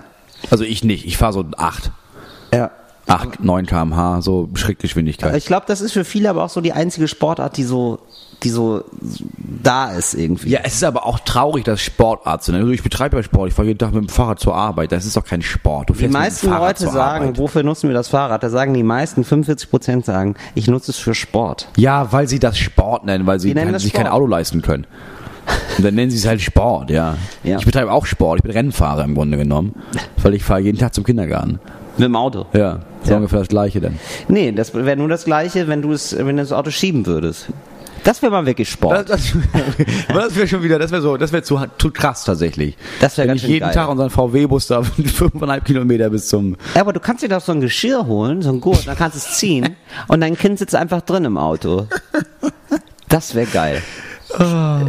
Also 0.51 0.63
ich 0.63 0.83
nicht, 0.83 1.05
ich 1.05 1.17
fahre 1.17 1.33
so 1.33 1.45
8. 1.57 1.91
Ja. 2.53 2.71
8, 3.07 3.43
9 3.43 3.65
km/h, 3.65 4.21
so 4.21 4.49
Schrittgeschwindigkeit. 4.53 5.35
Ich 5.35 5.45
glaube, 5.45 5.65
das 5.67 5.81
ist 5.81 5.93
für 5.93 6.03
viele 6.03 6.29
aber 6.29 6.43
auch 6.43 6.49
so 6.49 6.61
die 6.61 6.73
einzige 6.73 7.07
Sportart, 7.07 7.55
die 7.55 7.63
so, 7.63 7.99
die 8.43 8.49
so 8.49 8.83
da 9.63 9.91
ist 9.91 10.13
irgendwie. 10.13 10.49
Ja, 10.49 10.59
es 10.63 10.75
ist 10.75 10.83
aber 10.83 11.05
auch 11.05 11.19
traurig, 11.19 11.63
dass 11.63 11.81
Sportart 11.81 12.43
sind. 12.43 12.55
Also 12.55 12.69
ich 12.69 12.83
betreibe 12.83 13.15
ja 13.15 13.23
Sport, 13.23 13.49
ich 13.49 13.53
fahre 13.55 13.67
jeden 13.67 13.79
Tag 13.79 13.93
mit 13.93 14.03
dem 14.03 14.09
Fahrrad 14.09 14.39
zur 14.39 14.55
Arbeit. 14.55 14.91
Das 14.91 15.05
ist 15.05 15.15
doch 15.15 15.23
kein 15.23 15.41
Sport. 15.41 15.89
Du 15.89 15.93
Die 15.93 16.07
meisten 16.07 16.49
Leute 16.49 16.87
sagen, 16.89 17.25
Arbeit. 17.25 17.37
wofür 17.39 17.63
nutzen 17.63 17.87
wir 17.87 17.95
das 17.95 18.09
Fahrrad? 18.09 18.43
Da 18.43 18.49
sagen 18.49 18.73
die 18.73 18.83
meisten, 18.83 19.23
45 19.23 19.69
Prozent 19.69 20.05
sagen, 20.05 20.35
ich 20.53 20.67
nutze 20.67 20.91
es 20.91 20.97
für 20.97 21.15
Sport. 21.15 21.69
Ja, 21.77 22.11
weil 22.11 22.27
sie 22.27 22.39
das 22.39 22.57
Sport 22.57 23.05
nennen, 23.05 23.25
weil 23.25 23.39
sie 23.39 23.53
nennen 23.53 23.71
kein, 23.71 23.79
sich 23.79 23.93
kein. 23.93 24.07
Auto 24.07 24.27
leisten 24.27 24.61
können. 24.61 24.85
Und 25.77 25.85
dann 25.85 25.95
nennen 25.95 26.11
sie 26.11 26.17
es 26.17 26.27
halt 26.27 26.41
Sport, 26.41 26.89
ja. 26.89 27.15
Ja. 27.43 27.57
Ich 27.57 27.65
betreibe 27.65 27.91
auch 27.91 28.05
Sport, 28.05 28.39
ich 28.39 28.43
bin 28.43 28.51
Rennfahrer 28.51 29.05
im 29.05 29.15
Grunde 29.15 29.37
genommen. 29.37 29.75
Weil 30.21 30.33
ich 30.33 30.43
fahre 30.43 30.59
jeden 30.59 30.77
Tag 30.77 30.93
zum 30.93 31.05
Kindergarten. 31.05 31.59
Mit 31.97 32.05
dem 32.05 32.15
Auto. 32.15 32.45
Ja, 32.53 32.79
so 33.03 33.11
Ja. 33.11 33.17
ungefähr 33.17 33.39
das 33.39 33.47
gleiche 33.47 33.81
dann. 33.81 33.99
Nee, 34.27 34.51
das 34.51 34.73
wäre 34.73 34.95
nur 34.97 35.07
das 35.07 35.25
Gleiche, 35.25 35.67
wenn 35.67 35.81
du 35.81 35.91
es, 35.91 36.15
wenn 36.17 36.37
du 36.37 36.43
das 36.43 36.51
Auto 36.51 36.69
schieben 36.71 37.05
würdest. 37.05 37.47
Das 38.03 38.21
wäre 38.21 38.31
mal 38.31 38.45
wirklich 38.45 38.69
Sport. 38.69 39.09
Das, 39.09 39.33
das, 39.33 39.33
das 40.13 40.35
wäre 40.35 40.47
schon 40.47 40.63
wieder, 40.63 40.79
das 40.79 40.91
wäre 40.91 41.01
so, 41.01 41.17
das 41.17 41.33
wäre 41.33 41.43
zu, 41.43 41.59
zu 41.77 41.91
krass 41.91 42.23
tatsächlich. 42.23 42.77
Das 43.01 43.17
wär 43.17 43.23
Wenn 43.23 43.29
ganz 43.29 43.37
ich 43.41 43.45
schön 43.45 43.53
jeden 43.55 43.65
geil. 43.65 43.73
Tag 43.75 43.89
unseren 43.89 44.09
VW-Bus 44.09 44.67
da 44.67 44.83
fünfeinhalb 45.05 45.65
Kilometer 45.65 46.09
bis 46.09 46.27
zum. 46.29 46.55
Ja, 46.75 46.81
aber 46.81 46.93
du 46.93 46.99
kannst 47.01 47.23
dir 47.23 47.27
doch 47.29 47.41
so 47.41 47.51
ein 47.51 47.59
Geschirr 47.59 48.05
holen, 48.05 48.41
so 48.41 48.49
ein 48.49 48.61
Gurt, 48.61 48.87
dann 48.87 48.95
kannst 48.95 49.15
du 49.15 49.19
es 49.19 49.37
ziehen 49.37 49.75
und 50.07 50.21
dein 50.21 50.37
Kind 50.37 50.59
sitzt 50.59 50.75
einfach 50.75 51.01
drin 51.01 51.25
im 51.25 51.37
Auto. 51.37 51.87
Das 53.09 53.35
wäre 53.35 53.47
geil. 53.47 53.81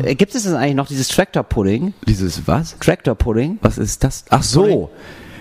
Äh, 0.05 0.15
Gibt 0.15 0.35
es 0.35 0.43
denn 0.45 0.55
eigentlich 0.55 0.75
noch 0.75 0.89
dieses 0.89 1.09
Tractor 1.09 1.43
Pudding? 1.45 1.95
Dieses 2.07 2.47
was? 2.47 2.77
Tractor 2.79 3.15
Pudding? 3.15 3.59
Was 3.63 3.79
ist 3.79 4.05
das? 4.05 4.25
Ach 4.31 4.43
so. 4.43 4.91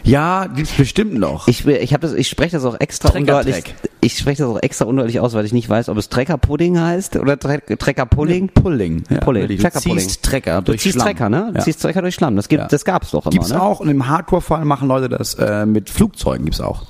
Ja, 0.07 0.45
gibt's 0.47 0.71
bestimmt 0.71 1.15
noch. 1.15 1.47
Ich, 1.47 1.65
ich, 1.67 1.93
hab 1.93 2.01
das, 2.01 2.13
ich 2.13 2.29
spreche 2.29 2.53
das 2.55 2.63
auch 2.65 2.79
extra 2.79 3.09
undeutlich. 3.09 3.75
Ich 3.99 4.17
spreche 4.17 4.43
das 4.43 4.51
auch 4.51 4.59
extra 4.61 4.85
undeutlich 4.85 5.19
aus, 5.19 5.33
weil 5.33 5.43
ich 5.45 5.51
nicht 5.51 5.67
weiß, 5.69 5.89
ob 5.89 5.97
es 5.97 6.07
Trecker 6.07 6.37
Pudding 6.37 6.79
heißt 6.79 7.17
oder 7.17 7.37
Tre 7.37 7.59
Trecker 7.77 8.05
Pudding. 8.05 8.47
Pulling. 8.49 9.03
Ja, 9.09 9.17
Pulling. 9.19 9.47
Du 9.47 9.69
ziehst 9.69 10.23
Trecker 10.23 10.61
Du 10.61 10.71
durch 10.71 10.81
ziehst 10.81 10.93
Schlamm. 10.95 11.07
Trecker, 11.07 11.29
ne? 11.29 11.49
Du 11.51 11.57
Ja. 11.57 11.63
ziehst 11.63 11.81
Trecker 11.81 12.01
durch 12.01 12.15
Schlamm. 12.15 12.35
Das 12.37 12.47
gibt, 12.47 12.61
Ja. 12.61 12.67
das 12.69 12.85
gab's 12.85 13.11
doch 13.11 13.25
immer, 13.25 13.31
Gibt's 13.31 13.49
ne? 13.49 13.61
auch 13.61 13.81
und 13.81 13.89
im 13.89 14.07
Hardcore-Fall 14.07 14.63
machen 14.63 14.87
Leute 14.87 15.09
das 15.09 15.33
äh, 15.35 15.65
mit 15.65 15.89
Flugzeugen 15.89 16.45
gibt's 16.45 16.61
auch. 16.61 16.83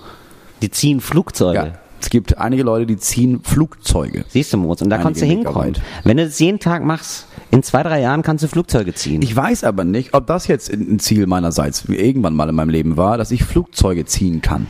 Die 0.62 0.70
ziehen 0.70 1.02
Flugzeuge. 1.02 1.58
Ja. 1.58 1.74
Es 2.00 2.10
gibt 2.10 2.38
einige 2.38 2.64
Leute, 2.64 2.86
die 2.86 2.98
ziehen 2.98 3.42
Flugzeuge. 3.44 4.24
Siehst 4.30 4.54
du, 4.54 4.58
Moritz, 4.58 4.82
und 4.82 4.90
da 4.90 4.98
Einige 4.98 5.08
kannst 5.08 5.22
du 5.22 5.26
hinkommen. 5.26 5.74
Wenn 6.04 6.18
du 6.18 6.26
das 6.26 6.40
jeden 6.40 6.60
Tag 6.60 6.84
machst, 6.84 7.26
in 7.50 7.64
zwei, 7.64 7.82
drei 7.84 8.02
Jahren 8.02 8.22
kannst 8.22 8.44
du 8.44 8.48
Flugzeuge 8.48 8.94
ziehen. 8.94 9.22
Ich 9.22 9.36
weiß 9.36 9.64
aber 9.64 9.84
nicht, 9.84 10.14
ob 10.14 10.28
das 10.28 10.48
jetzt 10.48 10.70
ein 10.72 11.00
Ziel 11.00 11.26
meinerseits 11.28 11.86
irgendwann 11.86 12.36
mal 12.36 12.50
in 12.50 12.56
meinem 12.56 12.70
Leben 12.70 12.98
war, 12.98 13.18
dass 13.18 13.32
ich 13.32 13.44
Flugzeuge 13.44 14.06
ziehen 14.06 14.42
kann. 14.42 14.68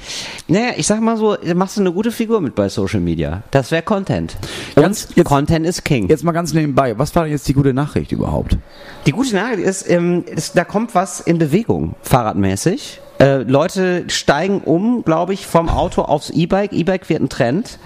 naja, 0.47 0.71
ich 0.77 0.87
sag 0.87 1.01
mal 1.01 1.17
so, 1.17 1.35
da 1.35 1.53
machst 1.53 1.77
du 1.77 1.81
eine 1.81 1.91
gute 1.91 2.11
Figur 2.11 2.39
mit 2.41 2.55
bei 2.55 2.69
Social 2.69 2.99
Media. 3.01 3.43
Das 3.51 3.71
wäre 3.71 3.81
Content. 3.83 4.37
Ganz- 4.75 5.09
jetzt- 5.15 5.27
Content 5.27 5.65
ist 5.65 5.83
King. 5.83 6.07
Jetzt 6.09 6.23
mal 6.23 6.31
ganz 6.31 6.53
nebenbei, 6.53 6.97
was 6.97 7.15
war 7.15 7.23
denn 7.23 7.31
jetzt 7.33 7.47
die 7.47 7.53
gute 7.53 7.73
Nachricht 7.73 8.11
überhaupt? 8.11 8.57
Die 9.05 9.11
gute 9.11 9.35
Nachricht 9.35 9.59
ist, 9.67 9.89
ähm, 9.89 10.23
ist, 10.33 10.55
da 10.57 10.63
kommt 10.63 10.95
was 10.95 11.19
in 11.19 11.37
Bewegung, 11.39 11.95
fahrradmäßig. 12.03 13.01
Äh, 13.19 13.37
Leute 13.43 14.03
steigen 14.09 14.59
um, 14.61 15.03
glaube 15.03 15.33
ich, 15.33 15.47
vom 15.47 15.69
Auto 15.69 16.03
aufs 16.03 16.29
E-Bike. 16.29 16.71
E-Bike 16.73 17.09
wird 17.09 17.21
ein 17.21 17.29
Trend. 17.29 17.79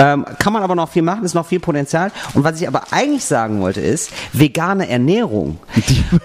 Ähm, 0.00 0.24
kann 0.38 0.52
man 0.52 0.62
aber 0.62 0.74
noch 0.76 0.88
viel 0.90 1.02
machen, 1.02 1.24
ist 1.24 1.34
noch 1.34 1.46
viel 1.46 1.58
Potenzial. 1.58 2.12
Und 2.34 2.44
was 2.44 2.60
ich 2.60 2.68
aber 2.68 2.82
eigentlich 2.92 3.24
sagen 3.24 3.60
wollte, 3.60 3.80
ist 3.80 4.10
vegane 4.32 4.88
Ernährung. 4.88 5.58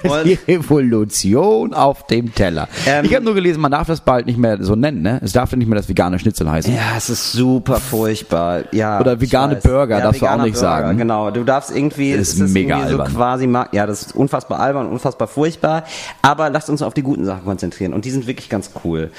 Und- 0.03 0.25
Die 0.25 0.37
Revolution 0.47 1.73
auf 1.73 2.05
dem 2.07 2.33
Teller. 2.35 2.67
Ähm, 2.85 3.05
ich 3.05 3.15
habe 3.15 3.25
nur 3.25 3.33
gelesen, 3.33 3.61
man 3.61 3.71
darf 3.71 3.87
das 3.87 4.01
bald 4.01 4.25
nicht 4.27 4.37
mehr 4.37 4.61
so 4.63 4.75
nennen, 4.75 5.01
ne? 5.01 5.19
Es 5.23 5.31
darf 5.31 5.49
dann 5.49 5.59
nicht 5.59 5.67
mehr 5.67 5.77
das 5.77 5.89
vegane 5.89 6.19
Schnitzel 6.19 6.49
heißen. 6.51 6.73
Ja, 6.73 6.97
es 6.97 7.09
ist 7.09 7.31
super 7.31 7.79
furchtbar. 7.79 8.63
Ja, 8.73 8.99
Oder 8.99 9.19
vegane. 9.19 9.55
Burger 9.55 10.01
darfst 10.01 10.21
du 10.21 10.27
auch 10.27 10.41
nicht 10.43 10.57
sagen. 10.57 10.97
Genau, 10.97 11.31
du 11.31 11.43
darfst 11.43 11.75
irgendwie, 11.75 12.15
Das 12.15 12.29
ist 12.29 12.39
es 12.41 12.51
mega 12.51 12.75
irgendwie 12.77 12.91
albern. 12.93 13.07
so 13.11 13.17
quasi, 13.17 13.49
ja, 13.71 13.85
das 13.87 14.01
ist 14.03 14.15
unfassbar 14.15 14.59
albern, 14.59 14.87
unfassbar 14.87 15.27
furchtbar. 15.27 15.83
Aber 16.21 16.49
lasst 16.49 16.69
uns 16.69 16.81
auf 16.81 16.93
die 16.93 17.03
guten 17.03 17.25
Sachen 17.25 17.45
konzentrieren 17.45 17.93
und 17.93 18.05
die 18.05 18.11
sind 18.11 18.27
wirklich 18.33 18.49
ganz 18.49 18.71
cool. 18.83 19.11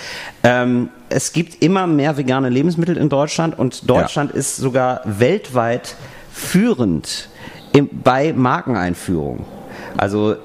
Ähm, 0.43 0.89
es 1.09 1.33
gibt 1.33 1.63
immer 1.63 1.87
mehr 1.87 2.17
vegane 2.17 2.49
Lebensmittel 2.49 2.97
in 2.97 3.09
Deutschland 3.09 3.59
und 3.59 3.89
Deutschland 3.89 4.33
ist 4.33 4.57
sogar 4.57 5.01
weltweit 5.05 5.97
führend 6.33 7.29
im, 7.73 7.89
bei 8.03 8.33
Markeneinführung. 8.33 9.47
Also 9.97 10.33
äh, 10.33 10.37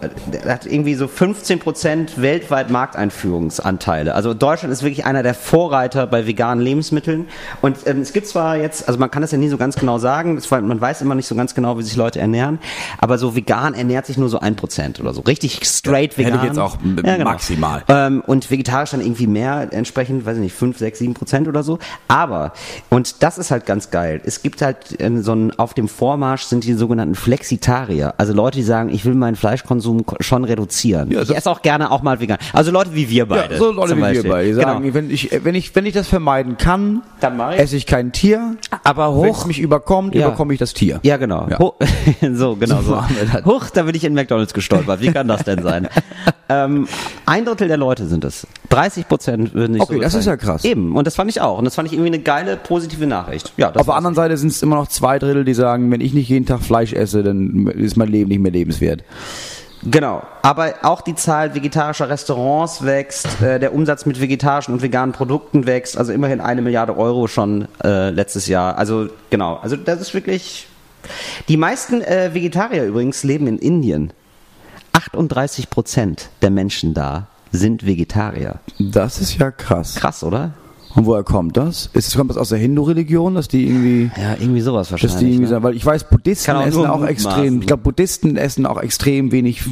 er 0.43 0.53
hat 0.53 0.65
irgendwie 0.65 0.95
so 0.95 1.05
15% 1.05 2.21
weltweit 2.21 2.69
Markteinführungsanteile. 2.69 4.13
Also 4.15 4.33
Deutschland 4.33 4.71
ist 4.71 4.83
wirklich 4.83 5.05
einer 5.05 5.23
der 5.23 5.33
Vorreiter 5.33 6.07
bei 6.07 6.27
veganen 6.27 6.63
Lebensmitteln. 6.63 7.27
Und 7.61 7.77
ähm, 7.85 8.01
es 8.01 8.13
gibt 8.13 8.27
zwar 8.27 8.57
jetzt, 8.57 8.87
also 8.87 8.99
man 8.99 9.11
kann 9.11 9.21
das 9.21 9.31
ja 9.31 9.37
nie 9.37 9.49
so 9.49 9.57
ganz 9.57 9.75
genau 9.75 9.97
sagen, 9.97 10.39
war- 10.49 10.61
man 10.61 10.79
weiß 10.79 11.01
immer 11.01 11.15
nicht 11.15 11.27
so 11.27 11.35
ganz 11.35 11.55
genau, 11.55 11.77
wie 11.77 11.83
sich 11.83 11.95
Leute 11.95 12.19
ernähren, 12.19 12.59
aber 12.99 13.17
so 13.17 13.35
vegan 13.35 13.73
ernährt 13.73 14.05
sich 14.05 14.17
nur 14.17 14.29
so 14.29 14.39
1% 14.39 14.99
oder 14.99 15.13
so. 15.13 15.21
Richtig 15.21 15.59
straight 15.65 16.11
Hätte 16.17 16.21
ich 16.21 16.27
vegan. 16.27 16.45
jetzt 16.45 16.59
auch 16.59 16.77
m- 16.83 17.23
maximal. 17.23 17.83
Ähm, 17.87 18.21
und 18.25 18.49
vegetarisch 18.51 18.91
dann 18.91 19.01
irgendwie 19.01 19.27
mehr, 19.27 19.67
entsprechend, 19.71 20.25
weiß 20.25 20.37
ich 20.37 20.43
nicht, 20.43 20.55
5, 20.55 20.77
6, 20.77 20.99
7 20.99 21.13
Prozent 21.13 21.47
oder 21.47 21.63
so. 21.63 21.79
Aber, 22.07 22.53
und 22.89 23.23
das 23.23 23.37
ist 23.37 23.51
halt 23.51 23.65
ganz 23.65 23.91
geil, 23.91 24.21
es 24.25 24.41
gibt 24.41 24.61
halt 24.61 24.99
äh, 24.99 25.21
so 25.21 25.33
ein, 25.33 25.57
auf 25.59 25.73
dem 25.73 25.87
Vormarsch 25.87 26.43
sind 26.43 26.63
die 26.63 26.73
sogenannten 26.73 27.15
Flexitarier. 27.15 28.13
Also 28.17 28.33
Leute, 28.33 28.57
die 28.57 28.63
sagen, 28.63 28.89
ich 28.89 29.05
will 29.05 29.15
meinen 29.15 29.35
Fleischkonsum 29.39 30.05
ko- 30.05 30.17
schon 30.19 30.43
reduzieren. 30.43 31.09
Ja, 31.11 31.21
ich 31.21 31.35
esse 31.35 31.49
auch 31.49 31.61
gerne 31.61 31.89
auch 31.91 32.01
mal 32.03 32.19
vegan. 32.19 32.37
Also 32.53 32.71
Leute 32.71 32.93
wie 32.93 33.09
wir 33.09 33.25
beide. 33.25 33.53
Ja, 33.55 33.59
so 33.59 33.71
Leute 33.71 33.97
wie 33.97 34.01
Beispiel. 34.01 34.23
wir 34.25 34.31
beide. 34.31 34.47
Die 34.49 34.53
sagen, 34.53 34.81
genau. 34.83 34.93
wenn, 34.93 35.09
ich, 35.09 35.29
wenn, 35.43 35.55
ich, 35.55 35.75
wenn 35.75 35.85
ich 35.85 35.93
das 35.93 36.07
vermeiden 36.07 36.57
kann, 36.57 37.01
Dann 37.19 37.39
ich. 37.53 37.59
esse 37.59 37.75
ich 37.77 37.85
kein 37.85 38.11
Tier. 38.11 38.55
Aber 38.83 39.07
Wenn 39.21 39.29
hoch. 39.31 39.39
es 39.41 39.45
mich 39.47 39.59
überkommt, 39.59 40.13
Ja. 40.13 40.27
überkomme 40.27 40.53
ich 40.53 40.59
das 40.59 40.73
Tier. 40.73 40.99
Ja, 41.03 41.17
genau. 41.17 41.47
Ja. 41.49 41.57
So, 42.33 42.55
genau 42.55 42.81
So 42.81 42.95
so. 43.01 43.45
Huch, 43.45 43.69
da 43.71 43.83
bin 43.83 43.95
ich 43.95 44.03
in 44.03 44.13
McDonalds 44.13 44.53
gestolpert. 44.53 45.01
Wie 45.01 45.11
kann 45.11 45.27
das 45.27 45.43
denn 45.43 45.63
sein? 45.63 45.87
ähm, 46.49 46.87
ein 47.25 47.45
Drittel 47.45 47.67
der 47.67 47.77
Leute 47.77 48.05
sind 48.07 48.25
es. 48.25 48.45
30 48.69 49.07
Prozent 49.07 49.53
würden 49.53 49.73
sich 49.73 49.81
Okay, 49.81 49.95
so 49.95 50.01
das 50.01 50.13
ist 50.13 50.25
ja 50.25 50.37
krass. 50.37 50.63
Eben, 50.63 50.95
und 50.95 51.05
das 51.07 51.15
fand 51.15 51.29
ich 51.29 51.41
auch. 51.41 51.57
Und 51.57 51.65
das 51.65 51.75
fand 51.75 51.87
ich 51.87 51.93
irgendwie 51.93 52.13
eine 52.13 52.19
geile, 52.19 52.55
positive 52.55 53.07
Nachricht. 53.07 53.51
Ja, 53.57 53.71
Auf 53.73 53.87
der 53.87 53.95
anderen 53.95 54.15
Seite 54.15 54.37
sind 54.37 54.51
es 54.51 54.61
immer 54.61 54.75
noch 54.75 54.87
zwei 54.87 55.19
Drittel, 55.19 55.43
die 55.43 55.53
sagen, 55.53 55.91
wenn 55.91 56.01
ich 56.01 56.13
nicht 56.13 56.29
jeden 56.29 56.45
Tag 56.45 56.61
Fleisch 56.61 56.93
esse, 56.93 57.23
dann 57.23 57.67
ist 57.67 57.97
mein 57.97 58.09
Leben 58.09 58.29
nicht 58.29 58.39
mehr 58.39 58.51
lebenswert. 58.51 59.03
Genau, 59.83 60.23
aber 60.41 60.73
auch 60.83 61.01
die 61.01 61.15
Zahl 61.15 61.55
vegetarischer 61.55 62.09
Restaurants 62.09 62.83
wächst, 62.83 63.41
äh, 63.41 63.59
der 63.59 63.73
Umsatz 63.73 64.05
mit 64.05 64.19
vegetarischen 64.19 64.73
und 64.73 64.81
veganen 64.81 65.13
Produkten 65.13 65.65
wächst, 65.65 65.97
also 65.97 66.11
immerhin 66.11 66.41
eine 66.41 66.61
Milliarde 66.61 66.97
Euro 66.97 67.27
schon 67.27 67.67
äh, 67.83 68.09
letztes 68.09 68.47
Jahr. 68.47 68.77
Also 68.77 69.07
genau, 69.29 69.55
also 69.55 69.77
das 69.77 70.01
ist 70.01 70.13
wirklich. 70.13 70.67
Die 71.47 71.55
meisten 71.55 72.01
äh, 72.01 72.33
Vegetarier 72.33 72.83
übrigens 72.83 73.23
leben 73.23 73.47
in 73.47 73.57
Indien. 73.57 74.11
38 74.91 75.69
Prozent 75.69 76.29
der 76.41 76.49
Menschen 76.49 76.93
da 76.93 77.27
sind 77.51 77.85
Vegetarier. 77.85 78.59
Das 78.79 79.19
ist 79.19 79.37
ja 79.37 79.51
krass. 79.51 79.95
Krass, 79.95 80.23
oder? 80.23 80.53
Und 80.95 81.05
woher 81.05 81.23
kommt 81.23 81.55
das? 81.55 81.89
Ist, 81.93 82.15
kommt 82.17 82.31
das 82.31 82.37
aus 82.37 82.49
der 82.49 82.57
Hindu-Religion, 82.57 83.35
dass 83.35 83.47
die 83.47 83.67
irgendwie, 83.67 84.11
Ja, 84.19 84.33
irgendwie 84.39 84.61
sowas 84.61 84.87
dass 84.89 84.91
wahrscheinlich. 84.93 85.19
die 85.19 85.33
irgendwie 85.35 85.53
ne? 85.53 85.63
weil 85.63 85.75
ich 85.75 85.85
weiß, 85.85 86.05
Buddhisten 86.09 86.51
auch 86.55 86.65
essen 86.65 86.85
auch 86.87 87.03
extrem, 87.05 87.61
ich 87.61 87.67
glaube, 87.67 87.83
Buddhisten 87.83 88.37
essen 88.37 88.65
auch 88.65 88.81
extrem 88.81 89.31
wenig 89.31 89.63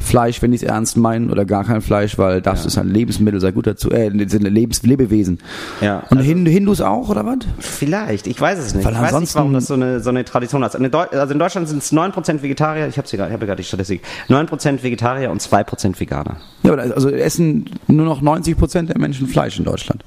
Fleisch, 0.00 0.40
wenn 0.42 0.52
die 0.52 0.56
es 0.56 0.62
ernst 0.62 0.96
meinen, 0.96 1.30
oder 1.30 1.44
gar 1.44 1.64
kein 1.64 1.80
Fleisch, 1.80 2.18
weil 2.18 2.40
das 2.40 2.64
ist 2.66 2.78
ein 2.78 2.88
Lebensmittel, 2.88 3.40
sei 3.40 3.50
gut 3.50 3.66
dazu, 3.66 3.90
äh, 3.90 4.08
sind 4.10 4.42
Lebens 4.42 4.82
Lebenslebewesen. 4.82 5.38
Ja, 5.80 6.04
Und 6.10 6.20
Hindu, 6.20 6.50
Hindus 6.50 6.80
auch, 6.80 7.08
oder 7.08 7.26
was? 7.26 7.38
Vielleicht, 7.58 8.26
ich 8.26 8.40
weiß 8.40 8.58
es 8.58 8.74
nicht. 8.74 8.84
Weil 8.84 8.92
ich 8.92 8.98
weiß 8.98 9.04
nicht, 9.06 9.14
ansonsten- 9.14 9.38
warum 9.38 9.52
das 9.52 9.66
so 9.66 9.74
eine, 9.74 10.00
so 10.00 10.10
eine 10.10 10.24
Tradition 10.24 10.64
hat. 10.64 10.74
Also 10.74 11.32
in 11.32 11.38
Deutschland 11.38 11.68
sind 11.68 11.82
es 11.82 11.92
9% 11.92 12.42
Vegetarier, 12.42 12.88
ich 12.88 12.96
habe 12.96 13.08
habe 13.32 13.46
gerade 13.46 13.56
die 13.56 13.64
Statistik, 13.64 14.02
9% 14.28 14.82
Vegetarier 14.82 15.30
und 15.30 15.40
2% 15.42 15.98
Veganer. 16.00 16.36
Ja, 16.62 16.72
aber 16.72 16.82
also 16.82 17.10
essen 17.10 17.66
nur 17.86 18.06
noch 18.06 18.20
90 18.20 18.56
Prozent 18.56 18.88
der 18.90 18.98
Menschen 18.98 19.26
Fleisch 19.26 19.58
in 19.58 19.64
Deutschland. 19.64 20.04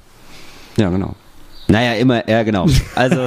Ja, 0.76 0.88
genau. 0.90 1.14
Naja, 1.68 1.94
immer, 1.94 2.28
ja, 2.28 2.42
genau. 2.42 2.66
Also, 2.94 3.26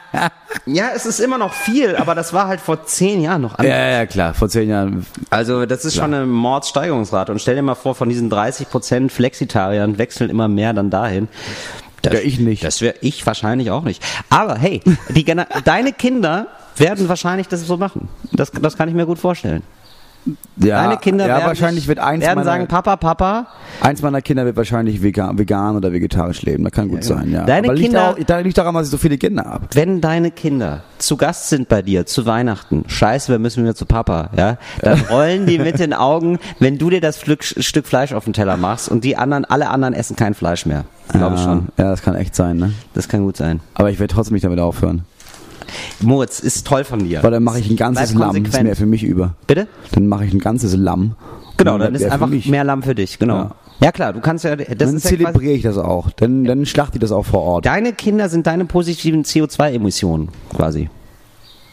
ja, 0.66 0.90
es 0.94 1.04
ist 1.04 1.20
immer 1.20 1.36
noch 1.38 1.52
viel, 1.52 1.96
aber 1.96 2.14
das 2.14 2.32
war 2.32 2.46
halt 2.46 2.60
vor 2.60 2.86
zehn 2.86 3.20
Jahren 3.20 3.42
noch 3.42 3.58
anders. 3.58 3.66
Ja, 3.66 3.88
ja, 3.88 4.06
klar, 4.06 4.34
vor 4.34 4.48
zehn 4.48 4.68
Jahren. 4.68 5.06
Also, 5.30 5.66
das 5.66 5.84
ist 5.84 5.96
schon 5.96 6.14
eine 6.14 6.26
Mordssteigerungsrate. 6.26 7.32
Und 7.32 7.40
stell 7.40 7.56
dir 7.56 7.62
mal 7.62 7.74
vor, 7.74 7.94
von 7.94 8.08
diesen 8.08 8.30
30% 8.30 9.10
Flexitariern 9.10 9.98
wechseln 9.98 10.30
immer 10.30 10.48
mehr 10.48 10.72
dann 10.72 10.90
dahin. 10.90 11.28
Das, 12.02 12.14
Ja, 12.14 12.20
ich 12.20 12.38
nicht. 12.38 12.62
Das 12.64 12.80
wäre 12.80 12.94
ich 13.00 13.26
wahrscheinlich 13.26 13.70
auch 13.70 13.82
nicht. 13.82 14.02
Aber 14.30 14.56
hey, 14.56 14.80
die, 15.10 15.24
deine 15.64 15.92
Kinder 15.92 16.46
werden 16.76 17.08
wahrscheinlich 17.08 17.48
das 17.48 17.66
so 17.66 17.76
machen. 17.76 18.08
Das, 18.32 18.52
das 18.52 18.76
kann 18.76 18.88
ich 18.88 18.94
mir 18.94 19.06
gut 19.06 19.18
vorstellen. 19.18 19.62
Ja, 20.56 20.82
Deine 20.82 20.96
Kinder 20.96 21.26
ja, 21.26 21.36
werden, 21.36 21.46
wahrscheinlich 21.46 21.86
wird 21.86 21.98
eins 21.98 22.22
werden 22.22 22.36
meiner, 22.36 22.44
sagen, 22.44 22.66
Papa, 22.66 22.96
Papa, 22.96 23.46
eins 23.80 24.02
meiner 24.02 24.22
Kinder 24.22 24.44
wird 24.44 24.56
wahrscheinlich 24.56 25.02
vegan, 25.02 25.38
vegan 25.38 25.76
oder 25.76 25.92
vegetarisch 25.92 26.42
leben. 26.42 26.64
Das 26.64 26.72
kann 26.72 26.88
gut 26.88 27.04
sein, 27.04 27.30
ja. 27.30 27.44
Deine 27.44 27.68
Aber 27.68 27.74
liegt 27.74 27.86
Kinder- 27.90 28.10
auch, 28.10 28.18
da 28.26 28.38
liegt 28.38 28.56
daran, 28.58 28.74
dass 28.74 28.86
ich 28.86 28.90
so 28.90 28.98
viele 28.98 29.18
Kinder 29.18 29.44
habe. 29.44 29.66
wenn 29.74 30.00
deine 30.00 30.30
Kinder 30.30 30.82
zu 30.98 31.16
Gast 31.16 31.48
sind 31.50 31.68
bei 31.68 31.82
dir 31.82 32.06
zu 32.06 32.26
Weihnachten, 32.26 32.84
scheiße, 32.88 33.30
wir 33.30 33.38
müssen 33.38 33.62
wieder 33.62 33.74
zu 33.74 33.86
Papa, 33.86 34.30
ja, 34.36 34.56
dann 34.82 35.00
rollen 35.10 35.46
die 35.46 35.58
mit 35.58 35.78
den 35.78 35.92
Augen, 35.92 36.38
wenn 36.58 36.78
du 36.78 36.90
dir 36.90 37.00
das 37.00 37.20
Stück, 37.20 37.44
Stück 37.44 37.86
Fleisch 37.86 38.12
auf 38.12 38.24
den 38.24 38.32
Teller 38.32 38.56
machst 38.56 38.88
und 38.88 39.04
die 39.04 39.16
anderen, 39.16 39.44
alle 39.44 39.68
anderen 39.70 39.94
essen 39.94 40.16
kein 40.16 40.34
Fleisch 40.34 40.66
mehr. 40.66 40.84
Glaube 41.12 41.36
ich 41.36 41.42
schon. 41.42 41.68
Ja, 41.78 41.84
das 41.90 42.02
kann 42.02 42.16
echt 42.16 42.34
sein, 42.34 42.56
ne? 42.56 42.72
Das 42.94 43.08
kann 43.08 43.22
gut 43.22 43.36
sein. 43.36 43.60
Aber 43.74 43.90
ich 43.90 44.00
werde 44.00 44.12
trotzdem 44.12 44.34
nicht 44.34 44.44
damit 44.44 44.58
aufhören. 44.58 45.04
Moritz, 46.00 46.40
ist 46.40 46.66
toll 46.66 46.84
von 46.84 47.00
dir. 47.00 47.22
Weil 47.22 47.30
dann 47.30 47.44
mache 47.44 47.58
ich 47.58 47.70
ein 47.70 47.76
ganzes 47.76 48.14
Lamm, 48.14 48.44
ist 48.44 48.62
mehr 48.62 48.76
für 48.76 48.86
mich 48.86 49.02
über. 49.02 49.34
Bitte? 49.46 49.66
Dann 49.92 50.06
mache 50.06 50.24
ich 50.24 50.32
ein 50.32 50.38
ganzes 50.38 50.74
Lamm. 50.74 51.14
Genau, 51.56 51.78
dann 51.78 51.94
ist 51.94 52.04
einfach 52.04 52.28
mehr 52.28 52.64
Lamm 52.64 52.82
für 52.82 52.94
dich, 52.94 53.18
genau. 53.18 53.36
Ja. 53.36 53.54
Ja, 53.80 53.92
klar, 53.92 54.14
du 54.14 54.20
kannst 54.20 54.44
ja, 54.44 54.56
das 54.56 54.66
Dann 54.78 54.96
ist 54.96 55.04
ja 55.04 55.10
zelebriere 55.10 55.52
ich 55.52 55.62
das 55.62 55.76
auch. 55.76 56.10
Dann, 56.12 56.44
dann 56.44 56.64
schlachte 56.64 56.96
ich 56.96 57.00
das 57.00 57.12
auch 57.12 57.26
vor 57.26 57.42
Ort. 57.42 57.66
deine 57.66 57.92
Kinder 57.92 58.28
sind 58.30 58.46
deine 58.46 58.64
positiven 58.64 59.22
CO2-Emissionen, 59.24 60.30
quasi. 60.54 60.88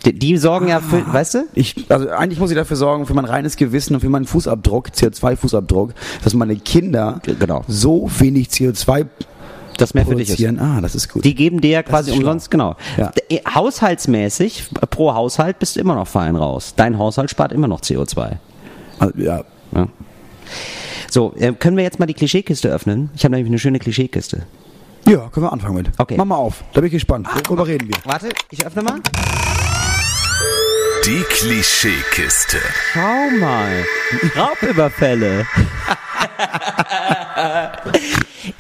Die, 0.06 0.12
die 0.12 0.36
sorgen 0.36 0.68
ja 0.68 0.82
für, 0.82 1.02
weißt 1.14 1.36
du? 1.36 1.44
Ich, 1.54 1.86
also 1.88 2.10
eigentlich 2.10 2.40
muss 2.40 2.52
ich 2.52 2.58
dafür 2.58 2.76
sorgen, 2.76 3.06
für 3.06 3.14
mein 3.14 3.24
reines 3.24 3.56
Gewissen 3.56 3.96
und 3.96 4.02
für 4.02 4.10
meinen 4.10 4.26
Fußabdruck, 4.26 4.90
CO2-Fußabdruck, 4.90 5.92
dass 6.26 6.34
meine 6.34 6.58
Kinder 6.58 7.22
Genau. 7.24 7.64
so 7.70 8.10
wenig 8.20 8.50
CO2 8.50 9.06
Das 9.78 9.94
mehr 9.94 10.06
für 10.06 10.16
dich 10.16 10.30
ist. 10.30 10.60
Ah, 10.60 10.80
das 10.82 10.96
ist 10.96 11.10
gut. 11.10 11.26
Die 11.26 11.36
geben 11.36 11.60
dir 11.62 11.72
ja 11.72 11.84
quasi 11.84 12.12
umsonst, 12.12 12.52
genau. 12.52 12.76
Ja. 12.98 13.12
D- 13.12 13.42
Haushaltsmäßig, 13.54 14.70
pro 14.90 15.14
Haushalt 15.14 15.60
bist 15.60 15.76
du 15.76 15.80
immer 15.80 15.96
noch 15.96 16.08
fein 16.08 16.36
raus. 16.36 16.74
Dein 16.76 16.98
Haushalt 16.98 17.30
spart 17.30 17.52
immer 17.52 17.68
noch 17.68 17.82
CO2. 17.82 18.38
Also, 19.00 19.14
ja. 19.18 19.44
Ja. 19.76 19.88
So, 21.10 21.34
äh, 21.38 21.54
können 21.54 21.78
wir 21.78 21.84
jetzt 21.84 22.00
mal 22.00 22.06
die 22.06 22.14
Klischeekiste 22.14 22.70
öffnen? 22.70 23.10
Ich 23.16 23.24
habe 23.24 23.34
nämlich 23.36 23.50
eine 23.50 23.60
schöne 23.60 23.80
Klischeekiste. 23.80 24.46
ja, 25.08 25.30
können 25.30 25.46
wir 25.46 25.54
anfangen 25.54 25.76
mit. 25.76 25.90
Okay. 25.98 26.16
Mach 26.18 26.26
mal 26.26 26.36
auf. 26.38 26.64
Da 26.74 26.82
bin 26.82 26.88
ich 26.88 26.94
gespannt. 26.94 27.28
Worüber 27.48 27.68
reden 27.68 27.88
wir? 27.88 27.96
Warte, 28.06 28.30
ich 28.52 28.66
öffne 28.66 28.82
mal. 28.84 29.00
Die 31.06 31.22
Klischeekiste. 31.24 32.60
Schau 32.94 33.30
mal. 33.38 33.84
Raubüberfälle. 34.38 35.46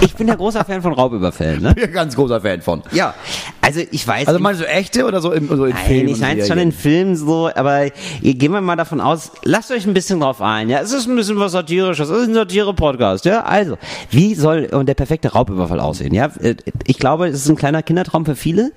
ich 0.01 0.13
bin 0.13 0.27
ja 0.27 0.35
großer 0.35 0.65
Fan 0.65 0.81
von 0.81 0.91
Raubüberfällen, 0.91 1.61
ne? 1.61 1.69
Ich 1.69 1.75
bin 1.75 1.83
ja 1.85 1.89
ganz 1.89 2.15
großer 2.15 2.41
Fan 2.41 2.61
von. 2.61 2.83
Ja, 2.91 3.13
also 3.65 3.81
ich 3.91 4.07
weiß. 4.07 4.27
Also 4.27 4.37
im- 4.37 4.43
meinst 4.43 4.61
du 4.61 4.67
echte 4.67 5.05
oder 5.05 5.21
so 5.21 5.31
in, 5.31 5.47
so 5.47 5.65
in 5.65 5.71
Nein, 5.73 5.85
Filmen? 5.85 6.09
ich 6.09 6.19
meine 6.19 6.45
schon 6.45 6.57
in 6.57 6.71
Filmen 6.71 7.15
so, 7.15 7.49
aber 7.55 7.89
gehen 8.21 8.51
wir 8.51 8.61
mal 8.61 8.75
davon 8.75 9.01
aus, 9.01 9.31
lasst 9.43 9.71
euch 9.71 9.87
ein 9.87 9.93
bisschen 9.93 10.19
drauf 10.19 10.41
ein, 10.41 10.69
ja. 10.69 10.79
Es 10.81 10.91
ist 10.91 11.07
ein 11.07 11.15
bisschen 11.15 11.39
was 11.39 11.53
Satirisches, 11.53 12.09
es 12.09 12.21
ist 12.23 12.27
ein 12.27 12.33
Satire-Podcast, 12.33 13.25
ja. 13.25 13.43
Also, 13.43 13.77
wie 14.11 14.35
soll 14.35 14.65
und 14.71 14.87
der 14.87 14.93
perfekte 14.95 15.31
Raubüberfall 15.31 15.79
aussehen, 15.79 16.13
ja? 16.13 16.27
Äh, 16.41 16.55
Ich 16.85 16.99
glaube, 16.99 17.27
es 17.27 17.35
ist 17.35 17.49
ein 17.49 17.55
kleiner 17.55 17.81
Kindertraum 17.83 18.25
für 18.25 18.35
viele, 18.35 18.71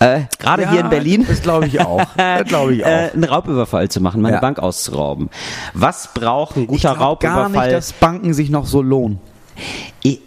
äh, 0.00 0.20
gerade 0.38 0.62
Ja, 0.64 0.70
hier 0.70 0.80
in 0.80 0.90
Berlin. 0.90 1.24
Das 1.28 1.42
glaube 1.42 1.66
ich 1.66 1.80
auch. 1.80 2.02
Das 2.16 2.44
glaube 2.48 2.74
ich 2.74 2.84
auch. 2.84 2.88
Äh, 2.88 3.10
einen 3.14 3.24
Raubüberfall 3.24 3.88
zu 3.88 4.00
machen, 4.00 4.20
meine 4.20 4.36
Ja. 4.36 4.40
Bank 4.40 4.58
auszurauben. 4.58 5.30
Was 5.74 6.10
braucht 6.12 6.56
ein 6.56 6.62
ich 6.62 6.68
guter 6.68 6.94
gar 6.94 6.98
Raubüberfall? 6.98 7.50
nicht, 7.68 7.76
dass 7.76 7.92
Banken 7.94 8.34
sich 8.34 8.50
noch 8.50 8.66
so 8.66 8.82
lohnen. 8.82 9.18
Ich, 10.02 10.18
äh, 10.18 10.20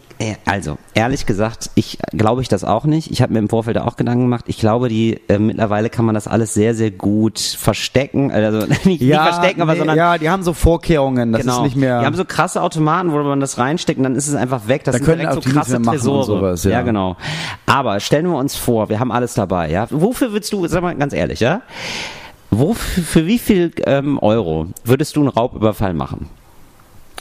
also, 0.45 0.77
ehrlich 0.93 1.25
gesagt, 1.25 1.69
ich 1.75 1.97
glaube 2.11 2.41
ich 2.41 2.49
das 2.49 2.65
auch 2.65 2.83
nicht. 2.83 3.09
Ich 3.09 3.21
habe 3.21 3.31
mir 3.31 3.39
im 3.39 3.47
Vorfeld 3.47 3.77
auch 3.77 3.95
Gedanken 3.95 4.23
gemacht. 4.23 4.45
Ich 4.47 4.57
glaube, 4.57 4.89
die 4.89 5.21
äh, 5.29 5.39
mittlerweile 5.39 5.89
kann 5.89 6.03
man 6.03 6.13
das 6.13 6.27
alles 6.27 6.53
sehr, 6.53 6.75
sehr 6.75 6.91
gut 6.91 7.39
verstecken. 7.39 8.29
Also 8.31 8.65
nicht, 8.83 8.85
nicht 8.85 9.13
verstecken, 9.13 9.61
aber 9.61 9.73
nee, 9.73 9.79
sondern 9.79 9.97
ja, 9.97 10.17
die 10.17 10.29
haben 10.29 10.43
so 10.43 10.53
Vorkehrungen. 10.53 11.31
Das 11.31 11.41
genau. 11.41 11.57
ist 11.57 11.63
nicht 11.63 11.75
mehr. 11.77 12.01
Die 12.01 12.05
haben 12.05 12.15
so 12.15 12.25
krasse 12.25 12.61
Automaten, 12.61 13.13
wo 13.13 13.23
man 13.23 13.39
das 13.39 13.57
reinsteckt 13.57 13.97
und 13.97 14.03
dann 14.03 14.15
ist 14.15 14.27
es 14.27 14.35
einfach 14.35 14.67
weg. 14.67 14.83
Das 14.83 14.93
Da 14.93 14.97
sind 14.97 15.05
können 15.05 15.19
direkt 15.19 15.37
auch 15.37 15.43
so 15.43 15.49
krasse 15.49 15.81
Tresore. 15.81 16.25
sowas, 16.25 16.63
ja. 16.65 16.81
genau. 16.81 17.15
Aber 17.65 17.99
stellen 18.01 18.27
wir 18.27 18.37
uns 18.37 18.57
vor, 18.57 18.89
wir 18.89 18.99
haben 18.99 19.13
alles 19.13 19.35
dabei. 19.35 19.71
Ja, 19.71 19.87
wofür 19.89 20.33
würdest 20.33 20.51
du, 20.51 20.67
sag 20.67 20.81
mal 20.81 20.95
ganz 20.95 21.13
ehrlich, 21.13 21.39
ja? 21.39 21.61
Wofür, 22.51 23.03
für 23.03 23.25
wie 23.25 23.39
viel 23.39 23.71
ähm, 23.85 24.17
Euro 24.19 24.67
würdest 24.83 25.15
du 25.15 25.21
einen 25.21 25.29
Raubüberfall 25.29 25.93
machen? 25.93 26.29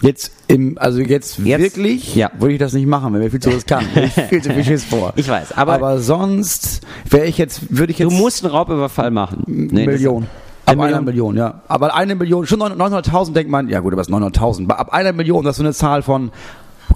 Jetzt 0.01 0.31
im, 0.47 0.79
also 0.79 1.01
jetzt, 1.01 1.39
Jetzt? 1.39 1.61
wirklich, 1.61 2.15
Ja. 2.15 2.31
würde 2.39 2.55
ich 2.55 2.61
das 2.61 2.73
nicht 2.73 2.87
machen, 2.87 3.13
wenn 3.13 3.21
mir 3.21 3.31
viel 3.31 3.41
zu 3.41 3.51
riskant. 3.51 3.85
Ich 3.97 4.13
viel 4.13 4.43
zu 4.43 4.53
viel 4.53 4.63
Schiss 4.65 4.85
vor. 4.85 5.13
Ich 5.17 5.29
weiß, 5.29 5.53
aber- 5.57 5.73
aber 5.75 5.99
sonst 5.99 6.83
wäre 7.11 7.27
ich 7.27 7.37
jetzt, 7.37 7.63
würde 7.77 7.93
ich 7.93 7.99
jetzt 7.99 8.13
Du 8.13 8.17
musst 8.17 8.45
einen 8.45 8.53
Raubüberfall 8.55 9.11
machen. 9.11 9.43
Nee, 9.47 9.87
Million. 9.87 10.27
Eine 10.67 10.81
Ab 10.83 10.87
einer 10.89 11.01
Million? 11.01 11.05
Million, 11.33 11.37
ja. 11.37 11.63
Aber 11.67 11.95
eine 11.97 12.15
Million, 12.15 12.47
schon 12.47 12.61
900.000 12.61 13.33
denkt 13.33 13.51
man, 13.51 13.69
ja 13.71 13.81
gut, 13.81 13.93
aber 13.93 14.03
es 14.03 14.09
ist 14.09 14.15
900.000. 14.15 14.65
Aber 14.65 14.79
ab 14.79 14.93
einer 14.93 15.13
Million, 15.15 15.43
das 15.45 15.55
ist 15.55 15.59
so 15.59 15.65
eine 15.65 15.73
Zahl 15.73 16.03
von, 16.03 16.31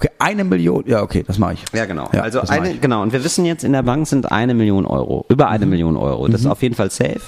okay, 0.03 0.13
eine 0.19 0.43
Million, 0.43 0.83
ja 0.87 1.01
okay, 1.01 1.23
das 1.25 1.37
mache 1.39 1.53
ich. 1.53 1.63
Ja, 1.73 1.85
genau. 1.85 2.09
Ja, 2.13 2.21
also 2.21 2.41
eine, 2.41 2.75
genau. 2.75 3.01
Und 3.01 3.13
wir 3.13 3.23
wissen 3.23 3.45
jetzt, 3.45 3.63
in 3.63 3.73
der 3.73 3.83
Bank 3.83 4.07
sind 4.07 4.31
eine 4.31 4.53
Million 4.53 4.85
Euro, 4.85 5.25
über 5.29 5.45
Mhm. 5.45 5.51
eine 5.51 5.65
Million 5.65 5.97
Euro. 5.97 6.27
Das 6.27 6.41
ist 6.41 6.47
auf 6.47 6.61
jeden 6.61 6.75
Fall 6.75 6.91
safe. 6.91 7.21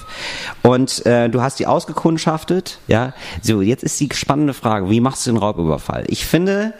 Und 0.62 1.04
äh, 1.06 1.28
du 1.28 1.40
hast 1.42 1.58
die 1.58 1.66
ausgekundschaftet, 1.66 2.78
ja. 2.88 3.12
So, 3.42 3.62
jetzt 3.62 3.82
ist 3.82 3.98
die 4.00 4.08
spannende 4.12 4.54
Frage, 4.54 4.90
wie 4.90 5.00
machst 5.00 5.26
du 5.26 5.30
den 5.32 5.38
Raubüberfall? 5.38 6.04
Ich 6.08 6.24
finde, 6.26 6.74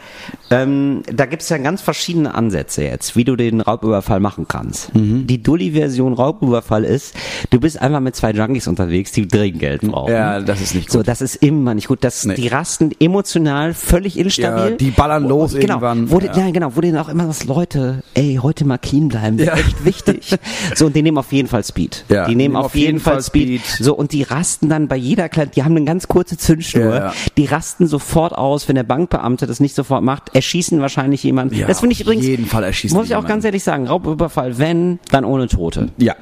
ähm, 0.51 1.03
da 1.11 1.25
gibt 1.25 1.41
es 1.41 1.49
ja 1.49 1.57
ganz 1.57 1.81
verschiedene 1.81 2.33
Ansätze 2.35 2.83
jetzt, 2.83 3.15
wie 3.15 3.23
du 3.23 3.35
den 3.35 3.61
Raubüberfall 3.61 4.19
machen 4.19 4.45
kannst. 4.47 4.93
Mhm. 4.95 5.27
Die 5.27 5.41
Dulli-Version 5.43 6.13
Raubüberfall 6.13 6.83
ist, 6.83 7.15
du 7.49 7.59
bist 7.59 7.81
einfach 7.81 7.99
mit 7.99 8.15
zwei 8.15 8.31
Junkies 8.31 8.67
unterwegs, 8.67 9.11
die 9.11 9.27
dringend 9.27 9.59
Geld 9.59 9.81
brauchen. 9.81 10.11
Ja, 10.13 10.39
das 10.39 10.61
ist 10.61 10.75
nicht 10.75 10.91
So, 10.91 10.99
gut. 10.99 11.07
das 11.07 11.21
ist 11.21 11.35
immer 11.37 11.73
nicht 11.73 11.87
gut. 11.87 12.03
Das, 12.03 12.25
Nee. 12.25 12.35
Die 12.35 12.47
rasten 12.47 12.91
emotional 12.99 13.73
völlig 13.73 14.17
instabil. 14.17 14.71
Ja, 14.71 14.77
die 14.77 14.91
ballern 14.91 15.23
los 15.27 15.53
genau, 15.53 15.81
Wo 16.07 16.19
die, 16.19 16.27
Ja. 16.27 16.37
ja. 16.37 16.51
genau, 16.51 16.75
wo 16.75 16.81
denen 16.81 16.97
auch 16.97 17.09
immer 17.09 17.27
was, 17.27 17.45
Leute, 17.45 18.03
ey, 18.13 18.39
heute 18.41 18.65
mal 18.65 18.77
clean 18.77 19.07
bleiben, 19.07 19.37
Ja. 19.39 19.53
echt 19.53 19.85
wichtig. 19.85 20.35
so, 20.75 20.85
und 20.87 20.95
die 20.95 21.01
nehmen 21.01 21.17
auf 21.17 21.31
jeden 21.31 21.47
Fall 21.47 21.63
Speed. 21.63 22.05
Ja, 22.09 22.27
die 22.27 22.35
nehmen 22.35 22.55
auf, 22.55 22.75
jeden, 22.75 22.99
Fall 22.99 23.21
Speed. 23.21 23.61
Speed. 23.65 23.85
So, 23.85 23.95
und 23.95 24.11
die 24.11 24.23
rasten 24.23 24.69
dann 24.69 24.87
bei 24.87 24.95
jeder 24.95 25.29
kleinen, 25.29 25.51
die 25.51 25.63
haben 25.63 25.75
eine 25.75 25.85
ganz 25.85 26.07
kurze 26.07 26.37
Zündschnur, 26.37 26.93
Ja, 26.95 27.13
die 27.37 27.45
rasten 27.45 27.87
sofort 27.87 28.33
aus, 28.33 28.67
wenn 28.67 28.75
der 28.75 28.83
Bankbeamte 28.83 29.47
das 29.47 29.59
nicht 29.59 29.75
sofort 29.75 30.03
macht, 30.03 30.33
erschießen 30.35 30.79
wahrscheinlich 30.81 31.23
jemanden. 31.23 31.55
Ja, 31.55 31.67
das 31.67 31.79
finde 31.79 31.93
ich 31.93 32.01
auf 32.01 32.07
übrigens, 32.07 32.25
jeden 32.25 32.45
Fall 32.45 32.63
erschießen 32.63 32.97
muss 32.97 33.07
ich 33.07 33.13
auch 33.15 33.19
jemanden. 33.19 33.29
ganz 33.29 33.45
ehrlich 33.45 33.63
sagen, 33.63 33.87
Raubüberfall, 33.87 34.57
wenn, 34.57 34.99
dann 35.11 35.25
ohne 35.25 35.47
Tote. 35.47 35.89
Ja. 35.97 36.15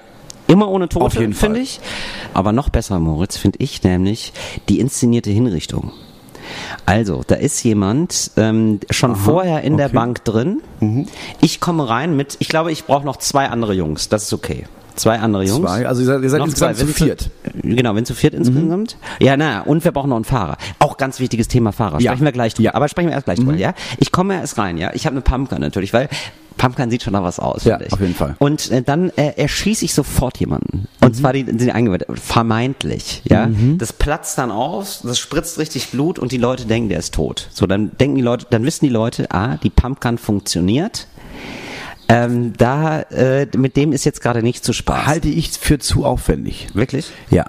Immer 0.48 0.70
ohne 0.70 0.88
Tote, 0.88 1.06
Auf 1.06 1.16
jeden 1.16 1.34
finde 1.34 1.60
ich. 1.60 1.80
Aber 2.36 2.52
noch 2.52 2.70
besser, 2.70 3.00
Moritz, 3.00 3.36
finde 3.36 3.58
ich 3.62 3.82
nämlich 3.82 4.32
die 4.70 4.80
inszenierte 4.80 5.32
Hinrichtung. 5.32 5.92
Also, 6.86 7.24
da 7.26 7.36
ist 7.36 7.64
jemand 7.64 8.32
ähm, 8.38 8.80
schon 8.90 9.16
vorher 9.16 9.62
in 9.62 9.78
der 9.78 9.88
okay. 9.88 9.94
Mhm. 9.94 10.00
Bank 10.00 10.24
drin. 10.24 10.62
Ich 11.42 11.60
komme 11.60 11.88
rein 11.88 12.16
mit, 12.16 12.38
ich 12.40 12.48
glaube, 12.48 12.72
ich 12.72 12.86
brauche 12.86 13.06
noch 13.06 13.18
zwei 13.18 13.50
andere 13.50 13.74
Jungs. 13.74 14.10
Das 14.10 14.24
ist 14.24 14.34
okay. 14.34 14.66
Zwei 14.96 15.20
andere 15.20 15.44
Jungs. 15.44 15.70
Zwei, 15.70 15.88
also 15.88 16.02
ihr 16.02 16.08
seid, 16.08 16.24
ihr 16.24 16.30
seid 16.30 16.42
insgesamt 16.42 16.78
zwei, 16.78 16.86
zu 16.86 16.94
viert. 16.94 17.30
Genau, 17.62 17.96
wenn 17.96 18.06
zu 18.06 18.14
viert 18.14 18.34
insgesamt. 18.34 18.98
Ja, 19.20 19.36
na, 19.36 19.62
und 19.62 19.84
wir 19.84 19.92
brauchen 19.92 20.10
noch 20.10 20.16
einen 20.16 20.26
Fahrer. 20.26 20.58
Auch 20.80 20.96
ganz 20.98 21.20
wichtiges 21.20 21.50
Thema 21.50 21.74
Fahrer. 21.74 22.00
Ja. 22.00 22.12
Sprechen 22.12 22.26
wir 22.26 22.32
gleich 22.32 22.54
drüber. 22.54 22.66
Ja. 22.66 22.72
Mhm. 22.72 22.76
Aber 22.78 22.88
sprechen 22.88 23.08
wir 23.08 23.14
erst 23.14 23.26
gleich 23.26 23.40
drüber, 23.40 23.56
ja? 23.56 23.74
Ich 23.98 24.14
komme 24.14 24.36
erst 24.36 24.58
rein, 24.58 24.78
ja? 24.78 24.92
Ich 24.94 25.06
habe 25.06 25.16
eine 25.16 25.22
Pumpgun 25.22 25.60
natürlich, 25.60 25.92
weil 25.92 26.08
Pumpgun 26.58 26.90
sieht 26.90 27.04
schon 27.04 27.14
nach 27.14 27.24
was 27.24 27.40
aus. 27.40 27.64
Ja, 27.64 27.78
auf 27.78 28.00
jeden 28.00 28.16
Fall. 28.16 28.36
Und 28.40 28.72
äh, 28.72 28.82
dann 28.82 29.10
äh, 29.12 29.34
erschieße 29.36 29.86
ich 29.86 29.94
sofort 29.94 30.38
jemanden. 30.40 30.88
Und 31.02 31.16
zwar 31.16 31.34
die, 31.34 31.44
die 31.44 31.72
eingeweiht, 31.72 32.06
vermeintlich, 32.14 33.22
ja? 33.26 33.50
Das 33.78 33.94
platzt 33.94 34.38
dann 34.38 34.52
aus, 34.52 35.02
das 35.04 35.20
spritzt 35.20 35.60
richtig 35.60 35.90
Blut 35.90 36.18
und 36.18 36.32
die 36.32 36.38
Leute 36.38 36.66
denken, 36.66 36.90
der 36.90 37.00
ist 37.00 37.14
tot. 37.14 37.48
So, 37.52 37.68
dann 37.68 37.92
denken 37.98 38.16
die 38.16 38.22
Leute, 38.22 38.48
dann 38.50 38.64
wissen 38.64 38.86
die 38.86 38.92
Leute, 38.92 39.32
ah, 39.32 39.58
die 39.58 39.70
Pumpgun 39.70 40.18
funktioniert. 40.18 41.08
Ähm, 42.08 42.54
da, 42.58 43.02
äh, 43.02 43.48
mit 43.58 43.76
dem 43.78 43.92
ist 43.92 44.06
jetzt 44.06 44.22
gerade 44.22 44.44
nicht 44.44 44.64
zu 44.64 44.74
Spaß. 44.74 45.06
Halte 45.06 45.28
ich 45.28 45.52
für 45.52 45.80
zu 45.80 46.06
aufwendig. 46.06 46.68
Wirklich? 46.74 47.08
Ja. 47.30 47.46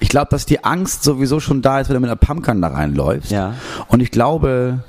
Ich 0.00 0.08
glaube, 0.08 0.28
dass 0.30 0.46
die 0.46 0.64
Angst 0.64 1.02
sowieso 1.02 1.40
schon 1.40 1.60
da 1.60 1.80
ist, 1.80 1.88
wenn 1.88 1.94
du 1.94 2.00
mit 2.00 2.10
einer 2.10 2.16
Pumpgun 2.16 2.62
da 2.62 2.68
reinläufst. 2.68 3.30
Ja. 3.30 3.54
Und 3.88 4.00
ich 4.00 4.10
glaube, 4.10 4.84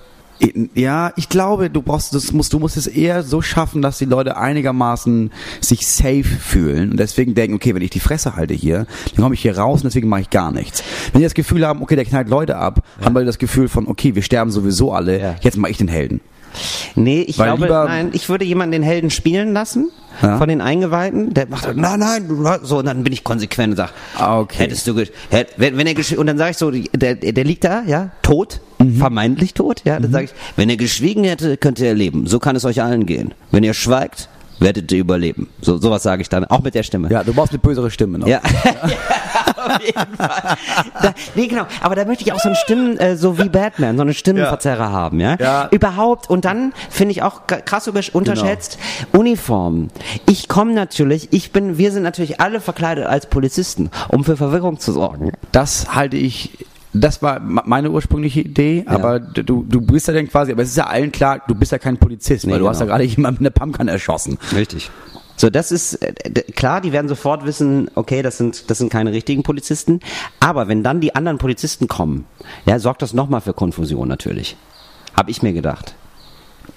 ja, 0.74 1.12
ich 1.16 1.30
glaube, 1.30 1.70
du 1.70 1.82
brauchst, 1.82 2.14
das 2.14 2.32
musst, 2.32 2.54
du 2.54 2.60
musst 2.60 2.78
es 2.78 2.88
eher 2.88 3.24
so 3.24 3.42
schaffen, 3.42 3.82
dass 3.82 3.98
die 3.98 4.06
Leute 4.06 4.38
einigermaßen 4.38 5.32
sich 5.62 5.88
safe 5.88 6.24
fühlen 6.24 6.92
und 6.92 6.98
deswegen 6.98 7.36
denken, 7.36 7.56
okay, 7.56 7.76
wenn 7.76 7.82
ich 7.82 7.90
die 7.90 8.00
Fresse 8.00 8.36
halte 8.36 8.54
hier, 8.54 8.86
dann 9.16 9.24
komme 9.24 9.36
ich 9.36 9.42
hier 9.42 9.58
raus 9.58 9.82
und 9.82 9.86
deswegen 9.86 10.08
mache 10.08 10.22
ich 10.22 10.30
gar 10.30 10.52
nichts. 10.52 10.84
Wenn 11.12 11.20
die 11.20 11.26
das 11.26 11.34
Gefühl 11.34 11.66
haben, 11.68 11.82
okay, 11.82 11.96
der 11.96 12.06
knallt 12.06 12.30
Leute 12.30 12.58
ab, 12.58 12.84
haben 13.02 13.16
wir 13.16 13.26
das 13.26 13.38
Gefühl 13.38 13.68
von, 13.68 13.88
okay, 13.88 14.16
wir 14.16 14.22
sterben 14.22 14.52
sowieso 14.52 14.92
alle, 14.94 15.20
Ja. 15.20 15.36
jetzt 15.42 15.58
mache 15.58 15.72
ich 15.72 15.78
den 15.78 15.88
Helden. 15.90 16.22
Nee, 16.96 17.22
ich 17.22 17.38
Weil 17.38 17.56
glaube, 17.56 17.68
nein, 17.68 18.10
ich 18.14 18.30
würde 18.30 18.46
jemanden 18.46 18.72
den 18.74 18.84
Helden 18.84 19.10
spielen 19.10 19.54
lassen. 19.54 19.90
Ja. 20.22 20.38
Von 20.38 20.50
den 20.50 20.60
Eingeweihten, 20.60 21.34
der 21.34 21.48
macht, 21.48 21.74
nein, 21.78 22.00
nein, 22.00 22.28
du- 22.28 22.44
so, 22.64 22.80
und 22.80 22.86
dann 22.86 23.04
bin 23.06 23.14
ich 23.14 23.24
konsequent 23.24 23.72
und 23.72 23.78
sag, 23.78 23.94
Ah, 24.18 24.40
okay. 24.40 24.64
hättest 24.64 24.86
du, 24.88 24.98
hätt, 25.30 25.50
wenn, 25.56 25.78
wenn 25.78 25.88
er, 25.88 25.96
und 26.20 26.28
dann 26.28 26.38
sage 26.38 26.52
ich 26.52 26.58
so, 26.58 26.72
der, 26.72 27.16
der 27.16 27.44
liegt 27.46 27.64
da, 27.64 27.84
ja, 27.88 28.10
tot, 28.22 28.60
Mhm. 28.80 28.98
vermeintlich 28.98 29.54
tot, 29.54 29.82
ja, 29.86 29.98
dann 30.00 30.12
sage 30.12 30.26
ich, 30.26 30.32
wenn 30.58 30.70
er 30.70 30.76
geschwiegen 30.78 31.24
hätte, 31.24 31.56
könnte 31.58 31.86
er 31.86 31.94
leben. 31.94 32.28
So 32.28 32.40
kann 32.40 32.56
es 32.58 32.66
euch 32.66 32.82
allen 32.82 33.06
gehen. 33.06 33.34
Wenn 33.52 33.64
ihr 33.64 33.74
schweigt, 33.74 34.28
werdet 34.60 34.92
ihr 34.92 35.00
überleben. 35.00 35.50
So, 35.62 35.78
sowas 35.78 36.04
sage 36.04 36.22
ich 36.22 36.30
dann, 36.30 36.46
auch 36.46 36.62
mit 36.62 36.76
der 36.76 36.84
Stimme. 36.84 37.10
Ja, 37.10 37.24
du 37.24 37.34
brauchst 37.34 37.52
eine 37.52 37.60
bösere 37.60 37.90
Stimme 37.92 38.20
noch. 38.20 38.28
Ja. 38.28 38.42
Auf 39.56 39.82
jeden 39.82 40.16
Fall. 40.16 40.58
Da, 41.02 41.14
nee, 41.36 41.48
genau. 41.48 41.66
Aber 41.82 41.96
da 41.96 42.06
möchte 42.06 42.24
ich 42.24 42.32
auch 42.34 42.40
so 42.40 42.50
eine 42.50 42.56
Stimmen, 42.58 42.98
äh, 42.98 43.16
so 43.18 43.38
wie 43.38 43.50
Batman, 43.50 43.96
so 43.98 44.02
eine 44.04 44.14
Stimmenverzerrer 44.14 44.92
haben, 44.92 45.20
ja? 45.20 45.36
Ja. 45.40 45.68
Überhaupt. 45.72 46.30
Und 46.30 46.46
dann 46.46 46.74
finde 46.90 47.12
ich 47.12 47.24
auch 47.24 47.42
krass 47.48 47.88
über- 47.88 48.00
unterschätzt, 48.14 48.78
Uniformen. 49.12 49.90
Ich 50.26 50.48
komme 50.48 50.74
natürlich, 50.74 51.30
ich 51.32 51.52
bin, 51.52 51.78
wir 51.78 51.92
sind 51.92 52.04
natürlich 52.04 52.40
alle 52.40 52.62
verkleidet 52.62 53.06
als 53.06 53.26
Polizisten, 53.26 53.90
um 54.08 54.24
für 54.24 54.38
Verwirrung 54.38 54.80
zu 54.80 54.92
sorgen. 54.94 55.32
Das 55.52 55.94
halte 55.94 56.16
ich, 56.18 56.66
das 56.94 57.22
war 57.22 57.40
meine 57.40 57.92
ursprüngliche 57.92 58.42
Idee, 58.42 58.84
aber 58.88 59.20
du, 59.20 59.64
du 59.68 59.82
bist 59.82 60.08
ja 60.08 60.14
dann 60.14 60.28
quasi, 60.28 60.52
aber 60.52 60.64
es 60.64 60.70
ist 60.70 60.78
ja 60.78 60.88
allen 60.88 61.12
klar, 61.12 61.42
du 61.48 61.54
bist 61.54 61.72
ja 61.72 61.78
kein 61.78 61.98
Polizist, 61.98 62.46
Nee, 62.46 62.54
weil 62.54 62.60
du 62.60 62.68
hast 62.68 62.80
ja 62.80 62.86
genau. 62.86 62.98
gerade 62.98 63.04
jemanden 63.16 63.44
mit 63.44 63.54
einer 63.56 63.66
Pumpgun 63.66 63.88
erschossen. 63.88 64.38
Richtig. 64.56 64.90
So, 65.36 65.50
das 65.50 65.72
ist 65.72 65.96
äh, 65.96 66.14
klar, 66.54 66.82
die 66.82 66.92
werden 66.92 67.08
sofort 67.08 67.46
wissen, 67.46 67.90
okay, 67.96 68.22
das 68.22 68.38
sind 68.38 68.70
das 68.70 68.80
sind 68.80 68.90
keine 68.92 69.12
richtigen 69.14 69.44
Polizisten, 69.44 70.02
aber 70.40 70.68
wenn 70.68 70.84
dann 70.84 71.00
die 71.00 71.16
anderen 71.16 71.38
Polizisten 71.38 71.88
kommen, 71.88 72.26
ja, 72.66 72.80
sorgt 72.80 73.02
das 73.02 73.14
nochmal 73.14 73.42
für 73.42 73.54
Konfusion 73.54 74.08
natürlich. 74.08 74.58
Hab 75.16 75.30
ich 75.30 75.42
mir 75.42 75.54
gedacht. 75.54 75.96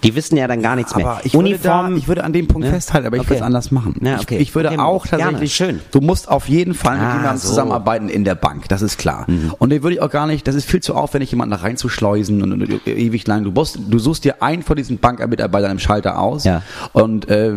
Die 0.03 0.15
wissen 0.17 0.37
ja 0.37 0.49
dann 0.49 0.63
gar 0.63 0.75
nichts 0.77 0.97
mehr. 0.97 1.07
Aber 1.07 1.21
ich 1.25 1.35
würde, 1.35 1.59
da, 1.59 1.89
ich 1.91 2.09
würde 2.09 2.25
an 2.25 2.33
dem 2.33 2.49
Punkt 2.49 2.67
Ja? 2.67 2.73
festhalten, 2.73 3.07
aber 3.07 3.17
ich 3.17 3.21
Okay. 3.23 3.31
würde 3.31 3.41
es 3.41 3.47
anders 3.47 3.71
machen. 3.71 3.95
Ja, 4.03 4.19
okay. 4.21 4.37
ich, 4.37 4.43
ich 4.49 4.55
würde 4.55 4.71
Okay, 4.71 4.79
auch 4.79 5.07
gerne. 5.07 5.23
tatsächlich, 5.25 5.55
Schön. 5.55 5.81
du 5.93 6.01
musst 6.01 6.29
auf 6.29 6.49
jeden 6.49 6.75
Fall 6.75 6.97
mit 6.99 7.05
Ah, 7.07 7.17
jemandem 7.17 7.39
so. 7.39 7.49
zusammenarbeiten 7.49 8.09
in 8.09 8.25
der 8.25 8.35
Bank, 8.35 8.69
das 8.69 8.83
ist 8.83 8.99
klar. 8.99 9.25
Mhm. 9.29 9.55
Und 9.59 9.71
den 9.71 9.83
würde 9.83 9.95
ich 9.95 10.03
auch 10.03 10.11
gar 10.11 10.27
nicht, 10.27 10.47
das 10.49 10.55
ist 10.55 10.65
viel 10.69 10.81
zu 10.81 10.95
aufwendig, 10.95 11.31
jemanden 11.31 11.53
da 11.57 11.59
reinzuschleusen 11.63 12.43
und, 12.43 12.53
und, 12.53 12.87
ewig 12.89 13.27
lang. 13.27 13.45
Du, 13.45 13.53
musst, 13.53 13.79
du 13.89 13.99
suchst 13.99 14.25
dir 14.25 14.43
einen 14.43 14.63
von 14.63 14.77
diesen 14.77 14.99
Bankmitarbeitern 14.99 15.71
im 15.71 15.79
Schalter 15.79 16.19
aus 16.19 16.45
Ja. 16.45 16.63
und 16.93 17.29
äh, 17.29 17.53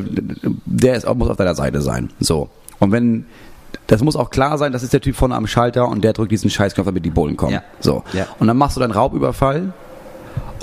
der 0.65 0.95
ist, 0.95 1.05
auch- 1.07 1.15
muss 1.15 1.29
auf 1.29 1.37
deiner 1.37 1.55
Seite 1.55 1.81
sein. 1.81 2.09
So. 2.19 2.49
Und 2.79 2.91
wenn 2.91 3.25
das 3.87 4.01
muss 4.01 4.15
auch 4.15 4.29
klar 4.29 4.57
sein, 4.57 4.71
das 4.71 4.83
ist 4.83 4.93
der 4.93 5.01
Typ 5.01 5.15
vorne 5.15 5.35
am 5.35 5.47
Schalter 5.47 5.87
und 5.87 6.03
der 6.03 6.13
drückt 6.13 6.31
diesen 6.31 6.49
Scheißknopf, 6.49 6.85
damit 6.87 7.05
die 7.05 7.09
Bullen 7.11 7.37
kommen. 7.37 7.53
Ja. 7.53 7.63
So. 7.79 8.03
Ja. 8.13 8.25
Und 8.39 8.47
dann 8.47 8.57
machst 8.57 8.75
du 8.77 8.81
deinen 8.81 8.91
Raubüberfall 8.91 9.73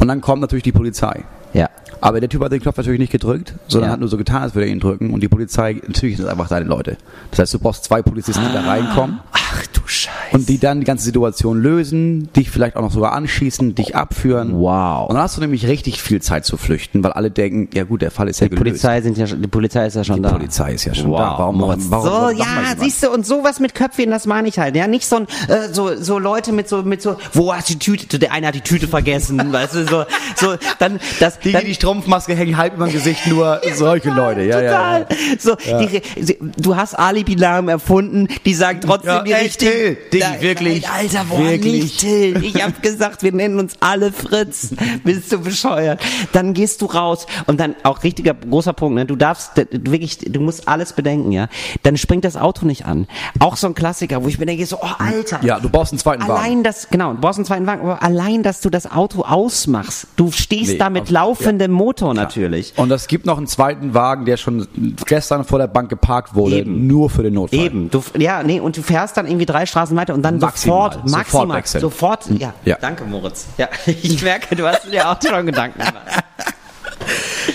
und 0.01 0.09
dann 0.09 0.21
kommt 0.21 0.41
natürlich 0.41 0.63
die 0.65 0.73
Polizei. 0.73 1.23
Ja. 1.53 1.69
Aber 2.01 2.19
der 2.19 2.29
Typ 2.29 2.43
hat 2.43 2.51
den 2.51 2.61
Knopf 2.61 2.77
natürlich 2.79 2.99
nicht 2.99 3.13
gedrückt, 3.13 3.55
sondern 3.69 3.89
Ja. 3.91 3.93
hat 3.93 4.01
nur 4.01 4.09
so 4.09 4.17
getan, 4.17 4.43
als 4.43 4.55
würde 4.55 4.67
er 4.67 4.73
ihn 4.73 4.81
drücken. 4.81 5.13
Und 5.13 5.21
die 5.23 5.29
Polizei, 5.29 5.75
natürlich 5.87 6.17
sind 6.17 6.27
es 6.27 6.31
einfach 6.33 6.49
deine 6.49 6.65
Leute. 6.67 6.97
Das 7.31 7.39
heißt, 7.41 7.55
du 7.55 7.59
brauchst 7.61 7.85
zwei 7.85 8.03
Polizisten, 8.03 8.43
die 8.49 8.53
da 8.55 8.63
reinkommen 8.63 9.21
Ach 9.33 9.67
du 9.73 9.81
Scheiße. 9.87 10.11
und 10.33 10.49
die 10.49 10.59
dann 10.59 10.81
die 10.81 10.87
ganze 10.87 11.05
Situation 11.05 11.63
lösen, 11.63 12.33
dich 12.35 12.51
vielleicht 12.51 12.75
auch 12.77 12.83
noch 12.83 12.91
sogar 12.91 13.13
anschießen, 13.13 13.75
dich 13.77 13.95
abführen. 13.95 14.53
Wow. 14.55 15.09
Und 15.09 15.15
dann 15.15 15.23
hast 15.23 15.37
du 15.37 15.41
nämlich 15.43 15.67
richtig 15.69 16.03
viel 16.03 16.21
Zeit 16.23 16.45
zu 16.45 16.57
flüchten, 16.57 17.05
weil 17.05 17.13
alle 17.13 17.31
denken, 17.31 17.69
ja 17.77 17.85
gut, 17.85 18.03
der 18.03 18.11
Fall 18.11 18.29
ist 18.29 18.41
ja 18.41 18.47
die 18.49 18.57
gelöst. 18.57 18.65
Polizei 18.83 19.01
sind 19.03 19.17
ja 19.19 19.27
schon, 19.29 19.41
die 19.43 19.49
Polizei 19.49 19.87
ist 19.87 19.95
ja 19.95 20.03
schon 20.03 20.17
Die 20.17 20.23
da. 20.23 20.31
Polizei 20.33 20.73
ist 20.73 20.85
ja 20.87 20.95
schon 20.95 21.11
wow. 21.11 21.19
da. 21.19 21.39
Warum- 21.39 21.61
warum- 21.61 21.91
warum- 21.91 22.05
so, 22.07 22.11
warum 22.13 22.37
ja, 22.37 22.47
siehst 22.79 23.03
du, 23.05 23.11
und 23.11 23.25
sowas 23.27 23.61
mit 23.61 23.75
Köpfchen, 23.77 24.11
das 24.11 24.27
meine 24.27 24.49
ich 24.49 24.59
halt. 24.59 24.75
Ja, 24.75 24.87
nicht 24.89 25.07
so 25.07 25.17
ein, 25.17 25.27
äh, 25.49 25.69
so, 25.73 25.95
so 26.01 26.19
Leute 26.19 26.51
mit 26.53 26.69
so, 26.69 26.83
mit 26.83 27.01
so, 27.03 27.17
wo 27.33 27.55
hast 27.55 27.69
du 27.69 27.75
die 27.75 27.79
Tüte? 27.79 28.19
Der 28.19 28.33
eine 28.33 28.49
hat 28.49 28.55
die 28.57 28.61
Tüte 28.63 28.89
vergessen, 28.89 29.39
weißt 29.53 29.75
du, 29.75 29.87
so, 29.87 30.05
so, 30.37 30.57
dann, 30.81 30.99
das, 31.21 31.39
Die, 31.45 31.53
dann, 31.53 31.65
die 31.65 31.75
Strumpfmaske 31.75 32.35
hängen 32.35 32.57
halb 32.57 32.75
über 32.75 32.87
dem 32.87 32.93
Gesicht, 32.93 33.27
nur 33.27 33.61
solche 33.75 34.11
Leute. 34.11 34.43
Ja, 34.43 34.61
ja, 34.61 35.01
Total. 35.01 35.07
So, 35.39 35.57
die, 35.57 36.39
du 36.57 36.77
hast 36.77 36.95
Alibi-Namen 36.99 37.69
erfunden, 37.69 38.29
die 38.45 38.55
sagen 38.55 38.81
trotzdem 38.81 39.11
Ja, 39.11 39.23
die 39.23 39.33
richtigen. 39.33 39.97
Till, 40.11 40.23
wirklich, 40.41 40.83
Nein, 40.83 40.91
Alter, 40.93 41.25
woran 41.29 41.51
wirklich. 41.51 41.83
nicht 41.83 42.01
Till? 42.01 42.45
Ich 42.45 42.63
hab 42.63 42.83
gesagt, 42.83 43.23
wir 43.23 43.33
nennen 43.33 43.59
uns 43.59 43.75
alle 43.81 44.13
Fritz. 44.13 44.71
Bist 45.05 45.33
du 45.33 45.39
bescheuert? 45.39 46.01
Dann 46.33 46.55
gehst 46.55 46.83
du 46.83 46.87
raus 46.87 47.27
und 47.47 47.61
dann 47.61 47.75
auch 47.83 48.03
richtiger 48.05 48.35
großer 48.35 48.73
Punkt, 48.73 48.97
ne? 48.97 49.07
Du 49.07 49.17
darfst 49.17 49.53
wirklich, 49.71 50.19
du 50.19 50.41
musst 50.41 50.69
alles 50.69 50.93
bedenken, 50.93 51.33
ja? 51.33 51.49
Dann 51.83 51.97
springt 51.97 52.25
das 52.25 52.37
Auto 52.37 52.67
nicht 52.67 52.87
an. 52.87 53.07
Auch 53.39 53.57
so 53.57 53.67
ein 53.67 53.75
Klassiker, 53.75 54.23
wo 54.23 54.29
ich 54.29 54.39
mir 54.39 54.47
denke 54.47 54.67
so, 54.67 54.79
oh 54.81 54.89
Alter. 54.99 55.41
Ja, 55.43 55.61
du 55.61 55.69
brauchst 55.69 55.93
einen 55.93 55.99
zweiten 55.99 56.23
Wagen. 56.23 56.33
Allein 56.33 56.63
das, 56.63 56.89
genau, 56.91 57.13
du 57.13 57.21
brauchst 57.21 57.39
einen 57.39 57.47
zweiten 57.47 57.67
Wagen, 57.67 57.83
aber 57.83 58.03
allein, 58.03 58.43
dass 58.43 58.61
du 58.61 58.71
das 58.71 58.91
Auto 58.91 59.23
ausmachst, 59.23 60.07
du 60.17 60.31
stehst 60.31 60.73
Nee, 60.73 60.79
da 60.79 60.91
mit 60.91 61.11
auf- 61.33 61.41
laufendem 61.41 61.71
Motor 61.73 62.15
natürlich. 62.15 62.73
Und 62.77 62.91
es 62.91 63.07
gibt 63.09 63.27
noch 63.27 63.37
einen 63.39 63.47
zweiten 63.47 63.95
Wagen, 63.95 64.25
der 64.25 64.37
schon 64.37 64.69
gestern 65.07 65.45
vor 65.45 65.59
der 65.59 65.67
Bank 65.67 65.89
geparkt 65.89 66.35
wurde, 66.35 66.57
Eben. 66.59 66.87
nur 66.87 67.11
für 67.11 67.23
den 67.23 67.35
Notfall. 67.35 67.59
Eben, 67.61 67.91
du, 67.91 68.03
ja, 68.19 68.43
nee, 68.43 68.61
und 68.61 68.77
du 68.77 68.83
fährst 68.83 69.17
dann 69.17 69.27
irgendwie 69.27 69.47
drei 69.47 69.67
Straßen 69.67 69.97
weiter 69.97 70.15
und 70.15 70.23
dann 70.23 70.39
Maximal, 70.39 70.93
sofort, 70.93 70.93
sofort 71.09 71.11
maximal, 71.11 71.57
wechseln. 71.59 71.81
sofort, 71.81 72.31
ja, 72.31 72.55
Ja. 72.65 72.77
danke 72.81 73.05
Moritz. 73.05 73.47
Ja, 73.59 73.69
ich 73.87 74.23
merke, 74.23 74.55
du 74.57 74.67
hast 74.67 74.91
dir 74.93 75.09
auch 75.11 75.17
schon 75.27 75.47
Gedanken 75.47 75.79
gemacht. 75.79 75.95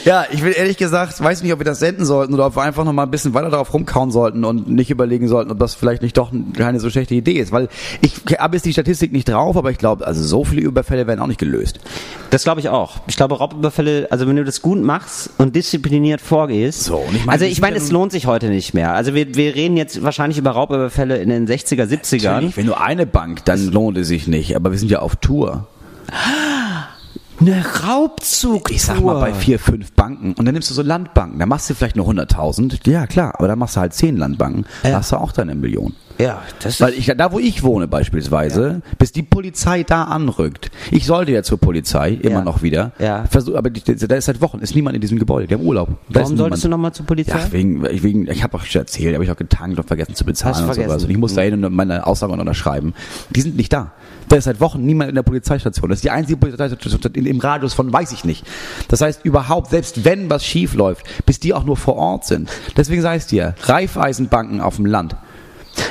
Ja, 0.05 0.25
ich 0.31 0.43
will 0.43 0.53
ehrlich 0.55 0.77
gesagt, 0.77 1.21
weiß 1.21 1.43
nicht, 1.43 1.53
ob 1.53 1.59
wir 1.59 1.65
das 1.65 1.79
senden 1.79 2.05
sollten 2.05 2.33
oder 2.33 2.47
ob 2.47 2.55
wir 2.55 2.63
einfach 2.63 2.85
noch 2.85 2.93
mal 2.93 3.03
ein 3.03 3.11
bisschen 3.11 3.33
weiter 3.33 3.49
darauf 3.49 3.73
rumkauen 3.73 4.11
sollten 4.11 4.43
und 4.45 4.69
nicht 4.69 4.89
überlegen 4.89 5.27
sollten, 5.27 5.51
ob 5.51 5.59
das 5.59 5.75
vielleicht 5.75 6.01
nicht 6.01 6.17
doch 6.17 6.31
keine 6.55 6.79
so 6.79 6.89
schlechte 6.89 7.15
Idee 7.15 7.33
ist. 7.33 7.51
Weil 7.51 7.69
ich 8.01 8.13
habe 8.39 8.55
jetzt 8.55 8.65
die 8.65 8.73
Statistik 8.73 9.11
nicht 9.11 9.29
drauf, 9.29 9.57
aber 9.57 9.71
ich 9.71 9.77
glaube, 9.77 10.05
also 10.05 10.23
so 10.23 10.43
viele 10.43 10.61
Überfälle 10.61 11.07
werden 11.07 11.19
auch 11.19 11.27
nicht 11.27 11.39
gelöst. 11.39 11.79
Das 12.29 12.43
glaube 12.43 12.59
ich 12.59 12.69
auch. 12.69 12.97
Ich 13.07 13.15
glaube, 13.15 13.37
Raubüberfälle, 13.37 14.07
also 14.11 14.27
wenn 14.27 14.35
du 14.35 14.43
das 14.43 14.61
gut 14.61 14.81
machst 14.81 15.29
und 15.37 15.55
diszipliniert 15.55 16.21
vorgehst. 16.21 16.85
So, 16.85 16.97
und 16.97 17.15
ich 17.15 17.27
also 17.27 17.41
wir 17.41 17.49
ich 17.49 17.55
sind 17.55 17.61
meine, 17.61 17.77
es 17.77 17.91
lohnt 17.91 18.11
sich 18.11 18.27
heute 18.27 18.47
nicht 18.47 18.73
mehr. 18.73 18.93
Also 18.93 19.13
wir, 19.13 19.35
wir 19.35 19.55
reden 19.55 19.77
jetzt 19.77 20.03
wahrscheinlich 20.03 20.37
über 20.37 20.51
Raubüberfälle 20.51 21.17
in 21.17 21.29
den 21.29 21.47
60er, 21.47 21.83
70ern. 21.83 22.23
Natürlich, 22.23 22.57
wenn 22.57 22.65
nur 22.65 22.81
eine 22.81 23.05
Bank, 23.05 23.45
dann 23.45 23.67
lohnt 23.71 23.97
es 23.97 24.07
sich 24.07 24.27
nicht. 24.27 24.55
Aber 24.55 24.71
wir 24.71 24.79
sind 24.79 24.91
ja 24.91 24.99
auf 24.99 25.15
Tour. 25.17 25.67
Eine 27.39 27.63
Raubzug. 27.83 28.71
Ich 28.71 28.83
sag 28.83 28.99
mal 29.01 29.19
bei 29.19 29.33
vier, 29.33 29.59
fünf 29.59 29.91
Banken 29.93 30.33
und 30.33 30.45
dann 30.45 30.53
nimmst 30.53 30.69
du 30.69 30.73
so 30.73 30.81
Landbanken. 30.81 31.39
Da 31.39 31.45
machst 31.45 31.69
du 31.69 31.75
vielleicht 31.75 31.95
nur 31.95 32.07
100.000. 32.07 32.89
Ja, 32.89 33.05
klar, 33.05 33.33
aber 33.37 33.47
dann 33.47 33.59
machst 33.59 33.75
du 33.75 33.79
halt 33.81 33.93
zehn 33.93 34.17
Landbanken. 34.17 34.65
Da 34.83 34.93
hast 34.97 35.11
du 35.11 35.17
auch 35.17 35.31
deine 35.31 35.53
Million. 35.55 35.95
Ja, 36.19 36.41
das 36.63 36.81
Weil 36.81 36.93
ich, 36.95 37.05
da 37.15 37.31
wo 37.31 37.37
ich 37.37 37.61
wohne 37.61 37.87
beispielsweise, 37.87 38.81
bis 38.97 39.11
die 39.11 39.21
Polizei 39.21 39.83
da 39.83 40.05
anrückt. 40.05 40.71
Ich 40.89 41.05
sollte 41.05 41.31
ja 41.31 41.43
zur 41.43 41.59
Polizei, 41.59 42.11
immer 42.13 42.31
Ja. 42.39 42.41
noch 42.43 42.63
wieder. 42.63 42.91
Ja. 42.97 43.25
Versuch, 43.29 43.55
aber 43.55 43.69
die, 43.69 43.83
da 43.83 44.15
ist 44.15 44.25
seit 44.25 44.41
Wochen, 44.41 44.57
ist 44.59 44.73
niemand 44.73 44.95
in 44.95 45.01
diesem 45.01 45.19
Gebäude, 45.19 45.47
die 45.47 45.53
haben 45.53 45.63
Urlaub. 45.63 45.89
Da 46.09 46.21
Warum 46.21 46.33
ist 46.33 46.39
solltest 46.39 46.63
du 46.63 46.69
nochmal 46.69 46.91
zur 46.93 47.05
Polizei? 47.05 47.37
Ja, 47.37 47.51
wegen, 47.51 47.83
wegen, 47.83 48.27
ich 48.31 48.41
habe 48.43 48.57
auch 48.57 48.63
schon 48.63 48.81
erzählt, 48.81 49.13
habe 49.13 49.23
ich 49.23 49.31
auch 49.31 49.35
getankt 49.37 49.77
und 49.77 49.85
vergessen 49.87 50.15
zu 50.15 50.25
bezahlen 50.25 50.55
Hast 50.55 50.61
und 50.61 50.67
vergessen. 50.67 50.89
sowas. 50.89 51.03
Und 51.03 51.09
ich 51.11 51.17
muss 51.17 51.35
da 51.35 51.41
hin 51.41 51.63
und 51.63 51.73
meine 51.73 52.07
Aussagen 52.07 52.33
unterschreiben. 52.39 52.93
Die 53.29 53.41
sind 53.41 53.55
nicht 53.55 53.71
da. 53.71 53.91
Da 54.29 54.37
ist 54.37 54.45
seit 54.45 54.59
Wochen 54.59 54.81
niemand 54.83 55.09
in 55.09 55.15
der 55.15 55.23
Polizeistation. 55.23 55.89
Das 55.89 55.99
ist 55.99 56.03
die 56.03 56.09
einzige 56.11 56.37
Polizeistation 56.37 56.99
in- 57.13 57.25
im 57.27 57.39
Radius 57.39 57.73
von 57.75 57.93
weiß 57.93 58.11
ich 58.11 58.25
nicht. 58.25 58.43
Das 58.87 59.01
heißt, 59.01 59.23
überhaupt, 59.23 59.69
selbst 59.69 60.03
wenn 60.03 60.29
was 60.29 60.43
schief 60.43 60.73
läuft, 60.73 61.05
bis 61.25 61.39
die 61.39 61.53
auch 61.53 61.63
nur 61.63 61.77
vor 61.77 61.95
Ort 61.95 62.25
sind. 62.25 62.49
Deswegen 62.75 63.01
sage 63.03 63.17
ich 63.19 63.25
dir, 63.27 63.53
Raiffeisenbanken 63.61 64.61
auf 64.61 64.77
dem 64.77 64.85
Land. 64.87 65.15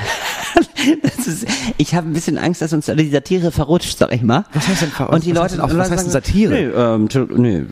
Ist, 1.27 1.45
ich 1.77 1.95
habe 1.97 2.09
ein 2.09 2.13
bisschen 2.13 2.39
Angst, 2.39 2.63
dass 2.63 2.73
uns 2.73 2.89
alle 2.89 3.03
die 3.03 3.11
Satire 3.11 3.51
verrutscht, 3.51 3.99
sag 3.99 4.13
ich 4.13 4.23
mal. 4.23 4.45
Was 4.53 4.69
heißt 4.69 4.83
denn 4.83 4.91
ver- 4.91 5.11
Und 5.11 5.25
die 5.25 5.35
was 5.35 5.53
Leute, 5.53 5.63
heißt 5.63 5.73
Leute 5.73 5.79
was 5.79 5.91
heißt 5.91 6.05
denn 6.05 6.11
Satire? 6.13 6.53
Nee, 6.55 6.67
ähm, 6.67 7.09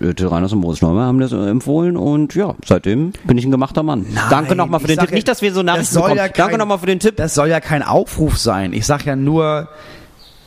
nee, 0.03 0.13
Till 0.15 0.27
Reiners 0.27 0.53
und 0.53 0.59
Moritz 0.59 0.83
Neumann 0.83 1.05
haben 1.07 1.21
das 1.21 1.31
äh, 1.31 1.37
empfohlen 1.49 1.97
und 1.97 2.35
ja, 2.35 2.55
seitdem 2.67 3.13
bin 3.25 3.39
ich 3.39 3.45
ein 3.45 3.53
gemachter 3.53 3.85
Mann. 3.85 4.07
Danke 4.31 4.57
nochmal 4.57 4.81
für 4.81 4.89
den 4.89 4.99
Tipp. 4.99 5.11
ja, 5.11 5.15
Nicht, 5.15 5.29
dass 5.29 5.41
wir 5.43 5.53
so 5.55 5.63
Nachrichten 5.63 5.95
bekommen. 5.95 6.17
ja 6.17 6.25
Danke 6.29 6.51
kein- 6.51 6.59
nochmal 6.59 6.79
für 6.81 6.87
den 6.87 6.99
Tipp. 6.99 7.17
Das 7.17 7.35
soll 7.35 7.49
ja 7.49 7.61
kein 7.61 7.83
Aufruf 7.85 8.39
sein. 8.39 8.73
Ich 8.73 8.85
sag 8.87 9.07
ja 9.07 9.15
nur, 9.15 9.69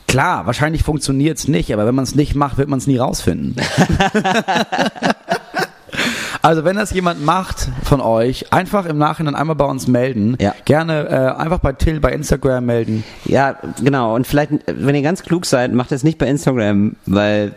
klar, 0.07 0.45
wahrscheinlich 0.45 0.84
funktioniert's 0.84 1.47
nicht, 1.47 1.72
aber 1.74 1.86
wenn 1.86 1.95
man 1.95 2.03
es 2.03 2.15
nicht 2.15 2.36
macht, 2.36 2.57
wird 2.57 2.68
man 2.68 2.80
es 2.80 2.88
nie 2.88 2.97
rausfinden. 2.97 3.55
Also 6.48 6.64
wenn 6.64 6.78
das 6.78 6.93
jemand 6.93 7.26
macht 7.26 7.68
von 7.84 8.00
euch, 8.00 8.54
einfach 8.54 8.86
im 8.86 8.98
Nachhinein 8.98 9.36
einmal 9.36 9.58
bei 9.58 9.66
uns 9.66 9.86
melden. 9.89 10.38
Ja. 10.39 10.56
Gerne 10.64 11.10
äh, 11.10 11.41
einfach 11.41 11.60
bei 11.60 11.74
Till 11.74 12.00
bei 12.00 12.14
Instagram 12.14 12.66
melden. 12.66 13.04
Ja, 13.26 13.58
genau. 13.84 14.16
Und 14.16 14.26
vielleicht, 14.26 14.52
wenn 14.66 14.95
ihr 14.95 15.02
ganz 15.02 15.24
klug 15.24 15.45
seid, 15.45 15.74
macht 15.74 15.91
es 15.91 16.04
nicht 16.06 16.18
bei 16.18 16.26
Instagram, 16.28 16.95
weil 17.06 17.52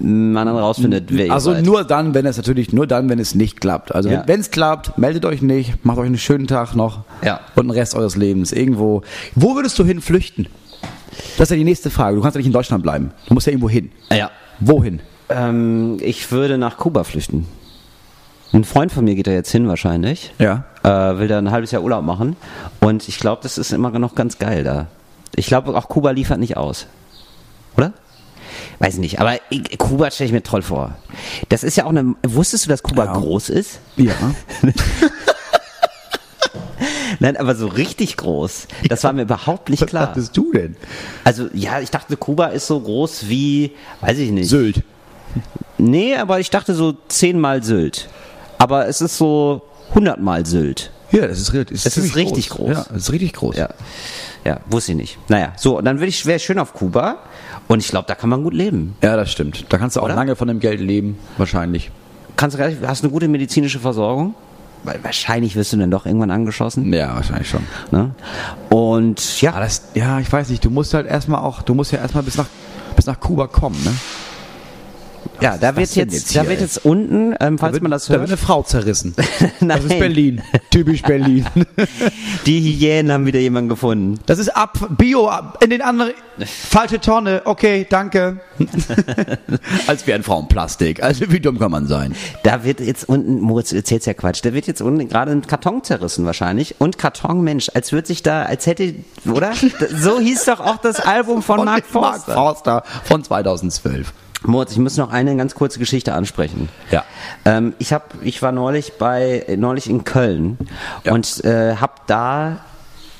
man 0.00 0.46
dann 0.48 0.56
rausfindet, 0.56 1.04
wer 1.10 1.26
ihr 1.26 1.32
Also 1.32 1.52
seid. 1.52 1.64
nur 1.64 1.84
dann, 1.84 2.12
wenn 2.12 2.26
es 2.26 2.36
natürlich 2.36 2.72
nur 2.72 2.88
dann, 2.88 3.08
wenn 3.08 3.20
es 3.20 3.36
nicht 3.36 3.60
klappt. 3.60 3.94
Also 3.94 4.08
Ja. 4.08 4.24
wenn 4.26 4.40
es 4.40 4.50
klappt, 4.50 4.98
meldet 4.98 5.24
euch 5.24 5.40
nicht, 5.40 5.84
macht 5.86 5.98
euch 5.98 6.06
einen 6.06 6.18
schönen 6.18 6.48
Tag 6.48 6.74
noch 6.74 7.04
Ja. 7.24 7.38
und 7.54 7.68
den 7.68 7.70
Rest 7.70 7.94
eures 7.94 8.16
Lebens 8.16 8.50
irgendwo. 8.50 9.02
Wo 9.36 9.54
würdest 9.54 9.78
du 9.78 9.84
hin 9.84 10.00
flüchten? 10.00 10.48
Das 11.36 11.46
ist 11.46 11.50
ja 11.50 11.56
die 11.56 11.62
nächste 11.62 11.88
Frage. 11.88 12.16
Du 12.16 12.22
kannst 12.22 12.34
ja 12.34 12.40
nicht 12.40 12.48
in 12.48 12.52
Deutschland 12.52 12.82
bleiben. 12.82 13.12
Du 13.28 13.34
musst 13.34 13.46
ja 13.46 13.52
irgendwo 13.52 13.70
hin. 13.70 13.92
Ja. 14.12 14.32
Wohin? 14.58 14.98
Ähm, 15.28 15.98
ich 16.00 16.32
würde 16.32 16.58
nach 16.58 16.78
Kuba 16.78 17.04
flüchten. 17.04 17.46
Ein 18.52 18.64
Freund 18.64 18.90
von 18.92 19.04
mir 19.04 19.14
geht 19.14 19.26
da 19.26 19.30
jetzt 19.32 19.50
hin 19.52 19.68
wahrscheinlich. 19.68 20.32
Ja. 20.38 20.64
Äh, 20.82 21.18
will 21.18 21.28
da 21.28 21.38
ein 21.38 21.50
halbes 21.50 21.70
Jahr 21.70 21.82
Urlaub 21.82 22.02
machen. 22.04 22.36
Und 22.80 23.06
ich 23.08 23.18
glaube, 23.18 23.42
das 23.42 23.58
ist 23.58 23.72
immer 23.72 23.90
noch 23.98 24.14
ganz 24.14 24.38
geil 24.38 24.64
da. 24.64 24.86
Ich 25.36 25.46
glaube, 25.46 25.76
auch 25.76 25.88
Kuba 25.88 26.10
liefert 26.12 26.38
nicht 26.40 26.56
aus. 26.56 26.86
Oder? 27.76 27.92
Weiß 28.78 28.96
nicht, 28.96 29.20
aber 29.20 29.36
Kuba 29.76 30.10
stelle 30.10 30.28
ich 30.28 30.32
mir 30.32 30.42
toll 30.42 30.62
vor. 30.62 30.96
Das 31.48 31.62
ist 31.62 31.76
ja 31.76 31.84
auch 31.84 31.90
eine. 31.90 32.14
Wusstest 32.26 32.64
du, 32.64 32.70
dass 32.70 32.82
Kuba 32.82 33.04
Ja. 33.06 33.12
groß 33.12 33.50
ist? 33.50 33.80
Ja. 33.96 34.12
Nein, 37.20 37.36
aber 37.36 37.54
so 37.56 37.66
richtig 37.66 38.16
groß. 38.16 38.68
Das 38.88 39.02
war 39.04 39.12
mir 39.12 39.22
überhaupt 39.22 39.68
nicht 39.70 39.82
Was 39.82 39.88
klar. 39.88 40.06
dachtest 40.06 40.36
du 40.36 40.52
denn? 40.52 40.76
Also, 41.24 41.48
ja, 41.52 41.80
ich 41.80 41.90
dachte, 41.90 42.16
Kuba 42.16 42.46
ist 42.46 42.68
so 42.68 42.78
groß 42.80 43.28
wie, 43.28 43.72
weiß 44.00 44.18
ich 44.18 44.30
nicht. 44.30 44.48
Sylt. 44.48 44.82
Nee, 45.78 46.14
aber 46.16 46.38
ich 46.38 46.50
dachte 46.50 46.74
so 46.74 46.94
zehnmal 47.08 47.62
Sylt. 47.64 48.08
Aber 48.58 48.88
es 48.88 49.00
ist 49.00 49.16
so 49.16 49.62
hundertmal 49.94 50.44
Sylt. 50.46 50.90
Ja, 51.10 51.26
das 51.26 51.38
ist, 51.38 51.54
richtig- 51.54 51.84
Es 51.86 51.96
ist 51.96 52.16
richtig 52.16 52.50
groß. 52.50 52.68
Ja, 52.76 52.86
das 52.92 53.04
ist 53.04 53.12
richtig 53.12 53.32
groß. 53.34 53.56
Ja. 53.56 53.68
Ja, 54.44 54.60
wusste 54.68 54.92
ich 54.92 54.98
nicht. 54.98 55.18
Naja, 55.28 55.52
so, 55.56 55.78
und 55.78 55.84
dann 55.84 55.96
würde 55.98 56.08
ich, 56.08 56.26
wäre 56.26 56.36
ich 56.36 56.44
schön 56.44 56.58
auf 56.58 56.74
Kuba. 56.74 57.16
Und 57.66 57.80
ich 57.80 57.88
glaube, 57.88 58.06
da 58.06 58.14
kann 58.14 58.30
man 58.30 58.42
gut 58.42 58.54
leben. 58.54 58.96
Ja, 59.02 59.16
das 59.16 59.30
stimmt. 59.30 59.66
Da 59.68 59.78
kannst 59.78 59.96
du 59.96 60.00
auch 60.00 60.04
Oder? 60.06 60.14
lange 60.14 60.36
von 60.36 60.48
dem 60.48 60.60
Geld 60.60 60.80
leben, 60.80 61.18
wahrscheinlich. 61.36 61.90
Kannst 62.36 62.58
du 62.58 62.86
hast 62.86 63.02
eine 63.02 63.12
gute 63.12 63.28
medizinische 63.28 63.78
Versorgung? 63.78 64.34
Weil 64.84 65.00
wahrscheinlich 65.02 65.56
wirst 65.56 65.72
du 65.72 65.76
dann 65.76 65.90
doch 65.90 66.06
irgendwann 66.06 66.30
angeschossen. 66.30 66.92
Ja, 66.92 67.14
wahrscheinlich 67.14 67.48
schon. 67.48 67.62
Ne? 67.90 68.12
Und 68.70 69.40
ja, 69.40 69.58
das, 69.58 69.82
ja, 69.94 70.20
ich 70.20 70.30
weiß 70.32 70.48
nicht, 70.50 70.64
du 70.64 70.70
musst 70.70 70.94
halt 70.94 71.06
erstmal 71.06 71.42
auch, 71.42 71.62
du 71.62 71.74
musst 71.74 71.90
ja 71.92 71.98
erstmal 71.98 72.22
bis 72.22 72.36
nach, 72.36 72.46
bis 72.96 73.06
nach 73.06 73.18
Kuba 73.18 73.48
kommen, 73.48 73.82
ne? 73.84 73.92
Ja, 75.40 75.56
da 75.56 75.76
wird 75.76 75.94
jetzt, 75.94 76.12
jetzt 76.12 76.36
da 76.36 76.48
wird 76.48 76.60
jetzt 76.60 76.84
unten, 76.84 77.34
ähm, 77.40 77.58
falls 77.58 77.74
wird, 77.74 77.82
man 77.82 77.92
das 77.92 78.06
Da 78.06 78.14
wird 78.14 78.20
hört, 78.22 78.30
eine 78.30 78.36
Frau 78.36 78.62
zerrissen. 78.62 79.14
Nein. 79.60 79.78
Das 79.78 79.84
ist 79.84 79.98
Berlin. 80.00 80.42
Typisch 80.70 81.02
Berlin. 81.02 81.46
die 82.46 82.60
Hyänen 82.60 83.12
haben 83.12 83.26
wieder 83.26 83.38
jemanden 83.38 83.68
gefunden. 83.68 84.18
Das 84.26 84.40
ist 84.40 84.48
ab, 84.48 84.78
Bio, 84.96 85.28
ab, 85.28 85.62
in 85.62 85.70
den 85.70 85.82
anderen, 85.82 86.12
falsche 86.44 87.00
Tonne, 87.00 87.42
okay, 87.44 87.86
danke. 87.88 88.40
Als 89.86 90.06
wären 90.06 90.24
Frauen 90.24 90.48
Plastik. 90.48 91.02
Also 91.02 91.30
wie 91.30 91.38
dumm 91.38 91.60
kann 91.60 91.70
man 91.70 91.86
sein? 91.86 92.14
Da 92.42 92.64
wird 92.64 92.80
jetzt 92.80 93.08
unten, 93.08 93.40
Moritz, 93.40 93.70
du 93.70 93.76
erzählst 93.76 94.06
ja 94.08 94.14
Quatsch, 94.14 94.40
da 94.44 94.52
wird 94.52 94.66
jetzt 94.66 94.82
unten 94.82 95.08
gerade 95.08 95.30
ein 95.30 95.46
Karton 95.46 95.84
zerrissen 95.84 96.26
wahrscheinlich. 96.26 96.76
Und 96.80 96.98
Karton, 96.98 97.42
Mensch, 97.42 97.70
als 97.74 97.92
würde 97.92 98.08
sich 98.08 98.24
da, 98.24 98.42
als 98.42 98.66
hätte, 98.66 98.94
oder? 99.30 99.52
So 99.94 100.18
hieß 100.18 100.46
doch 100.46 100.60
auch 100.60 100.78
das 100.78 100.98
Album 100.98 101.42
von, 101.42 101.64
Mark 101.64 101.86
Forster. 101.86 102.34
Mark 102.34 102.56
Forster 102.56 102.82
von 103.04 103.22
2012. 103.22 104.12
Moritz, 104.44 104.72
ich 104.72 104.78
muss 104.78 104.96
noch 104.96 105.10
eine 105.10 105.36
ganz 105.36 105.54
kurze 105.54 105.78
Geschichte 105.78 106.14
ansprechen. 106.14 106.68
Ja. 106.90 107.04
Ähm, 107.44 107.74
ich 107.78 107.92
hab, 107.92 108.14
ich 108.22 108.40
war 108.40 108.52
neulich 108.52 108.92
bei, 108.98 109.44
neulich 109.58 109.90
in 109.90 110.04
Köln 110.04 110.58
Ja. 111.04 111.12
und 111.12 111.44
äh, 111.44 111.76
hab 111.76 112.06
da 112.06 112.58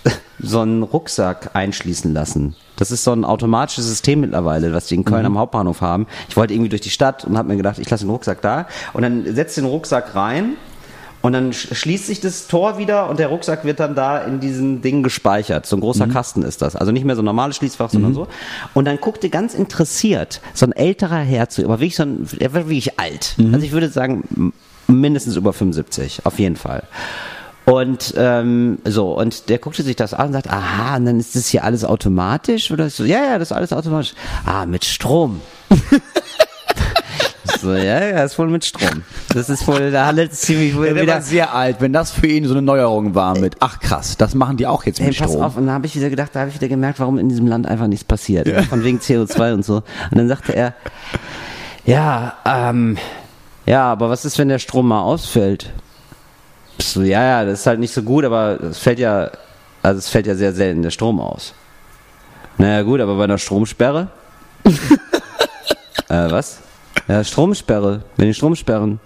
so 0.39 0.61
einen 0.61 0.83
Rucksack 0.85 1.51
einschließen 1.55 2.15
lassen. 2.15 2.55
Das 2.77 2.93
ist 2.93 3.03
so 3.03 3.13
ein 3.13 3.25
automatisches 3.25 3.87
System 3.87 4.21
mittlerweile, 4.21 4.73
was 4.73 4.87
die 4.87 4.95
in 4.95 5.01
Mhm. 5.01 5.05
Köln 5.07 5.27
am 5.27 5.39
Hauptbahnhof 5.39 5.81
haben. 5.81 6.07
Ich 6.29 6.37
wollte 6.37 6.55
irgendwie 6.55 6.69
durch 6.69 6.83
die 6.83 6.91
Stadt 6.91 7.25
und 7.25 7.37
habe 7.37 7.49
mir 7.49 7.57
gedacht, 7.57 7.79
ich 7.81 7.91
lasse 7.91 8.05
den 8.05 8.11
Rucksack 8.11 8.41
da 8.41 8.69
und 8.93 9.03
dann 9.03 9.25
setzt 9.35 9.57
den 9.57 9.65
Rucksack 9.65 10.15
rein 10.15 10.51
und 11.23 11.33
dann 11.33 11.51
sch- 11.53 11.75
schließt 11.75 12.07
sich 12.07 12.21
das 12.21 12.47
Tor 12.47 12.79
wieder 12.79 13.09
und 13.11 13.19
der 13.19 13.29
Rucksack 13.29 13.65
wird 13.65 13.81
dann 13.81 13.95
da 13.95 14.19
in 14.19 14.41
diesem 14.41 14.83
Ding 14.83 15.03
gespeichert. 15.03 15.67
So 15.67 15.77
ein 15.77 15.81
großer 15.81 16.07
Mhm. 16.07 16.13
Kasten 16.13 16.43
ist 16.43 16.63
das. 16.63 16.77
Also 16.77 16.93
nicht 16.93 17.05
mehr 17.05 17.17
so 17.17 17.23
ein 17.23 17.25
normales 17.25 17.57
Schließfach, 17.57 17.91
sondern 17.91 18.15
so. 18.15 18.29
Und 18.75 18.85
dann 18.85 18.99
guckte 18.99 19.29
ganz 19.31 19.55
interessiert 19.55 20.41
so 20.55 20.67
ein 20.67 20.73
älterer 20.73 21.19
Herr 21.19 21.49
zu, 21.49 21.65
aber 21.65 21.81
wirklich 21.81 21.97
so 21.97 22.05
ein, 22.05 22.27
er 22.39 22.53
war 22.55 22.69
wirklich 22.69 22.99
alt. 23.01 23.35
Mhm. 23.37 23.55
Also 23.55 23.67
ich 23.67 23.73
würde 23.73 23.89
sagen, 23.89 24.53
mindestens 24.87 25.37
über 25.37 25.53
75, 25.53 26.21
auf 26.25 26.39
jeden 26.39 26.57
Fall. 26.57 26.85
Und 27.65 28.15
ähm, 28.17 28.79
so, 28.87 29.13
und 29.19 29.51
der 29.51 29.59
guckte 29.59 29.83
sich 29.83 29.95
das 29.97 30.15
an 30.15 30.29
und 30.29 30.33
sagt, 30.33 30.49
aha, 30.49 30.97
und 30.97 31.05
dann 31.05 31.21
ist 31.21 31.37
das 31.37 31.49
hier 31.49 31.65
alles 31.65 31.85
automatisch? 31.85 32.71
Oder 32.71 32.89
so, 32.89 33.05
ja, 33.05 33.23
ja, 33.25 33.39
das 33.39 33.51
ist 33.51 33.57
alles 33.57 33.75
automatisch. 33.75 34.15
Ah, 34.47 34.65
mit 34.65 34.87
Strom. 34.87 35.43
so, 37.61 37.75
ja, 37.75 38.05
ja, 38.05 38.25
ist 38.25 38.39
wohl 38.39 38.49
mit 38.49 38.65
Strom. 38.65 39.03
Das 39.35 39.49
ist 39.49 39.67
wohl, 39.67 39.91
da 39.91 40.07
handelt 40.07 40.33
es 40.33 40.41
ziemlich 40.43 40.75
wohl 40.77 40.87
Der 40.87 40.95
war 40.97 41.03
wieder. 41.03 41.23
sehr 41.23 41.55
alt, 41.55 41.77
wenn 41.81 41.93
das 41.93 42.11
für 42.11 42.27
ihn 42.27 42.45
so 42.47 42.53
eine 42.55 42.63
Neuerung 42.63 43.15
war 43.15 43.39
mit, 43.39 43.57
ach 43.61 43.81
krass, 43.81 44.17
das 44.17 44.35
machen 44.35 44.57
die 44.57 44.67
auch 44.67 44.85
jetzt 44.85 45.01
mit 45.01 45.17
pass 45.19 45.31
Strom. 45.31 45.43
auf, 45.43 45.57
und 45.57 45.67
dann 45.67 45.75
habe 45.75 45.87
ich 45.87 45.95
wieder 45.97 46.11
gedacht, 46.11 46.31
da 46.33 46.41
habe 46.41 46.51
ich 46.51 46.57
wieder 46.57 46.69
gemerkt, 46.69 47.01
warum 47.01 47.19
in 47.19 47.29
diesem 47.29 47.47
Land 47.47 47.67
einfach 47.67 47.87
nichts 47.87 48.05
passiert. 48.05 48.49
Von 48.67 48.85
wegen 48.85 48.99
CO2 48.99 49.55
und 49.55 49.65
so. 49.65 49.77
Und 50.11 50.19
dann 50.19 50.29
sagte 50.29 50.55
er, 50.55 50.75
ja, 51.85 52.35
ähm, 52.45 52.97
ja, 53.67 53.85
aber 53.91 54.09
was 54.11 54.25
ist, 54.25 54.39
wenn 54.39 54.49
der 54.49 54.59
Strom 54.59 54.89
mal 54.89 55.03
ausfällt? 55.03 55.71
So, 56.81 57.03
ja, 57.03 57.23
ja, 57.23 57.45
das 57.45 57.61
ist 57.61 57.67
halt 57.67 57.81
nicht 57.81 57.93
so 57.93 58.03
gut, 58.03 58.25
aber 58.25 58.61
es 58.63 58.79
fällt 58.79 58.99
ja, 58.99 59.31
also 59.83 59.99
es 59.99 60.09
fällt 60.09 60.27
ja 60.27 60.35
sehr 60.35 60.53
selten 60.53 60.83
der 60.83 60.91
Strom 60.91 61.21
aus. 61.21 61.55
Naja, 62.57 62.83
gut, 62.83 63.01
aber 63.01 63.17
bei 63.17 63.25
einer 63.25 63.39
Stromsperre? 63.39 64.09
äh, 66.09 66.31
was? 66.31 66.61
Ja, 67.07 67.23
Stromsperre. 67.23 68.03
Wenn 68.17 68.27
die 68.27 68.35
Strom 68.35 68.57
sperren. 68.57 69.01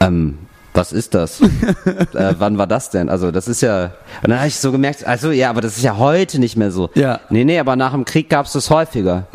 Ähm, 0.00 0.38
was 0.76 0.92
ist 0.92 1.14
das? 1.14 1.40
äh, 2.14 2.34
wann 2.38 2.58
war 2.58 2.66
das 2.66 2.90
denn? 2.90 3.08
Also, 3.08 3.30
das 3.30 3.48
ist 3.48 3.62
ja. 3.62 3.92
Und 4.22 4.30
dann 4.30 4.38
habe 4.38 4.48
ich 4.48 4.56
so 4.56 4.72
gemerkt, 4.72 5.06
also 5.06 5.30
ja, 5.30 5.50
aber 5.50 5.60
das 5.60 5.76
ist 5.76 5.82
ja 5.82 5.96
heute 5.96 6.38
nicht 6.38 6.56
mehr 6.56 6.70
so. 6.70 6.90
Ja. 6.94 7.20
Nee, 7.30 7.44
nee, 7.44 7.58
aber 7.58 7.76
nach 7.76 7.92
dem 7.92 8.04
Krieg 8.04 8.28
gab 8.28 8.46
es 8.46 8.52
das 8.52 8.70
häufiger. 8.70 9.26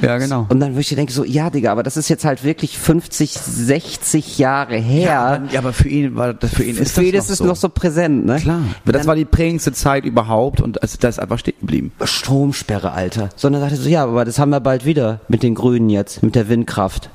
Ja, 0.00 0.18
genau. 0.18 0.46
Und 0.48 0.60
dann 0.60 0.72
würde 0.72 0.80
ich 0.80 0.94
denke 0.94 1.12
so, 1.12 1.24
ja, 1.24 1.50
Digga, 1.50 1.72
aber 1.72 1.82
das 1.82 1.96
ist 1.96 2.08
jetzt 2.08 2.24
halt 2.24 2.44
wirklich 2.44 2.78
50, 2.78 3.32
60 3.32 4.38
Jahre 4.38 4.76
her. 4.76 5.42
Ja, 5.50 5.58
aber 5.58 5.72
für 5.72 5.88
ihn 5.88 6.16
war 6.16 6.34
das 6.34 6.52
für 6.52 6.64
ihn 6.64 6.76
ist 6.76 6.94
Für 6.94 7.02
ihn 7.02 7.12
das 7.12 7.24
ist 7.26 7.30
es 7.30 7.40
noch 7.40 7.46
so. 7.46 7.50
noch 7.50 7.56
so 7.56 7.68
präsent, 7.68 8.26
ne? 8.26 8.36
Klar. 8.36 8.62
Das 8.84 9.06
war 9.06 9.14
die 9.14 9.24
prägendste 9.24 9.72
Zeit 9.72 10.04
überhaupt 10.04 10.60
und 10.60 10.78
das, 10.82 10.98
das 10.98 11.16
ist 11.16 11.18
einfach 11.18 11.38
stehen 11.38 11.54
geblieben. 11.60 11.92
Stromsperre, 12.04 12.92
Alter. 12.92 13.30
Sondern 13.36 13.62
sagte 13.62 13.76
so, 13.76 13.88
ja, 13.88 14.04
aber 14.04 14.24
das 14.24 14.38
haben 14.38 14.50
wir 14.50 14.60
bald 14.60 14.84
wieder 14.84 15.20
mit 15.28 15.42
den 15.42 15.54
Grünen 15.54 15.88
jetzt, 15.90 16.22
mit 16.22 16.34
der 16.34 16.48
Windkraft. 16.48 17.10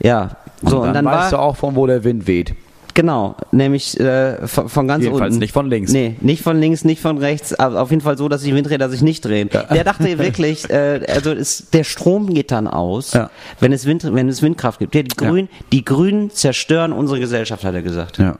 Ja, 0.00 0.36
so 0.62 0.78
und, 0.80 0.86
dann, 0.86 0.94
dann, 0.94 1.04
weißt 1.04 1.16
war 1.16 1.30
du 1.30 1.38
auch, 1.38 1.56
von 1.56 1.74
wo 1.76 1.86
der 1.86 2.04
Wind 2.04 2.26
weht. 2.26 2.54
genau, 2.94 3.34
nämlich 3.52 3.98
äh, 3.98 4.46
von, 4.46 4.68
von 4.68 4.86
ganz 4.86 5.02
Jedenfalls 5.04 5.30
unten. 5.34 5.40
nicht 5.40 5.52
von 5.52 5.68
links. 5.70 5.92
Nee, 5.92 6.16
nicht 6.20 6.42
von 6.42 6.58
links, 6.60 6.84
nicht 6.84 7.00
von 7.00 7.18
rechts, 7.18 7.54
aber 7.58 7.80
auf 7.80 7.90
jeden 7.90 8.02
Fall 8.02 8.18
so, 8.18 8.28
dass 8.28 8.42
die 8.42 8.54
Windräder 8.54 8.88
sich 8.90 9.00
nicht 9.02 9.24
drehen. 9.24 9.48
Der 9.50 9.82
dachte 9.84 10.18
wirklich, 10.18 10.68
äh, 10.70 11.00
also 11.08 11.32
ist, 11.32 11.72
der 11.74 11.84
Strom 11.84 12.32
geht 12.34 12.50
dann 12.50 12.66
aus, 12.68 13.12
Ja. 13.14 13.30
wenn 13.60 13.72
es 13.72 13.86
Wind, 13.86 14.06
wenn 14.14 14.28
es 14.28 14.42
Windkraft 14.42 14.78
gibt. 14.78 14.94
Ja, 14.94 15.02
die 15.02 15.16
Grünen, 15.16 15.48
die 15.72 15.84
Grünen 15.84 16.30
zerstören 16.30 16.92
unsere 16.92 17.18
Gesellschaft, 17.18 17.64
hat 17.64 17.74
er 17.74 17.82
gesagt. 17.82 18.18
Ja, 18.18 18.36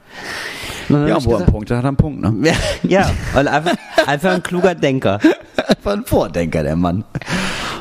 Und 0.90 1.06
ja 1.08 1.14
wo 1.24 1.30
einen 1.30 1.38
gesagt, 1.38 1.46
Punkt 1.50 1.70
hat, 1.70 1.78
hat 1.78 1.84
er 1.84 1.88
einen 1.88 1.96
Punkt, 1.96 2.20
ne? 2.20 2.34
ja, 2.48 2.54
ja, 3.00 3.10
weil 3.32 3.48
einfach, 3.48 3.72
einfach 4.06 4.32
ein 4.32 4.42
kluger 4.42 4.74
Denker. 4.74 5.18
Einfach 5.68 5.92
ein 5.92 6.04
Vordenker, 6.06 6.62
der 6.64 6.74
Mann. 6.76 7.04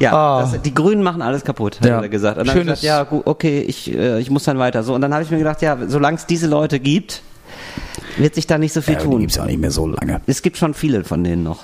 Ja, 0.02 0.14
Ah. 0.14 0.42
das, 0.42 0.62
die 0.62 0.74
Grünen 0.74 1.04
machen 1.04 1.22
alles 1.22 1.44
kaputt, 1.44 1.80
hat 1.80 1.88
Ja. 1.88 2.02
er 2.02 2.10
gesagt. 2.10 2.38
Und 2.38 2.48
dann 2.48 2.56
Schönes- 2.56 2.82
gesagt, 2.82 2.84
ja, 2.84 3.04
gut, 3.04 3.22
okay, 3.26 3.62
ich, 3.62 3.94
äh, 3.94 4.20
ich 4.20 4.30
muss 4.30 4.44
dann 4.44 4.58
weiter. 4.60 4.84
So, 4.84 4.94
und 4.96 5.02
dann 5.02 5.14
habe 5.14 5.24
ich 5.24 5.32
mir 5.32 5.38
gedacht, 5.38 5.62
ja, 5.62 5.78
solange 5.88 6.18
es 6.18 6.26
diese 6.26 6.48
Leute 6.48 6.80
gibt, 6.80 7.22
wird 8.18 8.36
sich 8.36 8.48
da 8.48 8.58
nicht 8.58 8.74
so 8.74 8.82
viel 8.82 8.96
Ja, 8.96 9.00
die 9.00 9.06
tun. 9.06 9.20
gibt's 9.20 9.36
ja 9.36 9.44
auch 9.44 9.48
nicht 9.48 9.60
mehr 9.60 9.72
so 9.72 9.88
lange. 9.88 10.22
Es 10.28 10.42
gibt 10.42 10.58
schon 10.58 10.74
viele 10.74 11.04
von 11.04 11.24
denen 11.24 11.44
noch. 11.44 11.60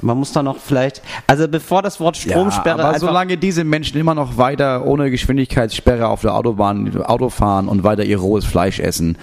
Man 0.00 0.18
muss 0.18 0.32
da 0.32 0.42
noch 0.42 0.58
vielleicht, 0.58 1.00
also 1.26 1.48
bevor 1.48 1.80
das 1.80 1.98
Wort 1.98 2.16
Stromsperre 2.18 2.78
ja, 2.78 2.84
aber 2.88 2.98
solange 2.98 3.38
diese 3.38 3.64
Menschen 3.64 3.98
immer 3.98 4.14
noch 4.14 4.36
weiter 4.36 4.84
ohne 4.84 5.10
Geschwindigkeitssperre 5.10 6.08
auf 6.08 6.20
der 6.20 6.34
Autobahn 6.34 7.02
Auto 7.04 7.30
fahren 7.30 7.68
und 7.68 7.84
weiter 7.84 8.04
ihr 8.04 8.18
rohes 8.18 8.44
Fleisch 8.44 8.80
essen, 8.80 9.16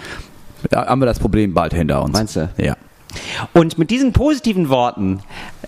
ja, 0.72 0.86
haben 0.86 1.00
wir 1.00 1.06
das 1.06 1.20
Problem 1.20 1.54
bald 1.54 1.72
hinter 1.74 2.02
uns. 2.02 2.12
Meinst 2.14 2.34
du? 2.36 2.48
Ja. 2.56 2.74
Und 3.52 3.78
mit 3.78 3.90
diesen 3.90 4.12
positiven 4.12 4.70
Worten 4.70 5.20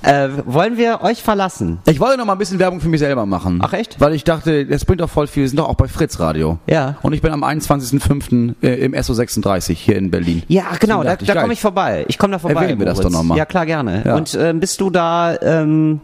äh, 0.05 0.28
wollen 0.46 0.76
wir 0.76 1.00
euch 1.02 1.22
verlassen. 1.22 1.78
Ich 1.86 2.00
wollte 2.00 2.18
noch 2.18 2.26
mal 2.26 2.32
ein 2.32 2.38
bisschen 2.38 2.59
Werbung 2.59 2.80
für 2.80 2.88
mich 2.88 3.00
selber 3.00 3.26
machen. 3.26 3.61
Ach, 3.62 3.72
echt? 3.72 4.00
Weil 4.00 4.14
ich 4.14 4.24
dachte, 4.24 4.66
das 4.66 4.84
bringt 4.84 5.00
doch 5.00 5.11
voll 5.11 5.26
viel. 5.26 5.44
Wir 5.44 5.48
sind 5.48 5.59
doch 5.59 5.68
auch 5.68 5.74
bei 5.74 5.88
Fritz 5.88 6.20
Radio. 6.20 6.59
Ja. 6.66 6.96
Und 7.02 7.12
ich 7.12 7.22
bin 7.22 7.32
am 7.32 7.44
21.05. 7.44 8.55
äh, 8.62 8.74
im 8.84 8.94
SO36 8.94 9.72
hier 9.72 9.96
in 9.96 10.11
Berlin. 10.11 10.42
Ja, 10.48 10.64
genau, 10.78 11.02
da, 11.02 11.16
da 11.16 11.40
komme 11.40 11.52
ich 11.52 11.61
vorbei. 11.61 12.05
Ich 12.09 12.18
komme 12.18 12.32
da 12.32 12.38
vorbei. 12.38 12.62
Erwähnen 12.62 12.78
wir 12.78 12.86
das 12.86 13.00
doch 13.00 13.11
noch 13.11 13.22
mal. 13.22 13.36
Ja, 13.36 13.44
klar, 13.46 13.66
gerne. 13.66 14.02
Ja. 14.05 14.16
Und 14.16 14.34
ähm, 14.34 14.61
bist 14.61 14.80
du 14.80 14.90
da, 14.90 15.36
ähm, 15.40 16.00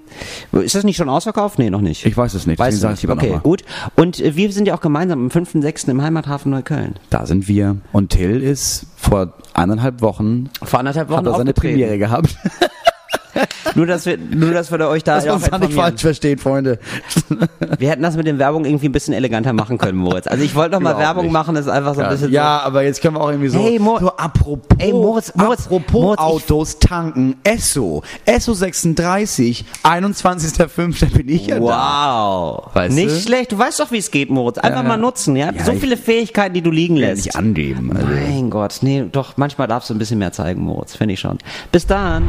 ist 0.53 0.75
das 0.75 0.85
nicht 0.85 0.97
schon 0.97 1.09
ausverkauft? 1.09 1.59
Nee, 1.59 1.71
noch 1.71 1.81
nicht. 1.81 2.07
Ich 2.07 2.17
weiß 2.17 2.35
es 2.35 2.47
nicht, 2.47 2.59
Weiß 2.59 2.83
nicht. 2.83 3.09
Okay, 3.09 3.41
gut. 3.43 3.65
Und 3.97 4.21
äh, 4.21 4.37
wir 4.37 4.53
sind 4.53 4.67
ja 4.67 4.75
auch 4.75 4.81
gemeinsam 4.81 5.25
am 5.25 5.29
5.6. 5.29 5.91
im 5.91 6.03
Heimathafen 6.03 6.51
Neukölln. 6.51 6.97
Da 7.11 7.27
sind 7.27 7.49
wir. 7.49 7.77
Und 7.93 8.11
Till 8.11 8.43
ist 8.43 8.87
vor 8.97 9.35
eineinhalb 9.55 10.01
Wochen 10.03 10.51
Vor 10.63 10.79
anderthalb 10.79 11.09
Wochen 11.09 11.19
hat 11.19 11.27
er 11.27 11.37
seine. 11.37 11.53
Premiere 11.53 11.99
gehabt. 11.99 12.37
Nur, 13.75 13.87
dass 13.87 14.07
wir, 14.07 14.19
nur, 14.19 14.53
dass 14.53 14.73
wir 14.73 14.81
euch 14.89 15.05
da 15.05 15.17
Dass 15.17 15.25
wir 15.25 15.33
auch 15.33 15.37
uns 15.37 15.49
da 15.51 15.59
nicht 15.59 15.75
falsch 15.75 16.01
verstehen, 16.01 16.39
Freunde. 16.39 16.79
Wir 17.79 17.91
hätten 17.91 18.03
das 18.03 18.17
mit 18.17 18.27
den 18.27 18.39
Werbung 18.39 18.65
irgendwie 18.65 18.89
ein 18.89 18.93
bisschen 18.93 19.15
eleganter 19.15 19.53
machen 19.53 19.79
können, 19.79 19.97
Moritz. 19.99 20.27
Also 20.27 20.43
ich 20.43 20.55
wollte 20.55 20.73
noch 20.73 20.81
mal 20.81 20.99
Werbung 20.99 21.25
nicht. 21.25 21.33
machen, 21.33 21.55
das 21.55 21.67
ist 21.67 21.71
einfach 21.71 21.95
so 21.95 22.01
ein 22.01 22.07
Ja, 22.07 22.11
bisschen 22.11 22.33
ja, 22.33 22.61
aber 22.61 22.83
jetzt 22.83 23.01
können 23.01 23.15
wir 23.17 23.21
auch 23.21 23.29
irgendwie 23.31 23.49
so, 23.49 23.59
Hey, 23.61 23.79
Mo- 23.79 23.99
so 24.01 24.09
apropos, 24.17 24.77
Ey, 24.79 24.93
Moritz, 24.93 25.33
Moritz, 25.37 25.67
apropos 25.67 25.93
Moritz, 25.93 26.21
Autos 26.21 26.79
tanken, 26.81 27.37
Esso, 27.45 28.03
Esso 28.25 28.55
36, 28.55 29.65
21.05. 29.85 31.13
bin 31.17 31.29
ich 31.29 31.47
ja 31.47 31.59
so. 31.59 31.69
da. 31.69 32.61
Wow. 32.65 32.75
Weißt 32.75 32.95
nicht 32.95 33.11
du? 33.15 33.21
schlecht. 33.21 33.53
Du 33.53 33.59
weißt 33.59 33.79
doch, 33.81 33.91
wie 33.93 33.99
es 33.99 34.11
geht, 34.11 34.31
Moritz. 34.31 34.59
Einfach 34.59 34.83
Ja. 34.83 34.89
mal 34.89 34.97
nutzen, 34.97 35.37
ja? 35.37 35.53
Ja, 35.53 35.65
so 35.65 35.73
viele 35.75 35.97
Fähigkeiten, 35.97 36.55
die 36.55 36.63
du 36.63 36.71
liegen 36.71 36.97
lässt. 36.97 37.27
nicht 37.27 37.37
angeben. 37.37 37.93
Also. 37.95 38.07
Mein 38.09 38.51
Gott, 38.51 38.79
nee, 38.83 39.05
doch, 39.11 39.37
manchmal 39.37 39.69
darfst 39.69 39.91
du 39.91 39.95
ein 39.95 39.99
bisschen 39.99 40.19
mehr 40.19 40.33
zeigen, 40.33 40.63
Moritz, 40.63 40.97
finde 40.97 41.15
ich 41.15 41.21
schon. 41.21 41.39
Bis 41.73 41.87
dann. 41.87 42.29